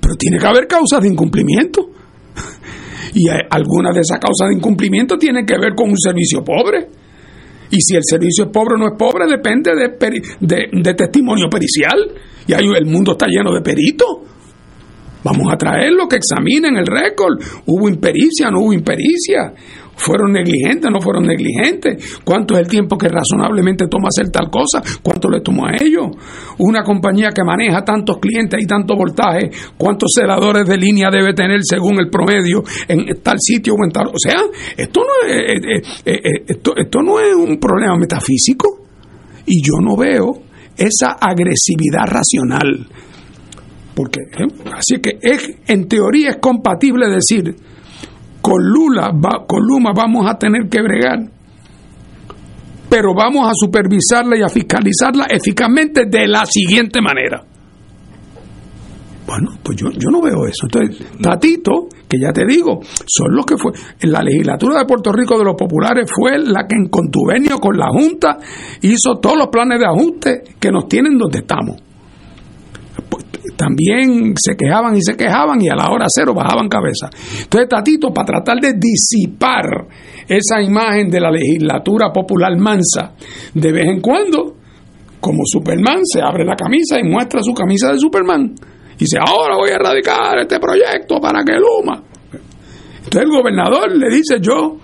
pero 0.00 0.14
tiene 0.16 0.38
que 0.38 0.46
haber 0.46 0.66
causas 0.66 1.02
de 1.02 1.08
incumplimiento. 1.08 1.88
Y 3.14 3.28
alguna 3.28 3.90
de 3.92 4.00
esas 4.00 4.18
causas 4.18 4.48
de 4.48 4.54
incumplimiento 4.56 5.18
tiene 5.18 5.44
que 5.44 5.58
ver 5.58 5.74
con 5.76 5.90
un 5.90 5.98
servicio 5.98 6.42
pobre. 6.42 6.88
Y 7.70 7.76
si 7.80 7.94
el 7.94 8.02
servicio 8.04 8.44
es 8.44 8.50
pobre 8.50 8.74
o 8.74 8.78
no 8.78 8.86
es 8.86 8.98
pobre, 8.98 9.26
depende 9.26 9.72
de, 9.74 10.70
de, 10.72 10.94
testimonio 10.94 11.48
pericial. 11.50 11.98
Y 12.46 12.54
ahí 12.54 12.64
el 12.74 12.86
mundo 12.86 13.12
está 13.12 13.26
lleno 13.26 13.52
de 13.52 13.60
peritos. 13.60 14.08
Vamos 15.24 15.52
a 15.52 15.56
traerlo, 15.56 16.08
que 16.08 16.16
examinen 16.16 16.76
el 16.76 16.86
récord. 16.86 17.40
¿Hubo 17.66 17.88
impericia? 17.88 18.50
¿No 18.50 18.60
hubo 18.60 18.72
impericia? 18.72 19.54
¿Fueron 20.02 20.32
negligentes? 20.32 20.90
¿No 20.90 21.00
fueron 21.00 21.24
negligentes? 21.24 22.18
¿Cuánto 22.24 22.54
es 22.54 22.60
el 22.60 22.68
tiempo 22.68 22.98
que 22.98 23.08
razonablemente 23.08 23.86
toma 23.86 24.08
hacer 24.08 24.30
tal 24.30 24.50
cosa? 24.50 24.82
¿Cuánto 25.00 25.30
le 25.30 25.40
tomó 25.40 25.66
a 25.66 25.76
ellos? 25.80 26.08
Una 26.58 26.82
compañía 26.82 27.30
que 27.30 27.44
maneja 27.44 27.84
tantos 27.84 28.18
clientes 28.18 28.60
y 28.60 28.66
tanto 28.66 28.96
voltaje, 28.96 29.50
¿cuántos 29.78 30.10
celadores 30.12 30.66
de 30.66 30.76
línea 30.76 31.08
debe 31.08 31.34
tener 31.34 31.60
según 31.62 32.00
el 32.00 32.10
promedio 32.10 32.64
en 32.88 33.22
tal 33.22 33.36
sitio 33.38 33.74
o 33.74 33.84
en 33.84 33.92
tal? 33.92 34.08
O 34.08 34.18
sea, 34.18 34.42
esto 34.76 35.00
no 35.00 35.28
es, 35.28 35.36
eh, 35.36 35.82
eh, 36.04 36.20
eh, 36.24 36.44
esto, 36.48 36.74
esto 36.76 37.00
no 37.00 37.20
es 37.20 37.34
un 37.34 37.58
problema 37.58 37.96
metafísico. 37.96 38.80
Y 39.46 39.62
yo 39.62 39.80
no 39.80 39.96
veo 39.96 40.42
esa 40.76 41.12
agresividad 41.20 42.06
racional. 42.06 42.88
Porque, 43.94 44.20
así 44.74 45.00
que 45.00 45.18
es, 45.20 45.48
en 45.66 45.86
teoría 45.86 46.30
es 46.30 46.36
compatible 46.38 47.08
decir 47.08 47.54
con 48.42 48.62
Lula, 48.62 49.12
con 49.46 49.64
Luma 49.64 49.92
vamos 49.94 50.28
a 50.28 50.36
tener 50.36 50.68
que 50.68 50.82
bregar, 50.82 51.20
pero 52.90 53.14
vamos 53.14 53.48
a 53.48 53.52
supervisarla 53.54 54.36
y 54.36 54.42
a 54.42 54.48
fiscalizarla 54.48 55.26
eficazmente 55.30 56.04
de 56.06 56.26
la 56.26 56.44
siguiente 56.44 57.00
manera. 57.00 57.42
Bueno, 59.24 59.52
pues 59.62 59.78
yo, 59.78 59.88
yo 59.92 60.10
no 60.10 60.20
veo 60.20 60.44
eso. 60.46 60.66
Entonces, 60.66 61.06
Tatito, 61.22 61.86
que 62.08 62.18
ya 62.20 62.32
te 62.32 62.44
digo, 62.44 62.80
son 63.06 63.34
los 63.34 63.46
que 63.46 63.56
fue. 63.56 63.72
En 64.00 64.10
la 64.10 64.20
legislatura 64.20 64.80
de 64.80 64.84
Puerto 64.84 65.12
Rico 65.12 65.38
de 65.38 65.44
los 65.44 65.54
populares 65.54 66.10
fue 66.12 66.38
la 66.38 66.66
que 66.66 66.74
en 66.74 66.88
contubernio 66.88 67.58
con 67.58 67.78
la 67.78 67.86
Junta 67.88 68.38
hizo 68.82 69.20
todos 69.22 69.38
los 69.38 69.46
planes 69.46 69.78
de 69.78 69.86
ajuste 69.86 70.42
que 70.58 70.70
nos 70.70 70.88
tienen 70.88 71.16
donde 71.16 71.38
estamos 71.38 71.76
también 73.62 74.34
se 74.36 74.56
quejaban 74.56 74.96
y 74.96 75.02
se 75.02 75.16
quejaban 75.16 75.62
y 75.62 75.68
a 75.68 75.76
la 75.76 75.88
hora 75.88 76.06
cero 76.08 76.34
bajaban 76.34 76.68
cabeza. 76.68 77.08
Entonces 77.42 77.68
Tatito, 77.68 78.12
para 78.12 78.26
tratar 78.26 78.58
de 78.58 78.72
disipar 78.72 79.86
esa 80.26 80.60
imagen 80.60 81.08
de 81.08 81.20
la 81.20 81.30
legislatura 81.30 82.10
popular 82.12 82.56
mansa, 82.58 83.12
de 83.54 83.72
vez 83.72 83.84
en 83.84 84.00
cuando, 84.00 84.56
como 85.20 85.42
Superman, 85.44 86.00
se 86.02 86.20
abre 86.20 86.44
la 86.44 86.56
camisa 86.56 86.98
y 86.98 87.04
muestra 87.04 87.40
su 87.40 87.54
camisa 87.54 87.92
de 87.92 87.98
Superman. 87.98 88.52
Y 88.96 89.04
dice, 89.04 89.18
ahora 89.18 89.54
voy 89.54 89.70
a 89.70 89.74
erradicar 89.74 90.40
este 90.40 90.58
proyecto 90.58 91.20
para 91.20 91.44
que 91.44 91.52
Luma. 91.52 92.02
Entonces 92.96 93.22
el 93.22 93.30
gobernador 93.30 93.96
le 93.96 94.08
dice, 94.08 94.40
yo, 94.40 94.78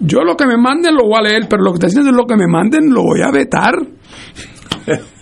yo 0.00 0.24
lo 0.24 0.36
que 0.36 0.46
me 0.46 0.56
manden 0.56 0.96
lo 0.96 1.04
voy 1.04 1.18
a 1.18 1.22
leer, 1.22 1.46
pero 1.48 1.62
lo 1.62 1.70
que 1.70 1.76
está 1.76 1.86
diciendo 1.86 2.10
es 2.10 2.16
lo 2.16 2.26
que 2.26 2.36
me 2.36 2.48
manden 2.48 2.92
lo 2.92 3.02
voy 3.04 3.20
a 3.22 3.30
vetar. 3.30 3.74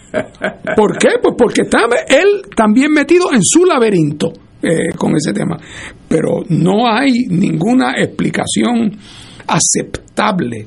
¿Por 0.76 0.98
qué? 0.98 1.08
Pues 1.22 1.34
porque 1.36 1.62
está 1.62 1.80
él 2.08 2.42
también 2.54 2.92
metido 2.92 3.32
en 3.32 3.42
su 3.42 3.64
laberinto 3.64 4.32
eh, 4.62 4.90
con 4.96 5.14
ese 5.16 5.32
tema. 5.32 5.56
Pero 6.08 6.42
no 6.48 6.86
hay 6.86 7.10
ninguna 7.28 7.94
explicación 7.98 8.96
aceptable 9.46 10.64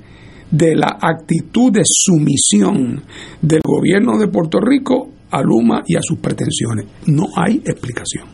de 0.52 0.76
la 0.76 0.98
actitud 1.02 1.72
de 1.72 1.82
sumisión 1.84 3.04
del 3.42 3.62
gobierno 3.64 4.18
de 4.18 4.28
Puerto 4.28 4.60
Rico 4.60 5.12
a 5.32 5.42
Luma 5.42 5.84
y 5.86 5.96
a 5.96 6.02
sus 6.02 6.20
pretensiones. 6.20 6.86
No 7.08 7.28
hay 7.36 7.62
explicación. 7.66 8.26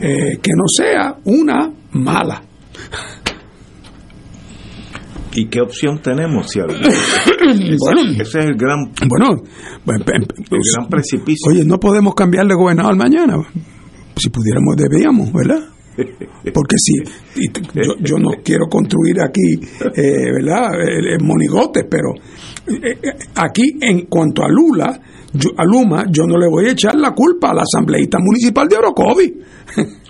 Eh, 0.00 0.38
que 0.42 0.50
no 0.54 0.64
sea 0.66 1.16
una 1.24 1.72
mala. 1.92 2.42
¿Y 5.34 5.46
qué 5.46 5.60
opción 5.60 6.00
tenemos? 6.00 6.48
Si 6.48 6.60
bueno, 7.78 8.02
ese, 8.12 8.22
es 8.22 8.34
el 8.34 8.54
gran, 8.54 8.92
bueno, 9.08 9.42
pues, 9.84 10.00
el 10.06 10.60
gran 10.72 10.88
precipicio. 10.88 11.50
Oye, 11.50 11.64
no 11.64 11.78
podemos 11.78 12.14
cambiar 12.14 12.46
de 12.46 12.54
gobernador 12.54 12.96
mañana. 12.96 13.36
Si 14.16 14.30
pudiéramos, 14.30 14.76
debíamos, 14.76 15.32
¿verdad? 15.32 15.68
Porque 16.54 16.76
si 16.78 16.94
yo, 18.00 18.16
no 18.18 18.30
quiero 18.44 18.66
construir 18.68 19.20
aquí, 19.20 19.54
eh, 19.94 20.32
¿verdad? 20.32 20.70
monigotes, 21.20 21.84
pero 21.88 22.14
eh, 22.66 22.98
eh, 23.02 23.12
aquí 23.36 23.76
en 23.80 24.06
cuanto 24.06 24.42
a 24.42 24.48
Lula, 24.48 25.00
a 25.56 25.64
Luma, 25.64 26.04
yo 26.10 26.24
no 26.26 26.38
le 26.38 26.48
voy 26.48 26.66
a 26.66 26.72
echar 26.72 26.94
la 26.94 27.12
culpa 27.12 27.50
a 27.50 27.54
la 27.54 27.62
asambleísta 27.62 28.18
municipal 28.20 28.68
de 28.68 28.76
Orocovi. 28.76 29.34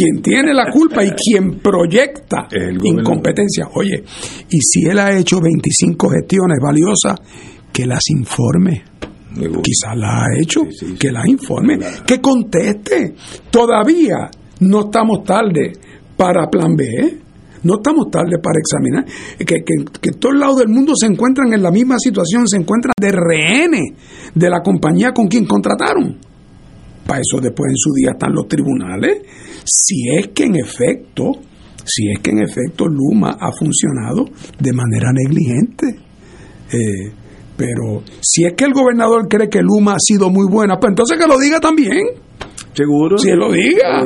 quien 0.00 0.22
tiene 0.22 0.54
la 0.54 0.70
culpa 0.70 1.04
y 1.04 1.10
quien 1.10 1.58
proyecta 1.58 2.48
incompetencia. 2.82 3.68
Oye, 3.74 4.02
y 4.48 4.58
si 4.58 4.86
él 4.88 4.98
ha 4.98 5.14
hecho 5.16 5.40
25 5.40 6.08
gestiones 6.08 6.58
valiosas, 6.62 7.16
que 7.70 7.86
las 7.86 8.00
informe. 8.10 8.82
Quizás 9.32 9.96
las 9.96 10.22
ha 10.22 10.26
hecho, 10.40 10.62
que 10.98 11.12
las 11.12 11.26
informe, 11.26 11.78
que 12.06 12.20
conteste. 12.20 13.14
Todavía 13.50 14.30
no 14.60 14.80
estamos 14.80 15.22
tarde 15.22 15.72
para 16.16 16.48
plan 16.48 16.74
B. 16.74 16.84
¿eh? 16.84 17.18
No 17.62 17.74
estamos 17.76 18.10
tarde 18.10 18.38
para 18.42 18.58
examinar. 18.58 19.04
Que, 19.38 19.62
que, 19.62 19.84
que, 20.00 20.12
todos 20.12 20.34
lados 20.34 20.58
del 20.58 20.68
mundo 20.68 20.94
se 20.96 21.06
encuentran 21.06 21.52
en 21.52 21.62
la 21.62 21.70
misma 21.70 21.96
situación, 21.98 22.48
se 22.48 22.56
encuentran 22.56 22.94
de 22.98 23.12
rehenes 23.12 23.92
de 24.34 24.50
la 24.50 24.62
compañía 24.62 25.12
con 25.12 25.28
quien 25.28 25.44
contrataron. 25.44 26.29
Para 27.06 27.20
eso 27.20 27.40
después 27.40 27.70
en 27.70 27.76
su 27.76 27.90
día 27.92 28.10
están 28.12 28.32
los 28.32 28.46
tribunales 28.46 29.18
si 29.64 30.08
es 30.08 30.28
que 30.28 30.44
en 30.44 30.56
efecto, 30.56 31.32
si 31.84 32.10
es 32.10 32.20
que 32.20 32.30
en 32.30 32.42
efecto 32.42 32.86
Luma 32.86 33.36
ha 33.38 33.52
funcionado 33.52 34.24
de 34.58 34.72
manera 34.72 35.10
negligente. 35.12 35.86
Eh, 36.72 37.12
pero 37.56 38.02
si 38.20 38.44
es 38.44 38.54
que 38.54 38.64
el 38.64 38.72
gobernador 38.72 39.28
cree 39.28 39.48
que 39.48 39.60
Luma 39.60 39.94
ha 39.94 40.00
sido 40.00 40.30
muy 40.30 40.46
buena, 40.50 40.78
pues 40.78 40.90
entonces 40.92 41.18
que 41.18 41.26
lo 41.26 41.38
diga 41.38 41.60
también. 41.60 42.06
Seguro. 42.72 43.18
Si 43.18 43.28
él 43.28 43.38
lo 43.38 43.52
diga. 43.52 44.04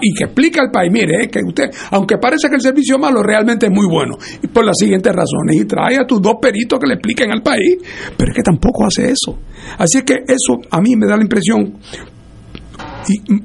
y, 0.00 0.14
que 0.14 0.24
explique 0.24 0.58
al 0.58 0.70
país, 0.72 0.90
mire, 0.90 1.28
que 1.28 1.40
usted, 1.46 1.64
aunque 1.90 2.16
parece 2.16 2.48
que 2.48 2.56
el 2.56 2.60
servicio 2.60 2.96
es 2.96 3.00
malo, 3.00 3.22
realmente 3.22 3.66
es 3.66 3.72
muy 3.72 3.86
bueno. 3.86 4.16
Y 4.42 4.48
por 4.48 4.64
las 4.64 4.76
siguientes 4.78 5.12
razones. 5.12 5.56
Y 5.56 5.64
trae 5.66 5.98
a 5.98 6.06
tus 6.06 6.20
dos 6.20 6.36
peritos 6.40 6.80
que 6.80 6.86
le 6.86 6.94
expliquen 6.94 7.30
al 7.30 7.42
país. 7.42 7.76
Pero 8.16 8.32
es 8.32 8.36
que 8.36 8.42
tampoco 8.42 8.86
hace 8.86 9.10
eso. 9.10 9.38
Así 9.76 9.98
es 9.98 10.04
que 10.04 10.14
eso 10.26 10.58
a 10.70 10.80
mí 10.80 10.96
me 10.96 11.06
da 11.06 11.16
la 11.16 11.22
impresión, 11.22 11.74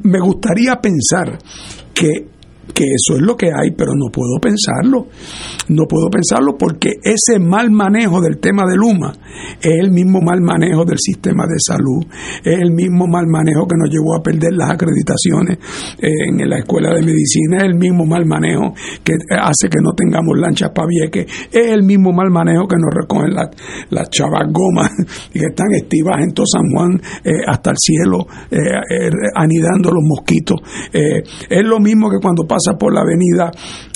me 0.03 0.19
gustaría 0.19 0.75
pensar 0.75 1.37
que 1.93 2.27
que 2.73 2.85
eso 2.85 3.15
es 3.15 3.21
lo 3.21 3.37
que 3.37 3.47
hay, 3.47 3.71
pero 3.71 3.91
no 3.95 4.11
puedo 4.11 4.39
pensarlo. 4.41 5.07
No 5.69 5.85
puedo 5.87 6.09
pensarlo 6.09 6.57
porque 6.57 6.95
ese 7.01 7.39
mal 7.39 7.71
manejo 7.71 8.19
del 8.19 8.39
tema 8.39 8.63
de 8.65 8.75
Luma 8.75 9.13
es 9.61 9.79
el 9.79 9.91
mismo 9.91 10.19
mal 10.21 10.41
manejo 10.41 10.83
del 10.83 10.97
sistema 10.99 11.45
de 11.45 11.55
salud, 11.57 12.05
es 12.43 12.59
el 12.59 12.71
mismo 12.71 13.07
mal 13.07 13.27
manejo 13.27 13.65
que 13.67 13.77
nos 13.77 13.89
llevó 13.89 14.15
a 14.17 14.21
perder 14.21 14.53
las 14.53 14.71
acreditaciones 14.71 15.57
eh, 16.01 16.09
en 16.27 16.49
la 16.49 16.57
escuela 16.57 16.89
de 16.93 17.01
medicina, 17.01 17.57
es 17.57 17.63
el 17.63 17.75
mismo 17.75 18.05
mal 18.05 18.25
manejo 18.25 18.73
que 19.03 19.13
hace 19.39 19.69
que 19.69 19.79
no 19.81 19.93
tengamos 19.93 20.37
lanchas 20.37 20.71
para 20.75 20.87
Vieques, 20.87 21.25
es 21.51 21.71
el 21.71 21.83
mismo 21.83 22.11
mal 22.11 22.29
manejo 22.29 22.67
que 22.67 22.75
nos 22.77 22.93
recogen 22.93 23.33
las, 23.33 23.49
las 23.89 24.09
chavas 24.09 24.51
gomas 24.51 24.91
que 25.33 25.45
están 25.47 25.71
estivas 25.73 26.21
en 26.21 26.33
todo 26.33 26.45
San 26.45 26.69
Juan 26.71 27.01
eh, 27.23 27.31
hasta 27.47 27.71
el 27.71 27.77
cielo, 27.77 28.27
eh, 28.51 29.09
anidando 29.35 29.91
los 29.91 30.03
mosquitos. 30.03 30.59
es 30.91 31.63
lo 31.63 31.79
mismo 31.79 32.09
que 32.09 32.17
cuando 32.21 32.43
pasa 32.45 32.62
por 32.77 32.93
la 32.93 33.01
avenida 33.01 33.51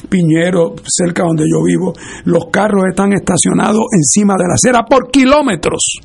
Piñero, 0.09 0.75
cerca 0.85 1.23
donde 1.23 1.45
yo 1.49 1.63
vivo, 1.63 1.93
los 2.25 2.45
carros 2.51 2.83
están 2.89 3.13
estacionados 3.13 3.83
encima 3.95 4.35
de 4.37 4.47
la 4.47 4.53
acera 4.53 4.85
por 4.85 5.09
kilómetros, 5.09 5.99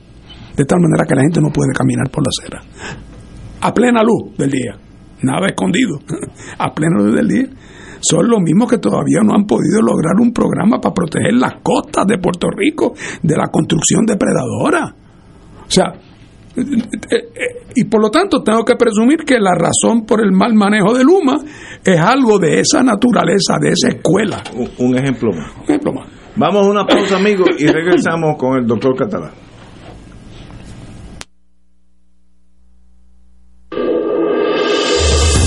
de 0.56 0.64
tal 0.64 0.80
manera 0.80 1.04
que 1.06 1.14
la 1.14 1.22
gente 1.22 1.40
no 1.40 1.50
puede 1.50 1.72
caminar 1.72 2.10
por 2.10 2.24
la 2.24 2.30
acera. 2.30 2.62
A 3.60 3.72
plena 3.72 4.02
luz 4.02 4.36
del 4.36 4.50
día, 4.50 4.76
nada 5.22 5.46
escondido, 5.46 6.00
a 6.58 6.72
plena 6.74 7.02
luz 7.02 7.16
del 7.16 7.28
día. 7.28 7.46
Son 8.00 8.28
los 8.28 8.40
mismos 8.40 8.68
que 8.68 8.78
todavía 8.78 9.20
no 9.22 9.32
han 9.32 9.46
podido 9.46 9.80
lograr 9.80 10.14
un 10.20 10.32
programa 10.32 10.80
para 10.80 10.92
proteger 10.92 11.34
las 11.34 11.62
costas 11.62 12.04
de 12.06 12.18
Puerto 12.18 12.48
Rico 12.50 12.94
de 13.22 13.36
la 13.36 13.46
construcción 13.46 14.04
depredadora. 14.04 14.92
O 15.64 15.70
sea, 15.70 15.94
Y 17.74 17.84
por 17.84 18.02
lo 18.02 18.10
tanto 18.10 18.42
tengo 18.42 18.64
que 18.64 18.76
presumir 18.76 19.24
que 19.24 19.38
la 19.38 19.54
razón 19.54 20.04
por 20.06 20.20
el 20.22 20.32
mal 20.32 20.54
manejo 20.54 20.92
de 20.94 21.04
Luma 21.04 21.38
es 21.84 21.98
algo 21.98 22.38
de 22.38 22.60
esa 22.60 22.82
naturaleza, 22.82 23.56
de 23.60 23.70
esa 23.70 23.88
escuela. 23.88 24.42
Un, 24.78 24.98
ejemplo 24.98 25.30
más. 25.32 25.50
Ejemplo 25.64 25.92
más. 25.92 26.06
Vamos 26.36 26.66
a 26.66 26.70
una 26.70 26.86
pausa, 26.86 27.16
amigos, 27.16 27.48
y 27.58 27.66
regresamos 27.66 28.36
con 28.38 28.58
el 28.58 28.66
doctor 28.66 28.94
Catalán. 28.96 29.32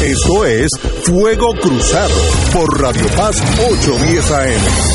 Esto 0.03 0.45
es 0.45 0.69
Fuego 1.03 1.49
Cruzado 1.61 2.13
por 2.53 2.81
Radio 2.81 3.05
Paz 3.15 3.41
810 3.71 4.31
AM. 4.31 4.94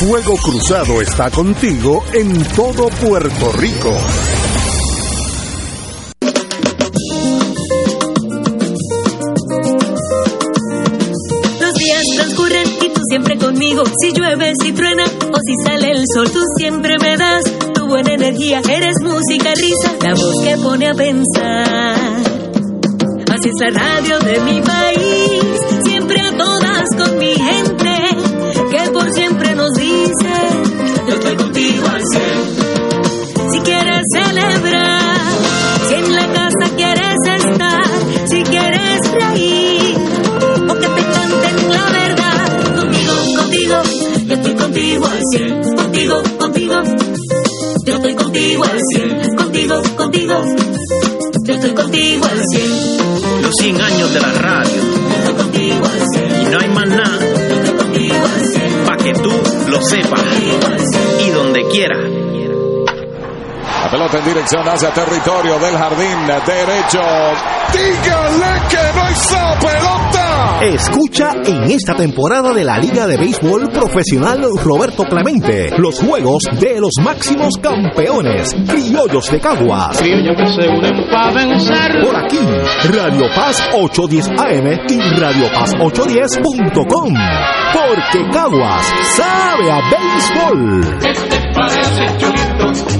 Fuego 0.00 0.34
Cruzado 0.38 1.02
está 1.02 1.30
contigo 1.30 2.02
en 2.14 2.42
todo 2.56 2.88
Puerto 2.88 3.52
Rico. 3.52 3.94
Los 11.60 11.74
días 11.74 12.02
transcurren 12.16 12.66
y 12.80 12.88
tú 12.88 13.00
siempre 13.10 13.36
conmigo. 13.36 13.82
Si 14.00 14.12
llueve, 14.12 14.54
si 14.62 14.72
truena 14.72 15.04
o 15.04 15.38
si 15.44 15.54
sale 15.66 15.90
el 15.90 16.04
sol, 16.14 16.30
tú 16.30 16.40
siempre 16.56 16.98
me 16.98 17.18
das 17.18 17.44
tu 17.74 17.86
buena 17.86 18.14
energía. 18.14 18.62
Eres 18.70 18.94
música, 19.02 19.52
risa, 19.54 19.92
la 20.02 20.14
voz 20.14 20.42
que 20.42 20.56
pone 20.56 20.88
a 20.88 20.94
pensar. 20.94 22.40
Así 23.30 23.50
es 23.50 23.60
la 23.60 23.70
radio 23.78 24.18
de 24.20 24.40
mi 24.40 24.62
país, 24.62 25.42
siempre 25.84 26.20
a 26.22 26.36
todas 26.38 26.88
con 26.96 27.18
mi 27.18 27.34
gente, 27.34 27.79
estoy 31.80 31.96
contigo 31.96 32.59
pelota 64.00 64.18
en 64.18 64.24
dirección 64.24 64.66
hacia 64.66 64.90
territorio 64.94 65.58
del 65.58 65.76
jardín 65.76 66.26
derecho. 66.46 67.00
Dígale 67.72 68.68
que 68.70 68.98
no 68.98 69.10
hizo 69.10 69.36
pelota. 69.60 70.20
Escucha 70.62 71.32
en 71.44 71.70
esta 71.70 71.94
temporada 71.94 72.52
de 72.52 72.64
la 72.64 72.78
Liga 72.78 73.06
de 73.06 73.16
Béisbol 73.18 73.68
Profesional 73.70 74.42
Roberto 74.62 75.04
Clemente 75.04 75.70
los 75.76 76.00
juegos 76.00 76.44
de 76.58 76.80
los 76.80 76.92
máximos 77.02 77.58
campeones, 77.62 78.54
criollos 78.68 79.30
de 79.30 79.40
Caguas. 79.40 79.98
Criollos 79.98 80.36
que 80.36 80.46
se 80.46 80.68
unen 80.68 81.10
para 81.10 81.32
vencer. 81.32 82.02
Por 82.02 82.16
aquí, 82.16 82.38
Radio 82.92 83.26
Paz 83.34 83.68
810 83.74 84.30
AM 84.38 84.80
y 84.88 85.20
Radio 85.20 85.50
Paz 85.52 85.74
810.com. 85.74 87.14
Porque 87.72 88.30
Caguas 88.32 88.86
sabe 89.16 89.70
a 89.70 89.80
béisbol. 89.90 90.80
Este 91.04 91.40
parece 91.54 92.16
chulito, 92.18 92.99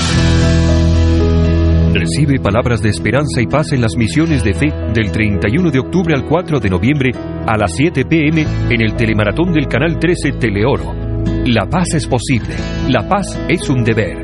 Recibe 2.01 2.39
palabras 2.39 2.81
de 2.81 2.89
esperanza 2.89 3.43
y 3.43 3.45
paz 3.45 3.73
en 3.73 3.81
las 3.81 3.95
misiones 3.95 4.43
de 4.43 4.55
fe 4.55 4.73
del 4.91 5.11
31 5.11 5.69
de 5.69 5.77
octubre 5.77 6.15
al 6.15 6.25
4 6.25 6.59
de 6.59 6.67
noviembre 6.67 7.11
a 7.45 7.55
las 7.55 7.75
7 7.75 8.05
pm 8.05 8.41
en 8.41 8.81
el 8.81 8.95
telemaratón 8.95 9.53
del 9.53 9.67
canal 9.67 9.99
13 9.99 10.31
Teleoro. 10.31 10.95
La 11.45 11.67
paz 11.67 11.93
es 11.93 12.07
posible, 12.07 12.55
la 12.89 13.07
paz 13.07 13.39
es 13.47 13.69
un 13.69 13.83
deber. 13.83 14.17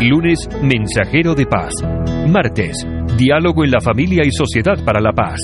Lunes, 0.00 0.48
mensajero 0.62 1.34
de 1.34 1.44
paz. 1.44 1.74
Martes, 2.26 2.78
diálogo 3.18 3.62
en 3.62 3.72
la 3.72 3.82
familia 3.82 4.22
y 4.24 4.32
sociedad 4.32 4.82
para 4.82 5.02
la 5.02 5.12
paz. 5.12 5.38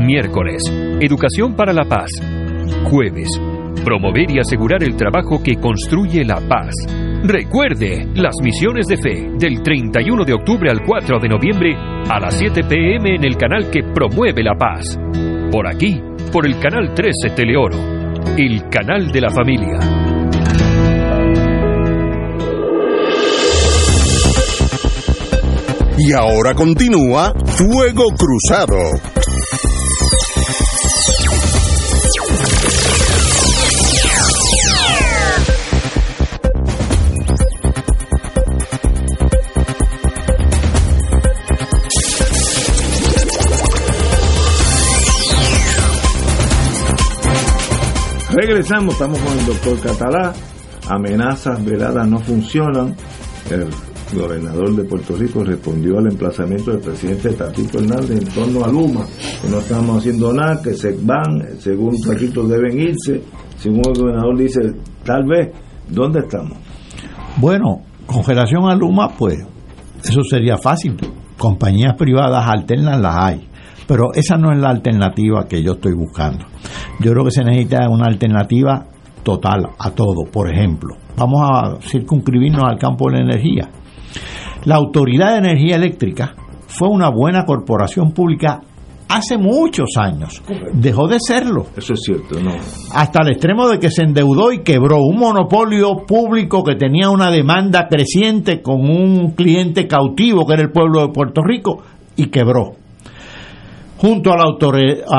Miércoles, 0.00 0.64
educación 1.00 1.54
para 1.54 1.72
la 1.72 1.84
paz. 1.84 2.10
Jueves, 2.90 3.40
promover 3.84 4.30
y 4.30 4.38
asegurar 4.38 4.82
el 4.82 4.96
trabajo 4.96 5.42
que 5.42 5.56
construye 5.56 6.24
la 6.24 6.40
paz. 6.48 6.74
Recuerde 7.22 8.06
las 8.14 8.34
misiones 8.42 8.86
de 8.86 8.96
fe 8.96 9.30
del 9.38 9.62
31 9.62 10.24
de 10.24 10.34
octubre 10.34 10.70
al 10.70 10.80
4 10.86 11.18
de 11.18 11.28
noviembre 11.28 11.74
a 12.08 12.20
las 12.20 12.38
7 12.38 12.62
pm 12.64 13.16
en 13.16 13.24
el 13.24 13.36
canal 13.36 13.70
que 13.70 13.82
promueve 13.82 14.42
la 14.42 14.54
paz. 14.54 14.98
Por 15.50 15.66
aquí, 15.66 16.00
por 16.32 16.46
el 16.46 16.58
canal 16.58 16.94
13 16.94 17.30
Teleoro, 17.34 17.78
el 18.36 18.68
canal 18.68 19.10
de 19.10 19.20
la 19.20 19.30
familia. 19.30 19.78
Y 25.98 26.12
ahora 26.12 26.54
continúa 26.54 27.32
Fuego 27.46 28.04
Cruzado. 28.16 29.25
Regresamos, 48.46 48.94
estamos 48.94 49.18
con 49.18 49.36
el 49.36 49.44
doctor 49.44 49.80
Catalá. 49.80 50.32
Amenazas 50.88 51.64
veladas 51.64 52.06
no 52.06 52.20
funcionan. 52.20 52.94
El 53.50 53.66
gobernador 54.16 54.76
de 54.76 54.84
Puerto 54.84 55.16
Rico 55.16 55.42
respondió 55.42 55.98
al 55.98 56.06
emplazamiento 56.06 56.70
del 56.70 56.78
presidente 56.78 57.30
Tatito 57.30 57.80
Hernández 57.80 58.22
en 58.22 58.28
torno 58.28 58.64
a 58.64 58.68
Luma, 58.68 59.04
que 59.42 59.48
no 59.48 59.58
estamos 59.58 59.98
haciendo 59.98 60.32
nada, 60.32 60.62
que 60.62 60.74
se 60.74 60.96
van, 61.02 61.58
según 61.58 62.00
Tatito 62.00 62.46
deben 62.46 62.78
irse. 62.78 63.20
Según 63.58 63.82
el 63.84 64.00
gobernador 64.00 64.38
dice, 64.38 64.60
tal 65.04 65.24
vez, 65.24 65.48
¿dónde 65.88 66.20
estamos? 66.20 66.56
Bueno, 67.38 67.82
con 68.06 68.22
relación 68.22 68.70
a 68.70 68.76
Luma, 68.76 69.08
pues 69.08 69.44
eso 70.04 70.22
sería 70.22 70.56
fácil. 70.56 70.96
Compañías 71.36 71.96
privadas 71.98 72.46
alternas 72.46 73.00
las 73.00 73.16
hay. 73.16 73.48
Pero 73.88 74.12
esa 74.14 74.36
no 74.36 74.52
es 74.52 74.58
la 74.58 74.70
alternativa 74.70 75.46
que 75.48 75.64
yo 75.64 75.72
estoy 75.72 75.94
buscando. 75.94 76.44
Yo 77.00 77.12
creo 77.12 77.24
que 77.24 77.30
se 77.30 77.44
necesita 77.44 77.88
una 77.88 78.06
alternativa 78.06 78.86
total 79.22 79.70
a 79.78 79.90
todo. 79.90 80.24
Por 80.30 80.50
ejemplo, 80.50 80.96
vamos 81.16 81.40
a 81.42 81.76
circunscribirnos 81.80 82.62
al 82.64 82.78
campo 82.78 83.10
de 83.10 83.18
la 83.18 83.24
energía. 83.24 83.68
La 84.64 84.76
Autoridad 84.76 85.32
de 85.32 85.48
Energía 85.48 85.76
Eléctrica 85.76 86.34
fue 86.66 86.88
una 86.88 87.10
buena 87.10 87.44
corporación 87.44 88.12
pública 88.12 88.60
hace 89.08 89.38
muchos 89.38 89.90
años. 89.96 90.42
Dejó 90.72 91.08
de 91.08 91.18
serlo. 91.20 91.66
Eso 91.76 91.94
es 91.94 92.00
cierto, 92.02 92.40
¿no? 92.40 92.54
Hasta 92.92 93.22
el 93.22 93.32
extremo 93.32 93.68
de 93.68 93.78
que 93.78 93.90
se 93.90 94.02
endeudó 94.02 94.52
y 94.52 94.62
quebró 94.62 94.98
un 94.98 95.18
monopolio 95.18 96.04
público 96.06 96.64
que 96.64 96.74
tenía 96.74 97.10
una 97.10 97.30
demanda 97.30 97.86
creciente 97.88 98.62
con 98.62 98.80
un 98.80 99.32
cliente 99.32 99.86
cautivo 99.86 100.46
que 100.46 100.54
era 100.54 100.62
el 100.62 100.72
pueblo 100.72 101.00
de 101.02 101.12
Puerto 101.12 101.42
Rico 101.42 101.82
y 102.16 102.26
quebró. 102.26 102.72
Junto 103.98 104.30
a 104.32 104.36
la 104.36 104.44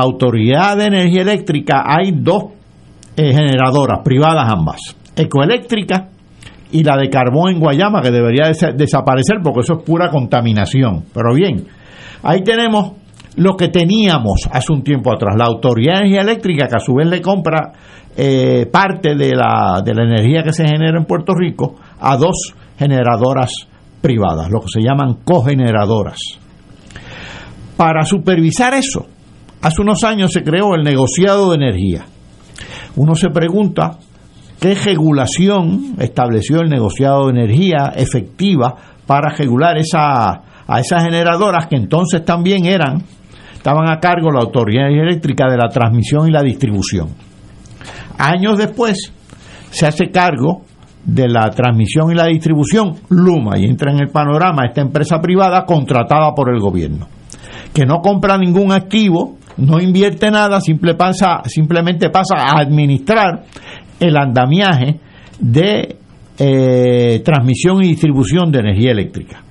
Autoridad 0.02 0.78
de 0.78 0.86
Energía 0.86 1.22
Eléctrica 1.24 1.84
hay 1.86 2.12
dos 2.12 2.44
eh, 3.16 3.34
generadoras 3.34 4.02
privadas 4.04 4.48
ambas, 4.48 4.95
Ecoeléctrica 5.16 6.10
y 6.72 6.84
la 6.84 6.95
de 6.98 7.10
carbón 7.10 7.54
en 7.54 7.60
Guayama, 7.60 8.02
que 8.02 8.12
debería 8.12 8.48
des 8.48 8.64
desaparecer 8.76 9.38
porque 9.44 9.62
eso 9.62 9.80
es 9.80 9.84
pura 9.84 10.10
contaminación. 10.10 11.06
Pero 11.14 11.34
bien, 11.34 11.66
ahí 12.22 12.44
tenemos 12.44 12.91
lo 13.36 13.56
que 13.56 13.70
teníamos 13.70 14.48
hace 14.52 14.72
un 14.72 14.84
tiempo 14.84 15.12
atrás. 15.12 15.36
La 15.38 15.45
Autoridad 15.45 15.94
de 15.94 15.99
Energía 16.02 16.22
Eléctrica, 16.22 16.68
que 16.68 16.76
a 16.76 16.80
su 16.80 16.94
vez 16.94 17.08
le 17.08 17.22
compra 17.22 17.72
eh, 18.16 18.68
parte 18.72 19.16
de 19.16 19.32
la, 19.36 19.82
de 19.84 19.94
la 19.95 20.04
energía 20.04 20.44
que 20.44 20.54
se 20.54 20.68
genera 20.68 20.99
en 20.99 21.06
Puerto 21.06 21.34
Rico 21.34 21.76
a 21.99 22.16
dos 22.18 22.54
generadoras 22.78 23.52
privadas, 24.02 24.49
lo 24.52 24.60
que 24.60 24.68
se 24.74 24.82
llaman 24.82 25.20
cogeneradoras. 25.24 26.20
Para 27.78 28.04
supervisar 28.06 28.74
eso, 28.74 29.06
hace 29.62 29.82
unos 29.82 30.04
años 30.04 30.32
se 30.34 30.44
creó 30.44 30.76
el 30.76 30.84
negociado 30.84 31.52
de 31.52 31.56
energía. 31.56 32.06
Uno 32.95 33.14
se 33.14 33.30
pregunta 33.30 33.99
qué 34.60 34.74
regulación 34.74 35.95
estableció 35.99 36.62
el 36.62 36.70
negociado 36.70 37.28
de 37.28 37.40
energía 37.40 37.94
efectiva 37.95 38.76
para 39.06 39.30
regular 39.30 39.78
esa, 39.78 40.41
a 40.68 40.80
esas 40.80 41.04
generadoras 41.04 41.68
que 41.68 41.76
entonces 41.76 42.26
también 42.26 42.66
eran, 42.66 43.04
estaban 43.54 43.90
a 43.90 43.99
cargo 43.99 44.32
la 44.32 44.41
Autoridad 44.41 44.90
Eléctrica 44.90 45.49
de 45.49 45.58
la 45.58 45.70
transmisión 45.70 46.28
y 46.28 46.32
la 46.32 46.41
distribución. 46.41 47.10
Años 48.18 48.58
después 48.58 49.14
se 49.70 49.86
hace 49.86 50.10
cargo 50.10 50.64
de 51.06 51.30
la 51.30 51.49
transmisión 51.52 52.12
y 52.12 52.16
la 52.16 52.26
distribución 52.26 52.95
Luma 53.10 53.58
y 53.58 53.66
entra 53.66 53.91
en 53.91 53.99
el 53.99 54.10
panorama 54.10 54.66
esta 54.66 54.82
empresa 54.82 55.22
privada 55.22 55.64
contratada 55.66 56.34
por 56.34 56.54
el 56.54 56.60
gobierno, 56.60 57.08
que 57.78 57.86
no 57.86 58.02
compra 58.02 58.40
ningún 58.40 58.72
activo, 58.72 59.38
no 59.58 59.80
invierte 59.80 60.32
nada, 60.32 60.60
pasa, 60.98 61.44
simplemente 61.45 62.10
pasa 62.10 62.38
a 62.38 62.60
administrar 62.60 63.44
el 63.99 64.18
andamiaje 64.18 64.99
de 65.40 65.95
eh, 66.40 67.22
transmisión 67.24 67.84
y 67.84 67.90
distribución 67.90 68.52
de 68.52 68.62
energía 68.62 68.94
eléctrica. 68.94 69.44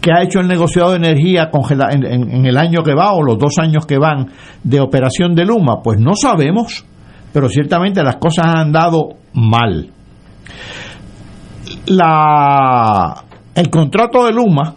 ¿Qué 0.00 0.10
ha 0.10 0.24
hecho 0.24 0.40
el 0.40 0.48
negociado 0.48 0.90
de 0.90 0.96
energía 0.96 1.48
en, 1.92 2.04
en 2.04 2.44
el 2.44 2.58
año 2.58 2.82
que 2.82 2.92
va 2.92 3.12
o 3.12 3.22
los 3.22 3.38
dos 3.38 3.56
años 3.58 3.86
que 3.86 3.98
van 3.98 4.32
de 4.64 4.80
operación 4.80 5.36
de 5.36 5.44
Luma? 5.44 5.80
Pues 5.80 6.00
no 6.00 6.16
sabemos, 6.16 6.84
pero 7.32 7.48
ciertamente 7.48 8.02
las 8.02 8.16
cosas 8.16 8.46
han 8.46 8.58
andado 8.58 9.10
mal. 9.32 9.90
La, 11.86 13.14
el 13.54 13.70
contrato 13.70 14.26
de 14.26 14.32
Luma 14.32 14.74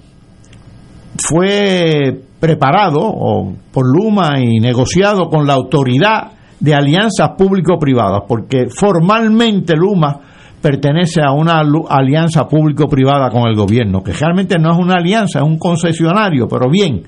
fue 1.18 2.22
preparado 2.39 3.53
por 3.72 3.85
Luma 3.85 4.39
y 4.39 4.60
negociado 4.60 5.30
con 5.30 5.48
la 5.48 5.53
autoridad 5.53 6.31
de 6.60 6.73
alianzas 6.73 7.31
público-privadas, 7.38 8.23
porque 8.27 8.68
formalmente 8.69 9.76
Luma 9.76 10.19
pertenece 10.61 11.22
a 11.22 11.31
una 11.31 11.61
alianza 11.89 12.48
público-privada 12.48 13.30
con 13.30 13.48
el 13.48 13.56
gobierno, 13.56 14.03
que 14.03 14.14
realmente 14.14 14.57
no 14.60 14.72
es 14.72 14.77
una 14.77 14.95
alianza, 14.95 15.39
es 15.39 15.45
un 15.45 15.60
concesionario, 15.60 16.48
pero 16.48 16.69
bien, 16.69 17.03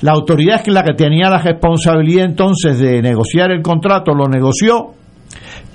la 0.00 0.12
autoridad 0.12 0.62
que 0.62 0.70
la 0.70 0.82
que 0.82 0.94
tenía 0.94 1.30
la 1.30 1.38
responsabilidad 1.38 2.26
entonces 2.26 2.78
de 2.78 3.00
negociar 3.00 3.50
el 3.50 3.62
contrato 3.62 4.12
lo 4.14 4.26
negoció 4.26 4.92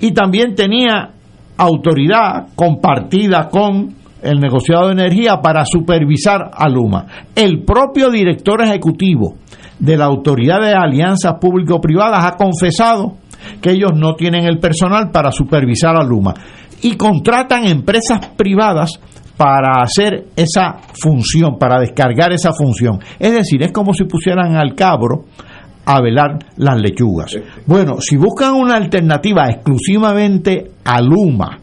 y 0.00 0.12
también 0.12 0.54
tenía 0.54 1.10
autoridad 1.56 2.48
compartida 2.54 3.48
con 3.48 4.01
el 4.22 4.38
negociado 4.38 4.86
de 4.86 4.92
energía 4.92 5.40
para 5.42 5.64
supervisar 5.64 6.50
a 6.52 6.68
Luma. 6.68 7.06
El 7.34 7.64
propio 7.64 8.10
director 8.10 8.62
ejecutivo 8.62 9.36
de 9.78 9.96
la 9.96 10.04
Autoridad 10.06 10.60
de 10.60 10.74
Alianzas 10.74 11.34
Público-Privadas 11.40 12.24
ha 12.24 12.36
confesado 12.36 13.16
que 13.60 13.72
ellos 13.72 13.92
no 13.94 14.14
tienen 14.14 14.44
el 14.44 14.58
personal 14.58 15.10
para 15.10 15.32
supervisar 15.32 15.96
a 15.96 16.04
Luma 16.04 16.34
y 16.82 16.96
contratan 16.96 17.66
empresas 17.66 18.20
privadas 18.36 19.00
para 19.36 19.82
hacer 19.82 20.26
esa 20.36 20.76
función, 21.00 21.58
para 21.58 21.80
descargar 21.80 22.32
esa 22.32 22.52
función. 22.52 23.00
Es 23.18 23.32
decir, 23.32 23.62
es 23.62 23.72
como 23.72 23.92
si 23.94 24.04
pusieran 24.04 24.56
al 24.56 24.74
cabro 24.74 25.24
a 25.84 26.00
velar 26.00 26.38
las 26.56 26.80
lechugas. 26.80 27.36
Bueno, 27.66 28.00
si 28.00 28.16
buscan 28.16 28.54
una 28.54 28.76
alternativa 28.76 29.48
exclusivamente 29.48 30.70
a 30.84 31.00
Luma 31.00 31.61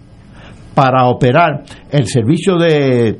para 0.80 1.10
operar 1.10 1.66
el 1.92 2.08
servicio 2.08 2.56
de, 2.56 3.20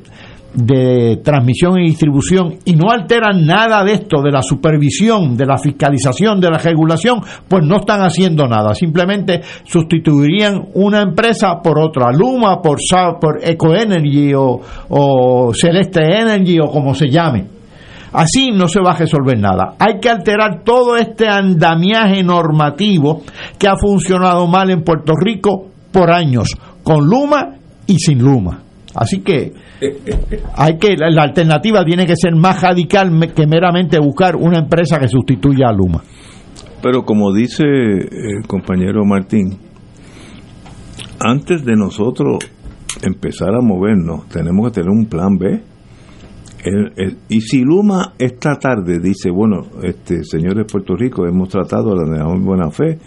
de 0.54 1.20
transmisión 1.22 1.78
y 1.78 1.88
distribución 1.88 2.56
y 2.64 2.74
no 2.74 2.90
alteran 2.90 3.46
nada 3.46 3.84
de 3.84 3.96
esto, 3.96 4.22
de 4.22 4.32
la 4.32 4.42
supervisión, 4.42 5.36
de 5.36 5.46
la 5.46 5.58
fiscalización, 5.58 6.40
de 6.40 6.52
la 6.52 6.58
regulación, 6.58 7.20
pues 7.50 7.66
no 7.66 7.82
están 7.82 8.00
haciendo 8.00 8.48
nada. 8.48 8.74
Simplemente 8.74 9.42
sustituirían 9.66 10.70
una 10.76 11.02
empresa 11.02 11.60
por 11.62 11.78
otra, 11.78 12.14
Luma 12.14 12.62
por, 12.62 12.78
por 13.20 13.40
EcoEnergy 13.44 14.34
o, 14.36 14.62
o 14.88 15.52
Celeste 15.54 16.00
Energy 16.00 16.60
o 16.62 16.68
como 16.68 16.96
se 16.96 17.10
llame. 17.10 17.44
Así 18.14 18.52
no 18.52 18.70
se 18.70 18.80
va 18.80 18.92
a 18.92 18.98
resolver 18.98 19.38
nada. 19.38 19.74
Hay 19.80 20.00
que 20.00 20.10
alterar 20.10 20.64
todo 20.64 20.96
este 20.96 21.28
andamiaje 21.28 22.24
normativo 22.24 23.24
que 23.58 23.68
ha 23.68 23.76
funcionado 23.76 24.48
mal 24.48 24.70
en 24.70 24.82
Puerto 24.82 25.12
Rico 25.22 25.66
por 25.92 26.12
años, 26.12 26.56
con 26.90 27.08
Luma 27.08 27.56
y 27.86 28.00
sin 28.00 28.18
Luma. 28.18 28.64
Así 28.96 29.20
que 29.20 29.54
hay 30.56 30.80
que 30.80 30.96
la 30.98 31.22
alternativa 31.22 31.86
tiene 31.86 32.08
que 32.08 32.16
ser 32.16 32.36
más 32.36 32.64
radical 32.64 33.12
que 33.36 33.46
meramente 33.46 34.00
buscar 34.00 34.36
una 34.36 34.58
empresa 34.58 34.98
que 34.98 35.08
sustituya 35.08 35.68
a 35.68 35.72
Luma. 35.72 36.02
Pero 36.82 37.04
como 37.04 37.32
dice 37.32 37.64
el 37.64 38.48
compañero 38.48 39.06
Martín, 39.06 39.56
antes 41.20 41.64
de 41.64 41.76
nosotros 41.76 42.40
empezar 43.04 43.50
a 43.50 43.62
movernos, 43.62 44.28
tenemos 44.30 44.70
que 44.70 44.82
tener 44.82 44.90
un 44.90 45.06
plan 45.06 45.38
B 45.38 45.62
y 47.30 47.42
si 47.42 47.62
Luma 47.62 48.14
esta 48.18 48.56
tarde 48.56 48.98
dice, 49.00 49.30
bueno, 49.30 49.62
este 49.84 50.24
señores 50.24 50.66
de 50.66 50.66
Puerto 50.66 50.96
Rico, 50.96 51.28
hemos 51.28 51.50
tratado 51.50 51.94
de 51.94 52.18
la 52.18 52.26
buena 52.40 52.72
fe, 52.72 52.98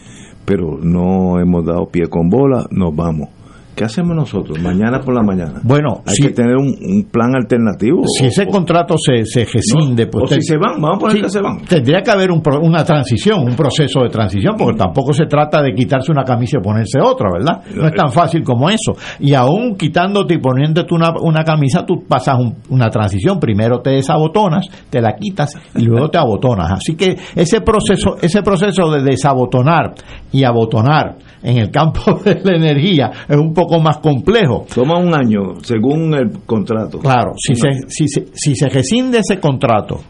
pero 0.45 0.79
no 0.81 1.41
hemos 1.41 1.67
dado 1.67 1.87
pie 1.91 2.07
con 2.07 2.29
bola, 2.29 2.65
nos 2.71 2.95
vamos 2.95 3.42
¿Qué 3.75 3.85
hacemos 3.85 4.15
nosotros 4.15 4.61
mañana 4.61 5.01
por 5.01 5.15
la 5.15 5.23
mañana? 5.23 5.61
Bueno, 5.63 6.03
hay 6.07 6.17
que 6.17 6.31
tener 6.31 6.57
un, 6.57 7.09
plan 7.11 7.35
alternativo. 7.35 8.03
Si 8.07 8.27
ese 8.27 8.47
contrato 8.47 8.97
se, 8.99 9.25
se 9.25 9.45
rescinde, 9.45 10.07
pues. 10.07 10.25
O 10.25 10.35
si 10.35 10.43
se 10.43 10.57
van, 10.59 10.81
vamos 10.81 10.97
a 10.97 11.01
poner 11.01 11.23
que 11.23 11.31
se 11.31 11.41
van. 11.41 11.63
Tendría 11.63 12.03
que 12.03 12.11
haber 12.11 12.31
un, 12.31 12.43
una 12.63 12.85
transición, 12.85 13.41
un 13.41 13.57
proceso 13.57 14.01
de 14.03 14.11
transición, 14.11 14.57
porque 14.59 14.79
tampoco 14.79 15.15
se 15.15 15.25
trata 15.25 15.63
de 15.63 15.73
quitarse 15.75 16.13
una 16.13 16.23
camisa 16.23 16.59
y 16.59 16.63
ponerse 16.63 17.01
otra, 17.01 17.31
¿verdad? 17.33 17.63
No 17.75 17.87
es 17.87 17.95
tan 17.95 18.13
fácil 18.13 18.43
como 18.43 18.69
eso. 18.69 18.93
Y 19.21 19.33
aún 19.33 19.77
quitándote 19.77 20.35
y 20.35 20.39
poniéndote 20.39 20.95
una, 20.95 21.15
una 21.21 21.43
camisa, 21.43 21.87
tú 21.87 22.05
pasas 22.07 22.37
una 22.69 22.91
transición. 22.91 23.41
Primero 23.41 23.81
te 23.81 23.91
desabotonas, 23.91 24.67
te 24.91 25.01
la 25.01 25.17
quitas 25.17 25.57
y 25.75 25.83
luego 25.83 26.11
te 26.11 26.19
abotonas. 26.19 26.73
Así 26.73 26.95
que 26.95 27.17
ese 27.35 27.63
proceso, 27.63 28.17
ese 28.21 28.43
proceso 28.43 28.91
de 28.91 29.03
desabotonar 29.03 29.95
y 30.31 30.45
abotonar 30.45 31.17
en 31.43 31.59
el 31.59 31.71
campo 31.71 32.21
de 32.25 32.41
la 32.45 32.57
energía 32.57 33.11
es 33.29 33.37
un 33.37 33.53
poco 33.53 33.62
más 33.83 33.99
complejo. 33.99 34.67
Toma 34.73 34.99
un 34.99 35.15
año, 35.15 35.61
según 35.63 36.15
el 36.15 36.41
contrato. 36.45 36.99
Claro, 36.99 37.33
si, 37.37 37.55
se, 37.55 37.89
si, 37.89 38.09
se, 38.09 38.27
si 38.33 38.55
se 38.55 38.69
rescinde 38.69 39.19
ese 39.19 39.41
contrato, 39.41 40.01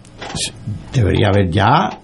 debería 0.92 1.28
haber 1.28 1.50
ya 1.50 1.98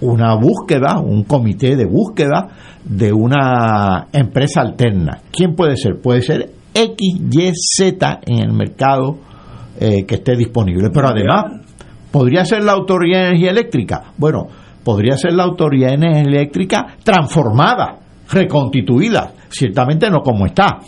una 0.00 0.34
búsqueda, 0.34 1.00
un 1.00 1.24
comité 1.24 1.76
de 1.76 1.86
búsqueda 1.86 2.48
de 2.84 3.12
una 3.12 4.08
empresa 4.12 4.60
alterna. 4.60 5.20
¿Quién 5.32 5.54
puede 5.54 5.76
ser? 5.76 6.00
Puede 6.00 6.22
ser 6.22 6.50
X, 6.74 7.20
Y, 7.30 7.52
Z 7.54 8.20
en 8.26 8.38
el 8.38 8.52
mercado 8.52 9.18
eh, 9.80 10.04
que 10.04 10.16
esté 10.16 10.36
disponible. 10.36 10.90
Pero 10.92 11.08
además, 11.08 11.62
¿podría 12.10 12.44
ser 12.44 12.62
la 12.62 12.72
Autoridad 12.72 13.20
de 13.20 13.26
Energía 13.28 13.50
Eléctrica? 13.50 14.02
Bueno, 14.16 14.46
podría 14.84 15.16
ser 15.16 15.32
la 15.32 15.44
Autoridad 15.44 15.88
de 15.88 15.94
Energía 15.94 16.22
Eléctrica 16.22 16.86
transformada 17.02 17.98
reconstituida, 18.30 19.32
ciertamente 19.48 20.10
no 20.10 20.20
como 20.20 20.46
está. 20.46 20.78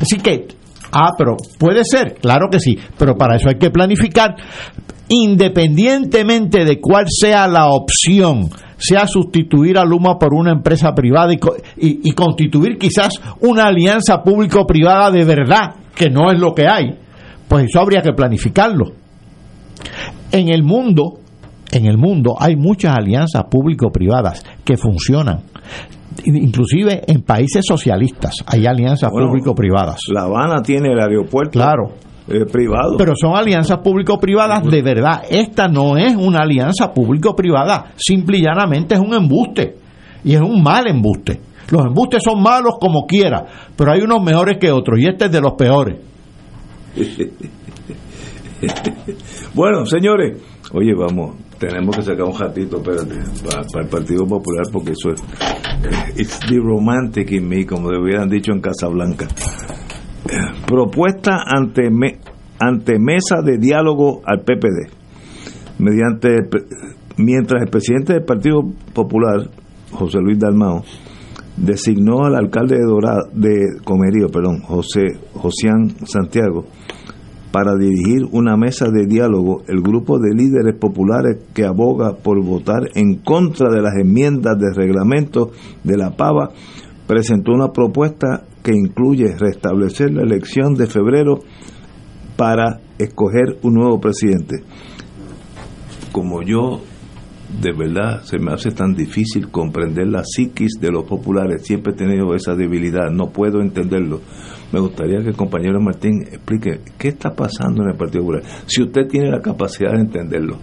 Así 0.00 0.18
que, 0.18 0.48
ah, 0.92 1.10
pero 1.16 1.36
puede 1.58 1.84
ser, 1.84 2.14
claro 2.14 2.48
que 2.50 2.60
sí, 2.60 2.78
pero 2.98 3.16
para 3.16 3.36
eso 3.36 3.48
hay 3.48 3.56
que 3.56 3.70
planificar, 3.70 4.34
independientemente 5.08 6.64
de 6.64 6.80
cuál 6.80 7.06
sea 7.08 7.48
la 7.48 7.68
opción, 7.68 8.48
sea 8.76 9.06
sustituir 9.06 9.78
a 9.78 9.84
Luma 9.84 10.18
por 10.18 10.34
una 10.34 10.52
empresa 10.52 10.94
privada 10.94 11.32
y, 11.32 11.38
y 11.76 12.12
constituir 12.12 12.78
quizás 12.78 13.14
una 13.40 13.66
alianza 13.66 14.22
público-privada 14.22 15.10
de 15.10 15.24
verdad, 15.24 15.74
que 15.94 16.08
no 16.08 16.30
es 16.30 16.38
lo 16.38 16.54
que 16.54 16.66
hay, 16.68 16.94
pues 17.48 17.64
eso 17.64 17.80
habría 17.80 18.02
que 18.02 18.12
planificarlo. 18.12 18.92
En 20.32 20.48
el 20.52 20.62
mundo, 20.62 21.18
en 21.72 21.86
el 21.86 21.98
mundo 21.98 22.36
hay 22.38 22.54
muchas 22.54 22.94
alianzas 22.96 23.44
público-privadas 23.50 24.44
que 24.64 24.76
funcionan 24.76 25.42
inclusive 26.24 27.02
en 27.06 27.22
países 27.22 27.64
socialistas 27.66 28.44
hay 28.46 28.66
alianzas 28.66 29.10
público-privadas. 29.10 30.00
La 30.12 30.22
Habana 30.22 30.62
tiene 30.62 30.92
el 30.92 31.00
aeropuerto. 31.00 31.52
Claro. 31.52 31.92
Eh, 32.28 32.44
privado. 32.46 32.96
Pero 32.96 33.14
son 33.16 33.34
alianzas 33.34 33.78
público-privadas 33.78 34.62
de 34.64 34.82
verdad. 34.82 35.22
Esta 35.28 35.66
no 35.66 35.96
es 35.96 36.14
una 36.14 36.40
alianza 36.40 36.92
público-privada, 36.92 37.92
simple 37.96 38.38
y 38.38 38.42
llanamente 38.42 38.94
es 38.94 39.00
un 39.00 39.14
embuste. 39.14 39.76
Y 40.22 40.34
es 40.34 40.40
un 40.40 40.62
mal 40.62 40.86
embuste. 40.86 41.40
Los 41.70 41.86
embustes 41.86 42.22
son 42.22 42.42
malos 42.42 42.74
como 42.80 43.06
quiera, 43.06 43.46
pero 43.76 43.92
hay 43.92 44.02
unos 44.02 44.22
mejores 44.22 44.58
que 44.58 44.70
otros, 44.70 44.98
y 44.98 45.06
este 45.06 45.26
es 45.26 45.32
de 45.32 45.40
los 45.40 45.54
peores. 45.54 45.96
bueno, 49.54 49.86
señores, 49.86 50.42
oye, 50.72 50.92
vamos, 50.94 51.36
tenemos 51.60 51.94
que 51.96 52.02
sacar 52.02 52.24
un 52.24 52.36
ratito 52.36 52.78
espérate, 52.78 53.14
para, 53.44 53.84
el 53.84 53.88
Partido 53.88 54.26
Popular 54.26 54.64
porque 54.72 54.90
eso 54.92 55.10
es 55.10 55.22
it's 56.18 56.40
the 56.48 56.56
romantic 56.56 57.30
in 57.30 57.46
me 57.48 57.64
como 57.64 57.88
hubieran 57.88 58.28
dicho 58.28 58.50
en 58.52 58.60
Casablanca. 58.60 59.28
Propuesta 60.66 61.42
ante 61.46 61.90
me- 61.90 62.18
ante 62.58 62.98
mesa 62.98 63.40
de 63.44 63.58
diálogo 63.58 64.20
al 64.24 64.40
PPD 64.40 64.90
mediante 65.78 66.42
pre- 66.50 66.64
mientras 67.16 67.62
el 67.62 67.68
presidente 67.70 68.12
del 68.14 68.24
Partido 68.24 68.62
Popular 68.92 69.48
José 69.92 70.18
Luis 70.20 70.38
Dalmao 70.38 70.82
designó 71.56 72.24
al 72.24 72.36
alcalde 72.36 72.76
de 72.76 72.84
Dorado, 72.84 73.28
de 73.32 73.66
Comerío, 73.84 74.28
perdón, 74.28 74.60
José 74.62 75.06
Josián 75.34 75.90
Santiago 76.06 76.64
para 77.52 77.76
dirigir 77.76 78.26
una 78.30 78.56
mesa 78.56 78.86
de 78.90 79.06
diálogo, 79.06 79.62
el 79.66 79.80
grupo 79.80 80.18
de 80.18 80.34
líderes 80.34 80.76
populares 80.78 81.38
que 81.52 81.64
aboga 81.64 82.16
por 82.16 82.42
votar 82.44 82.90
en 82.94 83.16
contra 83.16 83.70
de 83.70 83.82
las 83.82 83.94
enmiendas 83.96 84.56
de 84.58 84.72
reglamento 84.72 85.50
de 85.82 85.96
la 85.96 86.16
PAVA 86.16 86.50
presentó 87.06 87.52
una 87.52 87.72
propuesta 87.72 88.44
que 88.62 88.72
incluye 88.72 89.36
restablecer 89.36 90.12
la 90.12 90.22
elección 90.22 90.74
de 90.74 90.86
febrero 90.86 91.40
para 92.36 92.80
escoger 92.98 93.58
un 93.62 93.74
nuevo 93.74 94.00
presidente. 94.00 94.62
Como 96.12 96.42
yo 96.42 96.80
de 97.60 97.72
verdad 97.72 98.22
se 98.22 98.38
me 98.38 98.52
hace 98.52 98.70
tan 98.70 98.94
difícil 98.94 99.50
comprender 99.50 100.06
la 100.06 100.22
psiquis 100.24 100.78
de 100.80 100.92
los 100.92 101.04
populares, 101.04 101.66
siempre 101.66 101.92
he 101.92 101.96
tenido 101.96 102.32
esa 102.34 102.54
debilidad, 102.54 103.10
no 103.10 103.30
puedo 103.30 103.60
entenderlo. 103.60 104.20
Me 104.72 104.80
gustaría 104.80 105.18
que 105.20 105.28
el 105.30 105.36
compañero 105.36 105.80
Martín 105.80 106.22
explique 106.22 106.80
qué 106.98 107.08
está 107.08 107.30
pasando 107.30 107.82
en 107.82 107.90
el 107.90 107.96
Partido 107.96 108.22
Popular, 108.22 108.42
si 108.66 108.82
usted 108.82 109.06
tiene 109.08 109.30
la 109.30 109.40
capacidad 109.40 109.92
de 109.92 110.00
entenderlo, 110.00 110.58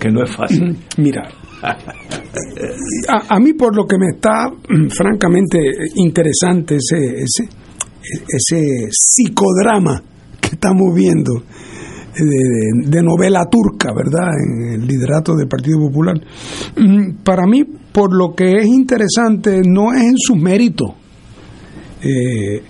que 0.00 0.10
no 0.10 0.22
es 0.24 0.34
fácil. 0.34 0.76
Mira, 0.98 1.22
a, 1.62 3.34
a 3.34 3.38
mí 3.40 3.52
por 3.52 3.76
lo 3.76 3.86
que 3.86 3.96
me 3.98 4.08
está 4.14 4.48
mm, 4.48 4.88
francamente 4.88 5.58
interesante 5.96 6.76
ese, 6.76 7.22
ese, 7.22 7.48
ese 8.28 8.88
psicodrama 8.90 10.02
que 10.40 10.48
estamos 10.56 10.92
viendo 10.94 11.36
eh, 12.14 12.24
de, 12.24 12.90
de 12.90 13.02
novela 13.02 13.44
turca, 13.50 13.90
¿verdad? 13.94 14.30
En 14.44 14.80
el 14.82 14.86
liderato 14.86 15.34
del 15.36 15.46
Partido 15.48 15.78
Popular. 15.78 16.16
Mm, 16.76 17.22
Para 17.22 17.46
mí, 17.46 17.64
por 17.92 18.12
lo 18.14 18.34
que 18.34 18.56
es 18.56 18.66
interesante, 18.66 19.60
no 19.64 19.92
es 19.92 20.02
en 20.02 20.16
sus 20.18 20.36
méritos. 20.36 20.90
Eh, 22.02 22.60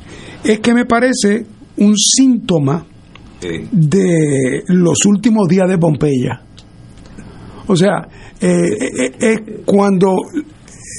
es 0.45 0.61
que 0.61 0.75
me 0.75 0.85
parece 0.85 1.47
un 1.79 1.97
síntoma 1.97 2.87
de 3.41 4.63
los 4.69 5.05
últimos 5.07 5.49
días 5.49 5.69
de 5.69 5.79
Pompeya. 5.79 6.43
O 7.67 7.77
sea, 7.77 8.07
eh, 8.41 8.49
eh, 8.49 9.13
es 9.19 9.41
cuando 9.65 10.17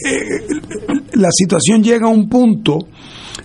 eh, 0.06 0.60
la 1.14 1.30
situación 1.32 1.84
llega 1.84 2.08
a 2.08 2.12
un 2.12 2.28
punto 2.28 2.80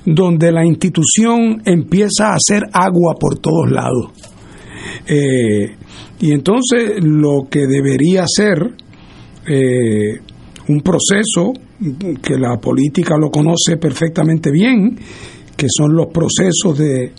donde 0.04 0.50
la 0.50 0.64
institución 0.64 1.62
empieza 1.64 2.30
a 2.30 2.36
hacer 2.36 2.64
agua 2.72 3.14
por 3.18 3.38
todos 3.38 3.70
lados. 3.70 4.10
Eh, 5.06 5.76
y 6.20 6.32
entonces 6.32 6.94
lo 7.02 7.46
que 7.50 7.66
debería 7.66 8.24
ser 8.26 8.74
eh, 9.46 10.18
un 10.68 10.80
proceso 10.80 11.52
que 12.22 12.36
la 12.36 12.56
política 12.56 13.16
lo 13.16 13.30
conoce 13.30 13.76
perfectamente 13.76 14.50
bien, 14.50 14.98
que 15.58 15.66
son 15.68 15.92
los 15.96 16.06
procesos 16.06 16.78
de, 16.78 17.12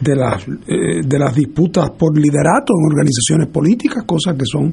de, 0.00 0.14
las, 0.14 0.46
eh, 0.46 1.00
de 1.04 1.18
las 1.18 1.34
disputas 1.34 1.90
por 1.90 2.16
liderato 2.16 2.72
en 2.72 2.92
organizaciones 2.92 3.48
políticas, 3.48 4.04
cosas 4.06 4.36
que 4.36 4.44
son 4.46 4.72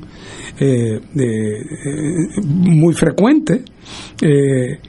eh, 0.59 0.99
eh, 1.15 2.41
muy 2.45 2.93
frecuentes, 2.93 3.63
eh, 4.21 4.79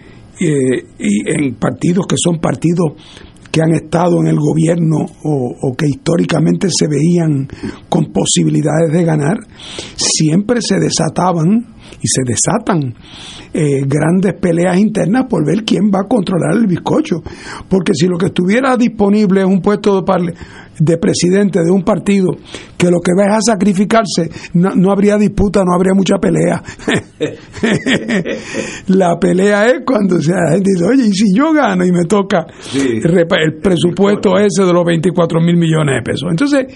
y 0.99 1.23
en 1.27 1.55
partidos 1.55 2.07
que 2.07 2.17
son 2.17 2.39
partidos 2.39 2.93
que 3.51 3.63
han 3.63 3.73
estado 3.73 4.21
en 4.21 4.29
el 4.29 4.37
gobierno 4.37 5.07
o, 5.25 5.75
que 5.77 5.87
históricamente 5.87 6.69
se 6.71 6.87
veían 6.89 7.49
con 7.89 8.13
posibilidades 8.13 8.93
de 8.93 9.05
ganar, 9.05 9.39
siempre 9.97 10.61
se 10.61 10.79
desataban 10.79 11.75
y 12.01 12.07
se 12.07 12.23
desatan 12.25 12.95
eh, 13.53 13.83
grandes 13.87 14.35
peleas 14.41 14.79
internas 14.79 15.27
por 15.29 15.45
ver 15.45 15.65
quién 15.65 15.91
va 15.91 16.01
a 16.05 16.09
controlar 16.09 16.55
el 16.55 16.67
bizcocho. 16.67 17.17
Porque 17.69 17.93
si 17.95 18.07
lo 18.07 18.19
que 18.19 18.27
estuviera 18.27 18.77
disponible 18.77 19.41
es 19.41 19.47
un 19.47 19.61
puesto 19.61 20.01
de, 20.01 20.35
de 20.79 20.97
presidente 20.99 21.61
de 21.65 21.71
un 21.71 21.83
partido 21.83 22.29
que 22.77 22.91
lo 22.91 23.01
que 23.01 23.13
va 23.13 23.25
es 23.25 23.37
a 23.37 23.53
sacrificarse, 23.53 24.31
no, 24.55 24.71
no 24.77 24.93
habría 24.93 25.17
disputa, 25.17 25.65
no 25.65 25.75
habría 25.75 25.95
mucha 25.95 26.19
pelea. 26.19 26.63
la 28.87 29.19
pelea 29.19 29.67
es 29.67 29.85
cuando 29.85 30.21
se 30.21 30.33
la 30.33 30.53
gente 30.53 30.71
dice, 30.73 30.85
oye, 30.85 31.07
y 31.07 31.13
si 31.13 31.37
yo 31.37 31.53
gano 31.53 31.85
y 31.85 31.91
me 31.91 32.05
toca 32.05 32.47
el 32.73 33.57
presupuesto 33.61 34.39
ese 34.39 34.65
de 34.65 34.73
los 34.73 34.85
24 34.85 35.41
mil 35.41 35.57
millones 35.57 35.97
de 35.97 36.03
pesos. 36.03 36.29
Entonces, 36.31 36.67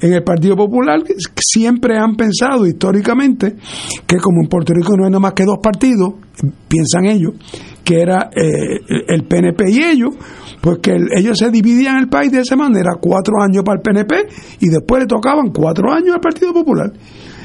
en 0.00 0.12
el 0.12 0.24
Partido 0.24 0.56
Popular 0.56 1.00
siempre 1.36 1.96
han 1.96 2.16
pensado 2.16 2.66
históricamente 2.66 3.54
que 4.06 4.16
como 4.16 4.42
en 4.42 4.48
Puerto 4.48 4.72
Rico 4.74 4.96
no 4.96 5.04
hay 5.04 5.10
nada 5.10 5.20
más 5.20 5.32
que 5.32 5.44
dos 5.44 5.58
partidos, 5.62 6.14
piensan 6.68 7.06
ellos, 7.06 7.34
que 7.84 8.00
era 8.00 8.30
eh, 8.34 8.80
el 9.08 9.24
PNP 9.24 9.70
y 9.70 9.82
ellos, 9.82 10.14
pues 10.60 10.78
que 10.82 10.92
el- 10.92 11.08
ellos 11.16 11.36
se 11.38 11.50
dividían 11.50 11.98
el 11.98 12.08
país 12.08 12.30
de 12.32 12.40
esa 12.40 12.56
manera, 12.56 12.90
cuatro 13.00 13.40
años 13.42 13.62
para 13.64 13.76
el 13.78 13.82
PNP 13.82 14.14
y 14.60 14.68
después 14.68 15.02
le 15.02 15.06
tocaban 15.06 15.50
cuatro 15.52 15.92
años 15.92 16.14
al 16.14 16.20
Partido 16.20 16.52
Popular. 16.52 16.92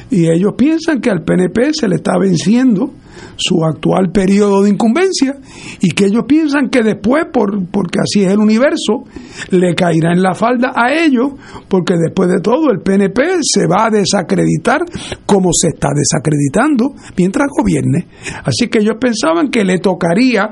Y 0.09 0.29
ellos 0.29 0.53
piensan 0.57 1.01
que 1.01 1.09
al 1.09 1.23
PNP 1.23 1.73
se 1.73 1.87
le 1.87 1.95
está 1.95 2.17
venciendo 2.19 2.93
su 3.35 3.63
actual 3.63 4.11
periodo 4.11 4.63
de 4.63 4.71
incumbencia 4.71 5.37
y 5.81 5.91
que 5.91 6.05
ellos 6.05 6.23
piensan 6.27 6.69
que 6.69 6.81
después, 6.83 7.25
por, 7.31 7.65
porque 7.69 7.99
así 7.99 8.23
es 8.23 8.31
el 8.31 8.39
universo, 8.39 9.03
le 9.51 9.75
caerá 9.75 10.13
en 10.13 10.21
la 10.21 10.33
falda 10.33 10.73
a 10.75 10.93
ellos, 10.93 11.33
porque 11.67 11.95
después 11.97 12.29
de 12.29 12.39
todo 12.41 12.71
el 12.71 12.79
PNP 12.79 13.21
se 13.41 13.67
va 13.67 13.85
a 13.85 13.89
desacreditar 13.89 14.81
como 15.25 15.49
se 15.53 15.69
está 15.69 15.89
desacreditando 15.95 16.93
mientras 17.17 17.47
gobierne. 17.57 18.07
Así 18.43 18.67
que 18.67 18.79
ellos 18.79 18.95
pensaban 18.99 19.49
que 19.49 19.63
le 19.63 19.79
tocaría 19.79 20.49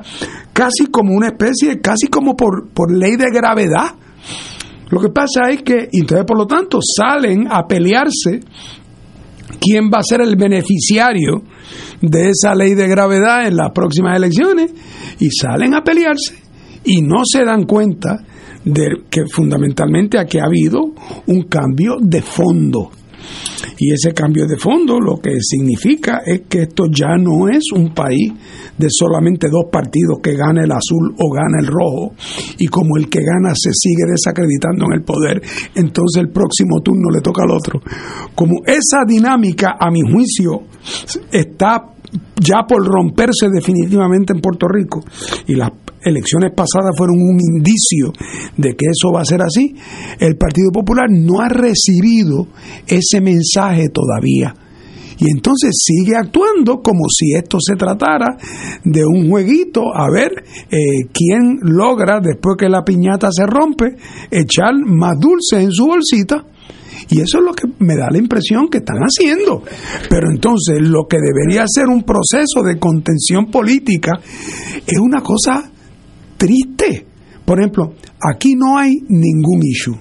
casi 0.53 0.87
como 0.87 1.13
una 1.13 1.27
especie, 1.27 1.79
casi 1.81 2.07
como 2.07 2.35
por, 2.35 2.69
por 2.69 2.95
ley 2.95 3.15
de 3.15 3.31
gravedad. 3.31 3.95
Lo 4.89 5.01
que 5.01 5.09
pasa 5.09 5.49
es 5.49 5.63
que, 5.63 5.89
entonces 5.91 6.25
por 6.25 6.37
lo 6.37 6.45
tanto, 6.45 6.79
salen 6.81 7.47
a 7.49 7.65
pelearse 7.67 8.41
quién 9.59 9.89
va 9.93 9.99
a 9.99 10.03
ser 10.03 10.21
el 10.21 10.35
beneficiario 10.35 11.43
de 12.01 12.29
esa 12.29 12.55
ley 12.55 12.73
de 12.73 12.87
gravedad 12.87 13.47
en 13.47 13.55
las 13.55 13.71
próximas 13.71 14.17
elecciones 14.17 14.71
y 15.19 15.29
salen 15.29 15.73
a 15.73 15.83
pelearse 15.83 16.35
y 16.83 17.01
no 17.01 17.23
se 17.25 17.43
dan 17.43 17.63
cuenta 17.63 18.23
de 18.63 19.03
que 19.09 19.25
fundamentalmente 19.27 20.19
aquí 20.19 20.39
ha 20.39 20.45
habido 20.45 20.93
un 21.27 21.43
cambio 21.43 21.97
de 22.01 22.21
fondo. 22.21 22.91
Y 23.77 23.91
ese 23.91 24.13
cambio 24.13 24.45
de 24.47 24.57
fondo 24.57 24.99
lo 24.99 25.17
que 25.17 25.37
significa 25.41 26.21
es 26.25 26.41
que 26.47 26.63
esto 26.63 26.85
ya 26.89 27.17
no 27.17 27.49
es 27.49 27.63
un 27.73 27.93
país 27.93 28.31
de 28.77 28.87
solamente 28.89 29.47
dos 29.49 29.65
partidos 29.71 30.19
que 30.21 30.35
gana 30.35 30.63
el 30.63 30.71
azul 30.71 31.13
o 31.17 31.31
gana 31.31 31.59
el 31.59 31.67
rojo 31.67 32.13
y 32.57 32.67
como 32.67 32.97
el 32.97 33.09
que 33.09 33.19
gana 33.19 33.53
se 33.55 33.71
sigue 33.73 34.03
desacreditando 34.09 34.85
en 34.85 34.93
el 34.93 35.03
poder, 35.03 35.41
entonces 35.75 36.21
el 36.21 36.29
próximo 36.29 36.81
turno 36.81 37.09
le 37.13 37.21
toca 37.21 37.43
al 37.43 37.51
otro. 37.51 37.81
Como 38.33 38.61
esa 38.65 39.03
dinámica, 39.07 39.75
a 39.79 39.89
mi 39.91 40.01
juicio, 40.01 40.63
está 41.31 41.95
ya 42.39 42.65
por 42.67 42.85
romperse 42.85 43.49
definitivamente 43.53 44.33
en 44.33 44.41
Puerto 44.41 44.67
Rico 44.67 45.03
y 45.47 45.55
las 45.55 45.71
elecciones 46.05 46.51
pasadas 46.55 46.95
fueron 46.95 47.17
un 47.17 47.37
indicio 47.39 48.13
de 48.57 48.75
que 48.75 48.85
eso 48.85 49.11
va 49.13 49.21
a 49.21 49.25
ser 49.25 49.41
así, 49.41 49.75
el 50.19 50.37
Partido 50.37 50.71
Popular 50.71 51.07
no 51.09 51.41
ha 51.41 51.49
recibido 51.49 52.47
ese 52.87 53.19
mensaje 53.21 53.89
todavía. 53.89 54.53
Y 55.17 55.31
entonces 55.31 55.71
sigue 55.77 56.15
actuando 56.15 56.81
como 56.81 57.05
si 57.09 57.33
esto 57.33 57.57
se 57.59 57.75
tratara 57.75 58.37
de 58.83 59.01
un 59.05 59.29
jueguito, 59.29 59.81
a 59.95 60.09
ver 60.11 60.31
eh, 60.69 61.07
quién 61.13 61.59
logra, 61.61 62.19
después 62.19 62.57
que 62.59 62.69
la 62.69 62.83
piñata 62.83 63.29
se 63.31 63.45
rompe, 63.45 63.95
echar 64.29 64.73
más 64.85 65.17
dulce 65.19 65.63
en 65.63 65.71
su 65.71 65.85
bolsita. 65.85 66.45
Y 67.09 67.21
eso 67.21 67.37
es 67.37 67.45
lo 67.45 67.53
que 67.53 67.67
me 67.79 67.95
da 67.95 68.09
la 68.09 68.17
impresión 68.17 68.67
que 68.67 68.79
están 68.79 68.97
haciendo. 68.97 69.61
Pero 70.09 70.27
entonces 70.33 70.81
lo 70.81 71.05
que 71.07 71.17
debería 71.17 71.65
ser 71.67 71.85
un 71.85 72.03
proceso 72.03 72.63
de 72.63 72.79
contención 72.79 73.51
política 73.51 74.11
es 74.85 74.99
una 74.99 75.21
cosa 75.21 75.71
triste. 76.37 77.05
Por 77.45 77.59
ejemplo, 77.59 77.93
aquí 78.19 78.55
no 78.55 78.77
hay 78.77 78.91
ningún 79.07 79.61
issue. 79.63 79.97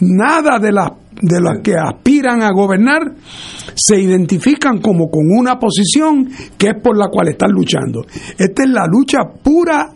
Nada 0.00 0.58
de 0.58 0.72
las 0.72 0.90
de 1.20 1.40
las 1.40 1.60
que 1.62 1.74
aspiran 1.74 2.42
a 2.42 2.52
gobernar 2.52 3.14
se 3.74 4.00
identifican 4.00 4.80
como 4.80 5.10
con 5.10 5.24
una 5.30 5.58
posición 5.58 6.28
que 6.58 6.68
es 6.68 6.82
por 6.82 6.96
la 6.96 7.08
cual 7.08 7.28
están 7.28 7.50
luchando. 7.52 8.04
Esta 8.38 8.64
es 8.64 8.70
la 8.70 8.86
lucha 8.86 9.18
pura 9.42 9.88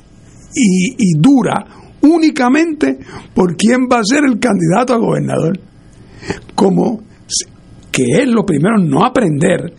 y, 0.55 1.19
dura 1.19 1.65
únicamente 2.03 2.99
por 3.35 3.57
quién 3.57 3.87
va 3.91 3.99
a 4.01 4.05
ser 4.05 4.25
el 4.25 4.39
candidato 4.39 4.95
a 4.95 4.99
gobernador. 4.99 5.61
Como 6.55 7.01
que 7.91 8.05
es 8.23 8.29
lo 8.29 8.45
primero 8.45 8.79
no 8.79 9.05
aprender 9.05 9.75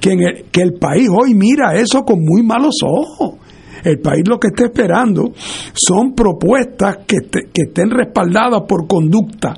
que, 0.00 0.12
en 0.12 0.20
el, 0.20 0.44
que 0.50 0.62
el 0.62 0.74
país 0.74 1.08
hoy 1.10 1.34
mira 1.34 1.74
eso 1.74 2.02
con 2.04 2.20
muy 2.20 2.42
malos 2.42 2.76
ojos. 2.84 3.38
El 3.84 4.00
país 4.00 4.22
lo 4.26 4.38
que 4.38 4.48
está 4.48 4.64
esperando 4.64 5.32
son 5.72 6.14
propuestas 6.14 6.98
que, 7.06 7.28
que 7.30 7.62
estén 7.68 7.90
respaldadas 7.90 8.62
por 8.68 8.86
conducta 8.86 9.54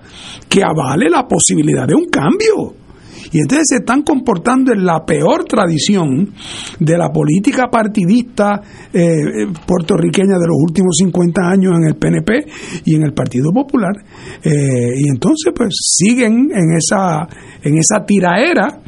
que 0.48 0.62
avale 0.62 1.08
la 1.08 1.26
posibilidad 1.26 1.86
de 1.86 1.94
un 1.94 2.06
cambio. 2.06 2.79
Y 3.32 3.38
entonces 3.38 3.66
se 3.68 3.76
están 3.76 4.02
comportando 4.02 4.72
en 4.72 4.84
la 4.84 5.04
peor 5.04 5.44
tradición 5.44 6.32
de 6.78 6.98
la 6.98 7.10
política 7.10 7.68
partidista 7.70 8.60
eh, 8.92 9.00
eh, 9.02 9.46
puertorriqueña 9.66 10.34
de 10.34 10.48
los 10.48 10.56
últimos 10.60 10.96
50 10.98 11.40
años 11.42 11.74
en 11.76 11.84
el 11.84 11.96
PNP 11.96 12.46
y 12.84 12.96
en 12.96 13.04
el 13.04 13.12
Partido 13.12 13.52
Popular. 13.52 13.92
Eh, 14.42 14.50
y 14.96 15.08
entonces 15.08 15.52
pues 15.54 15.74
siguen 15.80 16.50
en 16.52 16.76
esa, 16.76 17.28
en 17.62 17.78
esa 17.78 18.04
tiraera 18.04 18.80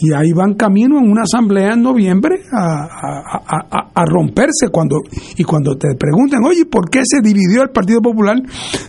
y 0.00 0.12
ahí 0.14 0.32
van 0.32 0.54
camino 0.54 0.98
en 0.98 1.10
una 1.10 1.22
asamblea 1.22 1.74
en 1.74 1.82
noviembre 1.82 2.40
a, 2.52 4.04
romperse 4.04 4.68
cuando 4.70 4.96
y 5.36 5.44
cuando 5.44 5.76
te 5.76 5.94
pregunten 5.96 6.40
oye 6.44 6.66
¿por 6.66 6.90
qué 6.90 7.02
se 7.04 7.20
dividió 7.20 7.62
el 7.62 7.70
Partido 7.70 8.00
Popular? 8.00 8.36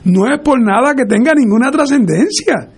no 0.06 0.26
es 0.26 0.40
por 0.44 0.60
nada 0.60 0.96
que 0.96 1.06
tenga 1.06 1.34
ninguna 1.36 1.70
trascendencia 1.70 2.70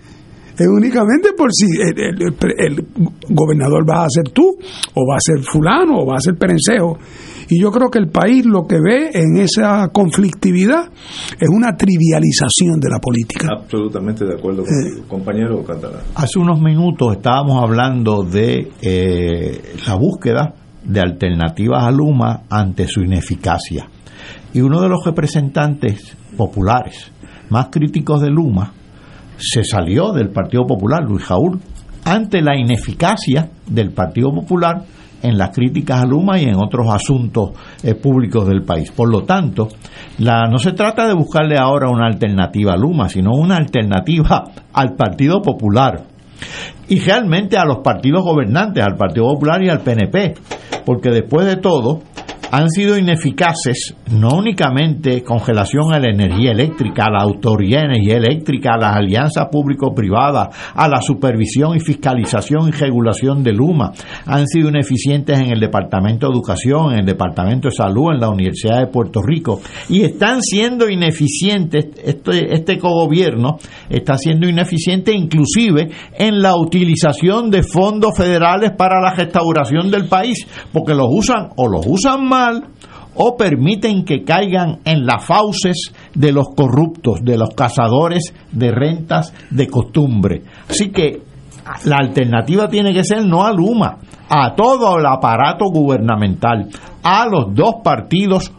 es 0.58 0.66
únicamente 0.66 1.32
por 1.36 1.50
si 1.52 1.66
el, 1.66 1.98
el- 2.00 2.22
el- 2.22 2.76
el 2.76 2.86
gobernador 3.28 3.88
va 3.88 4.04
a 4.04 4.08
ser 4.08 4.28
tú, 4.30 4.56
o 4.94 5.00
va 5.10 5.16
a 5.16 5.20
ser 5.20 5.42
fulano, 5.44 5.98
o 6.00 6.06
va 6.06 6.16
a 6.16 6.20
ser 6.20 6.34
perencejo. 6.36 6.98
Y 7.48 7.60
yo 7.60 7.70
creo 7.70 7.90
que 7.90 8.00
el 8.00 8.08
país 8.08 8.44
lo 8.44 8.66
que 8.66 8.76
ve 8.80 9.10
en 9.14 9.36
esa 9.36 9.88
conflictividad 9.92 10.90
es 11.38 11.48
una 11.48 11.76
trivialización 11.76 12.80
de 12.80 12.88
la 12.90 12.98
política. 12.98 13.48
Absolutamente 13.56 14.24
de 14.24 14.34
acuerdo 14.34 14.64
contigo. 14.64 15.06
Compañero 15.08 15.62
Catalán. 15.62 16.00
Hace 16.16 16.38
unos 16.40 16.60
minutos 16.60 17.12
estábamos 17.16 17.62
hablando 17.62 18.24
de 18.24 18.72
eh, 18.82 19.60
la 19.86 19.94
búsqueda 19.94 20.54
de 20.84 21.00
alternativas 21.00 21.84
a 21.84 21.90
Luma 21.92 22.42
ante 22.50 22.88
su 22.88 23.02
ineficacia. 23.02 23.88
Y 24.52 24.60
uno 24.62 24.80
de 24.80 24.88
los 24.88 25.04
representantes 25.04 26.16
populares 26.36 27.12
más 27.50 27.68
críticos 27.70 28.22
de 28.22 28.30
Luma 28.30 28.72
se 29.38 29.64
salió 29.64 30.12
del 30.12 30.30
Partido 30.30 30.66
Popular, 30.66 31.02
Luis 31.02 31.24
Jaúl, 31.24 31.60
ante 32.04 32.40
la 32.40 32.56
ineficacia 32.56 33.50
del 33.66 33.90
Partido 33.92 34.32
Popular 34.32 34.82
en 35.22 35.38
las 35.38 35.50
críticas 35.50 36.02
a 36.02 36.06
Luma 36.06 36.38
y 36.38 36.44
en 36.44 36.56
otros 36.56 36.86
asuntos 36.92 37.50
eh, 37.82 37.94
públicos 37.94 38.46
del 38.46 38.62
país. 38.62 38.90
Por 38.90 39.10
lo 39.10 39.24
tanto, 39.24 39.68
no 40.18 40.58
se 40.58 40.72
trata 40.72 41.06
de 41.08 41.14
buscarle 41.14 41.56
ahora 41.58 41.88
una 41.90 42.06
alternativa 42.06 42.74
a 42.74 42.76
Luma, 42.76 43.08
sino 43.08 43.32
una 43.32 43.56
alternativa 43.56 44.44
al 44.72 44.94
Partido 44.94 45.42
Popular 45.42 46.04
y 46.88 47.00
realmente 47.00 47.56
a 47.56 47.64
los 47.64 47.78
partidos 47.78 48.22
gobernantes, 48.22 48.84
al 48.84 48.96
Partido 48.96 49.26
Popular 49.26 49.62
y 49.62 49.70
al 49.70 49.80
PNP, 49.80 50.34
porque 50.84 51.10
después 51.10 51.46
de 51.46 51.56
todo 51.56 52.02
han 52.56 52.70
sido 52.70 52.96
ineficaces 52.96 53.94
no 54.10 54.30
únicamente 54.38 55.22
con 55.22 55.44
relación 55.44 55.92
a 55.92 55.98
la 55.98 56.08
energía 56.08 56.52
eléctrica, 56.52 57.04
a 57.04 57.10
la 57.10 57.22
autoridad 57.22 57.80
de 57.80 57.96
energía 57.96 58.16
eléctrica, 58.16 58.70
a 58.72 58.78
las 58.78 58.96
alianzas 58.96 59.48
público-privadas, 59.52 60.56
a 60.74 60.88
la 60.88 61.02
supervisión 61.02 61.76
y 61.76 61.80
fiscalización 61.80 62.68
y 62.68 62.70
regulación 62.70 63.42
de 63.42 63.52
Luma, 63.52 63.92
han 64.24 64.46
sido 64.46 64.70
ineficientes 64.70 65.38
en 65.38 65.52
el 65.52 65.60
Departamento 65.60 66.28
de 66.28 66.32
Educación, 66.32 66.92
en 66.92 67.00
el 67.00 67.04
Departamento 67.04 67.68
de 67.68 67.74
Salud, 67.74 68.14
en 68.14 68.20
la 68.20 68.30
Universidad 68.30 68.80
de 68.80 68.86
Puerto 68.86 69.20
Rico, 69.20 69.60
y 69.90 70.04
están 70.04 70.40
siendo 70.40 70.88
ineficientes, 70.88 71.88
este, 72.02 72.54
este 72.54 72.78
cogobierno 72.78 73.58
está 73.90 74.16
siendo 74.16 74.48
ineficiente 74.48 75.12
inclusive 75.12 75.90
en 76.18 76.40
la 76.40 76.56
utilización 76.56 77.50
de 77.50 77.62
fondos 77.62 78.16
federales 78.16 78.72
para 78.78 78.98
la 79.02 79.12
restauración 79.14 79.90
del 79.90 80.08
país, 80.08 80.46
porque 80.72 80.94
los 80.94 81.08
usan 81.10 81.50
o 81.56 81.68
los 81.68 81.84
usan 81.86 82.26
mal 82.26 82.45
o 83.14 83.36
permiten 83.36 84.04
que 84.04 84.24
caigan 84.24 84.80
en 84.84 85.06
las 85.06 85.24
fauces 85.24 85.92
de 86.14 86.32
los 86.32 86.48
corruptos, 86.54 87.20
de 87.24 87.38
los 87.38 87.50
cazadores 87.54 88.34
de 88.52 88.70
rentas 88.72 89.32
de 89.50 89.68
costumbre. 89.68 90.42
Así 90.68 90.90
que 90.90 91.22
la 91.84 91.96
alternativa 91.96 92.68
tiene 92.68 92.92
que 92.92 93.04
ser 93.04 93.24
no 93.24 93.44
a 93.44 93.52
Luma, 93.52 93.98
a 94.28 94.54
todo 94.54 94.98
el 94.98 95.06
aparato 95.06 95.64
gubernamental, 95.72 96.68
a 97.02 97.26
los 97.26 97.54
dos 97.54 97.76
partidos 97.82 98.52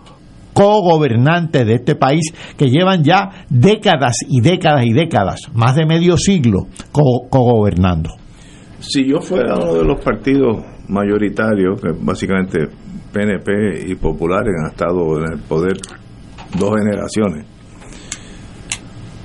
cogobernantes 0.53 1.65
de 1.67 1.75
este 1.75 1.95
país 1.95 2.33
que 2.57 2.69
llevan 2.69 3.03
ya 3.03 3.45
décadas 3.49 4.15
y 4.27 4.41
décadas 4.41 4.85
y 4.85 4.91
décadas, 4.93 5.41
más 5.53 5.75
de 5.75 5.85
medio 5.85 6.17
siglo, 6.17 6.67
co- 6.91 7.27
cogobernando. 7.29 8.09
Si 8.79 9.07
yo 9.07 9.21
fuera 9.21 9.55
uno 9.55 9.73
de 9.75 9.83
los 9.85 10.03
partidos 10.03 10.57
mayoritarios, 10.87 11.79
que 11.79 11.89
básicamente 12.01 12.67
PNP 13.17 13.89
y 13.89 13.95
Populares 13.95 14.53
han 14.59 14.71
estado 14.71 15.17
en 15.17 15.33
el 15.33 15.39
poder 15.39 15.77
dos 16.59 16.75
generaciones, 16.77 17.47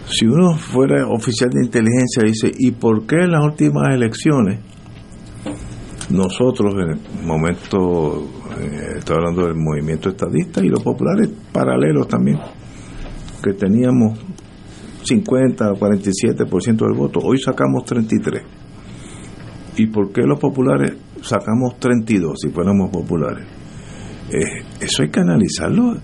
si 0.06 0.27
uno 0.27 0.56
fuera 0.56 1.06
oficial 1.09 1.51
de 1.51 1.64
inteligencia 1.64 2.23
dice, 2.24 2.51
¿y 2.59 2.70
por 2.73 3.06
qué 3.06 3.16
en 3.16 3.32
las 3.32 3.44
últimas 3.44 3.94
elecciones 3.94 4.60
nosotros 6.10 6.74
en 6.74 6.90
el 6.90 7.27
momento, 7.27 8.27
eh, 8.59 8.98
estoy 8.98 9.16
hablando 9.16 9.47
del 9.47 9.56
movimiento 9.56 10.09
estadista 10.09 10.64
y 10.64 10.69
los 10.69 10.82
populares 10.82 11.31
paralelos 11.52 12.09
también, 12.09 12.39
que 13.43 13.52
teníamos 13.52 14.19
50 15.02 15.73
o 15.73 15.77
47% 15.77 16.86
del 16.86 16.97
voto, 16.97 17.20
hoy 17.23 17.39
sacamos 17.39 17.85
33. 17.85 18.43
¿Y 19.77 19.86
por 19.86 20.12
qué 20.12 20.23
los 20.23 20.39
populares 20.39 20.94
sacamos 21.23 21.78
32 21.78 22.39
si 22.40 22.51
fuéramos 22.51 22.90
populares? 22.90 23.62
Eh, 24.33 24.65
eso 24.81 25.03
hay 25.03 25.11
que 25.11 25.21
analizarlo. 25.21 25.95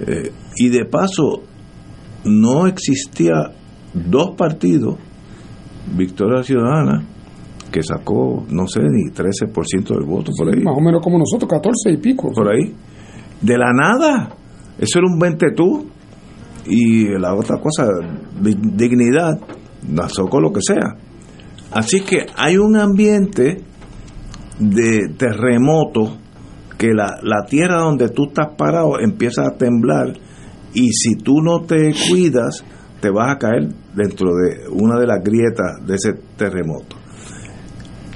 Eh, 0.00 0.32
y 0.56 0.68
de 0.70 0.84
paso, 0.86 1.42
no 2.24 2.66
existía 2.66 3.34
dos 3.92 4.34
partidos, 4.36 4.96
Victoria 5.96 6.42
Ciudadana, 6.42 7.04
que 7.70 7.82
sacó, 7.82 8.44
no 8.48 8.66
sé, 8.66 8.80
ni 8.82 9.10
13% 9.12 9.94
del 9.94 10.04
voto 10.06 10.32
por 10.36 10.48
ahí. 10.48 10.62
Más 10.62 10.74
o 10.76 10.80
menos 10.80 11.02
como 11.02 11.18
nosotros, 11.18 11.48
14 11.50 11.90
y 11.92 11.96
pico. 11.98 12.30
Por 12.32 12.48
ahí. 12.52 12.74
De 13.40 13.58
la 13.58 13.72
nada. 13.72 14.30
Eso 14.78 14.98
era 15.00 15.08
un 15.12 15.18
20 15.18 15.46
tú. 15.56 15.86
Y 16.66 17.08
la 17.18 17.34
otra 17.34 17.58
cosa, 17.60 17.86
di- 18.40 18.56
dignidad, 18.58 19.38
la 19.92 20.08
sacó 20.08 20.40
lo 20.40 20.50
que 20.52 20.60
sea. 20.62 20.96
Así 21.72 22.00
que 22.00 22.24
hay 22.36 22.56
un 22.56 22.76
ambiente 22.76 23.60
de 24.58 25.08
terremoto 25.18 26.18
que 26.78 26.92
la, 26.92 27.18
la 27.22 27.44
tierra 27.46 27.82
donde 27.82 28.08
tú 28.08 28.26
estás 28.28 28.48
parado 28.56 28.98
empieza 29.00 29.46
a 29.46 29.56
temblar 29.56 30.14
y 30.72 30.92
si 30.92 31.16
tú 31.16 31.40
no 31.40 31.62
te 31.62 31.92
cuidas 32.08 32.64
te 33.00 33.10
vas 33.10 33.34
a 33.34 33.38
caer 33.38 33.68
dentro 33.94 34.30
de 34.34 34.68
una 34.70 34.98
de 34.98 35.06
las 35.06 35.22
grietas 35.22 35.86
de 35.86 35.94
ese 35.94 36.14
terremoto. 36.36 36.96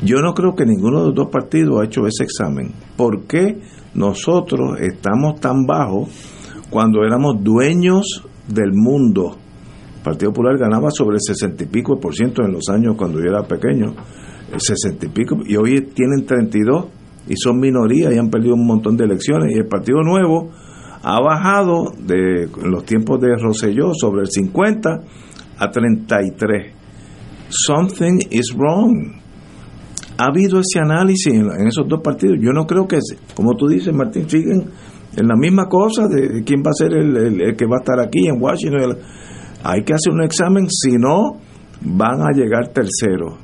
Yo 0.02 0.20
no 0.22 0.32
creo 0.32 0.55
que 0.55 0.64
ninguno 0.64 1.01
de 1.01 1.06
los 1.09 1.14
dos 1.14 1.28
partidos 1.30 1.80
ha 1.80 1.85
hecho 1.85 2.06
ese 2.06 2.24
examen. 2.24 2.72
¿Por 2.97 3.26
qué 3.26 3.60
nosotros 3.94 4.80
estamos 4.80 5.40
tan 5.40 5.66
bajos 5.66 6.09
cuando 6.70 7.05
éramos 7.05 7.43
dueños 7.43 8.24
del 8.47 8.72
mundo? 8.72 9.36
El 9.97 10.02
Partido 10.02 10.32
Popular 10.32 10.56
ganaba 10.56 10.90
sobre 10.90 11.16
el 11.16 11.22
60 11.22 11.64
y 11.64 11.66
pico 11.66 11.98
por 12.01 12.14
ciento 12.14 12.43
en 12.43 12.52
los 12.52 12.68
años 12.70 12.94
cuando 12.97 13.18
yo 13.18 13.28
era 13.28 13.43
pequeño, 13.43 13.94
el 14.52 14.60
60 14.60 15.05
y 15.05 15.09
pico, 15.10 15.36
y 15.44 15.56
hoy 15.56 15.82
tienen 15.94 16.24
32 16.24 16.86
y 17.28 17.34
son 17.36 17.59
minoría 17.60 18.12
y 18.12 18.18
han 18.18 18.30
perdido 18.30 18.55
un 18.55 18.66
montón 18.66 18.96
de 18.96 19.05
elecciones. 19.05 19.55
Y 19.55 19.59
el 19.59 19.66
Partido 19.66 20.02
Nuevo 20.02 20.50
ha 21.02 21.20
bajado 21.20 21.92
de 21.98 22.48
los 22.64 22.84
tiempos 22.84 23.20
de 23.20 23.36
Rosselló 23.36 23.92
sobre 23.94 24.22
el 24.22 24.28
50 24.28 25.00
a 25.59 25.70
33. 25.70 26.74
Something 27.50 28.18
is 28.30 28.55
wrong 28.55 29.18
ha 30.18 30.26
habido 30.26 30.59
ese 30.59 30.80
análisis 30.80 31.32
en, 31.32 31.66
esos 31.68 31.86
dos 31.88 32.00
partidos. 32.02 32.38
Yo 32.40 32.52
no 32.52 32.66
creo 32.66 32.88
que, 32.88 32.98
como 33.34 33.55
tú 33.56 33.68
dices, 33.68 33.94
Martín, 33.94 34.28
siguen 34.28 34.64
en 35.16 35.28
la 35.28 35.36
misma 35.36 35.68
cosa 35.68 36.09
de 36.09 36.42
quién 36.42 36.60
va 36.60 36.70
a 36.70 36.74
ser 36.74 36.92
el, 36.92 37.56
que 37.56 37.66
va 37.66 37.76
a 37.76 37.80
estar 37.80 38.00
aquí 38.00 38.26
en 38.26 38.42
Washington. 38.42 38.98
Hay 39.62 39.84
que 39.84 39.94
hacer 39.94 40.12
un 40.12 40.24
examen, 40.24 40.66
si 40.68 40.96
no, 40.96 41.38
van 41.82 42.20
a 42.20 42.32
llegar 42.34 42.72
terceros. 42.72 43.34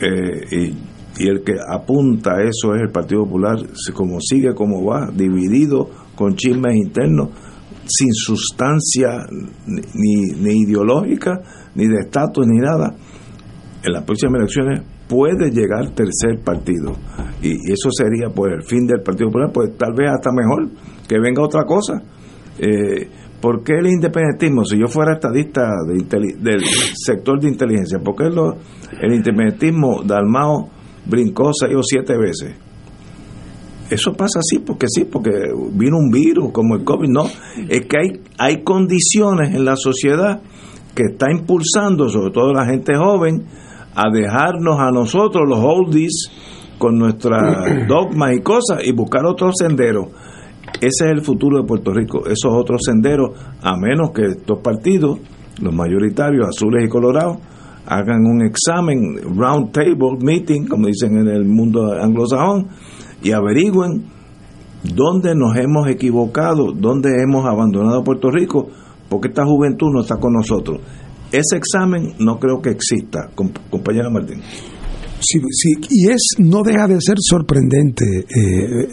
Eh, 0.00 0.44
y, 0.52 0.89
y 1.18 1.28
el 1.28 1.42
que 1.42 1.54
apunta 1.68 2.36
a 2.36 2.42
eso 2.42 2.74
es 2.74 2.82
el 2.82 2.90
Partido 2.90 3.24
Popular, 3.24 3.56
como 3.94 4.20
sigue, 4.20 4.54
como 4.54 4.84
va, 4.84 5.10
dividido, 5.12 5.88
con 6.14 6.34
chismes 6.34 6.76
internos, 6.76 7.28
sin 7.86 8.12
sustancia 8.12 9.26
ni, 9.66 10.14
ni- 10.40 10.62
ideológica, 10.62 11.40
ni 11.74 11.86
de 11.86 12.00
estatus, 12.00 12.46
ni 12.46 12.58
nada. 12.58 12.94
En 13.82 13.92
las 13.92 14.04
próximas 14.04 14.38
elecciones 14.40 14.82
puede 15.08 15.50
llegar 15.50 15.90
tercer 15.90 16.38
partido. 16.44 16.92
Y, 17.42 17.52
eso 17.72 17.90
sería 17.90 18.28
por 18.28 18.52
el 18.52 18.62
fin 18.62 18.86
del 18.86 19.00
Partido 19.02 19.28
Popular 19.28 19.50
pues 19.52 19.76
tal 19.76 19.92
vez 19.94 20.10
hasta 20.10 20.30
mejor 20.32 20.68
que 21.08 21.18
venga 21.18 21.42
otra 21.42 21.64
cosa. 21.64 21.94
Eh, 22.58 23.08
¿Por 23.40 23.64
qué 23.64 23.72
el 23.80 23.86
independentismo? 23.86 24.64
Si 24.66 24.78
yo 24.78 24.86
fuera 24.86 25.14
estadista 25.14 25.70
del 25.86 26.60
sector 26.94 27.40
de 27.40 27.48
inteligencia, 27.48 27.98
¿por 27.98 28.14
qué 28.14 28.24
lo, 28.24 28.52
el 29.00 29.14
independentismo 29.14 30.02
Dalmao 30.04 30.68
brincó 31.06 31.50
seis 31.52 31.74
o 31.76 31.82
siete 31.82 32.16
veces? 32.16 32.54
Eso 33.90 34.12
pasa 34.12 34.38
así 34.38 34.60
porque 34.60 34.86
sí, 34.88 35.04
porque 35.04 35.30
vino 35.72 35.96
un 35.98 36.10
virus 36.10 36.52
como 36.52 36.76
el 36.76 36.84
COVID. 36.84 37.08
No, 37.08 37.24
es 37.68 37.86
que 37.86 37.96
hay, 37.98 38.20
hay 38.38 38.62
condiciones 38.62 39.54
en 39.54 39.64
la 39.64 39.74
sociedad 39.76 40.40
que 40.94 41.04
está 41.12 41.30
impulsando, 41.30 42.08
sobre 42.08 42.30
todo 42.32 42.52
la 42.52 42.66
gente 42.66 42.96
joven, 42.96 43.46
a 43.94 44.10
dejarnos 44.12 44.78
a 44.78 44.90
nosotros, 44.90 45.42
los 45.48 45.58
oldies, 45.58 46.30
con 46.78 46.98
nuestras 46.98 47.86
dogmas 47.88 48.34
y 48.36 48.40
cosas 48.40 48.84
y 48.84 48.92
buscar 48.92 49.24
otros 49.26 49.54
senderos. 49.58 50.06
Ese 50.80 51.06
es 51.06 51.10
el 51.10 51.22
futuro 51.22 51.60
de 51.60 51.66
Puerto 51.66 51.92
Rico, 51.92 52.26
esos 52.26 52.52
otros 52.52 52.82
senderos, 52.84 53.30
a 53.60 53.76
menos 53.76 54.12
que 54.12 54.22
estos 54.22 54.60
partidos, 54.60 55.18
los 55.60 55.74
mayoritarios, 55.74 56.46
azules 56.48 56.84
y 56.84 56.88
colorados, 56.88 57.38
hagan 57.90 58.24
un 58.24 58.42
examen, 58.42 59.16
round 59.36 59.72
table 59.72 60.16
meeting, 60.20 60.66
como 60.66 60.86
dicen 60.86 61.18
en 61.18 61.26
el 61.26 61.44
mundo 61.44 61.92
anglosajón, 61.92 62.68
y 63.20 63.32
averigüen 63.32 64.04
dónde 64.94 65.34
nos 65.34 65.56
hemos 65.56 65.88
equivocado, 65.88 66.72
dónde 66.72 67.10
hemos 67.20 67.44
abandonado 67.46 68.04
Puerto 68.04 68.30
Rico, 68.30 68.68
porque 69.08 69.28
esta 69.28 69.44
juventud 69.44 69.88
no 69.92 70.02
está 70.02 70.18
con 70.18 70.32
nosotros. 70.34 70.80
Ese 71.32 71.56
examen 71.56 72.14
no 72.20 72.38
creo 72.38 72.62
que 72.62 72.70
exista, 72.70 73.28
compañera 73.34 74.08
Martín. 74.08 74.40
Sí, 75.18 75.40
sí, 75.50 75.72
y 75.90 76.08
es, 76.10 76.36
no 76.38 76.62
deja 76.62 76.86
de 76.86 77.00
ser 77.00 77.16
sorprendente, 77.18 78.04
eh, 78.20 78.88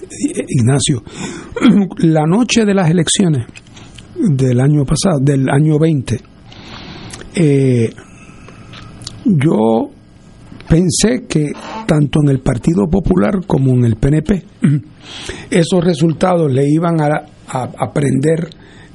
Ignacio. 0.47 1.03
La 1.99 2.25
noche 2.25 2.65
de 2.65 2.73
las 2.73 2.89
elecciones 2.89 3.45
del 4.15 4.59
año 4.59 4.83
pasado, 4.85 5.19
del 5.21 5.47
año 5.49 5.77
20, 5.77 6.19
eh, 7.35 7.93
yo 9.27 9.89
pensé 10.67 11.25
que 11.27 11.51
tanto 11.85 12.19
en 12.23 12.29
el 12.29 12.39
Partido 12.39 12.87
Popular 12.87 13.45
como 13.45 13.73
en 13.73 13.85
el 13.85 13.95
PNP, 13.95 14.43
esos 15.49 15.83
resultados 15.83 16.51
le 16.51 16.67
iban 16.69 17.01
a, 17.01 17.25
a, 17.47 17.93
prender 17.93 18.49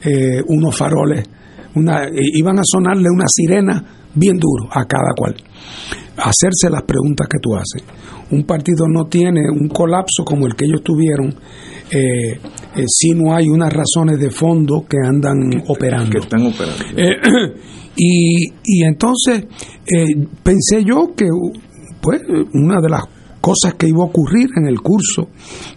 eh, 0.04 0.42
unos 0.48 0.76
faroles, 0.76 1.24
una, 1.74 2.06
iban 2.12 2.58
a 2.58 2.62
sonarle 2.64 3.08
una 3.10 3.24
sirena 3.26 3.84
bien 4.14 4.38
duro 4.38 4.68
a 4.70 4.84
cada 4.84 5.12
cual 5.16 5.34
hacerse 6.16 6.68
las 6.70 6.82
preguntas 6.82 7.26
que 7.28 7.38
tú 7.40 7.54
haces. 7.56 7.82
Un 8.30 8.44
partido 8.44 8.86
no 8.88 9.06
tiene 9.06 9.40
un 9.50 9.68
colapso 9.68 10.24
como 10.24 10.46
el 10.46 10.54
que 10.54 10.66
ellos 10.66 10.82
tuvieron 10.82 11.34
eh, 11.90 12.38
eh, 12.74 12.84
si 12.86 13.10
no 13.10 13.34
hay 13.34 13.48
unas 13.48 13.72
razones 13.72 14.18
de 14.18 14.30
fondo 14.30 14.86
que 14.88 14.96
andan 15.04 15.62
operando. 15.68 16.10
Que 16.10 16.18
están 16.18 16.46
operando. 16.46 16.84
Eh, 17.94 17.96
y, 17.96 18.46
y, 18.64 18.84
entonces 18.84 19.46
pensé 20.42 20.84
yo 20.84 21.14
que 21.14 21.26
pues 22.00 22.22
una 22.54 22.80
de 22.80 22.88
las 22.88 23.04
cosas 23.42 23.74
que 23.74 23.88
iba 23.88 24.02
a 24.02 24.06
ocurrir 24.06 24.48
en 24.56 24.66
el 24.66 24.80
curso 24.80 25.28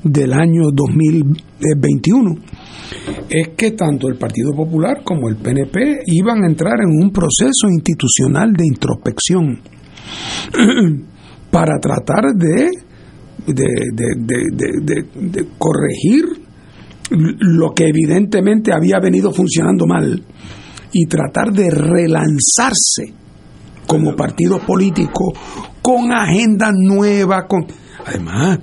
del 0.03 0.31
año 0.33 0.71
2021 0.71 2.35
es 3.29 3.49
que 3.57 3.71
tanto 3.71 4.07
el 4.07 4.17
Partido 4.17 4.53
Popular 4.53 5.01
como 5.03 5.27
el 5.27 5.35
PNP 5.37 6.03
iban 6.05 6.43
a 6.43 6.47
entrar 6.47 6.75
en 6.79 7.03
un 7.03 7.11
proceso 7.11 7.67
institucional 7.67 8.53
de 8.53 8.65
introspección 8.65 9.59
para 11.51 11.79
tratar 11.79 12.35
de, 12.35 12.69
de, 13.47 15.47
corregir 15.57 16.25
lo 17.09 17.73
que 17.73 17.87
evidentemente 17.87 18.73
había 18.73 18.99
venido 18.99 19.31
funcionando 19.31 19.87
mal 19.87 20.23
y 20.97 21.07
tratar 21.07 21.51
de 21.51 21.69
relanzarse 21.69 23.13
como 23.85 24.15
partido 24.15 24.59
político 24.59 25.33
con 25.81 26.13
agenda 26.13 26.71
nueva, 26.73 27.45
con 27.49 27.65
además 28.05 28.59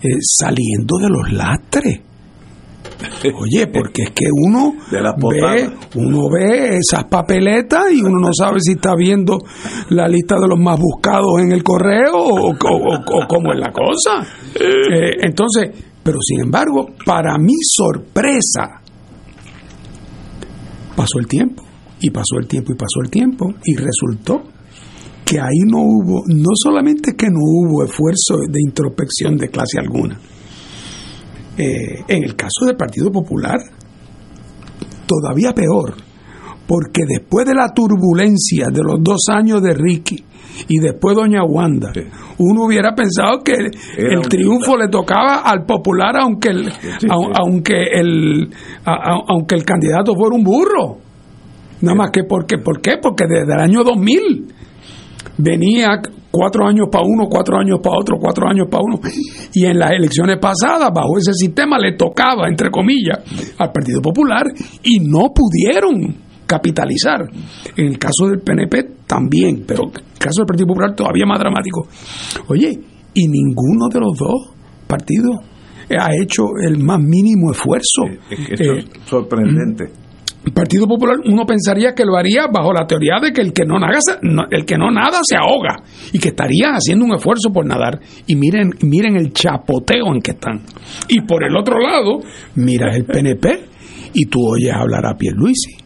eh, 0.00 0.08
saliendo 0.22 0.96
de 0.96 1.10
los 1.10 1.30
lastres. 1.30 2.00
Oye, 3.38 3.66
porque 3.66 4.04
es 4.04 4.10
que 4.12 4.24
uno 4.32 4.72
ve, 4.90 5.70
uno 5.96 6.30
ve 6.30 6.78
esas 6.78 7.04
papeletas 7.04 7.92
y 7.92 8.00
uno 8.00 8.18
no 8.18 8.30
sabe 8.32 8.60
si 8.60 8.72
está 8.72 8.94
viendo 8.96 9.36
la 9.90 10.08
lista 10.08 10.36
de 10.40 10.48
los 10.48 10.58
más 10.58 10.80
buscados 10.80 11.42
en 11.42 11.52
el 11.52 11.62
correo 11.62 12.16
o, 12.16 12.56
cómo 13.28 13.52
es 13.52 13.60
la 13.60 13.70
cosa. 13.70 14.26
Eh, 14.54 15.18
entonces, 15.20 15.68
pero 16.02 16.16
sin 16.22 16.44
embargo, 16.44 16.94
para 17.04 17.36
mi 17.36 17.56
sorpresa, 17.60 18.80
pasó 20.96 21.18
el 21.18 21.26
tiempo 21.26 21.73
y 22.00 22.10
pasó 22.10 22.38
el 22.38 22.46
tiempo 22.46 22.72
y 22.72 22.76
pasó 22.76 23.00
el 23.02 23.10
tiempo. 23.10 23.54
Y 23.64 23.76
resultó 23.76 24.42
que 25.24 25.40
ahí 25.40 25.60
no 25.66 25.78
hubo, 25.78 26.22
no 26.26 26.50
solamente 26.54 27.14
que 27.16 27.26
no 27.26 27.40
hubo 27.40 27.84
esfuerzo 27.84 28.36
de 28.48 28.60
introspección 28.60 29.36
de 29.36 29.48
clase 29.48 29.78
alguna, 29.78 30.20
eh, 31.56 32.04
en 32.08 32.24
el 32.24 32.36
caso 32.36 32.66
del 32.66 32.76
Partido 32.76 33.10
Popular, 33.10 33.58
todavía 35.06 35.52
peor, 35.52 35.94
porque 36.66 37.02
después 37.06 37.46
de 37.46 37.54
la 37.54 37.72
turbulencia 37.72 38.66
de 38.72 38.82
los 38.82 39.02
dos 39.02 39.28
años 39.28 39.62
de 39.62 39.74
Ricky 39.74 40.24
y 40.68 40.78
después 40.78 41.16
Doña 41.16 41.44
Wanda, 41.44 41.92
uno 42.38 42.64
hubiera 42.64 42.94
pensado 42.94 43.42
que 43.42 43.52
el, 43.52 44.20
triunfo 44.28 44.76
le 44.76 44.88
tocaba 44.88 45.40
al 45.40 45.64
popular 45.64 46.16
aunque 46.20 46.48
el, 46.50 46.72
aunque 47.10 47.74
el 47.92 48.50
aunque 48.84 49.54
el 49.56 49.64
candidato 49.64 50.14
fuera 50.14 50.34
un 50.36 50.44
burro. 50.44 51.03
Nada 51.84 51.94
más 51.94 52.10
que 52.10 52.24
porque, 52.24 52.58
¿por 52.58 52.80
qué? 52.80 52.96
Porque 53.00 53.24
desde 53.28 53.52
el 53.52 53.60
año 53.60 53.84
2000 53.84 54.54
venía 55.36 56.00
cuatro 56.30 56.66
años 56.66 56.88
para 56.90 57.04
uno, 57.04 57.26
cuatro 57.28 57.58
años 57.58 57.78
para 57.82 57.98
otro, 57.98 58.16
cuatro 58.18 58.48
años 58.48 58.66
para 58.70 58.82
uno. 58.82 59.00
Y 59.52 59.66
en 59.66 59.78
las 59.78 59.92
elecciones 59.92 60.38
pasadas, 60.40 60.90
bajo 60.94 61.18
ese 61.18 61.32
sistema, 61.34 61.78
le 61.78 61.92
tocaba, 61.92 62.48
entre 62.48 62.70
comillas, 62.70 63.18
al 63.58 63.70
Partido 63.70 64.00
Popular 64.00 64.46
y 64.82 64.98
no 65.00 65.32
pudieron 65.34 66.16
capitalizar. 66.46 67.28
En 67.76 67.86
el 67.86 67.98
caso 67.98 68.28
del 68.28 68.40
PNP 68.40 69.04
también, 69.06 69.64
pero 69.66 69.84
en 69.84 69.90
el 69.90 70.18
caso 70.18 70.40
del 70.40 70.46
Partido 70.46 70.68
Popular 70.68 70.94
todavía 70.94 71.26
más 71.26 71.38
dramático. 71.38 71.86
Oye, 72.48 72.72
y 73.12 73.28
ninguno 73.28 73.88
de 73.92 74.00
los 74.00 74.16
dos 74.16 74.54
partidos 74.86 75.36
ha 75.90 76.10
hecho 76.14 76.44
el 76.66 76.82
más 76.82 76.98
mínimo 76.98 77.52
esfuerzo. 77.52 78.04
Es, 78.30 78.60
es 78.60 78.84
sorprendente 79.04 80.03
el 80.44 80.52
Partido 80.52 80.86
Popular 80.86 81.16
uno 81.24 81.46
pensaría 81.46 81.94
que 81.94 82.04
lo 82.04 82.16
haría 82.16 82.46
bajo 82.52 82.72
la 82.72 82.86
teoría 82.86 83.14
de 83.20 83.32
que 83.32 83.40
el 83.40 83.52
que 83.52 83.64
no 83.64 83.78
nada, 83.78 83.98
el 84.50 84.64
que 84.64 84.76
no 84.76 84.90
nada 84.90 85.20
se 85.22 85.36
ahoga 85.36 85.82
y 86.12 86.18
que 86.18 86.28
estarían 86.28 86.74
haciendo 86.74 87.04
un 87.04 87.14
esfuerzo 87.14 87.50
por 87.52 87.64
nadar. 87.64 88.00
Y 88.26 88.36
miren, 88.36 88.70
miren 88.82 89.16
el 89.16 89.32
chapoteo 89.32 90.12
en 90.14 90.20
que 90.20 90.32
están. 90.32 90.62
Y 91.08 91.22
por 91.22 91.44
el 91.44 91.56
otro 91.56 91.78
lado, 91.80 92.20
mira 92.56 92.94
el 92.94 93.04
PNP 93.04 93.60
y 94.12 94.26
tú 94.26 94.40
oyes 94.46 94.72
hablar 94.72 95.06
a 95.06 95.16
Pierluisi 95.16 95.76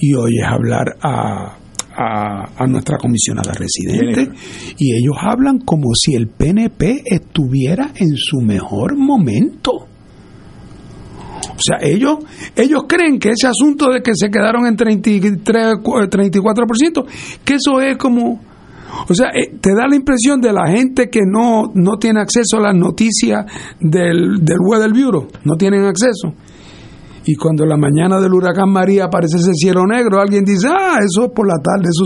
y 0.00 0.14
oyes 0.14 0.44
hablar 0.44 0.96
a, 1.00 1.56
a, 1.96 2.44
a, 2.56 2.66
nuestra 2.66 2.98
comisionada 2.98 3.52
residente 3.52 4.30
y 4.78 4.94
ellos 4.94 5.16
hablan 5.20 5.58
como 5.60 5.94
si 5.94 6.14
el 6.14 6.28
PNP 6.28 7.02
estuviera 7.06 7.92
en 7.96 8.16
su 8.16 8.40
mejor 8.40 8.96
momento. 8.96 9.87
O 11.58 11.60
sea, 11.60 11.78
ellos, 11.80 12.18
ellos 12.54 12.84
creen 12.88 13.18
que 13.18 13.30
ese 13.30 13.48
asunto 13.48 13.90
de 13.90 14.00
que 14.00 14.12
se 14.14 14.30
quedaron 14.30 14.66
en 14.66 14.76
33, 14.76 15.78
34%, 15.82 17.06
que 17.44 17.54
eso 17.54 17.80
es 17.80 17.96
como... 17.96 18.40
O 19.08 19.14
sea, 19.14 19.28
eh, 19.34 19.56
te 19.60 19.74
da 19.74 19.86
la 19.88 19.96
impresión 19.96 20.40
de 20.40 20.52
la 20.52 20.68
gente 20.70 21.10
que 21.10 21.20
no, 21.26 21.64
no 21.74 21.98
tiene 21.98 22.20
acceso 22.20 22.56
a 22.58 22.60
las 22.60 22.74
noticias 22.74 23.44
del, 23.80 24.38
del 24.40 24.56
Weather 24.60 24.90
Bureau, 24.90 25.28
no 25.44 25.56
tienen 25.56 25.84
acceso. 25.84 26.32
Y 27.26 27.34
cuando 27.34 27.66
la 27.66 27.76
mañana 27.76 28.20
del 28.20 28.32
huracán 28.32 28.70
María 28.70 29.04
aparece 29.04 29.36
ese 29.36 29.52
cielo 29.52 29.84
negro, 29.86 30.20
alguien 30.20 30.44
dice, 30.44 30.68
ah, 30.68 30.98
eso 31.04 31.26
es 31.26 31.32
por 31.32 31.46
la 31.46 31.56
tarde, 31.62 31.88
eso, 31.90 32.04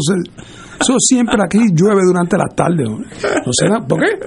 eso 0.80 0.94
siempre 0.98 1.36
aquí 1.44 1.58
llueve 1.72 2.00
durante 2.04 2.36
la 2.36 2.48
tarde. 2.48 2.84
No 2.84 3.52
sé, 3.52 3.68
¿por 3.86 4.00
qué? 4.00 4.18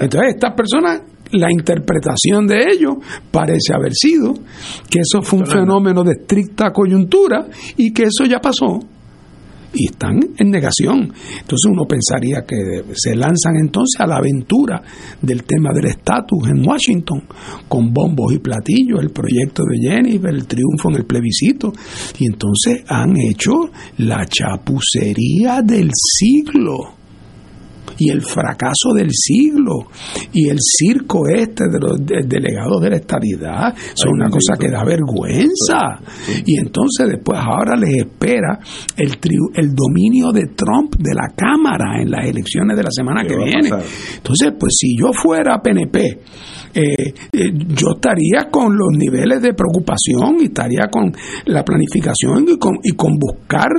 Entonces, 0.00 0.34
estas 0.34 0.52
personas 0.54 1.00
la 1.32 1.50
interpretación 1.50 2.46
de 2.46 2.64
ello 2.72 2.98
parece 3.30 3.74
haber 3.74 3.92
sido 3.94 4.34
que 4.90 5.00
eso 5.00 5.22
fue 5.22 5.40
un 5.40 5.46
fenómeno 5.46 6.02
de 6.04 6.12
estricta 6.12 6.72
coyuntura 6.72 7.46
y 7.76 7.92
que 7.92 8.04
eso 8.04 8.24
ya 8.24 8.38
pasó 8.38 8.80
y 9.76 9.86
están 9.86 10.18
en 10.38 10.50
negación. 10.50 11.12
Entonces 11.40 11.70
uno 11.70 11.84
pensaría 11.86 12.44
que 12.46 12.82
se 12.94 13.14
lanzan 13.14 13.56
entonces 13.60 14.00
a 14.00 14.06
la 14.06 14.16
aventura 14.16 14.82
del 15.20 15.44
tema 15.44 15.70
del 15.74 15.86
estatus 15.86 16.48
en 16.48 16.66
Washington, 16.66 17.22
con 17.68 17.92
bombos 17.92 18.32
y 18.32 18.38
platillos, 18.38 19.00
el 19.00 19.10
proyecto 19.10 19.62
de 19.64 19.88
Jennifer, 19.88 20.30
el 20.30 20.46
triunfo 20.46 20.90
en 20.90 20.96
el 20.96 21.04
plebiscito, 21.04 21.72
y 22.18 22.26
entonces 22.26 22.84
han 22.88 23.14
hecho 23.20 23.52
la 23.98 24.24
chapucería 24.26 25.62
del 25.62 25.90
siglo 25.92 26.95
y 27.98 28.10
el 28.10 28.22
fracaso 28.22 28.92
del 28.94 29.10
siglo 29.10 29.88
y 30.32 30.48
el 30.48 30.58
circo 30.60 31.28
este 31.28 31.64
de 31.70 31.78
los 31.78 31.98
delegados 32.04 32.80
de 32.82 32.90
la 32.90 32.96
estadidad 32.96 33.74
son 33.94 34.12
una 34.14 34.30
cosa 34.30 34.54
que 34.58 34.68
da 34.68 34.84
vergüenza. 34.84 36.00
Y 36.44 36.58
entonces 36.58 37.08
después 37.08 37.38
ahora 37.40 37.76
les 37.76 38.06
espera 38.06 38.58
el, 38.96 39.18
el 39.54 39.74
dominio 39.74 40.32
de 40.32 40.48
Trump 40.54 40.96
de 40.98 41.14
la 41.14 41.28
Cámara 41.34 42.00
en 42.00 42.10
las 42.10 42.26
elecciones 42.26 42.76
de 42.76 42.82
la 42.82 42.90
semana 42.90 43.24
que 43.24 43.36
viene. 43.36 43.70
entonces 44.16 44.52
pues 44.58 44.74
si 44.78 44.96
yo 44.98 45.10
fuera 45.12 45.60
PNP 45.60 46.20
eh, 46.76 47.14
eh, 47.32 47.52
yo 47.68 47.92
estaría 47.94 48.50
con 48.50 48.76
los 48.76 48.88
niveles 48.98 49.40
de 49.40 49.54
preocupación 49.54 50.36
y 50.40 50.44
estaría 50.44 50.88
con 50.90 51.10
la 51.46 51.64
planificación 51.64 52.44
y 52.46 52.58
con, 52.58 52.74
y 52.82 52.92
con 52.92 53.16
buscar 53.18 53.70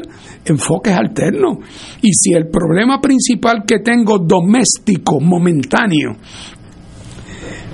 enfoques 0.50 0.94
alternos. 0.94 1.58
Y 2.02 2.12
si 2.14 2.34
el 2.34 2.50
problema 2.50 3.00
principal 3.00 3.64
que 3.66 3.80
tengo 3.80 4.20
doméstico, 4.20 5.20
momentáneo, 5.20 6.16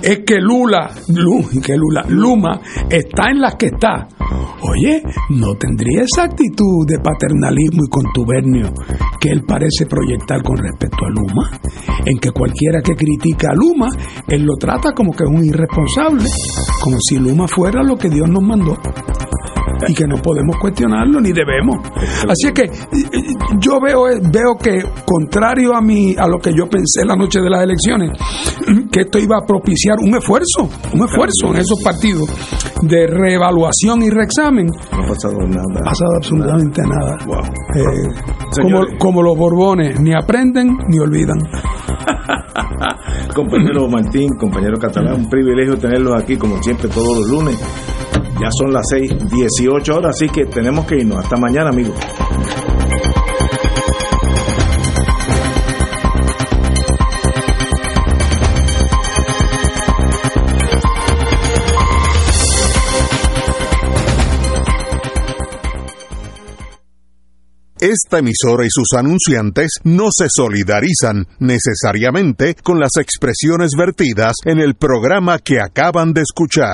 es 0.04 0.20
que 0.20 0.38
Lula, 0.38 0.90
Lula, 1.08 2.04
Luma 2.08 2.60
está 2.90 3.30
en 3.30 3.40
las 3.40 3.54
que 3.54 3.66
está. 3.66 4.06
Oye, 4.62 5.02
no 5.30 5.54
tendría 5.54 6.02
esa 6.02 6.24
actitud 6.24 6.86
de 6.86 6.98
paternalismo 6.98 7.82
y 7.84 7.88
contubernio 7.88 8.72
que 9.18 9.30
él 9.30 9.42
parece 9.46 9.86
proyectar 9.86 10.42
con 10.42 10.58
respecto 10.58 11.06
a 11.06 11.10
Luma, 11.10 11.60
en 12.04 12.18
que 12.18 12.30
cualquiera 12.32 12.82
que 12.82 12.94
critica 12.94 13.48
a 13.50 13.54
Luma, 13.54 13.88
él 14.28 14.42
lo 14.42 14.56
trata 14.56 14.92
como 14.92 15.12
que 15.12 15.24
es 15.24 15.30
un 15.30 15.44
irresponsable, 15.44 16.28
como 16.82 16.96
si 17.00 17.18
Luma 17.18 17.48
fuera 17.48 17.82
lo 17.82 17.96
que 17.96 18.10
Dios 18.10 18.28
nos 18.28 18.42
mandó 18.42 18.76
y 19.88 19.94
que 19.94 20.06
no 20.06 20.16
podemos 20.16 20.56
cuestionarlo 20.60 21.20
ni 21.20 21.32
debemos. 21.32 21.76
Así 22.28 22.48
es 22.48 22.52
que 22.52 22.70
yo 23.58 23.80
veo 23.80 24.04
veo 24.04 24.56
que 24.60 24.82
contrario 25.04 25.74
a 25.74 25.80
mi 25.80 26.14
a 26.16 26.26
lo 26.26 26.38
que 26.38 26.52
yo 26.56 26.68
pensé 26.68 27.04
la 27.04 27.16
noche 27.16 27.40
de 27.40 27.50
las 27.50 27.62
elecciones, 27.62 28.10
que 28.90 29.00
esto 29.00 29.18
iba 29.18 29.36
a 29.36 29.46
propiciar 29.46 29.96
un 30.00 30.14
esfuerzo, 30.16 30.68
un 30.92 31.04
esfuerzo 31.04 31.54
en 31.54 31.56
esos 31.56 31.80
partidos 31.82 32.28
de 32.82 33.06
reevaluación 33.06 34.02
y 34.02 34.10
reexamen. 34.10 34.66
No 34.66 35.04
ha 35.04 35.08
pasado 35.08 35.38
nada. 35.46 35.80
Ha 35.80 35.84
pasado 35.84 36.16
absolutamente 36.16 36.82
nada. 36.82 37.16
Eh, 37.74 38.08
como, 38.60 38.82
como 38.98 39.22
los 39.22 39.36
Borbones, 39.36 40.00
ni 40.00 40.12
aprenden 40.14 40.76
ni 40.88 40.98
olvidan. 40.98 41.38
compañero 43.34 43.88
Martín, 43.88 44.28
compañero 44.38 44.78
Catalán, 44.78 45.14
un 45.14 45.28
privilegio 45.28 45.76
tenerlos 45.76 46.14
aquí 46.20 46.36
como 46.36 46.62
siempre 46.62 46.88
todos 46.88 47.18
los 47.18 47.28
lunes. 47.28 47.58
Ya 48.40 48.48
son 48.50 48.72
las 48.72 48.84
6, 48.90 49.30
18 49.30 49.94
horas, 49.94 50.16
así 50.16 50.28
que 50.28 50.44
tenemos 50.46 50.84
que 50.86 50.96
irnos. 50.96 51.18
Hasta 51.18 51.36
mañana, 51.36 51.70
amigos. 51.70 51.98
Esta 67.84 68.20
emisora 68.20 68.64
y 68.64 68.70
sus 68.70 68.96
anunciantes 68.96 69.72
no 69.84 70.06
se 70.10 70.28
solidarizan 70.30 71.26
necesariamente 71.38 72.54
con 72.54 72.80
las 72.80 72.92
expresiones 72.98 73.72
vertidas 73.76 74.36
en 74.46 74.58
el 74.58 74.74
programa 74.74 75.38
que 75.38 75.60
acaban 75.60 76.14
de 76.14 76.22
escuchar. 76.22 76.72